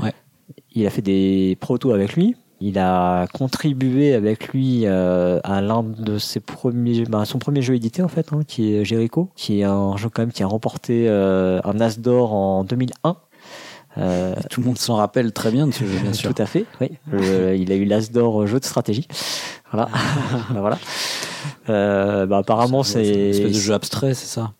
Ouais. 0.00 0.12
Il 0.72 0.86
a 0.86 0.90
fait 0.90 1.02
des 1.02 1.56
protos 1.60 1.92
avec 1.92 2.14
lui. 2.14 2.36
Il 2.66 2.78
a 2.78 3.26
contribué 3.34 4.14
avec 4.14 4.48
lui 4.48 4.82
euh, 4.86 5.38
à 5.44 5.60
l'un 5.60 5.82
de 5.82 6.16
ses 6.16 6.40
premiers, 6.40 7.04
bah, 7.04 7.26
son 7.26 7.38
premier 7.38 7.60
jeu 7.60 7.74
édité 7.74 8.02
en 8.02 8.08
fait, 8.08 8.28
hein, 8.32 8.40
qui 8.46 8.72
est 8.74 8.86
Jericho, 8.86 9.28
qui 9.36 9.60
est 9.60 9.64
un 9.64 9.98
jeu 9.98 10.08
quand 10.08 10.22
même 10.22 10.32
qui 10.32 10.42
a 10.42 10.46
remporté 10.46 11.04
euh, 11.08 11.60
un 11.64 11.78
As 11.80 11.98
d'or 12.00 12.32
en 12.32 12.64
2001. 12.64 13.16
Euh, 13.98 14.34
Tout 14.50 14.60
le 14.62 14.66
monde 14.68 14.78
s'en 14.78 14.94
rappelle 14.96 15.32
très 15.32 15.50
bien 15.50 15.66
de 15.66 15.72
ce 15.72 15.84
jeu, 15.84 15.98
bien 16.02 16.12
sûr. 16.20 16.32
tout 16.34 16.40
à 16.42 16.46
fait, 16.46 16.64
oui. 16.80 16.88
Euh, 17.12 17.54
il 17.54 17.70
a 17.70 17.74
eu 17.74 17.84
l'As 17.84 18.10
d'or 18.10 18.46
jeu 18.46 18.58
de 18.58 18.64
stratégie. 18.64 19.06
Voilà. 19.70 19.88
Bah, 20.50 20.60
voilà. 20.60 20.78
Euh, 21.68 22.24
bah, 22.26 22.38
apparemment, 22.38 22.82
une 22.82 23.00
espèce 23.00 23.36
c'est. 23.36 23.44
de 23.48 23.52
jeu 23.52 23.74
abstrait, 23.74 24.14
c'est 24.14 24.26
ça? 24.26 24.52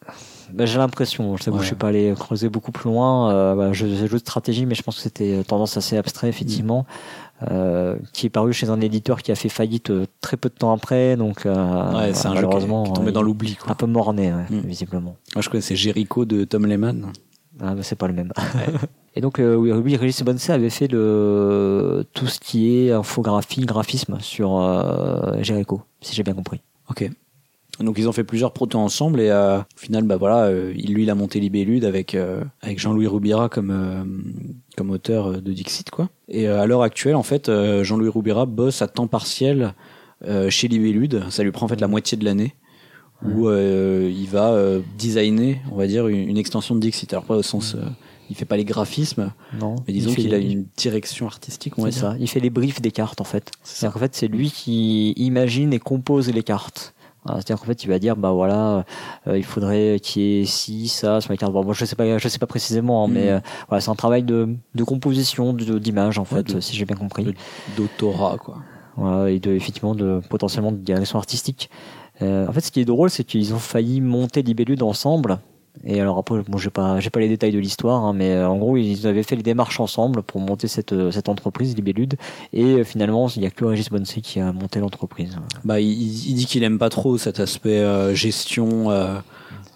Bah, 0.52 0.66
J'ai 0.66 0.76
l'impression. 0.78 1.36
Je 1.38 1.44
t'avoue, 1.44 1.56
Ouais. 1.56 1.62
je 1.62 1.68
suis 1.68 1.74
pas 1.76 1.88
allé 1.88 2.12
creuser 2.16 2.48
beaucoup 2.50 2.70
plus 2.70 2.90
loin. 2.90 3.54
Bah, 3.56 3.72
jeu, 3.72 3.88
jeu 3.94 4.08
de 4.08 4.18
stratégie, 4.18 4.66
mais 4.66 4.74
je 4.74 4.82
pense 4.82 4.96
que 4.96 5.02
c'était 5.02 5.42
tendance 5.44 5.76
assez 5.78 5.96
abstrait, 5.96 6.28
effectivement. 6.28 6.84
Euh, 7.50 7.96
qui 8.12 8.26
est 8.26 8.30
paru 8.30 8.52
chez 8.52 8.70
un 8.70 8.80
éditeur 8.80 9.20
qui 9.20 9.32
a 9.32 9.34
fait 9.34 9.48
faillite 9.48 9.90
euh, 9.90 10.06
très 10.20 10.36
peu 10.36 10.48
de 10.48 10.54
temps 10.54 10.72
après, 10.72 11.16
donc 11.16 11.46
euh, 11.46 11.52
Ouais, 11.92 12.14
c'est 12.14 12.28
un 12.28 12.30
jeu 12.30 12.36
qui 12.36 12.42
est- 12.42 12.44
malheureusement 12.44 12.84
tombé 12.92 13.10
dans 13.12 13.22
l'oubli. 13.22 13.58
un 13.66 13.74
peu 13.74 13.86
morné, 13.86 14.32
ouais, 14.32 14.44
Mm. 14.50 14.60
visiblement. 14.60 15.16
Moi, 15.34 15.42
je 15.42 15.48
connaissais 15.50 15.74
Jericho 15.76 16.24
de 16.24 16.44
Tom 16.44 16.64
Lehman. 16.64 17.12
Ah, 17.60 17.74
bah, 17.74 17.82
c'est 17.82 17.96
pas 17.96 18.06
le 18.06 18.14
même. 18.14 18.32
Et 19.16 19.20
donc, 19.20 19.40
euh, 19.40 19.54
oui, 19.56 19.96
Régis 19.96 20.22
Bonsey 20.22 20.52
avait 20.52 20.70
fait 20.70 20.88
le, 20.90 22.04
tout 22.14 22.26
ce 22.28 22.38
qui 22.40 22.76
est 22.86 22.92
infographie, 22.92 23.62
graphisme 23.66 24.18
sur 24.20 24.60
euh, 24.60 25.42
Jericho, 25.42 25.82
si 26.00 26.14
j'ai 26.14 26.22
bien 26.22 26.34
compris. 26.34 26.60
Ok. 26.88 27.10
Donc 27.80 27.98
ils 27.98 28.08
ont 28.08 28.12
fait 28.12 28.22
plusieurs 28.24 28.52
protos 28.52 28.78
ensemble 28.78 29.20
et 29.20 29.30
euh, 29.30 29.58
au 29.58 29.78
final 29.78 30.04
bah 30.04 30.16
voilà 30.16 30.44
euh, 30.44 30.72
il 30.76 30.94
lui 30.94 31.02
il 31.02 31.10
a 31.10 31.16
monté 31.16 31.40
Libellude 31.40 31.84
avec 31.84 32.14
euh, 32.14 32.40
avec 32.62 32.78
Jean-Louis 32.78 33.08
Roubira 33.08 33.48
comme 33.48 33.70
euh, 33.72 34.04
comme 34.76 34.90
auteur 34.90 35.26
euh, 35.32 35.40
de 35.40 35.52
Dixit 35.52 35.90
quoi. 35.90 36.08
Et 36.28 36.46
euh, 36.48 36.60
à 36.60 36.66
l'heure 36.66 36.82
actuelle 36.82 37.16
en 37.16 37.24
fait 37.24 37.48
euh, 37.48 37.82
Jean-Louis 37.82 38.08
Roubira 38.08 38.46
bosse 38.46 38.80
à 38.80 38.86
temps 38.86 39.08
partiel 39.08 39.74
euh, 40.24 40.50
chez 40.50 40.68
Libellude, 40.68 41.24
ça 41.30 41.42
lui 41.42 41.50
prend 41.50 41.66
en 41.66 41.68
fait 41.68 41.80
la 41.80 41.88
moitié 41.88 42.16
de 42.16 42.24
l'année 42.24 42.54
où 43.24 43.48
euh, 43.48 44.08
il 44.14 44.28
va 44.28 44.52
euh, 44.52 44.80
designer 44.96 45.56
on 45.72 45.76
va 45.76 45.88
dire 45.88 46.06
une, 46.06 46.28
une 46.28 46.38
extension 46.38 46.76
de 46.76 46.80
Dixit. 46.80 47.12
Alors 47.12 47.24
pas 47.24 47.36
au 47.36 47.42
sens 47.42 47.74
euh, 47.74 47.80
il 48.30 48.36
fait 48.36 48.44
pas 48.44 48.56
les 48.56 48.64
graphismes 48.64 49.32
Non, 49.60 49.74
mais 49.86 49.92
disons 49.92 50.14
qu'il 50.14 50.32
a 50.32 50.38
une 50.38 50.64
direction 50.76 51.26
artistique 51.26 51.76
on 51.76 51.82
va 51.82 51.90
C'est 51.90 52.00
dire. 52.00 52.10
ça. 52.12 52.16
Il 52.20 52.28
fait 52.28 52.40
les 52.40 52.50
briefs 52.50 52.80
des 52.80 52.90
cartes 52.92 53.20
en 53.20 53.24
fait. 53.24 53.50
C'est 53.64 53.90
qu'en 53.92 53.98
fait, 53.98 54.14
c'est 54.14 54.28
lui 54.28 54.50
qui 54.50 55.10
imagine 55.16 55.72
et 55.74 55.78
compose 55.78 56.30
les 56.30 56.42
cartes. 56.42 56.94
Voilà, 57.24 57.40
C'est-à-dire 57.40 57.60
qu'en 57.60 57.66
fait, 57.66 57.82
il 57.84 57.88
va 57.88 57.98
dire 57.98 58.16
bah 58.16 58.32
voilà, 58.32 58.84
euh, 59.26 59.38
il 59.38 59.44
faudrait 59.44 59.98
qu'il 60.02 60.22
y 60.22 60.40
ait 60.40 60.44
ci, 60.44 60.88
ça 60.88 61.20
sur 61.20 61.32
les 61.32 61.38
cartes. 61.38 61.52
Bon, 61.52 61.72
je 61.72 61.84
sais 61.84 61.96
pas, 61.96 62.18
je 62.18 62.28
sais 62.28 62.38
pas 62.38 62.46
précisément, 62.46 63.04
hein, 63.04 63.08
mais 63.10 63.22
Mhm. 63.24 63.28
euh, 63.28 63.40
voilà, 63.68 63.80
c'est 63.80 63.90
un 63.90 63.94
travail 63.94 64.22
de, 64.22 64.54
de 64.74 64.84
composition, 64.84 65.52
de- 65.54 65.78
d'image 65.78 66.18
en 66.18 66.22
Ouais, 66.22 66.28
fait, 66.28 66.54
de- 66.54 66.60
si 66.60 66.76
j'ai 66.76 66.84
bien 66.84 66.96
compris. 66.96 67.34
D'autorat 67.76 68.36
quoi. 68.38 68.58
Voilà, 68.96 69.30
et 69.30 69.40
de, 69.40 69.52
effectivement 69.52 69.94
de 69.94 70.20
potentiellement 70.28 70.70
de 70.72 70.76
direction 70.76 71.18
artistique. 71.18 71.70
Euh, 72.22 72.46
en 72.46 72.52
fait, 72.52 72.60
ce 72.60 72.70
qui 72.70 72.80
est 72.80 72.84
drôle, 72.84 73.10
c'est 73.10 73.24
qu'ils 73.24 73.52
ont 73.54 73.58
failli 73.58 74.00
monter 74.00 74.42
Libellude 74.42 74.82
ensemble. 74.82 75.38
Et 75.86 76.00
alors 76.00 76.18
après, 76.18 76.40
bon, 76.48 76.58
j'ai 76.58 76.70
pas, 76.70 76.98
j'ai 77.00 77.10
pas 77.10 77.20
les 77.20 77.28
détails 77.28 77.52
de 77.52 77.58
l'histoire, 77.58 78.04
hein, 78.04 78.12
mais 78.14 78.30
euh, 78.32 78.48
en 78.48 78.56
gros, 78.56 78.76
ils 78.76 79.06
avaient 79.06 79.22
fait 79.22 79.36
les 79.36 79.42
démarches 79.42 79.80
ensemble 79.80 80.22
pour 80.22 80.40
monter 80.40 80.66
cette, 80.68 80.92
euh, 80.92 81.10
cette 81.10 81.28
entreprise 81.28 81.74
Libellude. 81.76 82.14
Et 82.52 82.64
euh, 82.64 82.84
finalement, 82.84 83.28
il 83.28 83.42
y 83.42 83.46
a 83.46 83.50
que 83.50 83.64
Régis 83.64 83.90
Bonsey 83.90 84.20
qui 84.20 84.40
a 84.40 84.52
monté 84.52 84.80
l'entreprise. 84.80 85.36
Bah, 85.64 85.80
il, 85.80 85.90
il 85.90 86.34
dit 86.34 86.46
qu'il 86.46 86.62
aime 86.62 86.78
pas 86.78 86.88
trop 86.90 87.18
cet 87.18 87.38
aspect 87.40 87.78
euh, 87.80 88.14
gestion, 88.14 88.90
euh, 88.90 89.18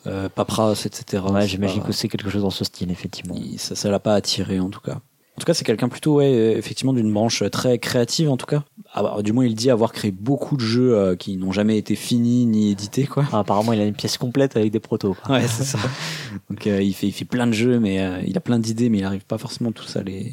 euh, 0.07 0.29
paperasse, 0.29 0.87
etc. 0.87 1.23
Ouais, 1.31 1.47
j'imagine 1.47 1.83
que 1.83 1.93
c'est 1.93 2.09
quelque 2.09 2.31
chose 2.31 2.43
dans 2.43 2.51
ce 2.51 2.65
style, 2.65 2.91
effectivement. 2.91 3.35
il- 3.37 3.59
ça, 3.59 3.75
ça 3.75 3.91
l'a 3.91 3.99
pas 3.99 4.15
attiré 4.15 4.61
en 4.61 4.71
tout 4.71 4.81
cas. 4.81 5.01
En 5.39 5.41
tout 5.41 5.47
cas, 5.47 5.55
c'est 5.55 5.63
quelqu'un 5.65 5.89
plutôt, 5.89 6.17
ouais, 6.17 6.35
euh, 6.35 6.59
effectivement, 6.59 6.93
d'une 6.93 7.13
branche 7.13 7.45
très 7.53 7.79
créative 7.79 8.29
en 8.29 8.37
tout 8.37 8.47
cas. 8.47 8.65
Ah, 8.93 9.05
bah, 9.05 9.23
du 9.23 9.33
moins, 9.33 9.47
il 9.47 9.55
dit 9.55 9.71
avoir 9.71 9.93
créé 9.93 10.11
beaucoup 10.11 10.57
de 10.57 10.61
jeux 10.63 10.97
euh, 10.99 11.15
qui 11.15 11.37
n'ont 11.37 11.53
jamais 11.53 11.79
été 11.79 11.95
finis 11.95 12.45
ni 12.45 12.73
édités, 12.73 13.07
quoi. 13.07 13.25
Ah, 13.31 13.39
apparemment, 13.39 13.73
il 13.73 13.81
a 13.81 13.85
une 13.85 13.95
pièce 13.95 14.19
complète 14.19 14.57
avec 14.57 14.73
des 14.73 14.81
protos. 14.81 15.15
quoi. 15.15 15.37
Ouais, 15.37 15.47
c'est 15.47 15.63
ça. 15.63 15.79
Donc, 16.51 16.67
euh, 16.67 16.83
il 16.83 16.93
fait, 16.93 17.07
il 17.07 17.13
fait 17.13 17.25
plein 17.25 17.47
de 17.47 17.53
jeux, 17.53 17.79
mais 17.79 18.01
euh, 18.01 18.21
il 18.27 18.37
a 18.37 18.41
plein 18.41 18.59
d'idées, 18.59 18.89
mais 18.89 18.99
il 18.99 19.05
arrive 19.05 19.25
pas 19.27 19.39
forcément 19.39 19.71
tous 19.71 19.95
à 19.95 20.03
les, 20.03 20.33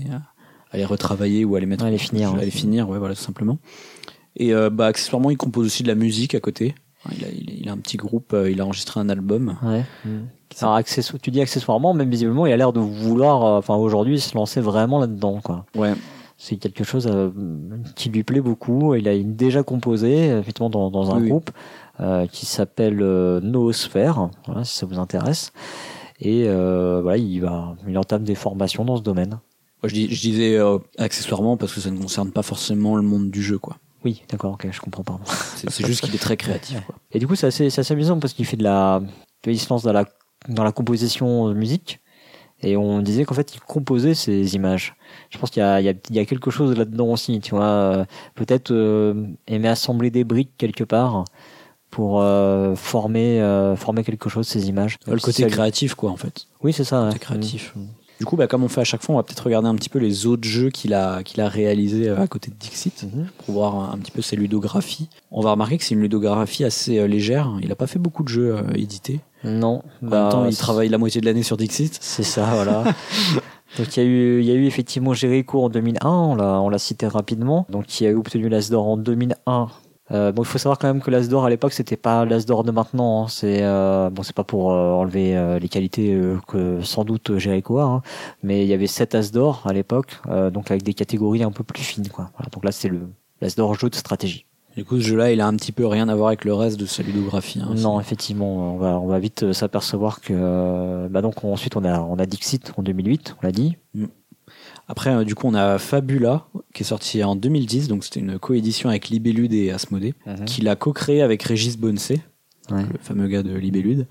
à 0.72 0.78
les 0.78 0.86
retravailler 0.86 1.46
ou 1.46 1.56
à 1.56 1.60
les 1.60 1.68
mettre, 1.68 1.86
À 1.86 1.92
les 1.92 2.00
finir, 2.00 2.30
à 2.32 2.34
ouais. 2.34 2.46
les 2.46 2.50
finir, 2.50 2.90
ouais, 2.90 2.98
voilà, 2.98 3.14
tout 3.14 3.22
simplement. 3.22 3.60
Et 4.38 4.56
euh, 4.56 4.72
bah, 4.72 4.88
accessoirement, 4.88 5.30
il 5.30 5.38
compose 5.38 5.68
aussi 5.68 5.84
de 5.84 5.88
la 5.88 5.94
musique 5.96 6.34
à 6.34 6.40
côté. 6.40 6.74
Il 7.16 7.24
a, 7.24 7.28
il 7.30 7.70
a- 7.70 7.74
un 7.74 7.78
petit 7.78 7.98
groupe, 7.98 8.34
euh, 8.34 8.50
il 8.50 8.60
a 8.60 8.66
enregistré 8.66 9.00
un 9.00 9.10
album. 9.10 9.56
Ouais. 9.62 9.84
Alors, 10.62 10.76
accessoire- 10.76 11.20
tu 11.22 11.32
dis 11.32 11.42
accessoirement, 11.42 11.94
même 11.94 12.10
visiblement, 12.10 12.46
il 12.46 12.54
a 12.54 12.58
l'air 12.58 12.72
de 12.74 12.80
vouloir, 12.80 13.44
euh, 13.46 13.58
enfin, 13.60 13.76
aujourd'hui, 13.76 14.20
se 14.20 14.36
lancer 14.36 14.62
vraiment 14.62 15.00
là-dedans, 15.00 15.40
quoi. 15.44 15.66
Ouais. 15.76 15.94
C'est 16.38 16.58
quelque 16.58 16.84
chose 16.84 17.08
euh, 17.10 17.30
qui 17.96 18.10
lui 18.10 18.24
plaît 18.24 18.42
beaucoup. 18.42 18.94
Il 18.96 19.08
a 19.08 19.18
déjà 19.18 19.64
composé, 19.64 20.28
effectivement, 20.28 20.70
dans, 20.70 20.92
dans 20.92 21.12
un 21.16 21.22
Oui, 21.22 21.30
groupe 21.30 21.50
euh, 22.02 22.28
qui 22.28 22.46
s'appelle 22.46 23.02
euh, 23.02 23.40
Noosphère, 23.42 24.30
voilà, 24.46 24.64
si 24.66 24.76
ça 24.78 24.86
vous 24.86 25.00
intéresse. 25.00 25.52
Et 26.20 26.46
euh, 26.48 27.00
voilà, 27.02 27.18
il 27.18 27.40
va, 27.40 27.76
il 27.88 27.98
entame 27.98 28.24
des 28.24 28.36
formations 28.36 28.86
dans 28.86 28.98
ce 28.98 29.02
domaine. 29.02 29.40
Moi, 29.82 29.88
je, 29.90 29.94
dis, 29.94 30.14
je 30.14 30.22
disais 30.22 30.58
euh, 30.58 30.78
accessoirement 30.98 31.58
parce 31.58 31.74
que 31.74 31.80
ça 31.82 31.90
ne 31.92 31.98
concerne 31.98 32.32
pas 32.32 32.42
forcément 32.44 32.96
le 32.96 33.02
monde 33.02 33.30
du 33.32 33.42
jeu, 33.42 33.58
quoi. 33.58 33.78
Oui, 34.04 34.22
d'accord, 34.30 34.54
ok, 34.54 34.68
je 34.72 34.80
comprends. 34.82 35.04
C'est 35.56 35.70
c'est 35.70 35.86
juste 35.86 36.02
qu'il 36.04 36.14
est 36.14 36.20
très 36.20 36.38
créatif, 36.38 36.80
quoi. 36.86 36.96
Et 37.12 37.20
du 37.20 37.28
coup, 37.28 37.36
c'est 37.36 37.48
assez, 37.48 37.70
c'est 37.70 37.82
assez 37.82 37.94
amusant 37.94 38.20
parce 38.20 38.34
qu'il 38.34 38.46
fait 38.46 38.58
de 38.58 38.64
la, 38.64 39.02
il 39.48 39.60
se 39.60 39.70
lance 39.70 39.84
dans 39.84 39.94
la, 39.94 40.06
dans 40.50 40.64
la 40.64 40.72
composition 40.72 41.50
de 41.50 41.54
musique. 41.54 42.00
Et 42.62 42.78
on 42.78 43.02
disait 43.02 43.26
qu'en 43.26 43.36
fait, 43.36 43.54
il 43.54 43.60
composait 43.60 44.14
ces 44.16 44.56
images. 44.56 44.96
Je 45.30 45.38
pense 45.38 45.50
qu'il 45.52 45.60
y 45.62 45.64
a, 45.64 45.82
y 45.82 45.96
y 46.12 46.26
quelque 46.26 46.50
chose 46.52 46.76
là-dedans 46.78 47.08
aussi, 47.08 47.40
tu 47.42 47.52
vois. 47.54 47.66
euh, 47.66 48.06
Peut-être 48.34 48.72
euh, 48.72 49.28
aimer 49.48 49.68
assembler 49.68 50.10
des 50.10 50.24
briques 50.24 50.52
quelque 50.58 50.84
part 50.84 51.26
pour 51.92 52.22
euh, 52.22 52.76
former, 52.76 53.42
euh, 53.42 53.76
former 53.76 54.04
quelque 54.04 54.30
chose, 54.30 54.48
ces 54.48 54.68
images. 54.68 54.98
le 55.06 55.18
côté 55.20 55.46
créatif, 55.48 55.96
quoi, 55.96 56.12
en 56.12 56.18
fait. 56.18 56.48
Oui, 56.64 56.74
c'est 56.74 56.84
ça. 56.86 57.02
ouais. 57.04 57.08
Côté 57.10 57.20
créatif. 57.20 57.74
Mm. 57.76 57.86
Du 58.20 58.26
coup, 58.26 58.38
bah, 58.38 58.48
comme 58.48 58.64
on 58.64 58.70
fait 58.70 58.80
à 58.82 58.86
chaque 58.86 59.04
fois, 59.04 59.14
on 59.16 59.18
va 59.18 59.24
peut-être 59.24 59.44
regarder 59.44 59.68
un 59.68 59.76
petit 59.76 59.90
peu 59.90 60.00
les 60.00 60.26
autres 60.26 60.48
jeux 60.48 60.70
qu'il 60.70 60.94
a, 60.94 61.22
qu'il 61.24 61.42
a 61.42 61.50
réalisés 61.50 62.08
euh, 62.08 62.22
à 62.22 62.28
côté 62.28 62.50
de 62.50 62.56
Dixit 62.56 63.04
Mhm. 63.04 63.28
pour 63.46 63.54
voir 63.56 63.76
un, 63.76 63.94
un 63.94 63.98
petit 63.98 64.12
peu 64.12 64.22
ses 64.22 64.38
ludographies. 64.38 65.10
On 65.32 65.42
va 65.42 65.52
remarquer 65.52 65.78
que 65.78 65.84
c'est 65.84 65.96
une 65.96 66.02
ludographie 66.02 66.64
assez 66.64 66.98
euh, 66.98 67.08
légère. 67.08 67.52
Il 67.62 67.70
a 67.74 67.76
pas 67.76 67.88
fait 67.88 68.00
beaucoup 68.00 68.24
de 68.24 68.30
jeux 68.30 68.56
euh, 68.56 68.74
édités. 68.74 69.20
Non. 69.46 69.82
En 70.04 70.08
bah, 70.08 70.22
même 70.24 70.32
temps, 70.32 70.46
il 70.46 70.58
travaille 70.58 70.90
la 70.90 70.98
moitié 70.98 71.22
de 71.22 71.26
l'année 71.26 71.44
sur 71.44 71.58
Dixit. 71.58 71.98
C'est 72.02 72.24
ça, 72.24 72.46
voilà. 72.54 72.84
Donc 73.78 73.98
il 73.98 74.04
y 74.04 74.06
a 74.06 74.10
eu, 74.10 74.40
il 74.40 74.46
y 74.46 74.52
a 74.52 74.54
eu 74.54 74.66
effectivement 74.66 75.14
Jericho 75.14 75.64
en 75.64 75.70
2001, 75.70 76.10
on 76.10 76.36
l'a, 76.36 76.62
on 76.62 76.70
l'a 76.70 76.78
cité 76.78 77.08
rapidement. 77.08 77.66
Donc 77.70 78.00
il 78.00 78.08
a 78.08 78.12
obtenu 78.12 78.48
l'As 78.48 78.70
d'or 78.70 78.88
en 78.88 78.98
2001. 78.98 79.68
Euh, 80.12 80.32
bon, 80.32 80.44
il 80.44 80.46
faut 80.46 80.60
savoir 80.60 80.78
quand 80.78 80.88
même 80.88 81.02
que 81.02 81.10
l'As 81.10 81.28
d'or 81.28 81.46
à 81.46 81.50
l'époque 81.50 81.74
c'était 81.74 81.98
pas 81.98 82.26
l'As 82.26 82.46
d'or 82.46 82.64
de 82.64 82.72
maintenant. 82.72 83.24
hein. 83.24 83.28
C'est 83.28 83.64
euh, 83.64 84.10
bon, 84.10 84.24
c'est 84.24 84.36
pas 84.36 84.44
pour 84.44 84.72
euh, 84.72 84.92
enlever 84.92 85.36
euh, 85.36 85.60
les 85.60 85.68
qualités 85.68 86.18
que 86.48 86.82
sans 86.84 87.04
doute 87.04 87.38
Jericho 87.38 87.80
a, 87.80 87.86
hein. 87.86 88.02
mais 88.44 88.64
il 88.64 88.68
y 88.68 88.74
avait 88.74 88.88
7 88.88 89.16
As 89.16 89.32
d'or 89.32 89.64
à 89.66 89.74
l'époque, 89.74 90.22
donc 90.54 90.72
avec 90.72 90.84
des 90.84 90.94
catégories 90.94 91.44
un 91.44 91.52
peu 91.52 91.64
plus 91.64 91.84
fines, 91.84 92.08
quoi. 92.08 92.30
Voilà, 92.38 92.50
donc 92.52 92.64
là 92.64 92.72
c'est 92.72 92.90
le 92.90 93.10
l'As 93.42 93.56
d'or 93.56 93.78
jeu 93.78 93.90
de 93.90 93.96
stratégie. 93.96 94.46
Du 94.76 94.84
coup, 94.84 95.00
ce 95.00 95.06
jeu-là, 95.06 95.32
il 95.32 95.40
a 95.42 95.48
un 95.48 95.56
petit 95.56 95.72
peu 95.72 95.86
rien 95.88 96.10
à 96.10 96.16
voir 96.16 96.28
avec 96.28 96.44
le 96.44 96.54
reste 96.54 96.78
de 96.80 96.86
sa 96.86 97.02
ludographie. 97.04 97.60
hein. 97.62 97.74
Non, 97.78 98.00
effectivement, 98.00 98.76
on 98.76 98.78
va, 98.78 99.00
on 99.00 99.08
va 99.08 99.20
vite 99.20 99.44
euh, 99.44 99.54
s'apercevoir 99.54 100.20
que 100.22 100.34
euh, 100.36 101.08
bah 101.10 101.22
donc 101.22 101.44
ensuite 101.46 101.78
on 101.78 101.86
a 101.86 102.02
on 102.02 102.16
a 102.20 102.26
Dixit 102.26 102.74
en 102.78 102.84
2008, 102.84 103.38
on 103.42 103.46
l'a 103.46 103.52
dit. 103.54 103.78
Après, 104.88 105.12
euh, 105.16 105.24
du 105.24 105.34
coup, 105.34 105.48
on 105.48 105.54
a 105.56 105.78
Fabula, 105.78 106.46
qui 106.74 106.84
est 106.84 106.86
sorti 106.86 107.24
en 107.24 107.36
2010, 107.36 107.88
donc 107.88 108.04
c'était 108.04 108.20
une 108.20 108.38
coédition 108.38 108.90
avec 108.90 109.10
Libellude 109.10 109.54
et 109.54 109.72
Asmodée, 109.72 110.14
qu'il 110.46 110.68
a 110.68 110.76
co-créé 110.76 111.22
avec 111.22 111.42
Régis 111.44 111.78
Bonsey, 111.78 112.20
Ouais. 112.72 112.82
le 112.82 112.98
fameux 113.00 113.28
gars 113.28 113.44
de 113.44 113.54
Libellude. 113.56 114.08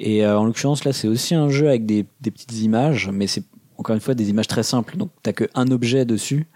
Et 0.00 0.24
euh, 0.26 0.36
en 0.38 0.44
l'occurrence, 0.44 0.84
là, 0.84 0.92
c'est 0.92 1.06
aussi 1.08 1.34
un 1.36 1.48
jeu 1.48 1.68
avec 1.68 1.86
des, 1.86 2.04
des 2.20 2.30
petites 2.32 2.60
images, 2.60 3.08
mais 3.12 3.26
c'est 3.28 3.44
encore 3.78 3.94
une 3.94 4.00
fois 4.00 4.14
des 4.14 4.28
images 4.30 4.48
très 4.48 4.64
simples. 4.64 4.96
Donc, 4.96 5.10
t'as 5.22 5.32
que 5.32 5.44
un 5.54 5.70
objet 5.70 6.04
dessus. 6.04 6.46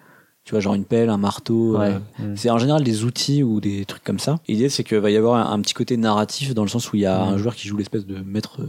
Tu 0.49 0.53
vois, 0.55 0.61
genre 0.61 0.73
une 0.73 0.87
pelle, 0.87 1.11
un 1.11 1.19
marteau. 1.19 1.77
Ouais. 1.77 1.89
euh, 2.21 2.29
Mm. 2.33 2.37
c'est 2.37 2.49
en 2.49 2.57
général 2.57 2.83
des 2.83 3.05
outils 3.05 3.43
ou 3.43 3.61
des 3.61 3.85
trucs 3.85 4.03
comme 4.03 4.19
ça. 4.19 4.39
L'idée, 4.49 4.71
c'est 4.71 4.83
qu'il 4.83 4.97
va 4.97 5.11
y 5.11 5.17
avoir 5.19 5.35
un, 5.47 5.53
un 5.53 5.61
petit 5.61 5.75
côté 5.75 5.99
narratif 5.99 6.55
dans 6.55 6.63
le 6.63 6.71
sens 6.71 6.91
où 6.91 6.97
il 6.97 7.01
y 7.03 7.07
a 7.07 7.19
Mm. 7.23 7.29
un 7.35 7.37
joueur 7.37 7.55
qui 7.55 7.69
joue 7.69 7.77
l'espèce 7.77 8.07
de 8.07 8.17
maître, 8.25 8.57
euh, 8.61 8.65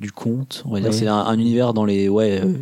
du 0.00 0.12
conte. 0.12 0.62
On 0.66 0.70
va 0.72 0.80
dire 0.80 0.90
Oui. 0.90 0.96
c'est 0.96 1.08
un, 1.08 1.16
un 1.16 1.38
univers 1.38 1.74
dans 1.74 1.84
les 1.84 2.08
ouais 2.08 2.40
euh, 2.40 2.52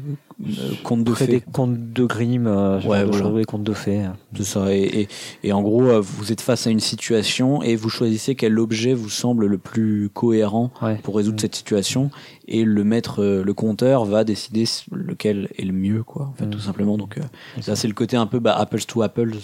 euh, 0.47 0.72
contes 0.82 1.05
de 1.05 1.12
fées. 1.12 1.26
des 1.26 1.41
contes 1.41 1.93
de 1.93 2.05
Grimm, 2.07 2.47
euh, 2.47 2.80
Ouais, 2.82 3.01
de 3.03 3.11
voilà. 3.11 3.28
oui, 3.28 3.43
contes 3.45 3.62
de 3.62 3.74
fées. 3.74 4.05
C'est 4.37 4.45
ça. 4.45 4.74
Et, 4.74 5.03
et, 5.03 5.09
et 5.45 5.53
en 5.53 5.61
gros, 5.62 5.82
euh, 5.82 6.01
vous 6.01 6.32
êtes 6.32 6.41
face 6.41 6.66
à 6.66 6.70
une 6.70 6.80
situation 6.80 7.62
et 7.62 7.76
vous 7.76 7.91
choisissez 7.91 8.34
quel 8.37 8.59
objet 8.59 8.95
vous 8.95 9.11
semble 9.11 9.47
le 9.47 9.59
plus 9.59 10.09
cohérent 10.12 10.70
Ouais. 10.80 10.97
pour 11.03 11.16
résoudre 11.16 11.37
Mm. 11.37 11.41
cette 11.41 11.57
situation. 11.57 12.11
Et 12.49 12.64
le 12.64 12.84
maître, 12.84 13.22
euh, 13.22 13.43
le 13.45 13.53
compteur, 13.55 14.05
va 14.07 14.24
décider 14.24 14.64
lequel 14.93 15.49
est 15.59 15.64
le 15.64 15.72
mieux, 15.74 16.03
quoi. 16.05 16.30
En 16.32 16.32
fait, 16.32 16.47
Mm. 16.47 16.51
tout 16.51 16.61
simplement. 16.61 16.97
Donc, 16.97 17.18
euh, 17.18 17.22
ça, 17.61 17.76
c'est 17.76 17.89
le 17.89 17.95
côté 17.95 18.16
un 18.16 18.26
peu 18.26 18.39
bah, 18.39 18.55
Apples 18.57 18.84
to 18.84 19.03
Apples 19.03 19.34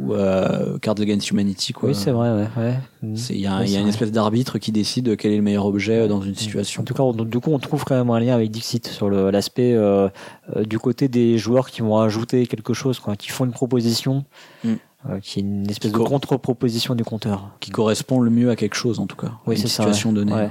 ou 0.00 0.14
euh, 0.14 0.78
Cards 0.78 1.00
Against 1.00 1.30
Humanity, 1.30 1.72
quoi. 1.72 1.88
Oui, 1.88 1.94
c'est 1.94 2.10
vrai, 2.10 2.30
ouais. 2.30 2.48
ouais. 2.56 2.74
Mm. 3.02 3.16
C'est- 3.16 3.34
Il 3.34 3.40
y 3.40 3.46
a, 3.46 3.58
Ouais, 3.58 3.68
y 3.68 3.76
une 3.76 3.88
espèce 3.88 4.12
d'arbitre 4.12 4.58
qui 4.58 4.72
décide 4.72 5.16
quel 5.16 5.32
est 5.32 5.36
le 5.36 5.42
meilleur 5.42 5.66
objet 5.66 6.00
euh, 6.00 6.08
dans 6.08 6.20
une 6.20 6.34
situation. 6.34 6.82
En 6.82 6.84
tout 6.84 6.94
cas, 6.94 7.02
on- 7.02 7.12
du 7.12 7.40
coup, 7.40 7.50
on 7.52 7.58
trouve 7.58 7.84
quand 7.84 7.96
même 7.96 8.10
un 8.10 8.20
lien 8.20 8.34
avec 8.34 8.50
Dixit 8.50 8.86
sur 8.86 9.10
l'aspect 9.10 9.72
euh, 9.74 10.08
euh, 10.56 10.64
du 10.64 10.78
côté 10.78 11.08
des 11.08 11.38
joueurs 11.38 11.70
qui 11.70 11.82
vont 11.82 11.98
ajouter 11.98 12.46
quelque 12.46 12.74
chose, 12.74 12.98
quoi, 12.98 13.16
qui 13.16 13.28
font 13.30 13.44
une 13.44 13.52
proposition, 13.52 14.24
Mm. 14.64 14.68
euh, 15.08 15.20
qui 15.20 15.38
est 15.38 15.42
une 15.42 15.70
espèce 15.70 15.92
de 15.92 15.96
co- 15.96 16.04
contre-proposition 16.04 16.94
du 16.96 17.04
compteur. 17.04 17.50
qui 17.60 17.70
correspond 17.70 18.20
le 18.20 18.30
mieux 18.30 18.50
à 18.50 18.56
quelque 18.56 18.74
chose, 18.74 18.98
en 18.98 19.06
tout 19.06 19.16
cas. 19.16 19.28
à 19.28 19.38
Oui, 19.46 19.54
une 19.54 19.60
c'est 19.62 19.68
ça. 19.68 19.82
situation 19.84 20.08
ouais. 20.10 20.14
donnée. 20.16 20.32
Ouais. 20.32 20.48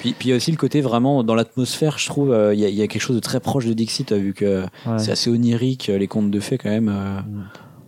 Puis, 0.00 0.12
puis 0.18 0.28
il 0.28 0.30
y 0.30 0.32
a 0.32 0.36
aussi 0.36 0.50
le 0.52 0.56
côté 0.56 0.80
vraiment 0.80 1.24
dans 1.24 1.34
l'atmosphère, 1.34 1.98
je 1.98 2.06
trouve, 2.06 2.30
euh, 2.32 2.54
il 2.54 2.60
y, 2.60 2.64
a, 2.64 2.68
il 2.68 2.74
y 2.74 2.82
a 2.82 2.86
quelque 2.86 3.02
chose 3.02 3.16
de 3.16 3.20
très 3.20 3.40
proche 3.40 3.66
de 3.66 3.72
Dixit, 3.72 4.12
vu 4.12 4.32
que 4.34 4.62
Ouais. 4.86 4.98
c'est 4.98 5.10
assez 5.10 5.28
onirique, 5.30 5.88
les 5.88 6.06
contes 6.06 6.30
de 6.30 6.40
fées 6.40 6.58
quand 6.58 6.70
même. 6.70 6.88
euh. 6.88 7.20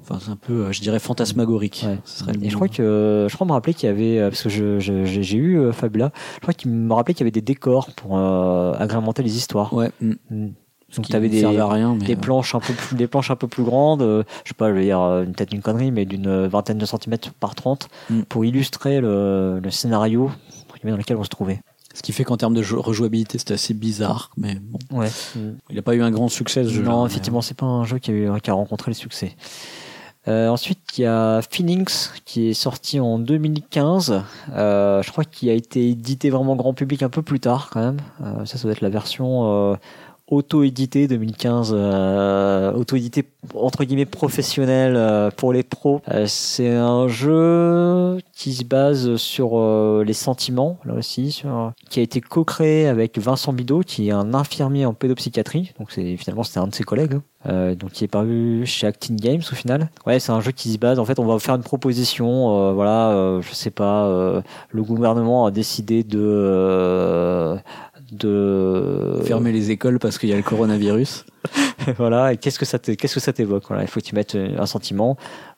Enfin, 0.02 0.18
c'est 0.22 0.30
un 0.30 0.36
peu, 0.36 0.52
euh, 0.66 0.72
je 0.72 0.80
dirais, 0.80 0.98
fantasmagorique. 0.98 1.84
Ouais. 1.86 1.98
Ce 2.04 2.20
serait 2.20 2.32
le 2.32 2.44
Et 2.44 2.50
je 2.50 2.54
crois 2.56 2.68
que 2.68 3.26
je 3.30 3.34
crois 3.34 3.46
me 3.46 3.52
rappeler 3.52 3.72
qu'il 3.74 3.88
y 3.88 3.92
avait 3.92 4.18
euh, 4.18 4.28
parce 4.30 4.42
que 4.42 4.48
je- 4.48 4.78
je- 4.80 5.04
j'ai 5.04 5.36
eu 5.36 5.58
euh, 5.58 5.72
Fabula, 5.72 6.10
je 6.36 6.40
crois 6.40 6.54
qu'il 6.54 6.70
me 6.70 6.92
rappelait 6.92 7.14
qu'il 7.14 7.20
y 7.22 7.24
avait 7.24 7.30
des 7.30 7.40
décors 7.42 7.90
pour 7.94 8.18
euh, 8.18 8.72
agrémenter 8.78 9.22
les 9.22 9.36
histoires. 9.36 9.72
Ouais. 9.72 9.90
mm. 10.00 10.12
Mm. 10.30 10.48
Donc 10.96 11.06
qui 11.06 11.12
t'avais 11.12 11.28
ne 11.28 11.32
des 11.32 11.46
rien, 11.46 11.96
mais 11.98 12.10
euh, 12.12 12.16
planches 12.16 12.54
un 12.54 12.60
peu 12.60 12.74
plus 12.74 12.96
des 12.96 13.06
planches 13.06 13.30
un 13.30 13.36
peu 13.36 13.48
plus 13.48 13.62
grandes, 13.62 14.02
euh, 14.02 14.24
je 14.44 14.50
sais 14.50 14.54
pas, 14.54 14.68
je 14.68 14.74
vais 14.74 14.82
dire 14.84 15.00
euh, 15.00 15.24
une- 15.24 15.32
peut-être 15.32 15.54
une 15.54 15.62
connerie 15.62 15.90
mais 15.90 16.04
d'une 16.04 16.46
vingtaine 16.48 16.76
de 16.76 16.84
centimètres 16.84 17.32
par 17.32 17.54
30 17.54 17.88
Mm. 18.10 18.22
pour 18.28 18.44
illustrer 18.44 19.00
le, 19.00 19.58
le 19.62 19.70
scénario 19.70 20.30
dans 20.84 20.96
lequel 20.96 21.16
on 21.16 21.22
se 21.24 21.28
trouvait. 21.30 21.60
ce 21.94 22.02
qui 22.02 22.12
fait 22.12 22.24
qu'en 22.24 22.36
termes 22.38 22.54
de 22.54 22.62
jou- 22.62 22.80
rejouabilité, 22.82 23.36
c'était 23.38 23.54
assez 23.54 23.72
bizarre. 23.74 24.30
Mais 24.38 24.56
bon, 24.60 24.78
Ouais. 24.98 25.08
il 25.70 25.76
n'a 25.76 25.82
pas 25.82 25.94
eu 25.94 26.02
un 26.02 26.10
grand 26.10 26.28
succès 26.28 26.64
ce 26.64 26.70
jeu. 26.70 26.82
Non, 26.82 27.06
effectivement, 27.06 27.40
c'est 27.42 27.56
pas 27.56 27.66
un 27.66 27.84
jeu 27.84 27.98
qui 27.98 28.10
a, 28.10 28.14
eu- 28.14 28.40
qui 28.42 28.48
a 28.50 28.54
rencontré 28.54 28.90
le 28.90 28.94
succès. 28.94 29.36
Euh, 30.28 30.48
ensuite, 30.48 30.78
il 30.96 31.02
y 31.02 31.06
a 31.06 31.40
Phoenix 31.42 32.12
qui 32.24 32.50
est 32.50 32.54
sorti 32.54 33.00
en 33.00 33.18
2015. 33.18 34.22
Euh, 34.52 35.02
je 35.02 35.10
crois 35.10 35.24
qu'il 35.24 35.48
a 35.48 35.52
été 35.52 35.88
édité 35.88 36.30
vraiment 36.30 36.54
grand 36.54 36.74
public 36.74 37.02
un 37.02 37.08
peu 37.08 37.22
plus 37.22 37.40
tard 37.40 37.70
quand 37.72 37.80
même. 37.80 38.00
Euh, 38.22 38.44
ça, 38.44 38.56
ça 38.56 38.64
doit 38.64 38.72
être 38.72 38.82
la 38.82 38.88
version 38.88 39.72
euh, 39.72 39.76
auto-édité 40.32 41.06
2015, 41.08 41.72
euh, 41.76 42.72
auto-édité 42.72 43.24
entre 43.54 43.84
guillemets 43.84 44.06
professionnel 44.06 44.94
euh, 44.96 45.30
pour 45.36 45.52
les 45.52 45.62
pros. 45.62 46.00
Euh, 46.10 46.24
c'est 46.26 46.70
un 46.74 47.06
jeu 47.06 48.18
qui 48.32 48.54
se 48.54 48.64
base 48.64 49.16
sur 49.16 49.58
euh, 49.58 50.04
les 50.06 50.14
sentiments 50.14 50.78
là 50.86 50.94
aussi, 50.94 51.32
sur, 51.32 51.72
qui 51.90 52.00
a 52.00 52.02
été 52.02 52.20
co-créé 52.22 52.86
avec 52.86 53.18
Vincent 53.18 53.52
Bidot, 53.52 53.80
qui 53.80 54.08
est 54.08 54.12
un 54.12 54.32
infirmier 54.32 54.86
en 54.86 54.94
pédopsychiatrie. 54.94 55.72
Donc 55.78 55.90
c'est 55.90 56.16
finalement 56.16 56.44
c'était 56.44 56.60
un 56.60 56.66
de 56.68 56.74
ses 56.74 56.84
collègues. 56.84 57.14
hein. 57.14 57.22
Euh, 57.48 57.74
donc 57.74 57.90
qui 57.90 58.04
est 58.04 58.08
paru 58.08 58.62
chez 58.64 58.86
Acting 58.86 59.16
Games 59.16 59.42
au 59.50 59.54
final. 59.56 59.90
Ouais, 60.06 60.20
c'est 60.20 60.30
un 60.30 60.40
jeu 60.40 60.52
qui 60.52 60.72
se 60.72 60.78
base. 60.78 61.00
En 61.00 61.04
fait, 61.04 61.18
on 61.18 61.26
va 61.26 61.38
faire 61.40 61.56
une 61.56 61.62
proposition. 61.64 62.56
euh, 62.68 62.72
voilà, 62.72 63.40
je 63.42 63.52
sais 63.52 63.70
pas. 63.72 64.42
le 64.70 64.82
gouvernement 64.82 65.44
a 65.44 65.50
décidé 65.50 66.04
de 66.04 67.56
de 68.12 69.20
Fermer 69.24 69.52
les 69.52 69.70
écoles 69.70 69.98
parce 69.98 70.18
qu'il 70.18 70.28
y 70.28 70.32
a 70.32 70.36
le 70.36 70.42
coronavirus. 70.42 71.24
voilà. 71.96 72.32
Et 72.32 72.36
qu'est-ce 72.36 72.58
que 72.58 72.64
ça 72.64 72.78
qu'est-ce 72.78 73.14
que 73.14 73.20
ça 73.20 73.32
t'évoque 73.32 73.64
Voilà, 73.66 73.82
il 73.82 73.88
faut 73.88 74.00
que 74.00 74.04
tu 74.04 74.14
mettes 74.14 74.36
un 74.36 74.66
sentiment. 74.66 75.16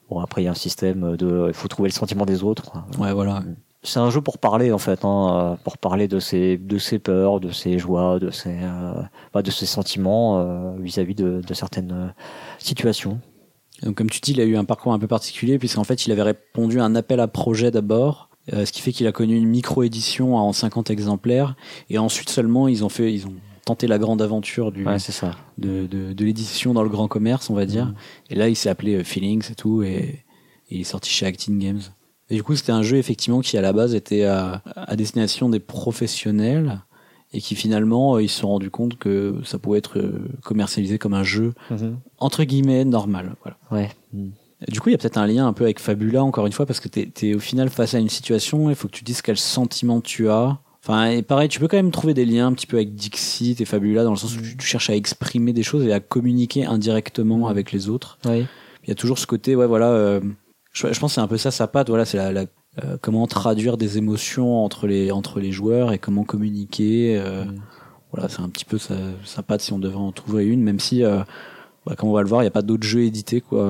Bon, 0.08 0.20
après 0.20 0.42
il 0.42 0.44
y 0.44 0.48
a 0.48 0.50
un 0.50 0.54
système 0.54 1.16
de, 1.16 1.46
il 1.48 1.54
faut 1.54 1.68
trouver 1.68 1.88
le 1.88 1.94
sentiment 1.94 2.26
des 2.26 2.42
autres. 2.42 2.72
Ouais, 2.98 3.12
voilà. 3.12 3.42
C'est 3.82 3.98
un 3.98 4.08
jeu 4.08 4.22
pour 4.22 4.38
parler 4.38 4.72
en 4.72 4.78
fait, 4.78 5.04
hein, 5.04 5.52
euh, 5.52 5.56
pour 5.62 5.76
parler 5.76 6.08
de 6.08 6.18
ses 6.18 6.56
de 6.56 6.78
ses 6.78 6.98
peurs, 6.98 7.40
de 7.40 7.50
ses 7.50 7.78
joies, 7.78 8.18
de 8.18 8.30
ses 8.30 8.56
euh, 8.62 8.94
bah, 9.34 9.42
de 9.42 9.50
ses 9.50 9.66
sentiments 9.66 10.38
euh, 10.38 10.76
vis-à-vis 10.78 11.14
de, 11.14 11.42
de 11.46 11.54
certaines 11.54 11.92
euh, 11.92 12.08
situations. 12.58 13.20
Donc, 13.82 13.96
comme 13.96 14.08
tu 14.08 14.20
dis, 14.20 14.32
il 14.32 14.40
a 14.40 14.44
eu 14.44 14.56
un 14.56 14.64
parcours 14.64 14.92
un 14.92 14.98
peu 14.98 15.06
particulier, 15.06 15.58
puisqu'en 15.58 15.84
fait, 15.84 16.06
il 16.06 16.12
avait 16.12 16.22
répondu 16.22 16.80
à 16.80 16.84
un 16.84 16.94
appel 16.94 17.20
à 17.20 17.28
projet 17.28 17.70
d'abord, 17.70 18.30
euh, 18.32 18.33
ce 18.52 18.70
qui 18.72 18.80
fait 18.82 18.92
qu'il 18.92 19.06
a 19.06 19.12
connu 19.12 19.36
une 19.36 19.48
micro-édition 19.48 20.36
en 20.36 20.52
50 20.52 20.90
exemplaires, 20.90 21.56
et 21.90 21.98
ensuite 21.98 22.28
seulement, 22.30 22.68
ils 22.68 22.84
ont 22.84 22.88
fait, 22.88 23.12
ils 23.12 23.26
ont 23.26 23.34
tenté 23.64 23.86
la 23.86 23.98
grande 23.98 24.20
aventure 24.20 24.72
du, 24.72 24.84
Ouais, 24.84 24.98
ça. 24.98 25.30
de, 25.56 25.86
de, 25.86 26.12
de 26.12 26.24
l'édition 26.24 26.74
dans 26.74 26.82
le 26.82 26.90
grand 26.90 27.08
commerce, 27.08 27.48
on 27.48 27.54
va 27.54 27.64
dire. 27.64 27.86
Mhm. 27.86 27.94
Et 28.30 28.34
là, 28.34 28.48
il 28.50 28.56
s'est 28.56 28.68
appelé 28.68 28.96
euh, 28.96 29.04
Feelings 29.04 29.50
et 29.50 29.54
tout, 29.54 29.82
et, 29.82 29.96
et 30.68 30.74
il 30.76 30.80
est 30.82 30.84
sorti 30.84 31.08
chez 31.10 31.24
Acting 31.24 31.58
Games. 31.58 31.80
Et 32.30 32.34
du 32.36 32.42
coup, 32.42 32.54
c'était 32.56 32.72
un 32.72 32.82
jeu 32.82 32.96
effectivement 32.98 33.40
qui 33.40 33.56
à 33.56 33.62
la 33.62 33.72
base 33.72 33.94
était 33.94 34.24
à, 34.24 34.62
à 34.76 34.96
destination 34.96 35.48
des 35.48 35.60
professionnels 35.60 36.82
et 37.32 37.40
qui 37.40 37.54
finalement 37.54 38.14
euh, 38.16 38.22
ils 38.22 38.28
se 38.28 38.40
sont 38.40 38.48
rendus 38.48 38.70
compte 38.70 38.96
que 38.98 39.40
ça 39.44 39.58
pouvait 39.58 39.78
être 39.78 39.98
euh, 39.98 40.28
commercialisé 40.42 40.98
comme 40.98 41.14
un 41.14 41.22
jeu 41.24 41.52
entre 42.18 42.44
guillemets 42.44 42.84
normal. 42.84 43.34
Voilà. 43.42 43.58
Ouais. 43.70 43.90
Mm. 44.12 44.28
Du 44.68 44.80
coup, 44.80 44.88
il 44.88 44.92
y 44.92 44.94
a 44.94 44.98
peut-être 44.98 45.18
un 45.18 45.26
lien 45.26 45.46
un 45.46 45.52
peu 45.52 45.64
avec 45.64 45.78
Fabula 45.78 46.22
encore 46.24 46.46
une 46.46 46.52
fois 46.52 46.64
parce 46.66 46.80
que 46.80 46.88
t'es 46.88 47.10
es 47.22 47.34
au 47.34 47.38
final 47.38 47.68
face 47.70 47.94
à 47.94 47.98
une 47.98 48.08
situation, 48.08 48.70
il 48.70 48.76
faut 48.76 48.88
que 48.88 48.94
tu 48.94 49.04
dises 49.04 49.20
quel 49.22 49.36
sentiment 49.36 50.00
tu 50.00 50.28
as. 50.28 50.58
Enfin, 50.82 51.06
et 51.06 51.22
pareil, 51.22 51.48
tu 51.48 51.60
peux 51.60 51.68
quand 51.68 51.76
même 51.78 51.90
trouver 51.90 52.12
des 52.14 52.24
liens 52.26 52.46
un 52.48 52.52
petit 52.52 52.66
peu 52.66 52.76
avec 52.76 52.94
Dixit 52.94 53.60
et 53.60 53.64
Fabula 53.64 54.04
dans 54.04 54.10
le 54.10 54.16
sens 54.16 54.36
où 54.36 54.40
tu, 54.42 54.56
tu 54.56 54.66
cherches 54.66 54.90
à 54.90 54.94
exprimer 54.94 55.52
des 55.52 55.62
choses 55.62 55.84
et 55.86 55.92
à 55.92 56.00
communiquer 56.00 56.66
indirectement 56.66 57.48
avec 57.48 57.72
les 57.72 57.88
autres. 57.88 58.18
Il 58.84 58.88
y 58.88 58.92
a 58.92 58.94
toujours 58.94 59.18
ce 59.18 59.26
côté, 59.26 59.56
ouais, 59.56 59.66
voilà. 59.66 59.88
euh, 59.88 60.20
je, 60.72 60.92
je 60.92 61.00
pense 61.00 61.12
que 61.12 61.14
c'est 61.14 61.20
un 61.22 61.26
peu 61.28 61.38
ça 61.38 61.50
sa 61.50 61.66
patte. 61.68 61.88
Voilà, 61.88 62.04
c'est 62.04 62.18
la, 62.18 62.32
la- 62.32 62.44
euh, 62.84 62.96
comment 63.00 63.26
traduire 63.26 63.76
des 63.78 63.98
émotions 63.98 64.62
entre 64.64 64.86
les 64.86 65.10
entre 65.12 65.40
les 65.40 65.52
joueurs 65.52 65.92
et 65.92 65.98
comment 65.98 66.24
communiquer. 66.24 67.16
euh, 67.18 67.44
Mm. 67.44 67.54
Voilà, 68.12 68.28
c'est 68.28 68.42
un 68.42 68.48
petit 68.48 68.64
peu 68.64 68.78
sa, 68.78 68.94
sa 69.24 69.42
patte 69.42 69.60
si 69.60 69.72
on 69.72 69.78
devait 69.80 69.96
en 69.96 70.12
trouver 70.12 70.44
une, 70.46 70.60
même 70.62 70.78
si, 70.78 71.02
bah, 71.86 71.94
comme 71.96 72.08
on 72.08 72.12
va 72.12 72.22
le 72.22 72.28
voir, 72.28 72.40
il 72.42 72.44
n'y 72.44 72.48
a 72.48 72.52
pas 72.52 72.62
d'autres 72.62 72.86
jeux 72.86 73.02
édités, 73.02 73.40
quoi. 73.42 73.68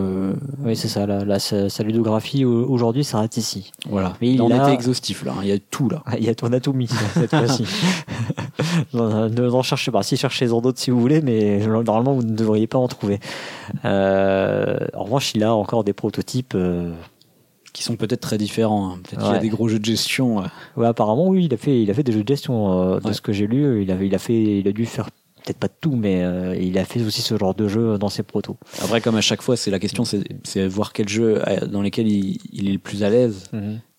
Oui, 0.64 0.76
c'est 0.76 0.88
ça. 0.88 1.04
La, 1.06 1.24
la- 1.24 1.38
sa, 1.38 1.82
ludographie 1.82 2.44
au- 2.44 2.68
aujourd'hui 2.68 3.02
s'arrête 3.04 3.36
ici. 3.36 3.72
voilà. 3.88 4.12
Mais 4.20 4.30
il 4.30 4.38
Là, 4.38 4.44
on 4.44 4.50
a- 4.52 4.62
était 4.68 4.74
exhaustif 4.74 5.24
là. 5.24 5.32
hein, 5.36 5.40
Il 5.42 5.48
y 5.48 5.52
a 5.52 5.58
tout 5.58 5.88
là. 5.88 6.02
Ah, 6.06 6.16
Il 6.18 6.24
y 6.24 6.28
a 6.28 6.34
ton 6.34 6.46
anatomie 6.46 6.88
cette 7.14 7.30
fois-ci. 7.30 7.64
Ne 8.94 9.48
en 9.50 9.62
cherchez 9.62 9.90
pas. 9.90 10.02
Si 10.02 10.16
cherchez-en 10.16 10.60
d'autres 10.60 10.78
si 10.78 10.90
vous 10.90 11.00
voulez, 11.00 11.20
mais 11.20 11.64
normalement 11.66 12.14
vous 12.14 12.22
ne 12.22 12.34
devriez 12.34 12.66
pas 12.66 12.78
en 12.78 12.88
trouver. 12.88 13.18
Euh, 13.84 14.78
en 14.94 15.04
revanche, 15.04 15.32
il 15.34 15.42
a 15.44 15.54
encore 15.54 15.84
des 15.84 15.92
prototypes. 15.92 16.54
euh, 16.54 16.92
qui 17.72 17.82
sont 17.82 17.96
peut-être 17.96 18.20
très 18.20 18.38
différents. 18.38 18.90
hein. 18.92 18.98
Peut-être 19.02 19.24
qu'il 19.24 19.32
y 19.34 19.36
a 19.36 19.40
des 19.40 19.48
gros 19.48 19.66
jeux 19.66 19.80
de 19.80 19.84
gestion. 19.84 20.40
euh. 20.40 20.46
ouais, 20.76 20.86
apparemment, 20.86 21.26
oui, 21.26 21.46
il 21.46 21.54
a 21.54 21.56
fait, 21.56 21.82
il 21.82 21.90
a 21.90 21.94
fait 21.94 22.04
des 22.04 22.12
jeux 22.12 22.22
de 22.22 22.28
gestion. 22.28 22.70
euh, 22.94 23.00
de 23.00 23.08
Ouais. 23.08 23.12
ce 23.12 23.20
que 23.20 23.32
j'ai 23.32 23.48
lu, 23.48 23.82
il 23.82 23.90
avait, 23.90 24.06
il 24.06 24.14
a 24.14 24.18
fait, 24.18 24.60
il 24.60 24.68
a 24.68 24.72
dû 24.72 24.86
faire 24.86 25.08
peut-être 25.44 25.58
pas 25.58 25.68
de 25.68 25.74
tout, 25.80 25.94
mais 25.96 26.22
euh, 26.22 26.56
il 26.56 26.78
a 26.78 26.84
fait 26.84 27.02
aussi 27.02 27.22
ce 27.22 27.36
genre 27.36 27.54
de 27.54 27.68
jeu 27.68 27.98
dans 27.98 28.08
ses 28.08 28.22
protos. 28.22 28.56
Après, 28.82 29.00
comme 29.00 29.16
à 29.16 29.20
chaque 29.20 29.42
fois, 29.42 29.56
c'est 29.56 29.70
la 29.70 29.78
question, 29.78 30.04
c'est 30.04 30.66
voir 30.66 30.92
quel 30.92 31.08
jeu 31.08 31.42
euh, 31.46 31.66
dans 31.66 31.82
lesquels 31.82 32.08
il, 32.08 32.38
il 32.52 32.68
est 32.68 32.72
le 32.72 32.78
plus 32.78 33.02
à 33.02 33.10
l'aise 33.10 33.44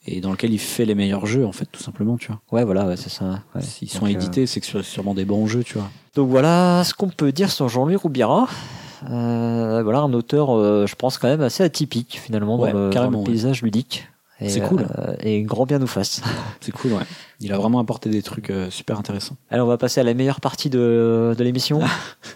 et 0.07 0.21
dans 0.21 0.31
lequel 0.31 0.53
il 0.53 0.59
fait 0.59 0.85
les 0.85 0.93
meilleurs 0.95 1.25
jeux, 1.25 1.45
en 1.45 1.51
fait, 1.51 1.65
tout 1.71 1.81
simplement, 1.81 2.17
tu 2.17 2.27
vois. 2.27 2.39
Ouais, 2.51 2.63
voilà, 2.63 2.85
ouais, 2.85 2.95
c'est 2.97 3.09
ça. 3.09 3.41
ouais. 3.55 3.61
S'ils 3.61 3.89
sont 3.89 4.05
euh, 4.05 4.09
édités, 4.09 4.45
c'est 4.45 4.59
que 4.61 4.81
sûrement 4.83 5.13
des 5.15 5.25
bons 5.25 5.47
jeux, 5.47 5.63
tu 5.63 5.75
vois. 5.79 5.89
Donc 6.15 6.29
voilà 6.29 6.83
ce 6.83 6.93
qu'on 6.93 7.09
peut 7.09 7.31
dire 7.31 7.51
sur 7.51 7.69
Jean-Louis 7.69 7.95
Roubira. 7.95 8.47
Euh, 9.09 9.81
voilà 9.83 9.99
un 9.99 10.13
auteur, 10.13 10.55
euh, 10.55 10.85
je 10.87 10.95
pense 10.95 11.17
quand 11.17 11.27
même 11.27 11.41
assez 11.41 11.63
atypique 11.63 12.19
finalement 12.23 12.59
Ouais, 12.59 12.71
dans, 12.71 12.79
le, 12.87 12.89
dans 13.11 13.23
paysage 13.23 13.61
ludique. 13.61 14.07
C'est 14.41 14.61
cool. 14.61 14.85
euh, 14.97 15.15
et 15.21 15.41
grand 15.43 15.65
bien 15.65 15.79
nous 15.79 15.87
fasse. 15.87 16.21
C'est 16.61 16.71
cool, 16.71 16.93
ouais. 16.93 17.03
Il 17.39 17.51
a 17.53 17.57
vraiment 17.57 17.79
apporté 17.79 18.09
des 18.09 18.21
trucs 18.21 18.49
euh, 18.49 18.69
super 18.69 18.99
intéressants. 18.99 19.37
Allez, 19.49 19.61
on 19.61 19.65
va 19.67 19.77
passer 19.77 20.01
à 20.01 20.03
la 20.03 20.13
meilleure 20.13 20.41
partie 20.41 20.69
de, 20.69 21.33
de 21.37 21.43
l'émission. 21.43 21.81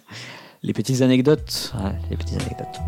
Les 0.64 0.74
petites 0.74 1.02
anecdotes. 1.02 1.74
Ouais, 1.82 1.94
les 2.12 2.18
petites 2.18 2.42
anecdotes. 2.42 2.80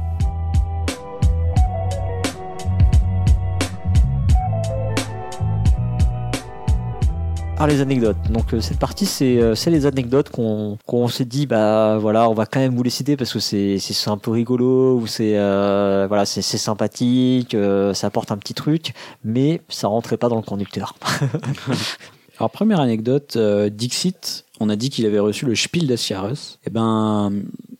Les 7.67 7.79
anecdotes. 7.79 8.17
Donc 8.31 8.55
euh, 8.55 8.59
cette 8.59 8.79
partie 8.79 9.05
c'est 9.05 9.37
euh, 9.37 9.53
les 9.67 9.85
anecdotes 9.85 10.29
qu'on 10.29 11.07
s'est 11.07 11.25
dit 11.25 11.45
bah 11.45 11.99
voilà 11.99 12.27
on 12.27 12.33
va 12.33 12.47
quand 12.47 12.59
même 12.59 12.75
vous 12.75 12.81
les 12.81 12.89
citer 12.89 13.15
parce 13.15 13.31
que 13.31 13.39
c'est 13.39 13.79
un 14.07 14.17
peu 14.17 14.31
rigolo 14.31 14.97
ou 14.97 15.05
c'est 15.05 15.37
euh, 15.37 16.05
voilà 16.07 16.25
c'est 16.25 16.41
sympathique 16.41 17.55
ça 17.93 18.07
apporte 18.07 18.31
un 18.31 18.37
petit 18.37 18.55
truc 18.55 18.93
mais 19.23 19.61
ça 19.69 19.87
rentrait 19.87 20.17
pas 20.17 20.27
dans 20.27 20.37
le 20.37 20.41
conducteur. 20.41 20.95
Alors, 22.39 22.49
première 22.49 22.79
anecdote, 22.79 23.37
Dixit, 23.37 24.45
on 24.59 24.69
a 24.69 24.75
dit 24.75 24.89
qu'il 24.89 25.05
avait 25.05 25.19
reçu 25.19 25.45
le 25.45 25.53
Spiel 25.53 25.85
des. 25.85 26.57
Eh 26.65 26.71
ben, 26.71 27.31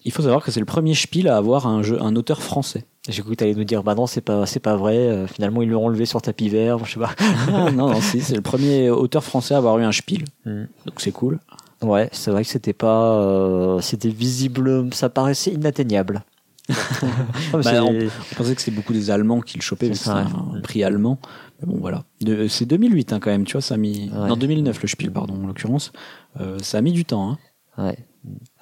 il 0.06 0.12
faut 0.12 0.22
savoir 0.22 0.44
que 0.44 0.52
c'est 0.52 0.60
le 0.60 0.68
premier 0.68 0.94
Spiel 0.94 1.28
à 1.28 1.38
avoir 1.38 1.66
un 1.66 2.16
auteur 2.16 2.44
français. 2.44 2.86
J'ai 3.10 3.22
cru 3.24 3.32
que 3.32 3.36
t'allais 3.36 3.56
nous 3.56 3.64
dire 3.64 3.82
bah 3.82 3.96
non 3.96 4.06
c'est 4.06 4.22
pas 4.22 4.46
c'est 4.46 4.60
pas 4.60 4.76
vrai 4.76 4.96
euh, 4.96 5.26
finalement 5.26 5.64
ils 5.64 5.70
l'ont 5.70 5.86
enlevé 5.86 6.06
sur 6.06 6.22
tapis 6.22 6.50
vert 6.50 6.86
je 6.86 6.94
sais 6.94 7.00
pas. 7.00 7.16
Ah, 7.52 7.72
non, 7.72 7.90
non, 7.90 8.02
si, 8.02 8.22
c'est 8.22 8.36
le 8.36 8.42
premier 8.42 8.92
auteur 8.92 9.24
français 9.24 9.56
à 9.56 9.58
avoir 9.58 9.80
eu 9.80 9.84
un 9.84 9.92
Spiel. 9.92 10.26
Mm. 10.46 10.66
Donc 10.86 11.02
c'est 11.02 11.12
cool. 11.12 11.40
Ouais, 11.82 12.10
c'est 12.12 12.30
vrai 12.30 12.44
que 12.44 12.50
c'était 12.50 12.74
pas, 12.74 13.16
euh, 13.16 13.82
c'était 13.82 14.10
visible, 14.10 14.94
ça 14.94 15.10
paraissait 15.10 15.52
inatteignable. 15.52 16.24
bah, 16.70 17.84
on, 17.84 18.08
pensait 18.36 18.56
que 18.56 18.62
c'était 18.62 18.76
beaucoup 18.76 18.94
des 18.94 19.10
Allemands 19.10 19.42
qui 19.42 19.58
le 19.58 19.64
chopaient, 19.64 19.90
mais 19.90 19.96
c'est 19.96 20.10
un 20.12 20.62
prix 20.62 20.84
allemand. 20.84 21.18
Mais 21.60 21.74
bon, 21.74 21.80
voilà. 21.82 22.04
C'est 22.50 22.66
2008 22.66 23.14
hein, 23.14 23.20
quand 23.20 23.32
même, 23.32 23.46
tu 23.46 23.54
vois, 23.54 23.62
ça 23.62 23.76
a 23.76 23.78
mis. 23.78 24.10
Non, 24.10 24.36
2009 24.36 24.82
le 24.82 24.88
Spiel, 24.88 25.12
pardon, 25.12 25.42
en 25.44 25.48
l'occurrence. 25.48 25.92
Euh, 26.40 26.60
ça 26.62 26.78
a 26.78 26.82
mis 26.82 26.92
du 26.92 27.04
temps. 27.04 27.32
Hein. 27.32 27.38
Ouais. 27.78 27.98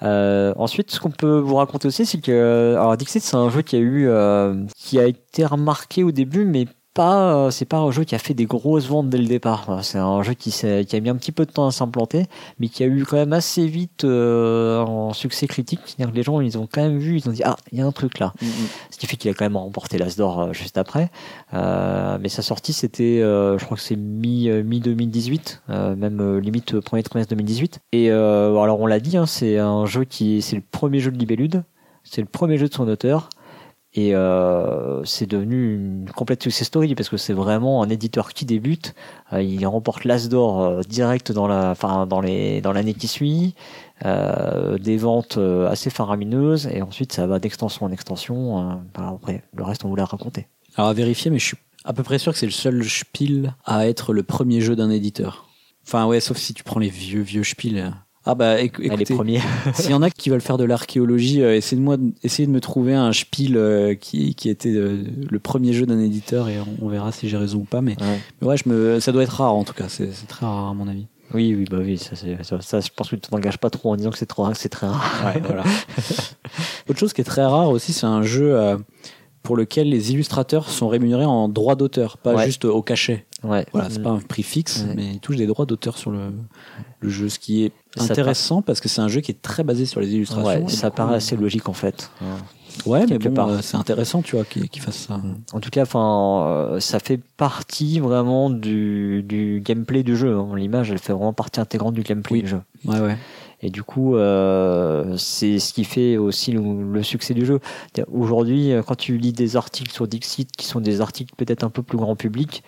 Euh, 0.02 0.54
ensuite, 0.56 0.90
ce 0.90 1.00
qu'on 1.00 1.10
peut 1.10 1.38
vous 1.38 1.56
raconter 1.56 1.88
aussi, 1.88 2.06
c'est 2.06 2.20
que 2.20 2.74
alors 2.76 2.96
Dixit, 2.96 3.22
c'est 3.22 3.36
un 3.36 3.50
jeu 3.50 3.62
qui 3.62 3.76
a 3.76 3.78
eu, 3.78 4.08
euh, 4.08 4.64
qui 4.76 4.98
a 4.98 5.06
été 5.06 5.44
remarqué 5.44 6.02
au 6.02 6.12
début, 6.12 6.44
mais 6.44 6.66
pas, 7.00 7.32
euh, 7.32 7.50
c'est 7.50 7.64
pas 7.64 7.78
un 7.78 7.90
jeu 7.90 8.04
qui 8.04 8.14
a 8.14 8.18
fait 8.18 8.34
des 8.34 8.44
grosses 8.44 8.86
ventes 8.86 9.08
dès 9.08 9.16
le 9.16 9.24
départ. 9.24 9.78
C'est 9.82 9.96
un 9.96 10.22
jeu 10.22 10.34
qui, 10.34 10.50
qui 10.50 10.96
a 10.96 11.00
mis 11.00 11.08
un 11.08 11.16
petit 11.16 11.32
peu 11.32 11.46
de 11.46 11.50
temps 11.50 11.66
à 11.66 11.70
s'implanter, 11.70 12.26
mais 12.58 12.68
qui 12.68 12.84
a 12.84 12.86
eu 12.86 13.06
quand 13.06 13.16
même 13.16 13.32
assez 13.32 13.66
vite 13.66 14.04
euh, 14.04 14.84
un 14.84 15.14
succès 15.14 15.46
critique. 15.46 15.80
C'est-à-dire 15.86 16.12
que 16.12 16.16
les 16.16 16.22
gens, 16.22 16.42
ils 16.42 16.58
ont 16.58 16.68
quand 16.70 16.82
même 16.82 16.98
vu, 16.98 17.16
ils 17.16 17.26
ont 17.26 17.32
dit 17.32 17.40
ah, 17.42 17.56
il 17.72 17.78
y 17.78 17.80
a 17.80 17.86
un 17.86 17.90
truc 17.90 18.18
là. 18.18 18.34
Mm, 18.42 18.46
mm. 18.46 18.50
Ce 18.90 18.98
qui 18.98 19.06
fait 19.06 19.16
qu'il 19.16 19.30
a 19.30 19.34
quand 19.34 19.46
même 19.46 19.56
remporté 19.56 19.96
l'As 19.96 20.14
d'or 20.18 20.40
euh, 20.40 20.52
juste 20.52 20.76
après. 20.76 21.10
Euh, 21.54 22.18
mais 22.20 22.28
sa 22.28 22.42
sortie, 22.42 22.74
c'était, 22.74 23.22
euh, 23.22 23.56
je 23.56 23.64
crois 23.64 23.78
que 23.78 23.82
c'est 23.82 23.96
mi 23.96 24.50
mi 24.50 24.80
2018, 24.80 25.62
même 25.96 26.36
limite 26.36 26.80
premier 26.80 27.02
trimestre 27.02 27.30
2018. 27.30 27.80
Et 27.92 28.10
alors 28.10 28.78
on 28.78 28.86
l'a 28.86 29.00
dit, 29.00 29.16
hein, 29.16 29.24
c'est 29.24 29.56
un 29.56 29.86
jeu 29.86 30.04
qui, 30.04 30.42
c'est 30.42 30.56
le 30.56 30.62
premier 30.70 31.00
jeu 31.00 31.10
de 31.10 31.16
Libellude, 31.16 31.64
c'est 32.04 32.20
le 32.20 32.28
premier 32.28 32.58
jeu 32.58 32.68
de 32.68 32.74
son 32.74 32.86
auteur. 32.86 33.30
Et 33.92 34.14
euh, 34.14 35.04
c'est 35.04 35.26
devenu 35.26 35.74
une 35.74 36.10
complète 36.14 36.44
success 36.44 36.68
story 36.68 36.94
parce 36.94 37.08
que 37.08 37.16
c'est 37.16 37.32
vraiment 37.32 37.82
un 37.82 37.88
éditeur 37.88 38.32
qui 38.32 38.44
débute. 38.44 38.94
Euh, 39.32 39.42
il 39.42 39.66
remporte 39.66 40.04
l'As 40.04 40.28
d'or 40.28 40.62
euh, 40.62 40.80
direct 40.88 41.32
dans 41.32 41.48
la, 41.48 41.70
enfin 41.70 42.06
dans 42.06 42.20
les, 42.20 42.60
dans 42.60 42.72
l'année 42.72 42.94
qui 42.94 43.08
suit. 43.08 43.54
Euh, 44.04 44.78
des 44.78 44.96
ventes 44.96 45.38
assez 45.68 45.90
faramineuses 45.90 46.68
et 46.72 46.80
ensuite 46.80 47.12
ça 47.12 47.26
va 47.26 47.38
d'extension 47.38 47.84
en 47.84 47.92
extension. 47.92 48.80
après, 48.94 49.42
le 49.54 49.64
reste 49.64 49.84
on 49.84 49.88
vous 49.88 49.96
l'a 49.96 50.06
raconté. 50.06 50.46
Alors 50.76 50.90
à 50.90 50.94
vérifier, 50.94 51.30
mais 51.30 51.38
je 51.38 51.46
suis 51.46 51.56
à 51.84 51.92
peu 51.92 52.02
près 52.02 52.18
sûr 52.18 52.32
que 52.32 52.38
c'est 52.38 52.46
le 52.46 52.52
seul 52.52 52.82
Spiel 52.84 53.54
à 53.64 53.88
être 53.88 54.12
le 54.12 54.22
premier 54.22 54.60
jeu 54.60 54.76
d'un 54.76 54.90
éditeur. 54.90 55.48
Enfin 55.86 56.06
ouais, 56.06 56.20
sauf 56.20 56.38
si 56.38 56.54
tu 56.54 56.62
prends 56.62 56.80
les 56.80 56.88
vieux 56.88 57.22
vieux 57.22 57.44
Spiel. 57.44 57.92
Ah 58.26 58.34
bah 58.34 58.60
écoutez, 58.60 58.94
les 58.94 59.04
premiers. 59.06 59.40
s'il 59.74 59.90
y 59.90 59.94
en 59.94 60.02
a 60.02 60.10
qui 60.10 60.28
veulent 60.28 60.42
faire 60.42 60.58
de 60.58 60.64
l'archéologie, 60.64 61.42
euh, 61.42 61.56
essayez 61.56 61.80
de 61.80 61.84
moi, 61.84 61.96
essayez 62.22 62.46
de 62.46 62.52
me 62.52 62.60
trouver 62.60 62.94
un 62.94 63.12
spiel 63.14 63.56
euh, 63.56 63.94
qui 63.94 64.34
qui 64.34 64.50
était 64.50 64.74
euh, 64.74 65.04
le 65.30 65.38
premier 65.38 65.72
jeu 65.72 65.86
d'un 65.86 65.98
éditeur 65.98 66.50
et 66.50 66.58
on, 66.82 66.88
verra 66.88 67.12
si 67.12 67.30
j'ai 67.30 67.38
raison 67.38 67.60
ou 67.60 67.64
pas. 67.64 67.80
Mais 67.80 67.96
ouais, 67.98 68.20
mais 68.40 68.48
ouais 68.48 68.56
je 68.58 68.68
me, 68.68 69.00
ça 69.00 69.12
doit 69.12 69.22
être 69.22 69.36
rare 69.36 69.54
en 69.54 69.64
tout 69.64 69.72
cas. 69.72 69.88
C'est 69.88 70.10
très 70.28 70.44
rare 70.44 70.68
à 70.68 70.74
mon 70.74 70.86
avis. 70.86 71.06
Oui, 71.32 71.54
oui, 71.56 71.64
bah 71.70 71.78
oui, 71.80 71.96
ça, 71.96 72.14
ça, 72.16 72.60
ça, 72.60 72.80
je 72.80 72.88
pense 72.94 73.08
que 73.08 73.16
tu 73.16 73.22
t'engages 73.22 73.58
pas 73.58 73.70
trop 73.70 73.92
en 73.92 73.96
disant 73.96 74.10
que 74.10 74.18
c'est 74.18 74.26
trop, 74.26 74.52
c'est 74.52 74.68
très 74.68 74.88
rare. 74.88 75.22
Ouais, 75.24 75.40
voilà. 75.40 75.62
Autre 76.88 76.98
chose 76.98 77.12
qui 77.12 77.20
est 77.20 77.24
très 77.24 77.44
rare 77.44 77.70
aussi, 77.70 77.92
c'est 77.92 78.06
un 78.06 78.22
jeu 78.22 78.76
pour 79.44 79.56
lequel 79.56 79.88
les 79.88 80.12
illustrateurs 80.12 80.68
sont 80.68 80.88
rémunérés 80.88 81.24
en 81.24 81.48
droit 81.48 81.76
d'auteur, 81.76 82.18
pas 82.18 82.44
juste 82.44 82.64
au 82.64 82.82
cachet. 82.82 83.26
Ouais. 83.42 83.66
Voilà, 83.72 83.90
c'est 83.90 84.02
pas 84.02 84.10
un 84.10 84.18
prix 84.18 84.42
fixe, 84.42 84.84
mais 84.94 85.12
ils 85.12 85.20
touchent 85.20 85.36
des 85.36 85.46
droits 85.46 85.66
d'auteur 85.66 85.96
sur 85.96 86.10
le, 86.10 86.32
le 87.00 87.08
jeu, 87.08 87.28
ce 87.28 87.38
qui 87.38 87.64
est 87.64 87.72
intéressant 87.98 88.62
parce 88.62 88.80
que 88.80 88.88
c'est 88.88 89.00
un 89.00 89.08
jeu 89.08 89.20
qui 89.20 89.30
est 89.30 89.42
très 89.42 89.64
basé 89.64 89.86
sur 89.86 90.00
les 90.00 90.14
illustrations. 90.14 90.68
ça 90.68 90.90
paraît 90.90 91.16
assez 91.16 91.36
logique 91.36 91.68
en 91.68 91.72
fait. 91.72 92.10
Ouais, 92.86 93.04
mais 93.08 93.18
bon, 93.18 93.48
euh, 93.48 93.58
c'est 93.62 93.76
intéressant, 93.76 94.22
tu 94.22 94.36
vois, 94.36 94.44
qu'ils 94.44 94.80
fassent 94.80 95.06
ça. 95.08 95.20
En 95.52 95.60
tout 95.60 95.70
cas, 95.70 95.82
enfin, 95.82 96.46
euh, 96.46 96.80
ça 96.80 96.98
fait 96.98 97.20
partie 97.36 98.00
vraiment 98.00 98.50
du, 98.50 99.22
du 99.22 99.60
gameplay 99.64 100.02
du 100.02 100.16
jeu. 100.16 100.36
Hein. 100.36 100.50
L'image, 100.56 100.90
elle 100.90 100.98
fait 100.98 101.12
vraiment 101.12 101.32
partie 101.32 101.60
intégrante 101.60 101.94
du 101.94 102.02
gameplay 102.02 102.42
du 102.42 102.48
jeu. 102.48 102.60
Ouais, 102.84 103.00
ouais. 103.00 103.16
Et 103.62 103.70
du 103.70 103.82
coup, 103.82 104.16
euh, 104.16 105.16
c'est 105.18 105.58
ce 105.58 105.74
qui 105.74 105.84
fait 105.84 106.16
aussi 106.16 106.52
le, 106.52 107.02
succès 107.02 107.34
du 107.34 107.44
jeu. 107.44 107.60
Aujourd'hui, 108.10 108.72
quand 108.86 108.94
tu 108.94 109.18
lis 109.18 109.32
des 109.32 109.56
articles 109.56 109.92
sur 109.92 110.08
Dixit, 110.08 110.50
qui 110.56 110.66
sont 110.66 110.80
des 110.80 111.02
articles 111.02 111.34
peut-être 111.36 111.64
un 111.64 111.70
peu 111.70 111.82
plus 111.82 111.98
grand 111.98 112.16
public, 112.16 112.62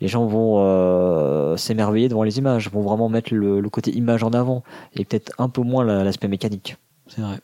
les 0.00 0.08
gens 0.08 0.26
vont 0.26 0.56
euh, 0.58 1.56
s'émerveiller 1.56 2.08
devant 2.08 2.22
les 2.22 2.38
images, 2.38 2.70
vont 2.70 2.82
vraiment 2.82 3.08
mettre 3.08 3.32
le, 3.32 3.60
le, 3.60 3.70
côté 3.70 3.90
image 3.92 4.22
en 4.22 4.30
avant, 4.30 4.62
et 4.94 5.04
peut-être 5.04 5.32
un 5.38 5.48
peu 5.48 5.62
moins 5.62 5.84
l'aspect 5.84 6.28
mécanique. 6.28 6.76
C'est 7.08 7.22
vrai. 7.22 7.38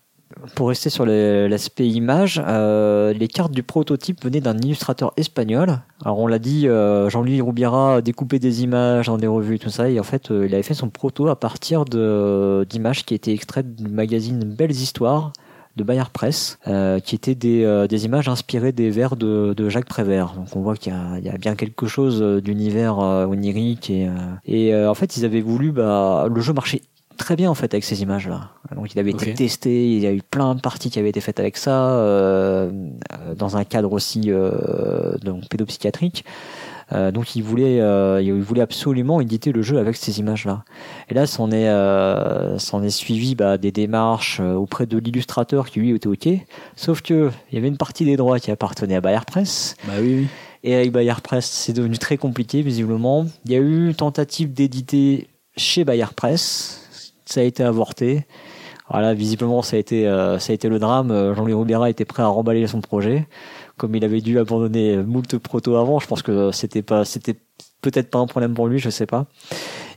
Pour 0.55 0.69
rester 0.69 0.89
sur 0.89 1.05
l'aspect 1.05 1.87
image, 1.87 2.43
euh, 2.47 3.13
les 3.13 3.29
cartes 3.29 3.53
du 3.53 3.63
prototype 3.63 4.25
venaient 4.25 4.41
d'un 4.41 4.57
illustrateur 4.57 5.13
espagnol. 5.19 5.81
Alors 6.03 6.19
on 6.19 6.27
l'a 6.27 6.39
dit, 6.39 6.69
euh, 6.69 7.11
Jean-Louis 7.11 7.43
Roubiera 7.43 8.01
découpait 8.01 8.39
des 8.39 8.63
images 8.63 9.07
dans 9.07 9.19
des 9.19 9.27
revues, 9.27 9.59
tout 9.59 9.69
ça, 9.69 9.91
et 9.91 10.01
en 10.01 10.05
fait 10.05 10.31
il 10.31 10.55
avait 10.55 10.63
fait 10.63 10.75
son 10.75 10.89
proto 10.89 11.29
à 11.29 11.37
partir 11.37 11.85
d'images 11.85 13.05
qui 13.05 13.15
étaient 13.15 13.35
extraites 13.35 13.75
du 13.75 13.91
magazine 13.91 14.43
Belles 14.45 14.71
Histoires 14.71 15.35
de 15.77 15.85
Bayard 15.85 16.11
Press, 16.11 16.59
euh, 16.67 17.01
qui 17.01 17.15
étaient 17.15 17.35
des, 17.35 17.65
euh, 17.65 17.87
des, 17.87 18.05
images 18.05 18.29
inspirées 18.29 18.73
des 18.73 18.91
vers 18.91 19.17
de, 19.17 19.55
de 19.57 19.69
Jacques 19.69 19.89
Prévert. 19.89 20.35
Donc 20.35 20.55
on 20.55 20.61
voit 20.61 20.77
qu'il 20.77 20.93
y, 20.93 21.25
y, 21.25 21.29
a 21.29 21.39
bien 21.39 21.55
quelque 21.55 21.87
chose 21.87 22.23
d'univers 22.43 22.99
onirique 22.99 23.91
et, 23.91 24.09
et 24.47 24.75
en 24.75 24.95
fait 24.95 25.17
ils 25.17 25.25
avaient 25.25 25.41
voulu, 25.41 25.73
bah, 25.73 26.27
le 26.29 26.41
jeu 26.41 26.53
marchait 26.53 26.83
très 27.17 27.37
bien 27.37 27.51
en 27.51 27.55
fait 27.55 27.73
avec 27.73 27.85
ces 27.85 28.03
images 28.03 28.29
là. 28.29 28.51
Donc 28.75 28.95
il 28.95 28.99
avait 28.99 29.11
été 29.11 29.35
testé, 29.35 29.93
il 29.93 30.01
y 30.01 30.07
a 30.07 30.13
eu 30.13 30.23
plein 30.23 30.55
de 30.55 30.61
parties 30.61 30.91
qui 30.91 30.99
avaient 30.99 31.11
été 31.11 31.21
faites 31.21 31.41
avec 31.41 31.57
ça 31.57 31.91
euh, 31.91 32.71
dans 33.37 33.57
un 33.57 33.65
cadre 33.65 33.93
aussi 33.93 34.25
euh, 34.27 35.17
donc 35.23 35.49
pédopsychiatrique. 35.49 36.25
Euh, 36.93 37.11
donc 37.11 37.37
il 37.37 37.43
voulait, 37.43 37.81
euh, 37.81 38.21
il 38.23 38.33
voulait 38.35 38.61
absolument 38.61 39.21
éditer 39.21 39.53
le 39.53 39.63
jeu 39.63 39.79
avec 39.79 39.97
ces 39.97 40.19
images-là. 40.19 40.65
Et 41.09 41.15
là, 41.15 41.27
s'en 41.27 41.51
est, 41.51 41.69
euh, 41.69 42.59
s'en 42.59 42.83
est 42.83 42.91
suivi 42.91 43.35
bah, 43.35 43.59
des 43.59 43.73
démarches 43.73 44.41
auprès 44.41 44.87
de 44.87 44.99
l'illustrateur 44.99 45.69
qui 45.69 45.81
lui 45.81 45.95
était 45.95 46.09
ok. 46.09 46.29
Sauf 46.77 47.03
que 47.03 47.31
il 47.51 47.55
y 47.55 47.59
avait 47.59 47.69
une 47.69 47.77
partie 47.77 48.05
des 48.05 48.17
droits 48.17 48.39
qui 48.39 48.51
appartenait 48.51 48.97
à 48.97 49.01
Bayer 49.01 49.21
Press. 49.27 49.77
Bah 49.87 49.95
oui. 50.01 50.17
oui. 50.21 50.27
Et 50.65 50.75
avec 50.75 50.93
Bayer 50.93 51.15
Press, 51.23 51.47
c'est 51.47 51.73
devenu 51.73 51.99
très 51.99 52.17
compliqué 52.17 52.63
visiblement. 52.63 53.27
Il 53.47 53.53
y 53.53 53.57
a 53.57 53.59
eu 53.59 53.89
une 53.89 53.95
tentative 53.95 54.53
d'éditer 54.53 55.29
chez 55.57 55.85
Bayer 55.85 56.07
Press 56.15 56.79
ça 57.25 57.41
a 57.41 57.45
été 57.45 57.63
avorté. 57.63 58.27
Voilà, 58.91 59.15
visiblement, 59.15 59.63
ça 59.63 59.77
a 59.77 59.79
été, 59.79 60.05
ça 60.39 60.53
a 60.53 60.55
été 60.55 60.69
le 60.69 60.79
drame. 60.79 61.33
Jean-Louis 61.35 61.55
Roubera 61.55 61.89
était 61.89 62.05
prêt 62.05 62.23
à 62.23 62.27
remballer 62.27 62.67
son 62.67 62.83
projet. 62.83 63.27
Comme 63.83 63.97
il 63.97 64.05
avait 64.05 64.21
dû 64.21 64.39
abandonner 64.39 64.97
moult 64.99 65.39
proto 65.39 65.75
avant, 65.75 65.99
je 65.99 66.07
pense 66.07 66.23
que 66.23 66.53
c'était 66.53 66.83
pas, 66.83 67.05
c'était 67.05 67.35
peut-être 67.81 68.11
pas 68.11 68.21
un 68.21 68.29
problème 68.29 68.55
pour 68.55 68.69
lui, 68.69 68.79
je 68.79 68.91
sais 68.91 69.07
pas. 69.07 69.27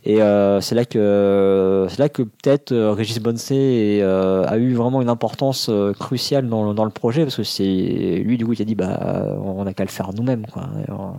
Et 0.06 0.24
euh, 0.24 0.60
c'est 0.60 0.74
là 0.74 0.86
que 0.86 1.86
c'est 1.88 2.00
là 2.00 2.10
que 2.10 2.24
peut-être 2.24 2.72
euh, 2.72 2.94
Régis 2.94 3.20
Bonsé 3.20 4.00
euh, 4.02 4.44
a 4.48 4.58
eu 4.58 4.74
vraiment 4.74 5.04
une 5.04 5.10
importance 5.10 5.70
cruciale 6.00 6.50
dans, 6.50 6.74
dans 6.74 6.84
le 6.84 6.90
projet 6.90 7.22
parce 7.22 7.36
que 7.36 7.44
c'est 7.44 7.64
lui 7.64 8.40
du 8.40 8.46
coup 8.48 8.56
qui 8.56 8.64
a 8.64 8.66
dit 8.66 8.74
bah 8.74 9.38
on 9.40 9.68
a 9.68 9.74
qu'à 9.76 9.84
le 9.84 9.90
faire 9.92 10.12
nous-mêmes 10.16 10.48
quoi. 10.48 10.68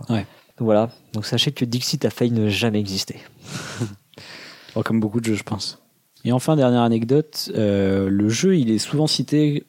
Ouais. 0.09 0.25
Donc 0.57 0.65
voilà. 0.65 0.89
Donc 1.13 1.25
sachez 1.25 1.53
que 1.53 1.63
Dixit 1.63 2.03
a 2.03 2.09
failli 2.09 2.31
ne 2.31 2.49
jamais 2.49 2.81
exister. 2.81 3.15
comme 4.83 4.99
beaucoup 4.99 5.21
de 5.21 5.25
jeux, 5.25 5.35
je 5.35 5.43
pense. 5.43 5.81
Et 6.25 6.33
enfin, 6.33 6.57
dernière 6.57 6.81
anecdote, 6.81 7.49
le 7.55 8.29
jeu, 8.29 8.57
il 8.57 8.69
est 8.69 8.79
souvent 8.79 9.07
cité, 9.07 9.65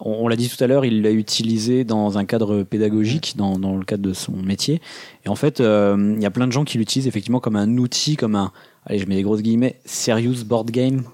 on, 0.00 0.28
l'a 0.28 0.36
dit 0.36 0.48
tout 0.48 0.62
à 0.62 0.66
l'heure, 0.66 0.84
il 0.84 1.02
l'a 1.02 1.10
utilisé 1.10 1.84
dans 1.84 2.18
un 2.18 2.24
cadre 2.24 2.62
pédagogique, 2.62 3.34
dans, 3.36 3.58
dans, 3.58 3.76
le 3.76 3.84
cadre 3.84 4.02
de 4.02 4.12
son 4.12 4.32
métier. 4.32 4.80
Et 5.24 5.28
en 5.28 5.36
fait, 5.36 5.60
euh, 5.60 6.14
il 6.16 6.22
y 6.22 6.26
a 6.26 6.30
plein 6.30 6.46
de 6.46 6.52
gens 6.52 6.64
qui 6.64 6.78
l'utilisent 6.78 7.06
effectivement 7.06 7.40
comme 7.40 7.56
un 7.56 7.78
outil, 7.78 8.16
comme 8.16 8.34
un, 8.34 8.52
allez, 8.86 8.98
je 8.98 9.06
mets 9.06 9.16
des 9.16 9.22
grosses 9.22 9.42
guillemets, 9.42 9.80
serious 9.84 10.44
board 10.44 10.70
game. 10.70 11.04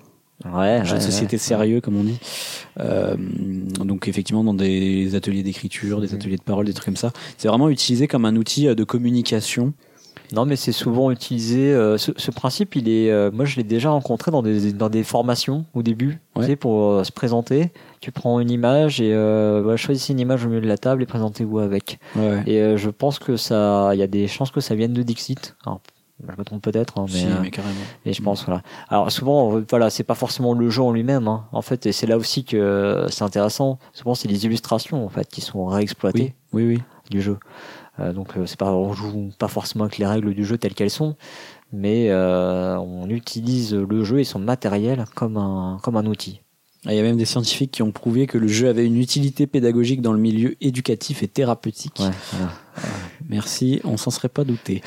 Ouais, 0.51 0.81
jeu 0.87 0.97
de 0.97 1.03
société 1.03 1.37
sérieux, 1.37 1.83
comme 1.83 1.97
on 1.97 2.05
dit. 2.05 2.19
Euh, 2.79 3.15
donc 3.85 4.09
effectivement, 4.09 4.43
dans 4.43 4.55
des 4.55 5.15
ateliers 5.15 5.43
d'écriture, 5.43 6.01
des 6.01 6.15
ateliers 6.15 6.39
de 6.39 6.43
parole, 6.43 6.65
des 6.65 6.73
trucs 6.73 6.87
comme 6.87 6.97
ça. 6.97 7.13
C'est 7.37 7.49
vraiment 7.49 7.69
utilisé 7.69 8.09
comme 8.09 8.25
un 8.25 8.37
outil 8.37 8.75
de 8.75 8.85
communication 8.85 9.75
non, 10.33 10.47
mais 10.47 10.57
c'est 10.57 10.73
souvent 10.73 11.11
utilisé. 11.11 11.73
Euh, 11.73 11.99
ce, 11.99 12.13
ce, 12.17 12.31
principe, 12.31 12.77
il 12.77 12.89
est. 12.89 13.11
Euh, 13.11 13.31
moi, 13.33 13.45
je 13.45 13.57
l'ai 13.57 13.65
déjà 13.65 13.91
rencontré 13.91 14.31
dans 14.31 14.43
des 14.43 14.73
dans 14.73 14.89
des 14.89 15.03
formations 15.03 15.65
au 15.75 15.83
début, 15.83 16.21
tu 16.37 16.45
sais, 16.45 16.57
pour 16.57 16.91
euh, 16.91 17.05
se 17.05 17.13
présenter. 17.13 17.73
Tu 18.01 18.13
prends 18.13 18.41
une 18.41 18.51
image 18.51 19.01
et 19.01 19.13
euh, 19.13 19.77
choisissez 19.77 20.13
une 20.13 20.21
image 20.21 20.45
au 20.45 20.49
milieu 20.49 20.61
de 20.61 20.69
la 20.69 20.79
table 20.79 21.03
et 21.03 21.07
présentez-vous 21.07 21.59
avec. 21.59 21.99
Ouais. 22.17 22.43
Et 22.47 22.77
je 22.77 22.91
pense 22.91 23.19
que 23.19 23.37
ça, 23.37 23.91
il 23.93 23.99
y 23.99 24.03
a 24.03 24.07
des 24.07 24.29
chances 24.29 24.51
que 24.51 24.61
ça 24.61 24.75
vienne 24.75 24.93
de 24.93 25.03
Dixit. 25.03 25.57
Alors, 25.67 25.81
je 26.27 26.39
me 26.39 26.45
trompe 26.45 26.63
peut-être, 26.63 26.99
hein, 26.99 27.07
mais, 27.13 27.25
mais 27.43 27.51
carrément. 27.51 27.75
Et 28.05 28.13
je 28.13 28.23
pense 28.23 28.45
voilà. 28.45 28.63
Alors 28.89 29.11
souvent, 29.11 29.61
voilà, 29.69 29.91
c'est 29.91 30.05
pas 30.05 30.15
forcément 30.15 30.55
le 30.55 30.71
jeu 30.71 30.83
en 30.83 30.93
lui-même. 30.93 31.29
Hein, 31.29 31.45
en 31.53 31.63
fait, 31.63 31.87
et 31.87 31.93
c'est 31.93 32.07
là 32.07 32.17
aussi 32.17 32.45
que 32.45 33.07
c'est 33.11 33.25
intéressant. 33.25 33.79
Souvent, 33.93 34.15
c'est 34.15 34.29
les 34.29 34.47
illustrations 34.47 35.05
en 35.05 35.09
fait 35.09 35.29
qui 35.29 35.41
sont 35.41 35.67
réexploitées. 35.67 36.35
Oui, 36.53 36.65
oui, 36.65 36.75
oui. 36.77 36.83
Du 37.11 37.21
jeu. 37.21 37.39
Euh, 38.01 38.13
donc 38.13 38.37
euh, 38.37 38.47
c'est 38.47 38.59
pas 38.59 38.73
on 38.73 38.93
joue 38.93 39.31
pas 39.39 39.49
forcément 39.49 39.85
avec 39.85 39.99
les 39.99 40.07
règles 40.07 40.35
du 40.35 40.45
jeu 40.45 40.57
telles 40.59 40.75
qu'elles 40.75 40.91
sont, 40.91 41.17
mais 41.73 42.07
euh, 42.11 42.77
on 42.79 43.09
utilise 43.09 43.75
le 43.75 44.05
jeu 44.05 44.21
et 44.21 44.25
son 44.25 44.39
matériel 44.39 45.05
comme 45.15 45.37
un 45.37 45.79
comme 45.83 45.97
un 45.97 46.07
outil. 46.07 46.41
Ah, 46.87 46.95
il 46.95 46.97
y 46.97 47.01
a 47.01 47.03
même 47.03 47.19
des 47.19 47.27
scientifiques 47.27 47.73
qui 47.73 47.83
ont 47.83 47.93
prouvé 47.93 48.27
que 48.27 48.39
le 48.39 48.49
jeu 48.49 48.69
avait 48.71 48.87
une 48.87 48.97
utilité 48.97 49.47
pédagogique 49.47 50.01
dans 50.01 50.15
le 50.15 50.19
milieu 50.19 50.57
éducatif 50.65 51.23
et 51.23 51.29
thérapeutique. 51.29 52.01
Ouais, 52.01 52.11
Merci, 53.29 53.81
on 53.85 53.99
s'en 53.99 54.11
serait 54.11 54.31
pas 54.31 54.45
douté. 54.45 54.83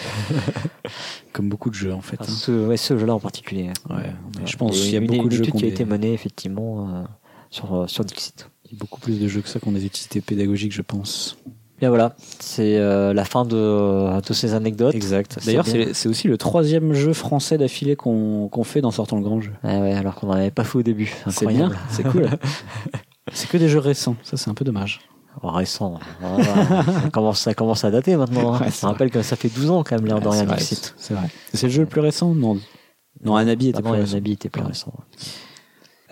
Comme 1.34 1.50
beaucoup 1.50 1.70
de 1.70 1.76
jeux 1.76 1.94
en 1.94 2.02
fait. 2.02 2.18
Enfin, 2.20 2.32
hein. 2.32 2.36
ce, 2.36 2.68
ouais, 2.68 2.78
ce 2.78 2.98
jeu-là 2.98 3.14
en 3.14 3.20
particulier. 3.20 3.70
Ouais, 3.90 4.12
mais 4.40 4.48
je 4.48 4.58
pense 4.58 4.80
qu'il 4.80 4.92
y 4.92 4.96
a 4.96 5.00
une- 5.00 5.06
beaucoup 5.08 5.24
une 5.24 5.30
de 5.30 5.36
jeux 5.36 5.46
qui 5.46 5.66
a 5.66 5.68
été 5.68 5.86
menée 5.86 6.14
effectivement 6.14 6.90
euh, 6.90 7.04
sur, 7.52 7.88
sur 7.88 8.04
Dixit. 8.06 8.50
il 8.66 8.72
y 8.72 8.76
a 8.76 8.80
beaucoup 8.80 9.00
plus 9.00 9.20
de 9.20 9.28
jeux 9.28 9.42
que 9.42 9.50
ça 9.50 9.60
qui 9.60 9.68
ont 9.68 9.72
des 9.72 9.86
utilités 9.86 10.22
pédagogiques, 10.22 10.74
je 10.74 10.82
pense. 10.82 11.38
Bien 11.84 11.90
voilà, 11.90 12.16
c'est 12.40 12.78
euh, 12.78 13.14
la 13.14 13.26
fin 13.26 13.44
de, 13.44 14.22
de 14.22 14.34
ces 14.34 14.54
anecdotes. 14.54 14.96
Exact. 14.96 15.38
D'ailleurs, 15.46 15.66
c'est 15.68 16.08
aussi 16.08 16.30
le 16.30 16.38
troisième 16.38 16.94
jeu 16.94 17.12
français 17.12 17.58
d'affilée 17.58 17.98
qu'on 17.98 18.50
fait 18.64 18.80
dans 18.80 18.92
Sortant 18.92 19.18
le 19.18 19.22
Grand 19.22 19.42
Jeu. 19.42 19.52
Ouais, 19.66 19.82
ouais, 19.82 19.94
alors 19.94 20.16
qu'on 20.16 20.28
n'en 20.28 20.34
avait 20.36 20.50
pas 20.50 20.64
fait 20.64 20.78
au 20.78 20.82
début. 20.82 21.14
Incroyable. 21.26 21.78
c'est 21.90 22.04
cool. 22.04 22.30
c'est 23.34 23.50
que 23.50 23.58
des 23.58 23.68
jeux 23.68 23.80
récents, 23.80 24.16
ça 24.24 24.38
c'est 24.38 24.50
un 24.50 24.54
peu 24.54 24.64
dommage. 24.64 25.02
Oh, 25.42 25.50
récent. 25.50 26.00
Voilà. 26.22 26.46
ça, 26.86 27.10
commence, 27.12 27.40
ça 27.42 27.54
commence 27.54 27.84
à 27.84 27.92
dater 27.92 28.16
maintenant. 28.16 28.54
hein. 28.54 28.60
Ouais, 28.62 28.68
Je 28.68 28.72
c'est 28.76 28.86
me 28.86 28.92
rappelle 28.94 29.12
que 29.12 29.22
ça 29.22 29.36
fait 29.36 29.50
12 29.50 29.70
ans 29.70 29.84
quand 29.84 29.98
même, 29.98 30.06
l'air 30.06 30.22
de 30.22 30.28
Ouais, 30.30 30.40
rien, 30.40 30.56
c'est 30.58 31.14
vrai. 31.14 31.28
C'est 31.54 31.68
le 31.68 31.74
jeu 31.74 31.82
le 31.82 31.88
plus 31.90 32.00
récent 32.00 32.34
Non. 32.34 32.58
Non, 33.26 33.36
Anabi 33.36 33.68
était 33.68 33.80
Ah 33.80 33.82
plus 33.82 34.00
récent. 34.00 34.18
Était 34.18 34.48
plus 34.48 34.62
récent. 34.64 34.94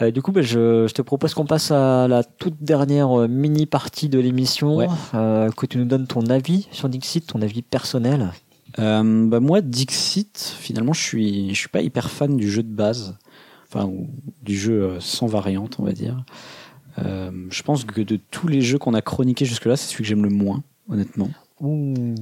Euh, 0.01 0.11
du 0.11 0.22
coup, 0.22 0.31
ben, 0.31 0.41
je, 0.43 0.88
je 0.88 0.93
te 0.93 1.01
propose 1.01 1.34
qu'on 1.34 1.45
passe 1.45 1.72
à 1.72 2.07
la 2.07 2.23
toute 2.23 2.61
dernière 2.63 3.19
euh, 3.22 3.27
mini 3.27 3.65
partie 3.65 4.09
de 4.09 4.19
l'émission, 4.19 4.77
Ouais. 4.77 4.88
euh, 5.13 5.49
que 5.51 5.65
tu 5.65 5.77
nous 5.77 5.85
donnes 5.85 6.07
ton 6.07 6.26
avis 6.27 6.68
sur 6.72 6.89
Dixit, 6.89 7.26
ton 7.27 7.41
avis 7.41 7.61
personnel. 7.61 8.31
Euh, 8.80 9.27
bah 9.27 9.39
moi, 9.41 9.61
Dixit, 9.61 10.55
finalement, 10.59 10.93
je 10.93 11.01
suis, 11.01 11.49
je 11.53 11.59
suis 11.59 11.69
pas 11.69 11.81
hyper 11.81 12.09
fan 12.09 12.38
du 12.38 12.49
jeu 12.49 12.63
de 12.63 12.73
base, 12.73 13.18
enfin 13.68 13.91
du 14.43 14.57
jeu 14.57 14.95
sans 14.99 15.27
variante, 15.27 15.76
on 15.80 15.84
va 15.84 15.91
dire. 15.91 16.23
Je 16.97 17.63
pense 17.63 17.84
que 17.84 18.01
de 18.01 18.18
tous 18.31 18.47
les 18.47 18.61
jeux 18.61 18.77
qu'on 18.77 18.93
a 18.93 19.01
chroniqués 19.01 19.45
jusque-là, 19.45 19.76
c'est 19.76 19.88
celui 19.91 20.03
que 20.03 20.07
j'aime 20.07 20.23
le 20.23 20.30
moins, 20.30 20.63
honnêtement. 20.89 21.30
Ouh. 21.59 22.15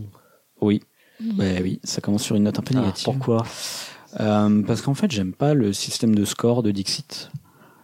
Oui, 0.61 0.81
bah 1.21 1.43
oui, 1.61 1.79
ça 1.83 2.01
commence 2.01 2.23
sur 2.23 2.35
une 2.35 2.43
note 2.43 2.57
un 2.59 2.61
peu 2.63 2.73
Ah, 2.75 2.79
négative. 2.81 3.03
pourquoi? 3.05 3.45
Parce 4.17 4.81
qu'en 4.81 4.93
fait, 4.95 5.11
j'aime 5.11 5.33
pas 5.33 5.53
le 5.53 5.71
système 5.73 6.15
de 6.15 6.25
score 6.25 6.63
de 6.63 6.71
Dixit. 6.71 7.29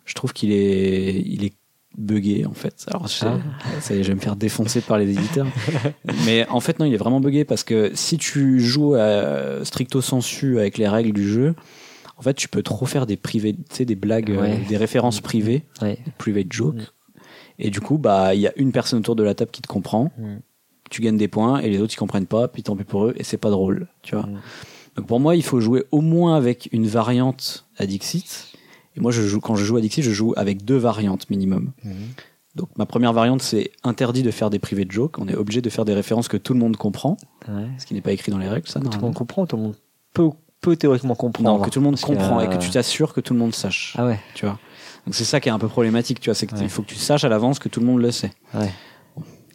Je 0.06 0.14
trouve 0.14 0.34
qu'il 0.34 0.52
est, 0.52 1.22
il 1.26 1.44
est 1.46 1.54
buggé 1.98 2.46
en 2.46 2.54
fait. 2.54 2.86
Alors, 2.88 3.08
je, 3.08 3.26
Ah. 3.26 3.40
ça 3.80 3.96
y 3.96 4.00
est, 4.00 4.04
je 4.04 4.10
vais 4.10 4.16
me 4.16 4.20
faire 4.20 4.36
défoncer 4.36 4.82
par 4.82 4.98
les 4.98 5.10
éditeurs. 5.10 5.48
Mais 6.26 6.48
en 6.50 6.60
fait, 6.60 6.80
non, 6.80 6.86
il 6.86 6.94
est 6.94 6.98
vraiment 6.98 7.20
buggé 7.20 7.46
parce 7.46 7.64
que 7.64 7.92
si 7.96 8.18
tu 8.18 8.60
joues 8.60 8.96
à 8.96 9.64
stricto 9.64 10.02
sensu 10.02 10.60
avec 10.60 10.78
les 10.78 10.88
règles 10.88 11.14
du 11.14 11.28
jeu, 11.28 11.56
en 12.18 12.22
fait, 12.22 12.34
tu 12.34 12.48
peux 12.48 12.64
trop 12.64 12.86
faire 12.86 13.06
des 13.06 13.18
privés, 13.18 13.54
tu 13.54 13.62
sais, 13.70 13.86
des 13.86 13.96
blagues, 13.96 14.32
euh, 14.32 14.56
des 14.70 14.78
références 14.78 15.20
privées, 15.22 15.64
Ouais. 15.82 15.98
private 16.18 16.48
joke. 16.52 16.76
Mm. 16.76 16.86
Et 17.60 17.70
du 17.70 17.80
coup, 17.80 17.98
bah, 17.98 18.36
il 18.36 18.42
y 18.42 18.48
a 18.48 18.54
une 18.58 18.72
personne 18.72 19.00
autour 19.00 19.16
de 19.16 19.24
la 19.24 19.34
table 19.34 19.52
qui 19.52 19.62
te 19.62 19.68
comprend. 19.68 20.12
Mm. 20.18 20.38
Tu 20.92 21.02
gagnes 21.02 21.18
des 21.18 21.28
points 21.28 21.60
et 21.60 21.70
les 21.70 21.80
autres 21.82 21.94
ils 21.94 21.98
comprennent 21.98 22.28
pas, 22.28 22.48
puis 22.48 22.62
tant 22.64 22.76
pis 22.76 22.84
pour 22.84 23.06
eux 23.06 23.14
et 23.18 23.24
c'est 23.24 23.38
pas 23.38 23.50
drôle, 23.50 23.88
tu 24.04 24.16
vois. 24.16 24.26
Mm. 24.28 24.40
Donc 24.98 25.08
pour 25.08 25.20
moi, 25.20 25.36
il 25.36 25.44
faut 25.44 25.60
jouer 25.60 25.84
au 25.92 26.00
moins 26.02 26.36
avec 26.38 26.70
une 26.72 26.88
variante 26.88 27.66
à 27.78 27.86
Dixit. 27.86 28.54
Et 28.96 29.02
moi, 29.02 29.12
je 29.12 29.22
joue, 29.22 29.40
quand 29.40 29.56
je 29.56 29.66
joue 29.66 29.78
à 29.78 29.82
Dixit, 29.82 30.04
je 30.04 30.12
joue 30.12 30.34
avec 30.38 30.64
deux 30.66 30.78
variantes 30.78 31.30
minimum. 31.30 31.72
Mhm. 31.84 31.94
Donc 32.56 32.70
ma 32.78 32.86
première 32.86 33.12
variante, 33.12 33.42
c'est 33.42 33.72
interdit 33.84 34.24
de 34.24 34.32
faire 34.32 34.50
des 34.50 34.60
privés 34.60 34.86
de 34.86 34.92
joke. 34.92 35.20
On 35.20 35.28
est 35.28 35.36
obligé 35.36 35.62
de 35.62 35.70
faire 35.70 35.84
des 35.84 35.94
références 35.94 36.30
que 36.30 36.38
tout 36.38 36.54
le 36.54 36.60
monde 36.60 36.78
comprend, 36.78 37.18
Ouais. 37.50 37.66
ce 37.78 37.86
qui 37.86 37.94
n'est 37.94 38.02
pas 38.02 38.14
écrit 38.14 38.32
dans 38.32 38.38
les 38.38 38.48
règles, 38.48 38.68
ça. 38.70 38.80
Tout 38.80 38.90
le 38.92 39.00
monde 39.02 39.14
comprend, 39.14 39.46
tout 39.46 39.58
le 39.58 39.64
monde 39.64 39.76
peut, 40.14 40.30
peut 40.62 40.78
théoriquement 40.78 41.16
comprendre. 41.16 41.50
Non, 41.50 41.60
que 41.62 41.70
tout 41.70 41.80
le 41.80 41.84
monde 41.84 42.00
comprend 42.00 42.40
et 42.40 42.48
que 42.48 42.56
tu 42.56 42.70
t'assures 42.70 43.14
que 43.14 43.20
tout 43.20 43.34
le 43.34 43.40
monde 43.40 43.54
sache. 43.54 43.94
Ah 43.98 44.06
ouais, 44.06 44.20
Tu 44.36 44.46
vois. 44.46 44.58
Donc 45.06 45.14
c'est 45.16 45.26
ça 45.26 45.40
qui 45.42 45.50
est 45.50 45.52
un 45.52 45.60
peu 45.60 45.68
problématique, 45.68 46.20
tu 46.22 46.30
vois. 46.30 46.34
C'est 46.36 46.48
qu'il 46.48 46.58
Ouais. 46.58 46.70
faut 46.70 46.82
que 46.82 46.88
tu 46.88 46.96
saches 46.96 47.26
à 47.26 47.30
l'avance 47.30 47.60
que 47.60 47.68
tout 47.70 47.82
le 47.82 47.86
monde 47.88 48.00
le 48.02 48.12
sait. 48.12 48.32
ouais. 48.54 48.72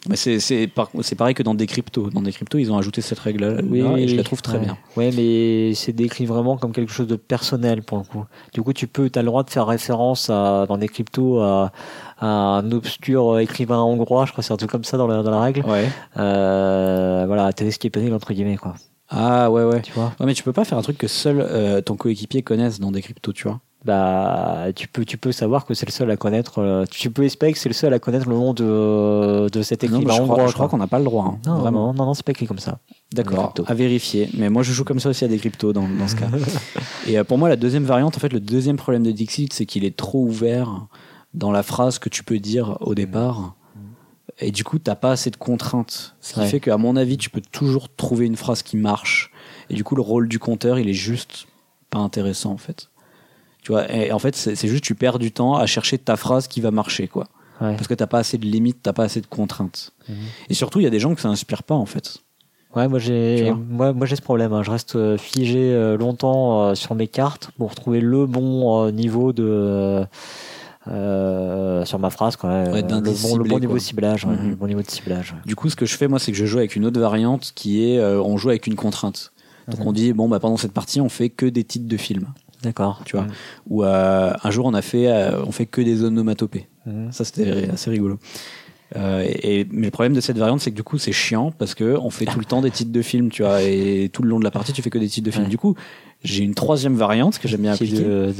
Mais 0.09 0.15
c'est 0.15 0.39
c'est 0.39 0.65
par- 0.67 0.89
c'est 1.01 1.15
pareil 1.15 1.35
que 1.35 1.43
dans 1.43 1.53
des 1.53 1.67
cryptos. 1.67 2.09
Dans 2.09 2.23
des 2.23 2.31
cryptos, 2.31 2.57
ils 2.57 2.71
ont 2.71 2.77
ajouté 2.77 3.01
cette 3.01 3.19
règle-là 3.19 3.61
et 3.97 4.07
je 4.07 4.15
la 4.15 4.23
trouve 4.23 4.41
très 4.41 4.57
ouais. 4.57 4.65
bien. 4.65 4.77
Ouais, 4.97 5.11
mais 5.15 5.75
c'est 5.75 5.93
décrit 5.93 6.25
vraiment 6.25 6.57
comme 6.57 6.71
quelque 6.71 6.91
chose 6.91 7.05
de 7.07 7.15
personnel 7.15 7.83
pour 7.83 7.99
le 7.99 8.03
coup. 8.03 8.25
Du 8.53 8.63
coup, 8.63 8.73
tu 8.73 8.87
peux, 8.87 9.11
as 9.13 9.19
le 9.19 9.27
droit 9.27 9.43
de 9.43 9.51
faire 9.51 9.67
référence 9.67 10.29
à, 10.31 10.65
dans 10.67 10.77
des 10.77 10.87
cryptos 10.87 11.39
à, 11.41 11.71
à 12.19 12.25
un 12.25 12.71
obscur 12.71 13.37
écrivain 13.39 13.79
hongrois, 13.79 14.25
je 14.25 14.31
crois 14.31 14.43
c'est 14.43 14.53
un 14.53 14.57
truc 14.57 14.71
comme 14.71 14.83
ça 14.83 14.97
dans 14.97 15.07
la, 15.07 15.21
dans 15.21 15.31
la 15.31 15.39
règle. 15.41 15.63
Ouais. 15.67 15.87
Euh, 16.17 17.25
voilà, 17.27 17.53
t'es 17.53 17.69
ce 17.69 17.77
qui 17.77 17.87
est 17.87 17.91
pénible 17.91 18.15
entre 18.15 18.33
guillemets, 18.33 18.57
quoi. 18.57 18.73
Ah 19.09 19.51
ouais 19.51 19.63
ouais. 19.65 19.81
Tu 19.81 19.91
vois 19.91 20.13
Ouais, 20.19 20.25
mais 20.25 20.33
tu 20.33 20.41
peux 20.41 20.53
pas 20.53 20.63
faire 20.65 20.77
un 20.77 20.81
truc 20.81 20.97
que 20.97 21.07
seul 21.07 21.41
euh, 21.41 21.81
ton 21.81 21.95
coéquipier 21.95 22.41
connaisse 22.41 22.79
dans 22.79 22.91
des 22.91 23.01
cryptos, 23.01 23.33
tu 23.33 23.47
vois. 23.47 23.59
Bah, 23.83 24.67
tu 24.75 24.87
peux, 24.87 25.03
tu 25.05 25.17
peux 25.17 25.31
savoir 25.31 25.65
que 25.65 25.73
c'est 25.73 25.87
le 25.87 25.91
seul 25.91 26.11
à 26.11 26.15
connaître. 26.17 26.59
euh, 26.59 26.85
tu 26.91 27.09
peux 27.09 27.23
espérer 27.23 27.51
que 27.51 27.57
c'est 27.57 27.69
le 27.69 27.73
seul 27.73 27.91
à 27.93 27.99
connaître 27.99 28.29
le 28.29 28.35
nom 28.35 28.53
de, 28.53 29.49
de 29.49 29.61
cet 29.63 29.81
Non, 29.83 29.89
écrivain 29.99 30.13
mais 30.13 30.17
je 30.19 30.21
crois, 30.23 30.35
je 30.37 30.43
quoi. 30.43 30.53
crois 30.53 30.67
qu'on 30.69 30.77
n'a 30.77 30.85
pas 30.87 30.99
le 30.99 31.05
droit. 31.05 31.25
hein. 31.25 31.39
non, 31.47 31.57
Vraiment. 31.59 31.87
non, 31.87 31.93
non, 31.93 32.05
non, 32.05 32.13
c'est 32.13 32.23
pas 32.23 32.31
écrit 32.31 32.45
comme 32.45 32.59
ça. 32.59 32.77
D'accord, 33.11 33.53
à 33.65 33.73
vérifier. 33.73 34.29
Mais 34.37 34.49
moi, 34.49 34.61
je 34.61 34.71
joue 34.71 34.83
comme 34.83 34.99
ça 34.99 35.09
aussi 35.09 35.25
à 35.25 35.27
des 35.27 35.37
cryptos 35.39 35.73
dans, 35.73 35.87
dans 35.87 36.07
ce 36.07 36.15
cas. 36.15 36.27
Et 37.07 37.17
euh, 37.17 37.23
pour 37.23 37.39
moi, 37.39 37.49
la 37.49 37.55
deuxième 37.55 37.83
variante, 37.83 38.15
en 38.17 38.19
fait, 38.19 38.31
le 38.31 38.39
deuxième 38.39 38.77
problème 38.77 39.01
de 39.03 39.11
Dixit, 39.11 39.51
c'est 39.51 39.65
qu'il 39.65 39.83
est 39.83 39.95
trop 39.97 40.19
ouvert 40.23 40.85
dans 41.33 41.51
la 41.51 41.63
phrase 41.63 41.97
que 41.97 42.09
tu 42.09 42.23
peux 42.23 42.37
dire 42.37 42.77
au 42.81 42.93
départ. 42.93 43.55
Et 44.39 44.51
du 44.51 44.63
coup, 44.63 44.77
t'as 44.77 44.95
pas 44.95 45.11
assez 45.11 45.31
de 45.31 45.37
contraintes. 45.37 46.15
Ce 46.21 46.33
qui 46.35 46.39
Ouais. 46.39 46.47
fait 46.47 46.59
qu'à 46.59 46.77
mon 46.77 46.95
avis, 46.95 47.17
tu 47.17 47.31
peux 47.31 47.41
toujours 47.51 47.89
trouver 47.95 48.27
une 48.27 48.35
phrase 48.35 48.61
qui 48.61 48.77
marche. 48.77 49.31
Et 49.71 49.73
du 49.73 49.83
coup, 49.83 49.95
le 49.95 50.01
rôle 50.03 50.27
du 50.27 50.37
compteur, 50.37 50.77
il 50.77 50.87
est 50.87 50.93
juste 50.93 51.47
pas 51.89 51.99
intéressant, 51.99 52.51
en 52.51 52.57
fait. 52.57 52.89
Tu 53.61 53.71
vois, 53.71 53.91
et 53.93 54.11
en 54.11 54.19
fait, 54.19 54.35
c'est 54.35 54.67
juste 54.67 54.83
tu 54.83 54.95
perds 54.95 55.19
du 55.19 55.31
temps 55.31 55.55
à 55.55 55.65
chercher 55.67 55.97
ta 55.97 56.15
phrase 56.17 56.47
qui 56.47 56.61
va 56.61 56.71
marcher, 56.71 57.07
quoi. 57.07 57.27
Ouais. 57.61 57.75
Parce 57.75 57.87
que 57.87 57.93
t'as 57.93 58.07
pas 58.07 58.17
assez 58.19 58.39
de 58.39 58.45
limites, 58.45 58.79
t'as 58.81 58.91
pas 58.93 59.03
assez 59.03 59.21
de 59.21 59.27
contraintes. 59.27 59.91
Mhm. 60.09 60.15
Et 60.49 60.53
surtout, 60.55 60.79
il 60.79 60.83
y 60.83 60.87
a 60.87 60.89
des 60.89 60.99
gens 60.99 61.13
que 61.13 61.21
ça 61.21 61.29
inspire 61.29 61.61
pas, 61.61 61.75
en 61.75 61.85
fait. 61.85 62.17
Ouais, 62.75 62.87
moi 62.87 62.99
j'ai, 62.99 63.51
moi, 63.69 63.91
moi 63.93 64.07
j'ai 64.07 64.15
ce 64.15 64.21
problème. 64.21 64.53
hein. 64.53 64.63
Je 64.63 64.71
reste 64.71 64.95
euh, 64.95 65.17
figé 65.17 65.59
euh, 65.73 65.97
longtemps 65.97 66.61
euh, 66.69 66.73
sur 66.75 66.95
mes 66.95 67.07
cartes 67.09 67.51
pour 67.57 67.75
trouver 67.75 67.99
le 67.99 68.25
bon 68.25 68.85
euh, 68.85 68.91
niveau 68.91 69.33
de 69.33 70.05
euh, 70.87 71.85
sur 71.85 71.99
ma 71.99 72.09
phrase, 72.09 72.35
quoi. 72.37 72.63
Le, 72.63 72.81
bon, 72.81 73.37
le 73.37 73.43
bon 73.43 73.59
niveau 73.59 73.73
quoi. 73.73 73.79
ciblage, 73.79 74.25
ouais, 74.25 74.35
Mhm. 74.35 74.49
le 74.51 74.55
bon 74.55 74.67
niveau 74.67 74.81
de 74.81 74.89
ciblage. 74.89 75.35
Du 75.45 75.55
coup, 75.55 75.69
ce 75.69 75.75
que 75.75 75.85
je 75.85 75.95
fais, 75.95 76.07
moi, 76.07 76.17
c'est 76.19 76.31
que 76.31 76.37
je 76.37 76.45
joue 76.45 76.57
avec 76.57 76.75
une 76.75 76.85
autre 76.85 76.99
variante 76.99 77.51
qui 77.55 77.83
est, 77.85 77.99
euh, 77.99 78.21
on 78.21 78.37
joue 78.37 78.49
avec 78.49 78.67
une 78.67 78.75
contrainte. 78.75 79.31
Donc 79.67 79.85
on 79.85 79.93
dit, 79.93 80.11
bon, 80.11 80.27
bah, 80.27 80.39
pendant 80.39 80.57
cette 80.57 80.73
partie, 80.73 80.99
on 80.99 81.07
fait 81.09 81.29
que 81.29 81.45
des 81.45 81.63
titres 81.63 81.87
de 81.87 81.97
films. 81.97 82.27
D'accord. 82.63 83.01
Tu 83.05 83.15
vois. 83.17 83.27
Ou 83.69 83.83
euh, 83.83 84.33
un 84.43 84.51
jour, 84.51 84.65
on 84.65 84.73
a 84.73 84.81
fait, 84.81 85.07
euh, 85.11 85.43
on 85.45 85.51
fait 85.51 85.65
que 85.65 85.81
des 85.81 86.03
onomatopées. 86.03 86.67
Mhm. 86.85 87.11
Ça, 87.11 87.23
c'était 87.25 87.69
assez 87.71 87.89
rigolo. 87.89 88.17
Euh, 88.97 89.23
et, 89.25 89.61
et- 89.61 89.67
mais 89.71 89.85
le 89.87 89.91
problème 89.91 90.13
de 90.13 90.19
cette 90.19 90.37
variante, 90.37 90.59
c'est 90.59 90.71
que 90.71 90.75
du 90.75 90.83
coup, 90.83 90.97
c'est 90.97 91.13
chiant 91.13 91.51
parce 91.57 91.75
que 91.75 91.95
on 92.01 92.09
fait 92.09 92.25
tout 92.25 92.39
le 92.39 92.43
temps 92.45 92.61
des 92.61 92.71
titres 92.71 92.91
de 92.91 93.01
films, 93.01 93.29
tu 93.29 93.41
vois, 93.41 93.61
et 93.61 94.09
tout 94.11 94.21
le 94.21 94.27
long 94.29 94.37
de 94.37 94.43
la 94.43 94.51
partie, 94.51 94.73
tu 94.73 94.81
fais 94.81 94.89
que 94.89 94.97
des 94.97 95.07
titres 95.07 95.25
de 95.25 95.31
films. 95.31 95.45
Ouais. 95.45 95.49
Du 95.49 95.57
coup, 95.57 95.75
j'ai 96.25 96.43
une 96.43 96.53
troisième 96.55 96.95
variante 96.95 97.39
que 97.39 97.47
j'aime 97.47 97.61
bien 97.61 97.73
Qui 97.77 97.85
appliquer. 97.85 98.03
de, 98.03 98.33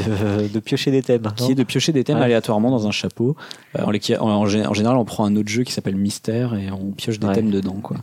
de, 0.43 0.47
de 0.49 0.59
piocher 0.59 0.91
des 0.91 1.01
thèmes. 1.03 1.21
qui 1.37 1.53
est 1.53 1.55
de 1.55 1.63
piocher 1.63 1.93
des 1.93 2.03
thèmes 2.03 2.17
Ouais. 2.17 2.25
aléatoirement 2.25 2.69
dans 2.69 2.85
un 2.85 2.91
chapeau. 2.91 3.37
Euh, 3.79 3.85
en, 4.19 4.45
général, 4.45 4.97
on 4.97 5.05
prend 5.05 5.23
un 5.25 5.35
autre 5.37 5.47
jeu 5.49 5.63
qui 5.63 5.71
s'appelle 5.71 5.95
Mystère 5.95 6.53
et 6.53 6.69
on 6.69 6.91
pioche 6.91 7.17
des 7.19 7.27
Ouais. 7.27 7.33
thèmes 7.33 7.49
dedans. 7.49 7.77
Quoi. 7.81 7.95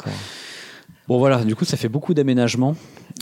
Bon 1.09 1.19
voilà, 1.19 1.43
du 1.45 1.57
coup 1.57 1.65
ça 1.65 1.77
fait 1.79 1.89
beaucoup 1.89 2.13
d'aménagements, 2.13 2.77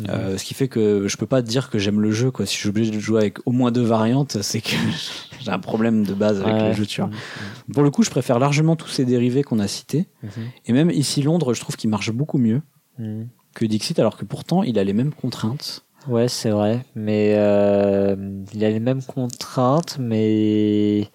euh, 0.08 0.36
ce 0.36 0.44
qui 0.44 0.54
fait 0.54 0.66
que 0.66 1.06
je 1.06 1.16
peux 1.16 1.26
pas 1.26 1.40
dire 1.40 1.70
que 1.70 1.78
j'aime 1.78 2.00
le 2.00 2.10
jeu. 2.10 2.30
Quoi. 2.32 2.44
Si 2.44 2.54
je 2.56 2.60
suis 2.60 2.68
obligé 2.68 2.90
de 2.90 2.98
jouer 2.98 3.20
avec 3.20 3.38
au 3.46 3.52
moins 3.52 3.70
deux 3.70 3.84
variantes, 3.84 4.42
c'est 4.42 4.60
que 4.60 4.70
j'ai 5.40 5.50
un 5.52 5.60
problème 5.60 6.04
de 6.04 6.12
base 6.12 6.40
avec 6.40 6.54
Ouais. 6.54 6.68
le 6.70 6.74
jeu. 6.74 6.84
Tu 6.84 7.00
vois. 7.00 7.10
Mhm. 7.10 7.74
Pour 7.74 7.84
le 7.84 7.90
coup, 7.92 8.02
je 8.02 8.10
préfère 8.10 8.40
largement 8.40 8.74
tous 8.74 8.88
ces 8.88 9.04
dérivés 9.04 9.44
qu'on 9.44 9.60
a 9.60 9.68
cités. 9.68 10.08
Mhm. 10.24 10.30
Et 10.66 10.72
même 10.72 10.90
ici 10.90 11.22
Londres, 11.22 11.54
je 11.54 11.60
trouve 11.60 11.76
qu'il 11.76 11.88
marche 11.88 12.10
beaucoup 12.10 12.38
mieux 12.38 12.60
Mhm. 12.98 13.28
que 13.54 13.64
Dixit, 13.64 13.98
alors 14.00 14.16
que 14.16 14.24
pourtant 14.24 14.64
il 14.64 14.78
a 14.80 14.84
les 14.84 14.92
mêmes 14.92 15.12
contraintes. 15.12 15.84
Ouais, 16.08 16.26
c'est 16.28 16.50
vrai, 16.50 16.84
mais 16.96 17.34
euh, 17.36 18.16
il 18.52 18.64
a 18.64 18.70
les 18.70 18.80
mêmes 18.80 19.02
contraintes, 19.02 19.96
mais 20.00 21.08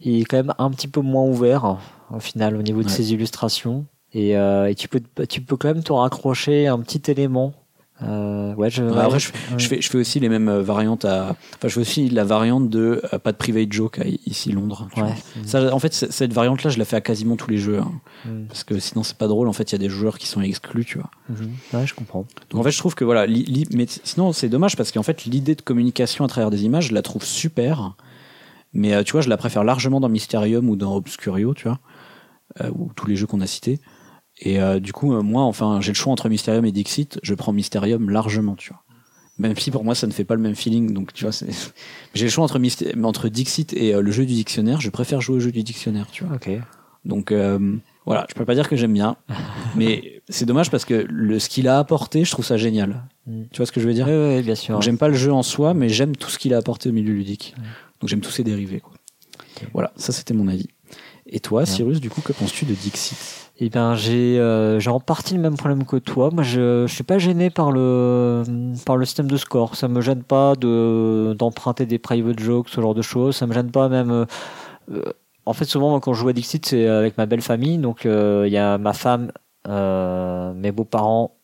il 0.00 0.20
est 0.20 0.24
quand 0.24 0.36
même 0.36 0.54
un 0.58 0.70
petit 0.70 0.88
peu 0.88 1.00
moins 1.00 1.24
ouvert 1.24 1.78
au 2.10 2.18
final 2.20 2.56
au 2.56 2.62
niveau 2.62 2.82
de 2.82 2.86
Ouais. 2.88 2.92
ses 2.92 3.12
illustrations. 3.12 3.86
Et, 4.18 4.36
euh, 4.36 4.68
et 4.70 4.74
tu 4.74 4.88
peux 4.88 5.00
tu 5.28 5.40
peux 5.40 5.56
quand 5.56 5.68
même 5.68 5.82
te 5.84 5.92
raccrocher 5.92 6.66
un 6.66 6.80
petit 6.80 7.10
élément. 7.10 7.52
Euh, 8.02 8.54
ouais, 8.54 8.70
je, 8.70 8.82
Ouais, 8.84 8.96
après, 9.00 9.18
je, 9.18 9.32
fais, 9.68 9.80
je 9.80 9.88
fais 9.90 9.98
aussi 9.98 10.20
les 10.20 10.28
mêmes 10.28 10.48
euh, 10.48 10.62
variantes 10.62 11.04
à. 11.04 11.30
Enfin, 11.56 11.66
je 11.66 11.74
fais 11.74 11.80
aussi 11.80 12.08
la 12.08 12.22
variante 12.24 12.68
de 12.70 13.02
euh, 13.12 13.18
pas 13.18 13.32
de 13.32 13.36
private 13.36 13.72
joke 13.72 13.98
à 13.98 14.04
ici 14.24 14.52
Londres. 14.52 14.88
Ouais. 14.96 15.14
Ça, 15.44 15.74
en 15.74 15.78
fait, 15.80 15.92
cette 15.92 16.32
variante-là, 16.32 16.70
je 16.70 16.78
la 16.78 16.84
fais 16.84 16.94
à 16.96 17.00
quasiment 17.00 17.34
tous 17.36 17.50
les 17.50 17.58
jeux. 17.58 17.78
hein. 17.80 17.90
Mhm. 18.24 18.46
parce 18.46 18.62
que 18.64 18.78
sinon, 18.78 19.02
c'est 19.02 19.16
pas 19.18 19.26
drôle. 19.26 19.48
En 19.48 19.52
fait, 19.52 19.70
il 19.70 19.72
y 19.72 19.76
a 19.76 19.78
des 19.78 19.88
joueurs 19.88 20.18
qui 20.18 20.26
sont 20.28 20.40
exclus, 20.42 20.84
tu 20.84 20.98
vois. 20.98 21.10
Mhm. 21.28 21.50
Ouais, 21.74 21.86
je 21.86 21.94
comprends. 21.94 22.24
Donc, 22.50 22.60
en 22.60 22.62
fait, 22.64 22.70
je 22.70 22.78
trouve 22.78 22.94
que 22.94 23.04
voilà. 23.04 23.26
li- 23.26 23.44
li- 23.44 23.66
mais 23.74 23.86
sinon, 24.04 24.32
c'est 24.32 24.48
dommage 24.48 24.76
parce 24.76 24.92
qu'en 24.92 25.02
fait, 25.02 25.24
l'idée 25.24 25.56
de 25.56 25.62
communication 25.62 26.24
à 26.24 26.28
travers 26.28 26.50
des 26.50 26.64
images, 26.64 26.88
je 26.88 26.94
la 26.94 27.02
trouve 27.02 27.24
super. 27.24 27.94
Mais 28.74 28.94
euh, 28.94 29.02
tu 29.02 29.12
vois, 29.12 29.22
je 29.22 29.28
la 29.28 29.36
préfère 29.36 29.64
largement 29.64 29.98
dans 30.00 30.08
Mysterium 30.08 30.68
ou 30.68 30.76
dans 30.76 30.94
Obscurio, 30.94 31.52
tu 31.54 31.66
vois. 31.68 31.78
ou 32.76 32.90
tous 32.94 33.06
les 33.08 33.16
jeux 33.16 33.26
qu'on 33.26 33.40
a 33.40 33.46
cités. 33.46 33.80
Et 34.40 34.60
euh, 34.60 34.78
du 34.80 34.92
coup, 34.92 35.14
euh, 35.14 35.22
moi, 35.22 35.42
enfin, 35.42 35.80
j'ai 35.80 35.90
le 35.92 35.96
choix 35.96 36.12
entre 36.12 36.28
Mysterium 36.28 36.64
et 36.64 36.72
Dixit. 36.72 37.18
Je 37.22 37.34
prends 37.34 37.52
Mysterium 37.52 38.08
largement, 38.10 38.54
tu 38.54 38.70
vois. 38.70 38.82
Même 39.38 39.56
si 39.56 39.70
pour 39.70 39.84
moi, 39.84 39.94
ça 39.94 40.06
ne 40.06 40.12
fait 40.12 40.24
pas 40.24 40.34
le 40.34 40.40
même 40.40 40.54
feeling. 40.56 40.92
Donc, 40.92 41.12
tu 41.12 41.24
vois, 41.24 41.32
c'est- 41.32 41.46
j'ai 42.14 42.24
le 42.26 42.30
choix 42.30 42.44
entre, 42.44 42.58
Myst- 42.58 42.94
entre 43.04 43.28
Dixit 43.28 43.72
et 43.74 43.94
euh, 43.94 44.00
le 44.02 44.10
jeu 44.12 44.26
du 44.26 44.34
dictionnaire. 44.34 44.80
Je 44.80 44.90
préfère 44.90 45.20
jouer 45.20 45.36
au 45.36 45.40
jeu 45.40 45.52
du 45.52 45.62
dictionnaire, 45.62 46.06
tu 46.12 46.24
vois. 46.24 46.36
Ok. 46.36 46.50
Donc, 47.04 47.32
voilà, 48.06 48.26
je 48.28 48.34
peux 48.34 48.44
pas 48.44 48.54
dire 48.54 48.68
que 48.68 48.76
j'aime 48.76 48.92
bien. 48.92 49.16
mais 49.76 50.22
c'est 50.28 50.44
dommage 50.46 50.70
parce 50.70 50.84
que 50.84 51.06
le, 51.08 51.38
ce 51.38 51.48
qu'il 51.48 51.68
a 51.68 51.78
apporté, 51.78 52.24
je 52.24 52.30
trouve 52.30 52.44
ça 52.44 52.56
génial. 52.56 53.04
Mm. 53.26 53.42
Tu 53.52 53.56
vois 53.58 53.66
ce 53.66 53.72
que 53.72 53.80
je 53.80 53.86
veux 53.86 53.94
dire? 53.94 54.06
Oui, 54.08 54.36
oui, 54.36 54.42
bien 54.42 54.54
sûr. 54.54 54.74
Donc, 54.74 54.82
J'aime 54.82 54.98
pas 54.98 55.08
le 55.08 55.14
jeu 55.14 55.32
en 55.32 55.42
soi, 55.42 55.74
mais 55.74 55.88
j'aime 55.88 56.16
tout 56.16 56.30
ce 56.30 56.38
qu'il 56.38 56.52
a 56.54 56.58
apporté 56.58 56.88
au 56.88 56.92
milieu 56.92 57.12
ludique. 57.12 57.54
Donc 58.00 58.08
j'aime 58.08 58.20
tous 58.20 58.30
ses 58.30 58.44
dérivés. 58.44 58.80
Quoi. 58.80 58.92
Voilà, 59.72 59.92
ça 59.96 60.12
c'était 60.12 60.34
mon 60.34 60.46
avis. 60.48 60.68
Et 61.26 61.40
toi, 61.40 61.66
Cyrus, 61.66 62.00
du 62.00 62.08
coup, 62.10 62.20
que 62.20 62.32
penses-tu 62.32 62.64
de 62.64 62.74
Dixit? 62.74 63.47
Eh 63.60 63.70
ben, 63.70 63.94
j'ai 63.96 64.38
euh, 64.38 64.78
j'ai 64.78 64.90
en 64.90 65.00
partie 65.00 65.34
le 65.34 65.40
même 65.40 65.56
problème 65.56 65.84
que 65.84 65.96
toi. 65.96 66.30
Moi, 66.32 66.44
je, 66.44 66.86
je 66.86 66.94
suis 66.94 67.02
pas 67.02 67.18
gêné 67.18 67.50
par 67.50 67.72
le 67.72 68.44
par 68.86 68.96
le 68.96 69.04
système 69.04 69.26
de 69.28 69.36
score. 69.36 69.74
Ça 69.74 69.88
me 69.88 70.00
gêne 70.00 70.22
pas 70.22 70.54
de 70.54 71.34
d'emprunter 71.36 71.84
des 71.84 71.98
private 71.98 72.38
jokes, 72.38 72.68
ce 72.68 72.80
genre 72.80 72.94
de 72.94 73.02
choses. 73.02 73.36
Ça 73.36 73.46
me 73.46 73.52
gêne 73.52 73.70
pas 73.72 73.88
même. 73.88 74.10
euh, 74.12 74.24
euh, 74.92 75.02
en 75.46 75.54
fait, 75.54 75.64
souvent, 75.66 75.90
moi, 75.90 76.00
quand 76.00 76.14
je 76.14 76.20
joue 76.20 76.28
à 76.28 76.32
Dixit, 76.34 76.66
c'est 76.66 76.86
avec 76.88 77.18
ma 77.18 77.26
belle 77.26 77.42
famille. 77.42 77.78
Donc, 77.78 78.06
euh, 78.06 78.44
il 78.46 78.52
y 78.52 78.58
a 78.58 78.78
ma 78.78 78.92
femme, 78.94 79.32
euh, 79.68 80.52
mes 80.54 80.72
beaux-parents 80.72 81.36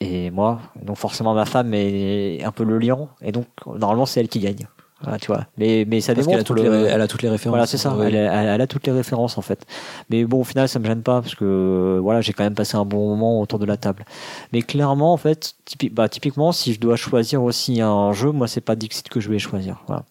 et 0.00 0.30
moi. 0.30 0.60
Donc, 0.82 0.96
forcément, 0.98 1.34
ma 1.34 1.46
femme 1.46 1.74
est 1.74 2.44
un 2.44 2.52
peu 2.52 2.64
le 2.64 2.78
lion. 2.78 3.08
Et 3.22 3.32
donc, 3.32 3.46
normalement, 3.66 4.06
c'est 4.06 4.20
elle 4.20 4.28
qui 4.28 4.40
gagne. 4.40 4.68
Voilà, 5.00 5.18
tu 5.18 5.28
vois. 5.28 5.46
Mais 5.56 5.84
mais 5.88 6.00
ça 6.00 6.12
Parce 6.14 6.26
qu'elle 6.26 6.40
a, 6.40 6.42
démontre 6.42 6.54
toutes 6.54 6.64
le- 6.64 6.82
les, 6.84 6.88
elle 6.90 7.00
a 7.00 7.06
toutes 7.06 7.22
les 7.22 7.28
références. 7.28 7.52
voilà, 7.52 7.66
c'est 7.66 7.76
ça. 7.76 7.94
Ouais. 7.94 8.08
Elle, 8.08 8.16
a- 8.16 8.54
elle 8.54 8.60
a 8.60 8.66
toutes 8.66 8.84
les 8.86 8.92
références 8.92 9.38
en 9.38 9.42
fait. 9.42 9.64
Mais 10.10 10.24
bon, 10.24 10.40
au 10.40 10.44
final, 10.44 10.68
ça 10.68 10.80
me 10.80 10.84
gêne 10.86 11.02
pas 11.02 11.22
parce 11.22 11.36
que 11.36 11.44
euh, 11.44 12.00
voilà, 12.02 12.20
j'ai 12.20 12.32
quand 12.32 12.42
même 12.42 12.54
passé 12.56 12.76
un 12.76 12.84
bon 12.84 13.08
moment 13.08 13.40
autour 13.40 13.60
de 13.60 13.64
la 13.64 13.76
table. 13.76 14.04
Mais 14.52 14.62
clairement, 14.62 15.12
en 15.12 15.16
fait, 15.16 15.54
typi- 15.66 15.92
bah, 15.92 16.08
typiquement, 16.08 16.50
si 16.50 16.72
je 16.74 16.80
dois 16.80 16.96
choisir 16.96 17.42
aussi 17.44 17.80
un 17.80 18.12
jeu, 18.12 18.32
moi, 18.32 18.48
c'est 18.48 18.60
pas 18.60 18.74
Dixit 18.74 19.08
que 19.08 19.20
je 19.20 19.30
vais 19.30 19.38
choisir. 19.38 19.84
Voilà. 19.86 20.04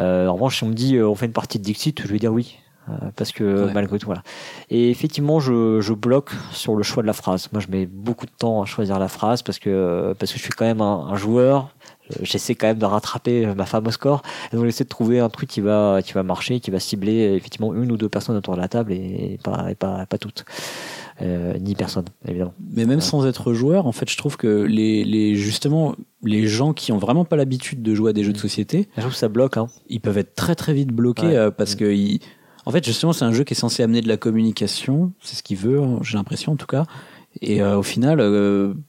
Euh, 0.00 0.26
en 0.26 0.34
revanche, 0.34 0.58
si 0.58 0.64
on 0.64 0.68
me 0.68 0.74
dit 0.74 0.96
euh, 0.96 1.08
on 1.08 1.14
fait 1.14 1.26
une 1.26 1.32
partie 1.32 1.58
de 1.60 1.64
Dixit, 1.64 2.02
je 2.02 2.08
vais 2.08 2.18
dire 2.18 2.32
oui. 2.32 2.58
Parce 3.16 3.32
que 3.32 3.66
Ouais. 3.66 3.72
malgré 3.74 3.98
tout, 3.98 4.06
voilà. 4.06 4.22
Et 4.70 4.88
effectivement, 4.90 5.40
je, 5.40 5.82
je 5.82 5.92
bloque 5.92 6.30
sur 6.52 6.74
le 6.74 6.82
choix 6.82 7.02
de 7.02 7.06
la 7.06 7.12
phrase. 7.12 7.48
Moi, 7.52 7.60
je 7.60 7.70
mets 7.70 7.84
beaucoup 7.84 8.24
de 8.24 8.30
temps 8.30 8.62
à 8.62 8.64
choisir 8.64 8.98
la 8.98 9.08
phrase 9.08 9.42
parce 9.42 9.58
que 9.58 10.14
parce 10.18 10.32
que 10.32 10.38
je 10.38 10.42
suis 10.42 10.52
quand 10.54 10.64
même 10.64 10.80
un, 10.80 11.06
un 11.10 11.14
joueur. 11.14 11.68
Euh, 12.12 12.20
J'essaie 12.22 12.54
quand 12.54 12.66
même 12.68 12.78
de 12.78 12.84
rattraper 12.84 13.46
euh, 13.46 13.54
ma 13.54 13.66
femme 13.66 13.86
au 13.86 13.90
score. 13.90 14.22
Et 14.52 14.56
donc 14.56 14.64
j'essaie 14.64 14.84
de 14.84 14.88
trouver 14.88 15.20
un 15.20 15.28
truc 15.28 15.48
qui 15.48 15.60
va 15.60 16.00
qui 16.02 16.12
va 16.12 16.22
marcher, 16.22 16.60
qui 16.60 16.70
va 16.70 16.80
cibler 16.80 17.28
euh, 17.28 17.36
effectivement 17.36 17.74
une 17.74 17.90
ou 17.92 17.96
deux 17.96 18.08
personnes 18.08 18.36
autour 18.36 18.54
de 18.56 18.60
la 18.60 18.68
table 18.68 18.92
et 18.92 19.38
pas 19.42 19.70
et 19.70 19.74
pas 19.74 20.06
pas 20.06 20.18
toutes, 20.18 20.44
Euh, 21.20 21.58
ni 21.58 21.74
personne 21.74 22.04
évidemment. 22.28 22.54
Mais 22.76 22.86
même 22.86 23.00
sans 23.00 23.26
être 23.26 23.52
joueur, 23.52 23.86
en 23.88 23.92
fait, 23.92 24.08
je 24.08 24.16
trouve 24.16 24.36
que 24.36 24.62
les, 24.62 25.04
les 25.04 25.34
justement 25.34 25.96
les 26.22 26.46
gens 26.46 26.72
qui 26.72 26.92
ont 26.92 26.98
vraiment 26.98 27.24
pas 27.24 27.34
l'habitude 27.36 27.82
de 27.82 27.94
jouer 27.94 28.10
à 28.10 28.12
des 28.12 28.22
jeux 28.22 28.32
de 28.32 28.38
société, 28.38 28.88
Je 28.96 29.00
trouve 29.00 29.12
que 29.12 29.18
ça 29.18 29.28
bloque. 29.28 29.56
Hein. 29.56 29.66
ils 29.88 30.00
peuvent 30.00 30.18
être 30.18 30.34
très 30.36 30.54
très 30.54 30.72
vite 30.74 30.90
bloqués 30.92 31.26
Ouais. 31.26 31.36
euh, 31.36 31.50
parce 31.50 31.74
Mm. 31.74 31.78
que 31.78 31.92
ils- 31.92 32.20
en 32.66 32.70
fait 32.70 32.84
justement 32.84 33.12
c'est 33.12 33.24
un 33.24 33.32
jeu 33.32 33.42
qui 33.44 33.54
est 33.54 33.56
censé 33.56 33.82
amener 33.82 34.00
de 34.00 34.08
la 34.08 34.16
communication, 34.16 35.12
c'est 35.20 35.34
ce 35.36 35.42
qu'il 35.42 35.56
veut, 35.56 35.80
hein, 35.82 35.98
j'ai 36.02 36.16
l'impression 36.18 36.52
en 36.52 36.56
tout 36.56 36.66
cas. 36.66 36.84
Et 37.40 37.60
euh, 37.62 37.78
au 37.78 37.82
final, 37.82 38.20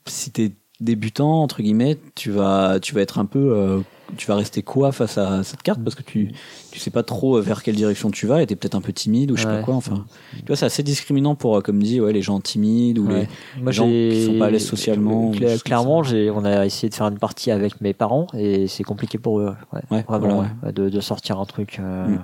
si 0.06 0.32
t'es 0.32 0.52
débutant 0.82 1.42
entre 1.44 1.62
guillemets, 1.62 1.98
tu 2.16 2.32
vas 2.32 2.80
tu 2.80 2.94
vas 2.96 3.02
être 3.02 3.20
un 3.20 3.26
peu 3.26 3.52
euh, 3.56 3.80
tu 4.18 4.26
vas 4.28 4.36
rester 4.36 4.64
quoi 4.64 4.92
face 4.92 5.18
à 5.18 5.44
cette 5.44 5.62
carte? 5.62 5.82
Parce 5.84 5.96
que 5.96 6.02
tu 6.04 6.32
tu 6.72 6.80
sais 6.80 6.90
pas 6.90 7.04
trop 7.04 7.38
euh, 7.38 7.42
vers 7.42 7.62
quelle 7.64 7.76
direction 7.76 8.10
tu 8.12 8.26
vas 8.28 8.42
et 8.42 8.48
t'es 8.48 8.56
peut-être 8.56 8.76
un 8.76 8.82
peu 8.82 8.92
timide 8.94 9.30
ou 9.32 9.36
je 9.38 9.42
sais 9.44 9.48
pas 9.48 9.62
quoi 9.62 9.76
enfin 9.76 10.06
tu 10.38 10.46
vois 10.48 10.56
c'est 10.56 10.66
assez 10.66 10.82
discriminant 10.84 11.36
pour 11.36 11.58
euh, 11.58 11.62
comme 11.62 11.82
dit 11.84 12.00
ouais 12.02 12.12
les 12.14 12.22
gens 12.22 12.40
timides 12.40 12.98
ou 13.00 13.08
Ouais. 13.08 13.28
Moi, 13.58 13.66
les 13.68 13.72
gens 13.74 13.88
qui 13.88 14.26
sont 14.26 14.40
pas 14.40 14.46
à 14.48 14.50
l'aise 14.52 14.66
socialement 14.66 15.32
Cla- 15.32 15.62
clairement, 15.62 16.04
j'ai, 16.04 16.30
on 16.32 16.44
a 16.46 16.66
essayé 16.66 16.90
de 16.90 16.96
faire 16.96 17.08
une 17.08 17.20
partie 17.20 17.52
avec 17.52 17.82
mes 17.82 17.94
parents 17.94 18.28
et 18.34 18.68
c'est 18.68 18.84
compliqué 18.84 19.18
pour 19.18 19.40
eux. 19.40 19.56
Ouais, 19.74 19.82
Ouais, 19.92 20.06
vraiment, 20.08 20.36
voilà, 20.36 20.50
ouais, 20.64 20.72
de, 20.72 20.90
de 20.90 21.00
sortir 21.02 21.40
un 21.40 21.46
truc. 21.46 21.78
euh, 21.80 22.08
Mm. 22.08 22.22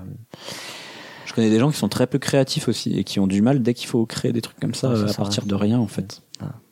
Je 1.25 1.33
connais 1.33 1.49
des 1.49 1.59
gens 1.59 1.69
qui 1.71 1.77
sont 1.77 1.89
très 1.89 2.07
peu 2.07 2.17
créatifs 2.19 2.67
aussi 2.67 2.97
et 2.97 3.03
qui 3.03 3.19
ont 3.19 3.27
du 3.27 3.41
mal 3.41 3.61
dès 3.61 3.73
qu'il 3.73 3.87
faut 3.87 4.05
créer 4.05 4.31
des 4.31 4.41
trucs 4.41 4.59
comme 4.59 4.75
ça 4.75 4.91
à 4.91 5.07
ça, 5.07 5.13
partir 5.15 5.45
de 5.45 5.55
rien 5.55 5.79
en 5.79 5.87
fait. 5.87 6.21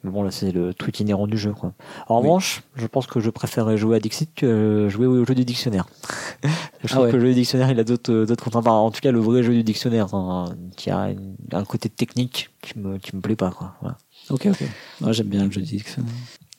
Mais 0.04 0.12
bon, 0.12 0.24
là, 0.24 0.32
c'est 0.32 0.52
le 0.52 0.74
truc 0.74 1.00
inhérent 1.00 1.26
du 1.28 1.38
jeu, 1.38 1.54
quoi. 1.54 1.72
En 2.08 2.18
Oui. 2.18 2.24
revanche, 2.28 2.64
je 2.76 2.86
pense 2.86 3.08
que 3.08 3.20
je 3.22 3.30
préférerais 3.30 3.78
jouer 3.78 3.96
à 3.96 4.00
Dixit 4.00 4.30
que 4.36 4.88
jouer 4.90 5.06
au 5.08 5.24
jeu 5.26 5.34
du 5.36 5.46
dictionnaire. 5.46 5.86
je 6.44 6.48
Ah 6.84 6.88
trouve 6.88 7.04
ouais. 7.06 7.12
que 7.12 7.16
le 7.16 7.22
jeu 7.22 7.28
du 7.30 7.36
dictionnaire, 7.36 7.72
il 7.72 7.80
a 7.80 7.84
d'autres, 7.86 8.12
euh, 8.12 8.26
d'autres 8.26 8.44
contraintes. 8.44 8.68
En 8.68 8.92
tout 8.92 9.00
cas, 9.02 9.12
le 9.12 9.20
vrai 9.20 9.42
jeu 9.42 9.54
du 9.54 9.64
dictionnaire, 9.64 10.14
hein, 10.14 10.46
qui 10.76 10.90
a 10.92 11.12
une- 11.12 11.36
un 11.54 11.64
côté 11.64 11.88
technique 11.90 12.50
qui 12.62 12.78
me, 12.78 12.98
qui 12.98 13.16
me 13.16 13.22
plaît 13.22 13.38
pas, 13.38 13.52
quoi. 13.52 13.74
Voilà. 13.82 13.98
Ok 14.30 14.48
ok. 14.48 14.64
Ouais, 15.02 15.14
j'aime 15.14 15.28
bien 15.28 15.46
le 15.46 15.52
jeu 15.52 15.62
de 15.62 15.66
dictionnaire. 15.66 16.12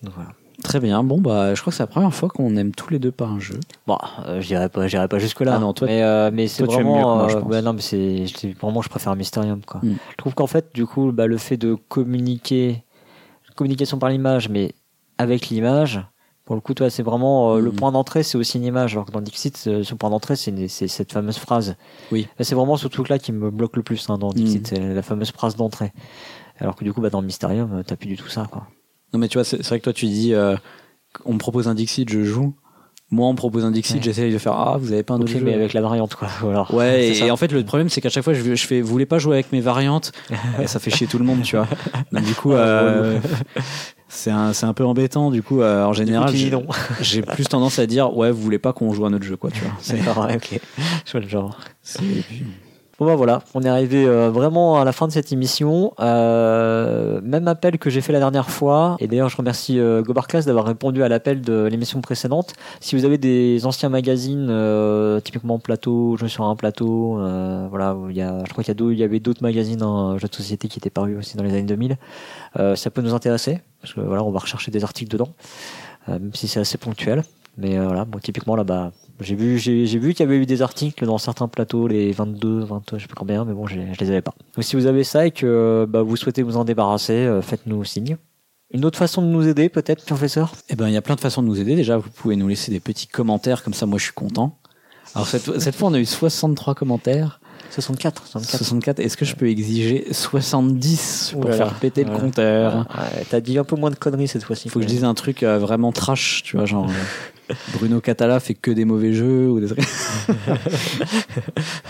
Donc, 0.02 0.14
voilà. 0.14 0.30
Très 0.62 0.78
bien. 0.78 1.02
Bon 1.02 1.20
bah 1.20 1.52
je 1.54 1.60
crois 1.60 1.72
que 1.72 1.76
c'est 1.76 1.82
la 1.82 1.88
première 1.88 2.14
fois 2.14 2.28
qu'on 2.28 2.56
aime 2.56 2.72
tous 2.72 2.88
les 2.90 3.00
deux 3.00 3.10
pas 3.10 3.26
un 3.26 3.40
jeu. 3.40 3.58
Bon, 3.88 3.98
euh, 4.26 4.40
j'irai 4.40 4.68
pas, 4.68 4.86
j'irai 4.86 5.08
pas 5.08 5.18
jusque 5.18 5.40
là. 5.40 5.54
Ah 5.56 5.58
non, 5.58 5.72
toi- 5.72 5.88
mais, 5.88 6.00
euh, 6.02 6.30
mais 6.32 6.46
c'est 6.46 6.62
toi, 6.64 6.72
tu 6.76 6.80
aimes 6.80 6.86
vraiment, 6.88 7.16
moi, 7.16 7.28
je 7.28 7.36
euh, 7.36 7.40
ouais, 7.40 7.60
non, 7.60 7.72
mais 7.72 7.80
c'est, 7.80 8.24
c'est- 8.34 8.52
vraiment, 8.58 8.80
je 8.80 8.88
préfère 8.88 9.16
Mysterium, 9.16 9.60
quoi. 9.66 9.80
Mm. 9.82 9.94
Je 10.12 10.16
trouve 10.16 10.34
qu'en 10.34 10.46
fait, 10.46 10.70
du 10.72 10.86
coup, 10.86 11.10
bah, 11.10 11.26
le 11.26 11.38
fait 11.38 11.56
de 11.56 11.74
communiquer, 11.74 12.84
communication 13.54 13.98
par 13.98 14.10
l'image, 14.10 14.48
mais 14.48 14.74
avec 15.18 15.48
l'image, 15.48 16.04
pour 16.44 16.54
le 16.56 16.60
coup, 16.60 16.74
toi, 16.74 16.90
c'est 16.90 17.02
vraiment 17.02 17.54
euh, 17.54 17.60
le 17.60 17.70
Mm. 17.70 17.76
point 17.76 17.92
d'entrée, 17.92 18.22
c'est 18.22 18.36
aussi 18.36 18.58
une 18.58 18.64
image. 18.64 18.92
Alors 18.94 19.06
que 19.06 19.12
dans 19.12 19.20
Dixit, 19.20 19.56
ce 19.56 19.94
point 19.94 20.10
d'entrée, 20.10 20.36
c'est, 20.36 20.68
cette 20.68 21.12
fameuse 21.12 21.38
phrase. 21.38 21.76
Oui. 22.12 22.28
C'est 22.40 22.54
vraiment 22.54 22.76
ce 22.76 22.86
truc-là 22.88 23.18
qui 23.18 23.32
me 23.32 23.50
bloque 23.50 23.76
le 23.76 23.82
plus 23.82 24.08
hein, 24.10 24.18
dans 24.18 24.30
Dixit, 24.30 24.62
Mm. 24.62 24.66
c'est 24.66 24.94
la 24.94 25.02
fameuse 25.02 25.30
phrase 25.32 25.56
d'entrée. 25.56 25.92
Alors 26.58 26.76
que 26.76 26.84
du 26.84 26.92
coup, 26.92 27.00
bah, 27.00 27.10
dans 27.10 27.22
Mysterium, 27.22 27.72
euh, 27.72 27.82
t'as 27.84 27.96
plus 27.96 28.08
du 28.08 28.16
tout 28.16 28.28
ça, 28.28 28.46
quoi. 28.50 28.66
Non 29.12 29.20
mais 29.20 29.28
tu 29.28 29.38
vois 29.38 29.44
c'est 29.44 29.58
c'est 29.58 29.68
vrai 29.68 29.78
que 29.78 29.84
toi 29.84 29.92
tu 29.92 30.06
dis 30.06 30.34
euh, 30.34 30.56
on 31.24 31.34
me 31.34 31.38
propose 31.38 31.68
un 31.68 31.74
Dixit 31.76 32.08
je 32.10 32.24
joue. 32.24 32.52
Moi 33.10 33.28
on 33.28 33.32
me 33.32 33.36
propose 33.36 33.64
un 33.64 33.70
Dixit 33.70 33.96
Ouais. 33.96 34.02
j'essaye 34.02 34.32
de 34.32 34.38
faire 34.38 34.52
ah 34.54 34.76
vous 34.80 34.92
avez 34.92 35.02
pas 35.02 35.14
un 35.14 35.20
autre 35.20 35.30
jeu. 35.30 35.40
mais 35.44 35.54
avec 35.54 35.72
la 35.72 35.80
variante, 35.82 36.14
quoi. 36.14 36.28
Voilà. 36.40 36.66
Ouais, 36.72 37.08
et, 37.16 37.30
en 37.30 37.36
fait, 37.36 37.52
le 37.52 37.62
problème, 37.62 37.88
c'est 37.88 38.00
qu'à 38.00 38.08
chaque 38.08 38.24
fois, 38.24 38.32
je, 38.34 38.54
je 38.54 38.66
fais, 38.66 38.80
vous 38.80 38.88
voulez 38.88 39.06
pas 39.06 39.18
jouer 39.18 39.34
avec 39.34 39.52
mes 39.52 39.60
variantes? 39.60 40.12
Et 40.62 40.66
ça 40.66 40.80
fait 40.80 40.90
chier 40.90 41.06
tout 41.06 41.18
le 41.18 41.24
monde, 41.24 41.42
tu 41.42 41.56
vois. 41.56 41.68
Donc, 42.12 42.24
du 42.24 42.34
coup, 42.34 42.52
euh, 42.52 43.20
c'est 44.08 44.30
un, 44.30 44.52
c'est 44.52 44.66
un 44.66 44.72
peu 44.72 44.84
embêtant. 44.84 45.30
Du 45.30 45.42
coup, 45.42 45.60
euh, 45.60 45.84
en 45.84 45.92
général, 45.92 46.34
j'ai- 47.00 47.22
plus 47.22 47.44
tendance 47.44 47.78
à 47.78 47.86
dire, 47.86 48.16
ouais, 48.16 48.30
vous 48.30 48.40
voulez 48.40 48.58
pas 48.58 48.72
qu'on 48.72 48.92
joue 48.94 49.04
à 49.06 49.10
notre 49.10 49.24
jeu, 49.24 49.36
quoi, 49.36 49.50
tu 49.50 49.60
vois. 49.60 49.72
C'est- 49.80 49.94
ouais, 49.96 50.36
ok. 50.36 50.60
Je 51.04 51.12
vois 51.12 51.20
le 51.20 51.28
genre. 51.28 51.58
Voilà, 53.16 53.42
on 53.54 53.62
est 53.62 53.68
arrivé 53.68 54.06
euh, 54.06 54.30
vraiment 54.30 54.80
à 54.80 54.84
la 54.84 54.92
fin 54.92 55.06
de 55.06 55.12
cette 55.12 55.32
émission. 55.32 55.92
Euh, 56.00 57.20
même 57.22 57.46
appel 57.48 57.78
que 57.78 57.90
j'ai 57.90 58.00
fait 58.00 58.12
la 58.12 58.18
dernière 58.18 58.50
fois. 58.50 58.96
Et 59.00 59.06
d'ailleurs, 59.06 59.28
je 59.28 59.36
remercie 59.36 59.78
euh, 59.78 60.02
d'avoir 60.02 60.64
répondu 60.64 61.02
à 61.02 61.08
l'appel 61.08 61.40
de 61.40 61.64
l'émission 61.64 62.00
précédente. 62.00 62.54
Si 62.80 62.96
vous 62.96 63.04
avez 63.04 63.18
des 63.18 63.66
anciens 63.66 63.88
magazines, 63.88 64.48
euh, 64.50 65.20
typiquement 65.20 65.58
plateau, 65.58 66.16
jeux 66.16 66.28
sur 66.28 66.44
un 66.44 66.56
plateau, 66.56 67.18
voilà, 67.70 67.96
il 68.08 68.16
y 68.16 68.22
a, 68.22 68.42
je 68.46 68.52
crois 68.52 68.64
qu'il 68.64 68.92
y, 68.98 69.02
avait 69.02 69.20
d'autres 69.20 69.42
magazines 69.42 69.82
en 69.82 70.18
jeux 70.18 70.28
de 70.28 70.34
société 70.34 70.68
qui 70.68 70.78
étaient 70.78 70.90
parus 70.90 71.18
aussi 71.18 71.36
dans 71.36 71.44
les 71.44 71.50
années 71.50 71.62
2000. 71.62 71.96
Euh, 72.58 72.76
ça 72.76 72.90
peut 72.90 73.02
nous 73.02 73.14
intéresser 73.14 73.60
parce 73.80 73.94
que 73.94 74.00
voilà, 74.00 74.22
on 74.24 74.30
va 74.30 74.38
rechercher 74.38 74.70
des 74.70 74.82
articles 74.82 75.10
dedans, 75.10 75.28
même 76.08 76.32
si 76.34 76.48
c'est 76.48 76.60
assez 76.60 76.78
ponctuel. 76.78 77.22
Mais 77.58 77.78
voilà, 77.78 78.06
typiquement 78.22 78.56
là-bas, 78.56 78.92
j'ai 79.20 79.36
vu, 79.36 79.56
vu 79.56 80.14
qu'il 80.14 80.20
y 80.20 80.22
avait 80.22 80.36
eu 80.36 80.46
des 80.46 80.62
articles 80.62 81.06
dans 81.06 81.18
certains 81.18 81.48
plateaux, 81.48 81.86
les 81.86 82.10
22, 82.12 82.64
20, 82.64 82.82
je 82.94 82.98
sais 82.98 83.06
pas 83.06 83.14
combien, 83.16 83.44
mais 83.44 83.52
bon, 83.54 83.66
je, 83.66 83.76
les 83.76 84.10
avais 84.10 84.22
pas. 84.22 84.34
Donc 84.54 84.64
si 84.64 84.76
vous 84.76 84.86
avez 84.86 85.04
ça 85.04 85.26
et 85.26 85.30
que 85.30 85.86
bah, 85.88 86.02
vous 86.02 86.16
souhaitez 86.16 86.42
vous 86.42 86.56
en 86.56 86.64
débarrasser, 86.64 87.12
euh, 87.12 87.40
faites-nous 87.40 87.84
signe. 87.84 88.16
Une 88.72 88.84
autre 88.84 88.98
façon 88.98 89.22
de 89.22 89.28
nous 89.28 89.46
aider, 89.46 89.68
peut-être, 89.68 90.04
professeur? 90.04 90.52
Eh 90.68 90.74
ben, 90.74 90.88
il 90.88 90.94
y 90.94 90.96
a 90.96 91.02
plein 91.02 91.14
de 91.14 91.20
façons 91.20 91.42
de 91.42 91.46
nous 91.46 91.60
aider. 91.60 91.76
Déjà, 91.76 91.96
vous 91.96 92.10
pouvez 92.10 92.34
nous 92.34 92.48
laisser 92.48 92.72
des 92.72 92.80
petits 92.80 93.06
commentaires, 93.06 93.62
comme 93.62 93.74
ça, 93.74 93.86
moi, 93.86 93.98
je 93.98 94.04
suis 94.04 94.12
content. 94.12 94.58
Alors, 95.14 95.28
cette 95.28 95.76
fois, 95.76 95.88
on 95.90 95.94
a 95.94 96.00
eu 96.00 96.04
63 96.04 96.74
commentaires. 96.74 97.40
64, 97.74 98.26
64. 98.26 98.58
64. 98.58 99.00
Est-ce 99.00 99.16
que 99.16 99.24
je 99.24 99.34
peux 99.34 99.48
exiger 99.48 100.06
70 100.12 101.34
pour 101.40 101.52
faire 101.52 101.74
péter 101.74 102.04
le 102.04 102.16
compteur? 102.16 102.86
Ouais, 102.96 103.24
T'as 103.28 103.40
dit 103.40 103.58
un 103.58 103.64
peu 103.64 103.74
moins 103.76 103.90
de 103.90 103.96
conneries 103.96 104.28
cette 104.28 104.44
fois-ci. 104.44 104.68
Il 104.68 104.70
faut 104.70 104.78
que 104.78 104.84
je 104.84 104.88
dise 104.90 105.02
un 105.04 105.14
truc 105.14 105.42
euh, 105.42 105.58
vraiment 105.58 105.90
trash, 105.90 106.42
tu 106.44 106.56
vois, 106.56 106.66
genre 106.66 106.88
euh, 106.88 107.54
Bruno 107.78 108.00
Catala 108.00 108.38
fait 108.38 108.54
que 108.54 108.70
des 108.70 108.84
mauvais 108.84 109.12
jeux 109.12 109.50
ou 109.50 109.58
des 109.60 109.66
trucs. 109.66 109.80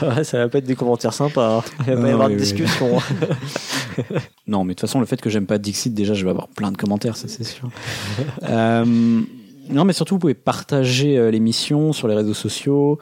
ouais, 0.02 0.24
ça 0.24 0.38
va 0.38 0.48
pas 0.48 0.58
être 0.58 0.64
des 0.64 0.74
commentaires 0.74 1.12
sympas. 1.12 1.58
hein. 1.58 1.62
Il 1.86 1.94
va 1.94 2.00
pas 2.00 2.08
y 2.08 2.12
avoir 2.12 2.28
oui, 2.28 2.34
de 2.34 2.38
oui. 2.40 2.44
discussion. 2.44 2.98
Non, 4.48 4.64
mais 4.64 4.74
de 4.74 4.74
toute 4.74 4.80
façon, 4.88 4.98
le 4.98 5.06
fait 5.06 5.20
que 5.20 5.30
j'aime 5.30 5.46
pas 5.46 5.56
Dixit, 5.58 5.94
déjà, 5.94 6.14
je 6.14 6.24
vais 6.24 6.30
avoir 6.30 6.48
plein 6.48 6.72
de 6.72 6.76
commentaires, 6.76 7.16
ça 7.16 7.28
c'est 7.28 7.44
sûr. 7.44 7.68
Euh, 8.42 8.84
non, 8.84 9.84
mais 9.84 9.92
surtout, 9.92 10.16
vous 10.16 10.18
pouvez 10.18 10.34
partager 10.34 11.30
l'émission 11.30 11.92
sur 11.92 12.08
les 12.08 12.16
réseaux 12.16 12.34
sociaux, 12.34 12.98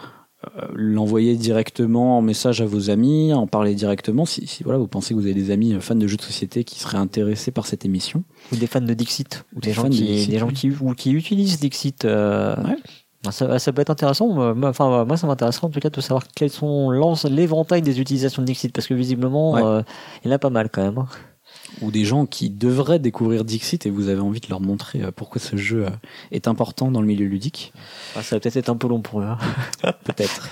l'envoyer 0.75 1.37
directement 1.37 2.19
en 2.19 2.23
message 2.23 2.61
à 2.61 2.67
vos 2.67 2.91
amis, 2.91 3.33
en 3.33 3.47
parler 3.47 3.75
directement 3.75 4.25
si, 4.27 4.47
si 4.47 4.63
voilà, 4.63 4.79
vous 4.79 4.89
pensez 4.89 5.15
que 5.15 5.19
vous 5.19 5.27
avez 5.27 5.35
des 5.35 5.51
amis 5.51 5.75
euh, 5.75 5.81
fans 5.81 5.95
de 5.95 6.07
jeux 6.07 6.17
de 6.17 6.23
société 6.23 6.65
qui 6.65 6.79
seraient 6.81 6.99
intéressés 6.99 7.51
par 7.51 7.67
cette 7.67 7.85
émission. 7.85 8.25
ou 8.53 8.57
des 8.57 8.67
fans 8.67 8.81
de 8.81 8.95
Dixit. 8.95 9.45
Ou 9.57 9.61
des, 9.61 9.69
Des 9.69 9.73
gens 9.75 9.85
de 9.85 9.89
qui, 9.91 10.03
Dixit, 10.03 10.31
des 10.31 10.39
gens 10.39 10.49
oui. 10.49 10.55
qui, 10.55 10.71
ou 10.71 10.95
qui 10.95 11.13
utilisent 11.13 11.61
Dixit. 11.61 12.05
euh, 12.05 12.55
Ouais. 12.63 12.77
Ça, 13.31 13.61
ça 13.61 13.73
peut 13.73 13.81
être 13.83 13.91
intéressant. 13.91 14.53
Enfin, 14.65 15.05
moi, 15.05 15.17
ça 15.17 15.29
m'intéresserait 15.29 15.69
en 15.69 15.71
tout 15.71 15.79
cas 15.79 15.91
de 15.91 16.01
savoir 16.01 16.25
quels 16.35 16.51
sont 16.51 16.91
l'éventail 17.31 17.81
des 17.81 18.01
utilisations 18.01 18.43
de 18.43 18.47
Dixit, 18.49 18.73
parce 18.73 18.89
que 18.89 18.95
visiblement, 18.95 19.53
Ouais. 19.53 19.63
euh, 19.63 19.83
il 20.25 20.29
y 20.29 20.33
en 20.33 20.35
a 20.35 20.39
pas 20.41 20.51
mal 20.51 20.71
quand 20.71 20.83
même. 20.83 21.05
Ou 21.81 21.91
des 21.91 22.05
gens 22.05 22.27
qui 22.27 22.51
devraient 22.51 22.99
découvrir 22.99 23.45
Dixit 23.45 23.87
et 23.87 23.91
vous 23.91 24.09
avez 24.09 24.21
envie 24.21 24.41
de 24.41 24.49
leur 24.49 24.61
montrer 24.61 25.03
euh, 25.03 25.11
pourquoi 25.11 25.41
ce 25.41 25.57
jeu 25.57 25.87
euh, 25.87 25.91
est 26.31 26.47
important 26.47 26.91
dans 26.91 27.01
le 27.01 27.07
milieu 27.07 27.27
ludique. 27.27 27.73
Ah, 28.15 28.23
ça 28.23 28.37
va 28.37 28.41
peut-être 28.41 28.57
être 28.57 28.69
un 28.69 28.77
peu 28.77 28.89
long 28.89 29.01
pour 29.01 29.21
eux. 29.21 29.25
hein. 29.25 29.39
peut-être. 30.05 30.51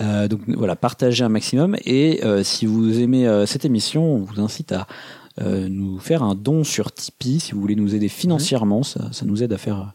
Euh, 0.00 0.28
donc 0.28 0.40
voilà, 0.46 0.76
partagez 0.76 1.24
un 1.24 1.28
maximum 1.28 1.76
et 1.84 2.22
euh, 2.24 2.44
si 2.44 2.66
vous 2.66 3.00
aimez 3.00 3.26
euh, 3.26 3.46
cette 3.46 3.64
émission, 3.64 4.04
on 4.04 4.18
vous 4.18 4.40
incite 4.40 4.72
à 4.72 4.86
nous 5.40 6.00
faire 6.00 6.24
un 6.24 6.34
don 6.34 6.64
sur 6.64 6.90
Tipeee 6.90 7.38
si 7.38 7.52
vous 7.52 7.60
voulez 7.60 7.76
nous 7.76 7.94
aider 7.94 8.08
financièrement. 8.08 8.82
Ça, 8.82 9.08
ça 9.12 9.24
nous 9.24 9.44
aide 9.44 9.52
à 9.52 9.56
faire 9.56 9.92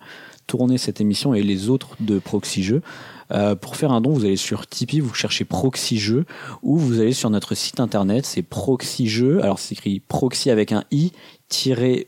tourner 0.47 0.77
cette 0.77 1.01
émission 1.01 1.33
et 1.33 1.43
les 1.43 1.69
autres 1.69 1.97
de 1.99 2.17
Proxy 2.17 2.63
Jeux. 2.63 2.81
Euh, 3.31 3.55
pour 3.55 3.75
faire 3.75 3.91
un 3.91 4.01
don, 4.01 4.11
vous 4.11 4.25
allez 4.25 4.35
sur 4.37 4.67
Tipeee, 4.67 4.99
vous 4.99 5.13
cherchez 5.13 5.45
Proxy 5.45 5.97
Jeux, 5.97 6.25
ou 6.61 6.77
vous 6.77 6.99
allez 6.99 7.13
sur 7.13 7.29
notre 7.29 7.55
site 7.55 7.79
internet, 7.79 8.25
c'est 8.25 8.41
Proxy 8.41 9.07
Jeux. 9.07 9.41
Alors 9.43 9.59
c'est 9.59 9.73
écrit 9.73 9.99
Proxy 9.99 10.49
avec 10.49 10.71
un 10.71 10.83
i 10.91 11.11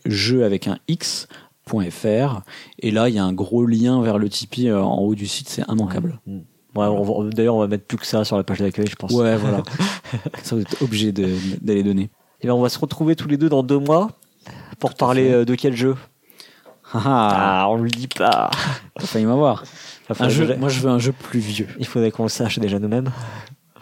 jeu 0.05 0.43
avec 0.43 0.67
un 0.67 0.77
x.fr. 0.87 2.41
Et 2.79 2.91
là, 2.91 3.09
il 3.09 3.15
y 3.15 3.19
a 3.19 3.23
un 3.23 3.33
gros 3.33 3.65
lien 3.65 4.01
vers 4.01 4.17
le 4.17 4.29
Tipeee 4.29 4.69
euh, 4.69 4.81
en 4.83 4.99
haut 4.99 5.15
du 5.15 5.27
site, 5.27 5.49
c'est 5.49 5.63
immanquable. 5.69 6.19
Ouais, 6.75 6.87
va- 6.87 7.29
D'ailleurs, 7.31 7.55
on 7.55 7.59
va 7.59 7.67
mettre 7.67 7.85
tout 7.87 7.97
que 7.97 8.05
ça 8.07 8.25
sur 8.25 8.37
la 8.37 8.43
page 8.43 8.59
d'accueil, 8.59 8.87
je 8.89 8.95
pense. 8.95 9.11
Ouais, 9.11 9.37
voilà. 9.37 9.63
ça, 10.43 10.55
vous 10.55 10.61
êtes 10.61 10.81
obligé 10.81 11.11
d'aller 11.11 11.83
donner. 11.83 12.09
Et 12.41 12.47
ben, 12.47 12.53
on 12.53 12.61
va 12.61 12.69
se 12.69 12.77
retrouver 12.79 13.15
tous 13.15 13.27
les 13.27 13.37
deux 13.37 13.49
dans 13.49 13.63
deux 13.63 13.79
mois 13.79 14.11
pour 14.79 14.93
parler 14.93 15.31
euh, 15.31 15.45
de 15.45 15.55
quel 15.55 15.75
jeu? 15.75 15.95
Ah, 16.93 17.01
ah, 17.05 17.61
Ah, 17.63 17.69
on 17.69 17.77
le 17.77 17.89
dit 17.89 18.07
pas. 18.07 18.51
t'as 18.97 19.05
failli 19.05 19.25
m'avoir. 19.25 19.63
Enfin, 20.09 20.25
Un 20.25 20.29
je- 20.29 20.43
jeu, 20.43 20.55
moi, 20.57 20.69
je 20.69 20.79
veux 20.81 20.89
un 20.89 20.99
jeu 20.99 21.11
plus 21.11 21.39
vieux. 21.39 21.67
Il 21.79 21.85
faudrait 21.87 22.11
qu'on 22.11 22.23
le 22.23 22.29
sache 22.29 22.59
déjà 22.59 22.77
nous-mêmes. 22.79 23.11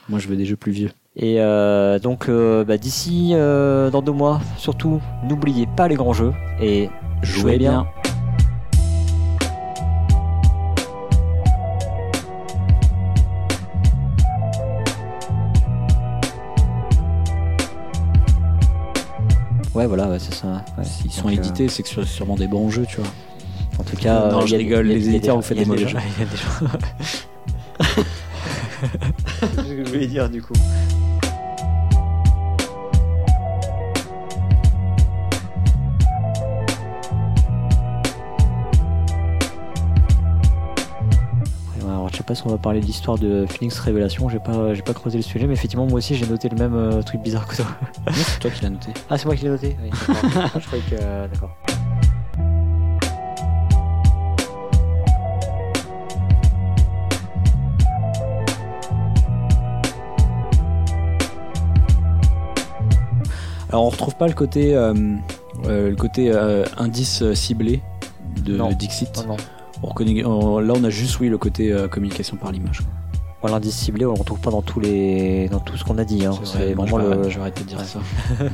Moi, 0.10 0.20
je 0.20 0.28
veux 0.28 0.36
des 0.36 0.46
jeux 0.46 0.56
plus 0.56 0.72
vieux. 0.72 0.92
Et 1.16 1.40
euh, 1.42 2.00
donc, 2.00 2.28
euh, 2.30 2.64
bah, 2.64 2.78
d'ici 2.78 3.32
euh, 3.34 3.90
dans 3.90 4.02
deux 4.02 4.12
mois, 4.14 4.42
surtout, 4.58 5.02
n'oubliez 5.24 5.68
pas 5.68 5.88
les 5.88 5.96
grands 5.96 6.14
jeux 6.14 6.34
et 6.62 6.90
jouez 7.22 7.58
bien. 7.58 7.86
Ouais, 19.74 19.88
voilà, 19.88 20.08
ouais, 20.10 20.20
c'est 20.20 20.34
ça. 20.34 20.64
ouais. 20.78 20.84
S'ils 20.84 21.12
sont 21.12 21.30
édités, 21.30 21.68
c'est 21.68 21.82
que 21.84 21.90
c'est 21.90 22.06
sûrement 22.06 22.36
des 22.36 22.48
bons 22.48 22.70
jeux, 22.70 22.86
tu 22.88 22.98
vois. 22.98 23.10
En 23.80 23.84
tout 23.84 23.96
cas, 23.98 24.30
Non, 24.32 24.42
euh, 24.42 24.46
je 24.46 24.56
rigole, 24.56 24.88
les 24.88 25.10
éditeurs, 25.10 25.36
vous 25.36 25.42
faites 25.42 25.58
a 25.58 25.62
des 25.62 25.66
mauvais 25.68 25.88
gens- 25.88 26.00
il 26.18 26.24
y 26.24 26.28
a 26.28 26.30
des 26.30 26.38
gens- 26.38 26.78
C'est 29.40 29.62
ce 29.62 29.74
que 29.74 29.86
je 29.86 29.90
voulais 29.92 30.08
dire 30.08 30.30
du 30.30 30.42
coup. 30.42 30.54
Je 42.12 42.18
sais 42.18 42.24
pas 42.24 42.36
si 42.36 42.44
on 42.46 42.50
va 42.50 42.58
parler 42.60 42.80
de 42.80 42.86
l'histoire 42.86 43.18
de 43.18 43.46
Phoenix 43.50 43.80
Révélation, 43.80 44.30
j'ai 44.30 44.38
pas, 44.40 44.74
j'ai 44.76 44.84
pas 44.84 44.94
creusé 44.94 45.18
le 45.18 45.24
sujet, 45.24 45.48
mais 45.48 45.54
effectivement, 45.54 45.88
moi 45.88 45.98
aussi 45.98 46.16
j'ai 46.16 46.28
noté 46.28 46.48
le 46.48 46.56
même 46.56 46.76
euh, 46.76 47.02
truc 47.02 47.22
bizarre 47.22 47.48
que 47.48 47.56
toi. 47.56 47.66
c'est 48.14 48.40
toi 48.40 48.52
qui 48.52 48.62
l'as 48.64 48.70
noté. 48.70 48.92
Ah, 49.10 49.18
c'est 49.18 49.26
moi 49.26 49.36
qui 49.36 49.44
l'ai 49.46 49.50
noté 49.50 49.76
Oui, 49.82 49.90
je 50.08 50.66
croyais 50.68 50.84
que. 50.90 50.96
euh, 51.02 51.28
d'accord. 51.28 51.56
Alors, 63.74 63.86
on 63.86 63.90
retrouve 63.90 64.16
pas 64.16 64.28
le 64.28 64.34
côté, 64.34 64.76
euh, 64.76 64.94
euh, 65.66 65.90
le 65.90 65.96
côté 65.96 66.32
euh, 66.32 66.64
indice 66.78 67.24
ciblé 67.34 67.82
de 68.44 68.56
Non. 68.56 68.72
Dixit. 68.72 69.10
Non, 69.18 69.34
non. 69.34 69.38
On 69.82 69.88
reconnaît, 69.88 70.24
on- 70.24 70.60
là, 70.60 70.74
on 70.78 70.84
a 70.84 70.90
juste, 70.92 71.20
oui, 71.20 71.28
le 71.28 71.40
côté 71.40 71.72
euh, 71.74 71.88
communication 71.88 72.38
par 72.38 72.52
l'image. 72.52 72.82
quoi. 72.82 72.88
Bon, 73.42 73.48
L'indice 73.54 73.76
ciblé, 73.76 74.06
on 74.06 74.14
le 74.14 74.20
retrouve 74.20 74.40
pas 74.40 74.52
dans 74.52 74.62
tous 74.62 74.80
les, 74.80 75.50
dans 75.50 75.60
tout 75.60 75.76
ce 75.76 75.84
qu'on 75.84 75.98
a 75.98 76.06
dit. 76.06 76.24
Hein. 76.26 76.32
C'est 76.44 76.76
moi, 76.76 76.86
vraiment 76.86 77.00
je 77.00 77.04
vais 77.04 77.10
le. 77.10 77.14
arrêter- 77.20 77.30
je 77.32 77.36
vais 77.36 77.42
arrêter 77.42 77.64
de 77.64 77.68
dire 77.68 77.82
ça. 77.82 78.00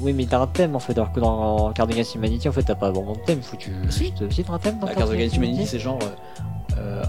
Oui, 0.00 0.12
mais 0.12 0.26
t'as 0.26 0.40
un 0.40 0.46
thème 0.46 0.76
en 0.76 0.78
fait, 0.78 0.92
alors 0.92 1.12
que 1.12 1.20
dans 1.20 1.72
Card 1.72 1.88
Against 1.88 2.14
Humanity, 2.14 2.48
en 2.48 2.52
fait, 2.52 2.62
t'as 2.62 2.74
pas 2.76 2.90
vraiment 2.90 3.14
de 3.14 3.18
thème. 3.20 3.42
Faut 3.42 3.56
que 3.56 3.62
tu. 3.62 3.72
Si. 3.90 4.12
Si, 4.30 4.44
t'as 4.44 4.52
un 4.52 4.58
thème 4.58 4.78
dans 4.78 4.86
La 4.86 4.94
carte 4.94 5.10
de 5.10 5.14
Against 5.14 5.36
Humanity, 5.36 5.66
c'est 5.66 5.78
genre, 5.78 5.98
euh, 6.02 6.42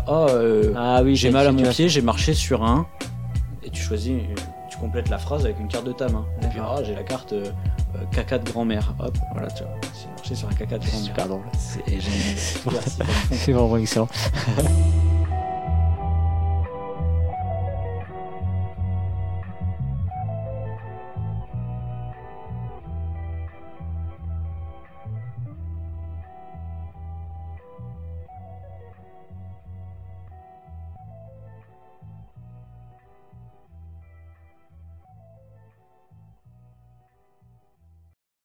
oh, 0.08 0.28
euh, 0.30 0.74
Ah 0.76 1.02
oui, 1.04 1.16
j'ai 1.16 1.30
mal 1.32 1.48
à 1.48 1.52
mon 1.52 1.64
pied, 1.70 1.90
j'ai 1.90 2.02
marché 2.02 2.34
sur 2.34 2.64
un, 2.64 2.86
et 3.64 3.70
tu 3.70 3.82
choisis, 3.82 4.14
euh, 4.14 4.36
tu 4.70 4.78
complètes 4.78 5.10
la 5.10 5.18
phrase 5.18 5.46
avec 5.46 5.60
une 5.60 5.68
carte 5.68 5.86
de 5.86 5.92
ta 5.92 6.08
main. 6.10 6.26
Et 6.44 6.48
puis, 6.48 6.60
ah, 6.62 6.78
j'ai 6.84 6.96
la 6.96 7.04
carte 7.04 7.34
euh, 7.34 7.46
euh, 7.96 8.00
caca 8.12 8.38
de 8.38 8.50
grand-mère. 8.50 8.94
Hop, 9.00 9.18
voilà, 9.34 9.50
tu 9.52 9.64
vois, 9.64 9.74
j'ai 10.02 10.08
marché 10.16 10.36
sur 10.36 10.48
un 10.50 10.54
caca 10.54 10.78
de 10.78 10.84
C'est 10.84 10.90
grand-mère. 10.92 11.08
super 11.08 11.28
drôle. 11.28 11.42
C'est. 11.58 11.84
Merci. 12.72 13.00
C'est 13.32 13.52
vraiment 13.52 13.78
excellent. 13.78 14.08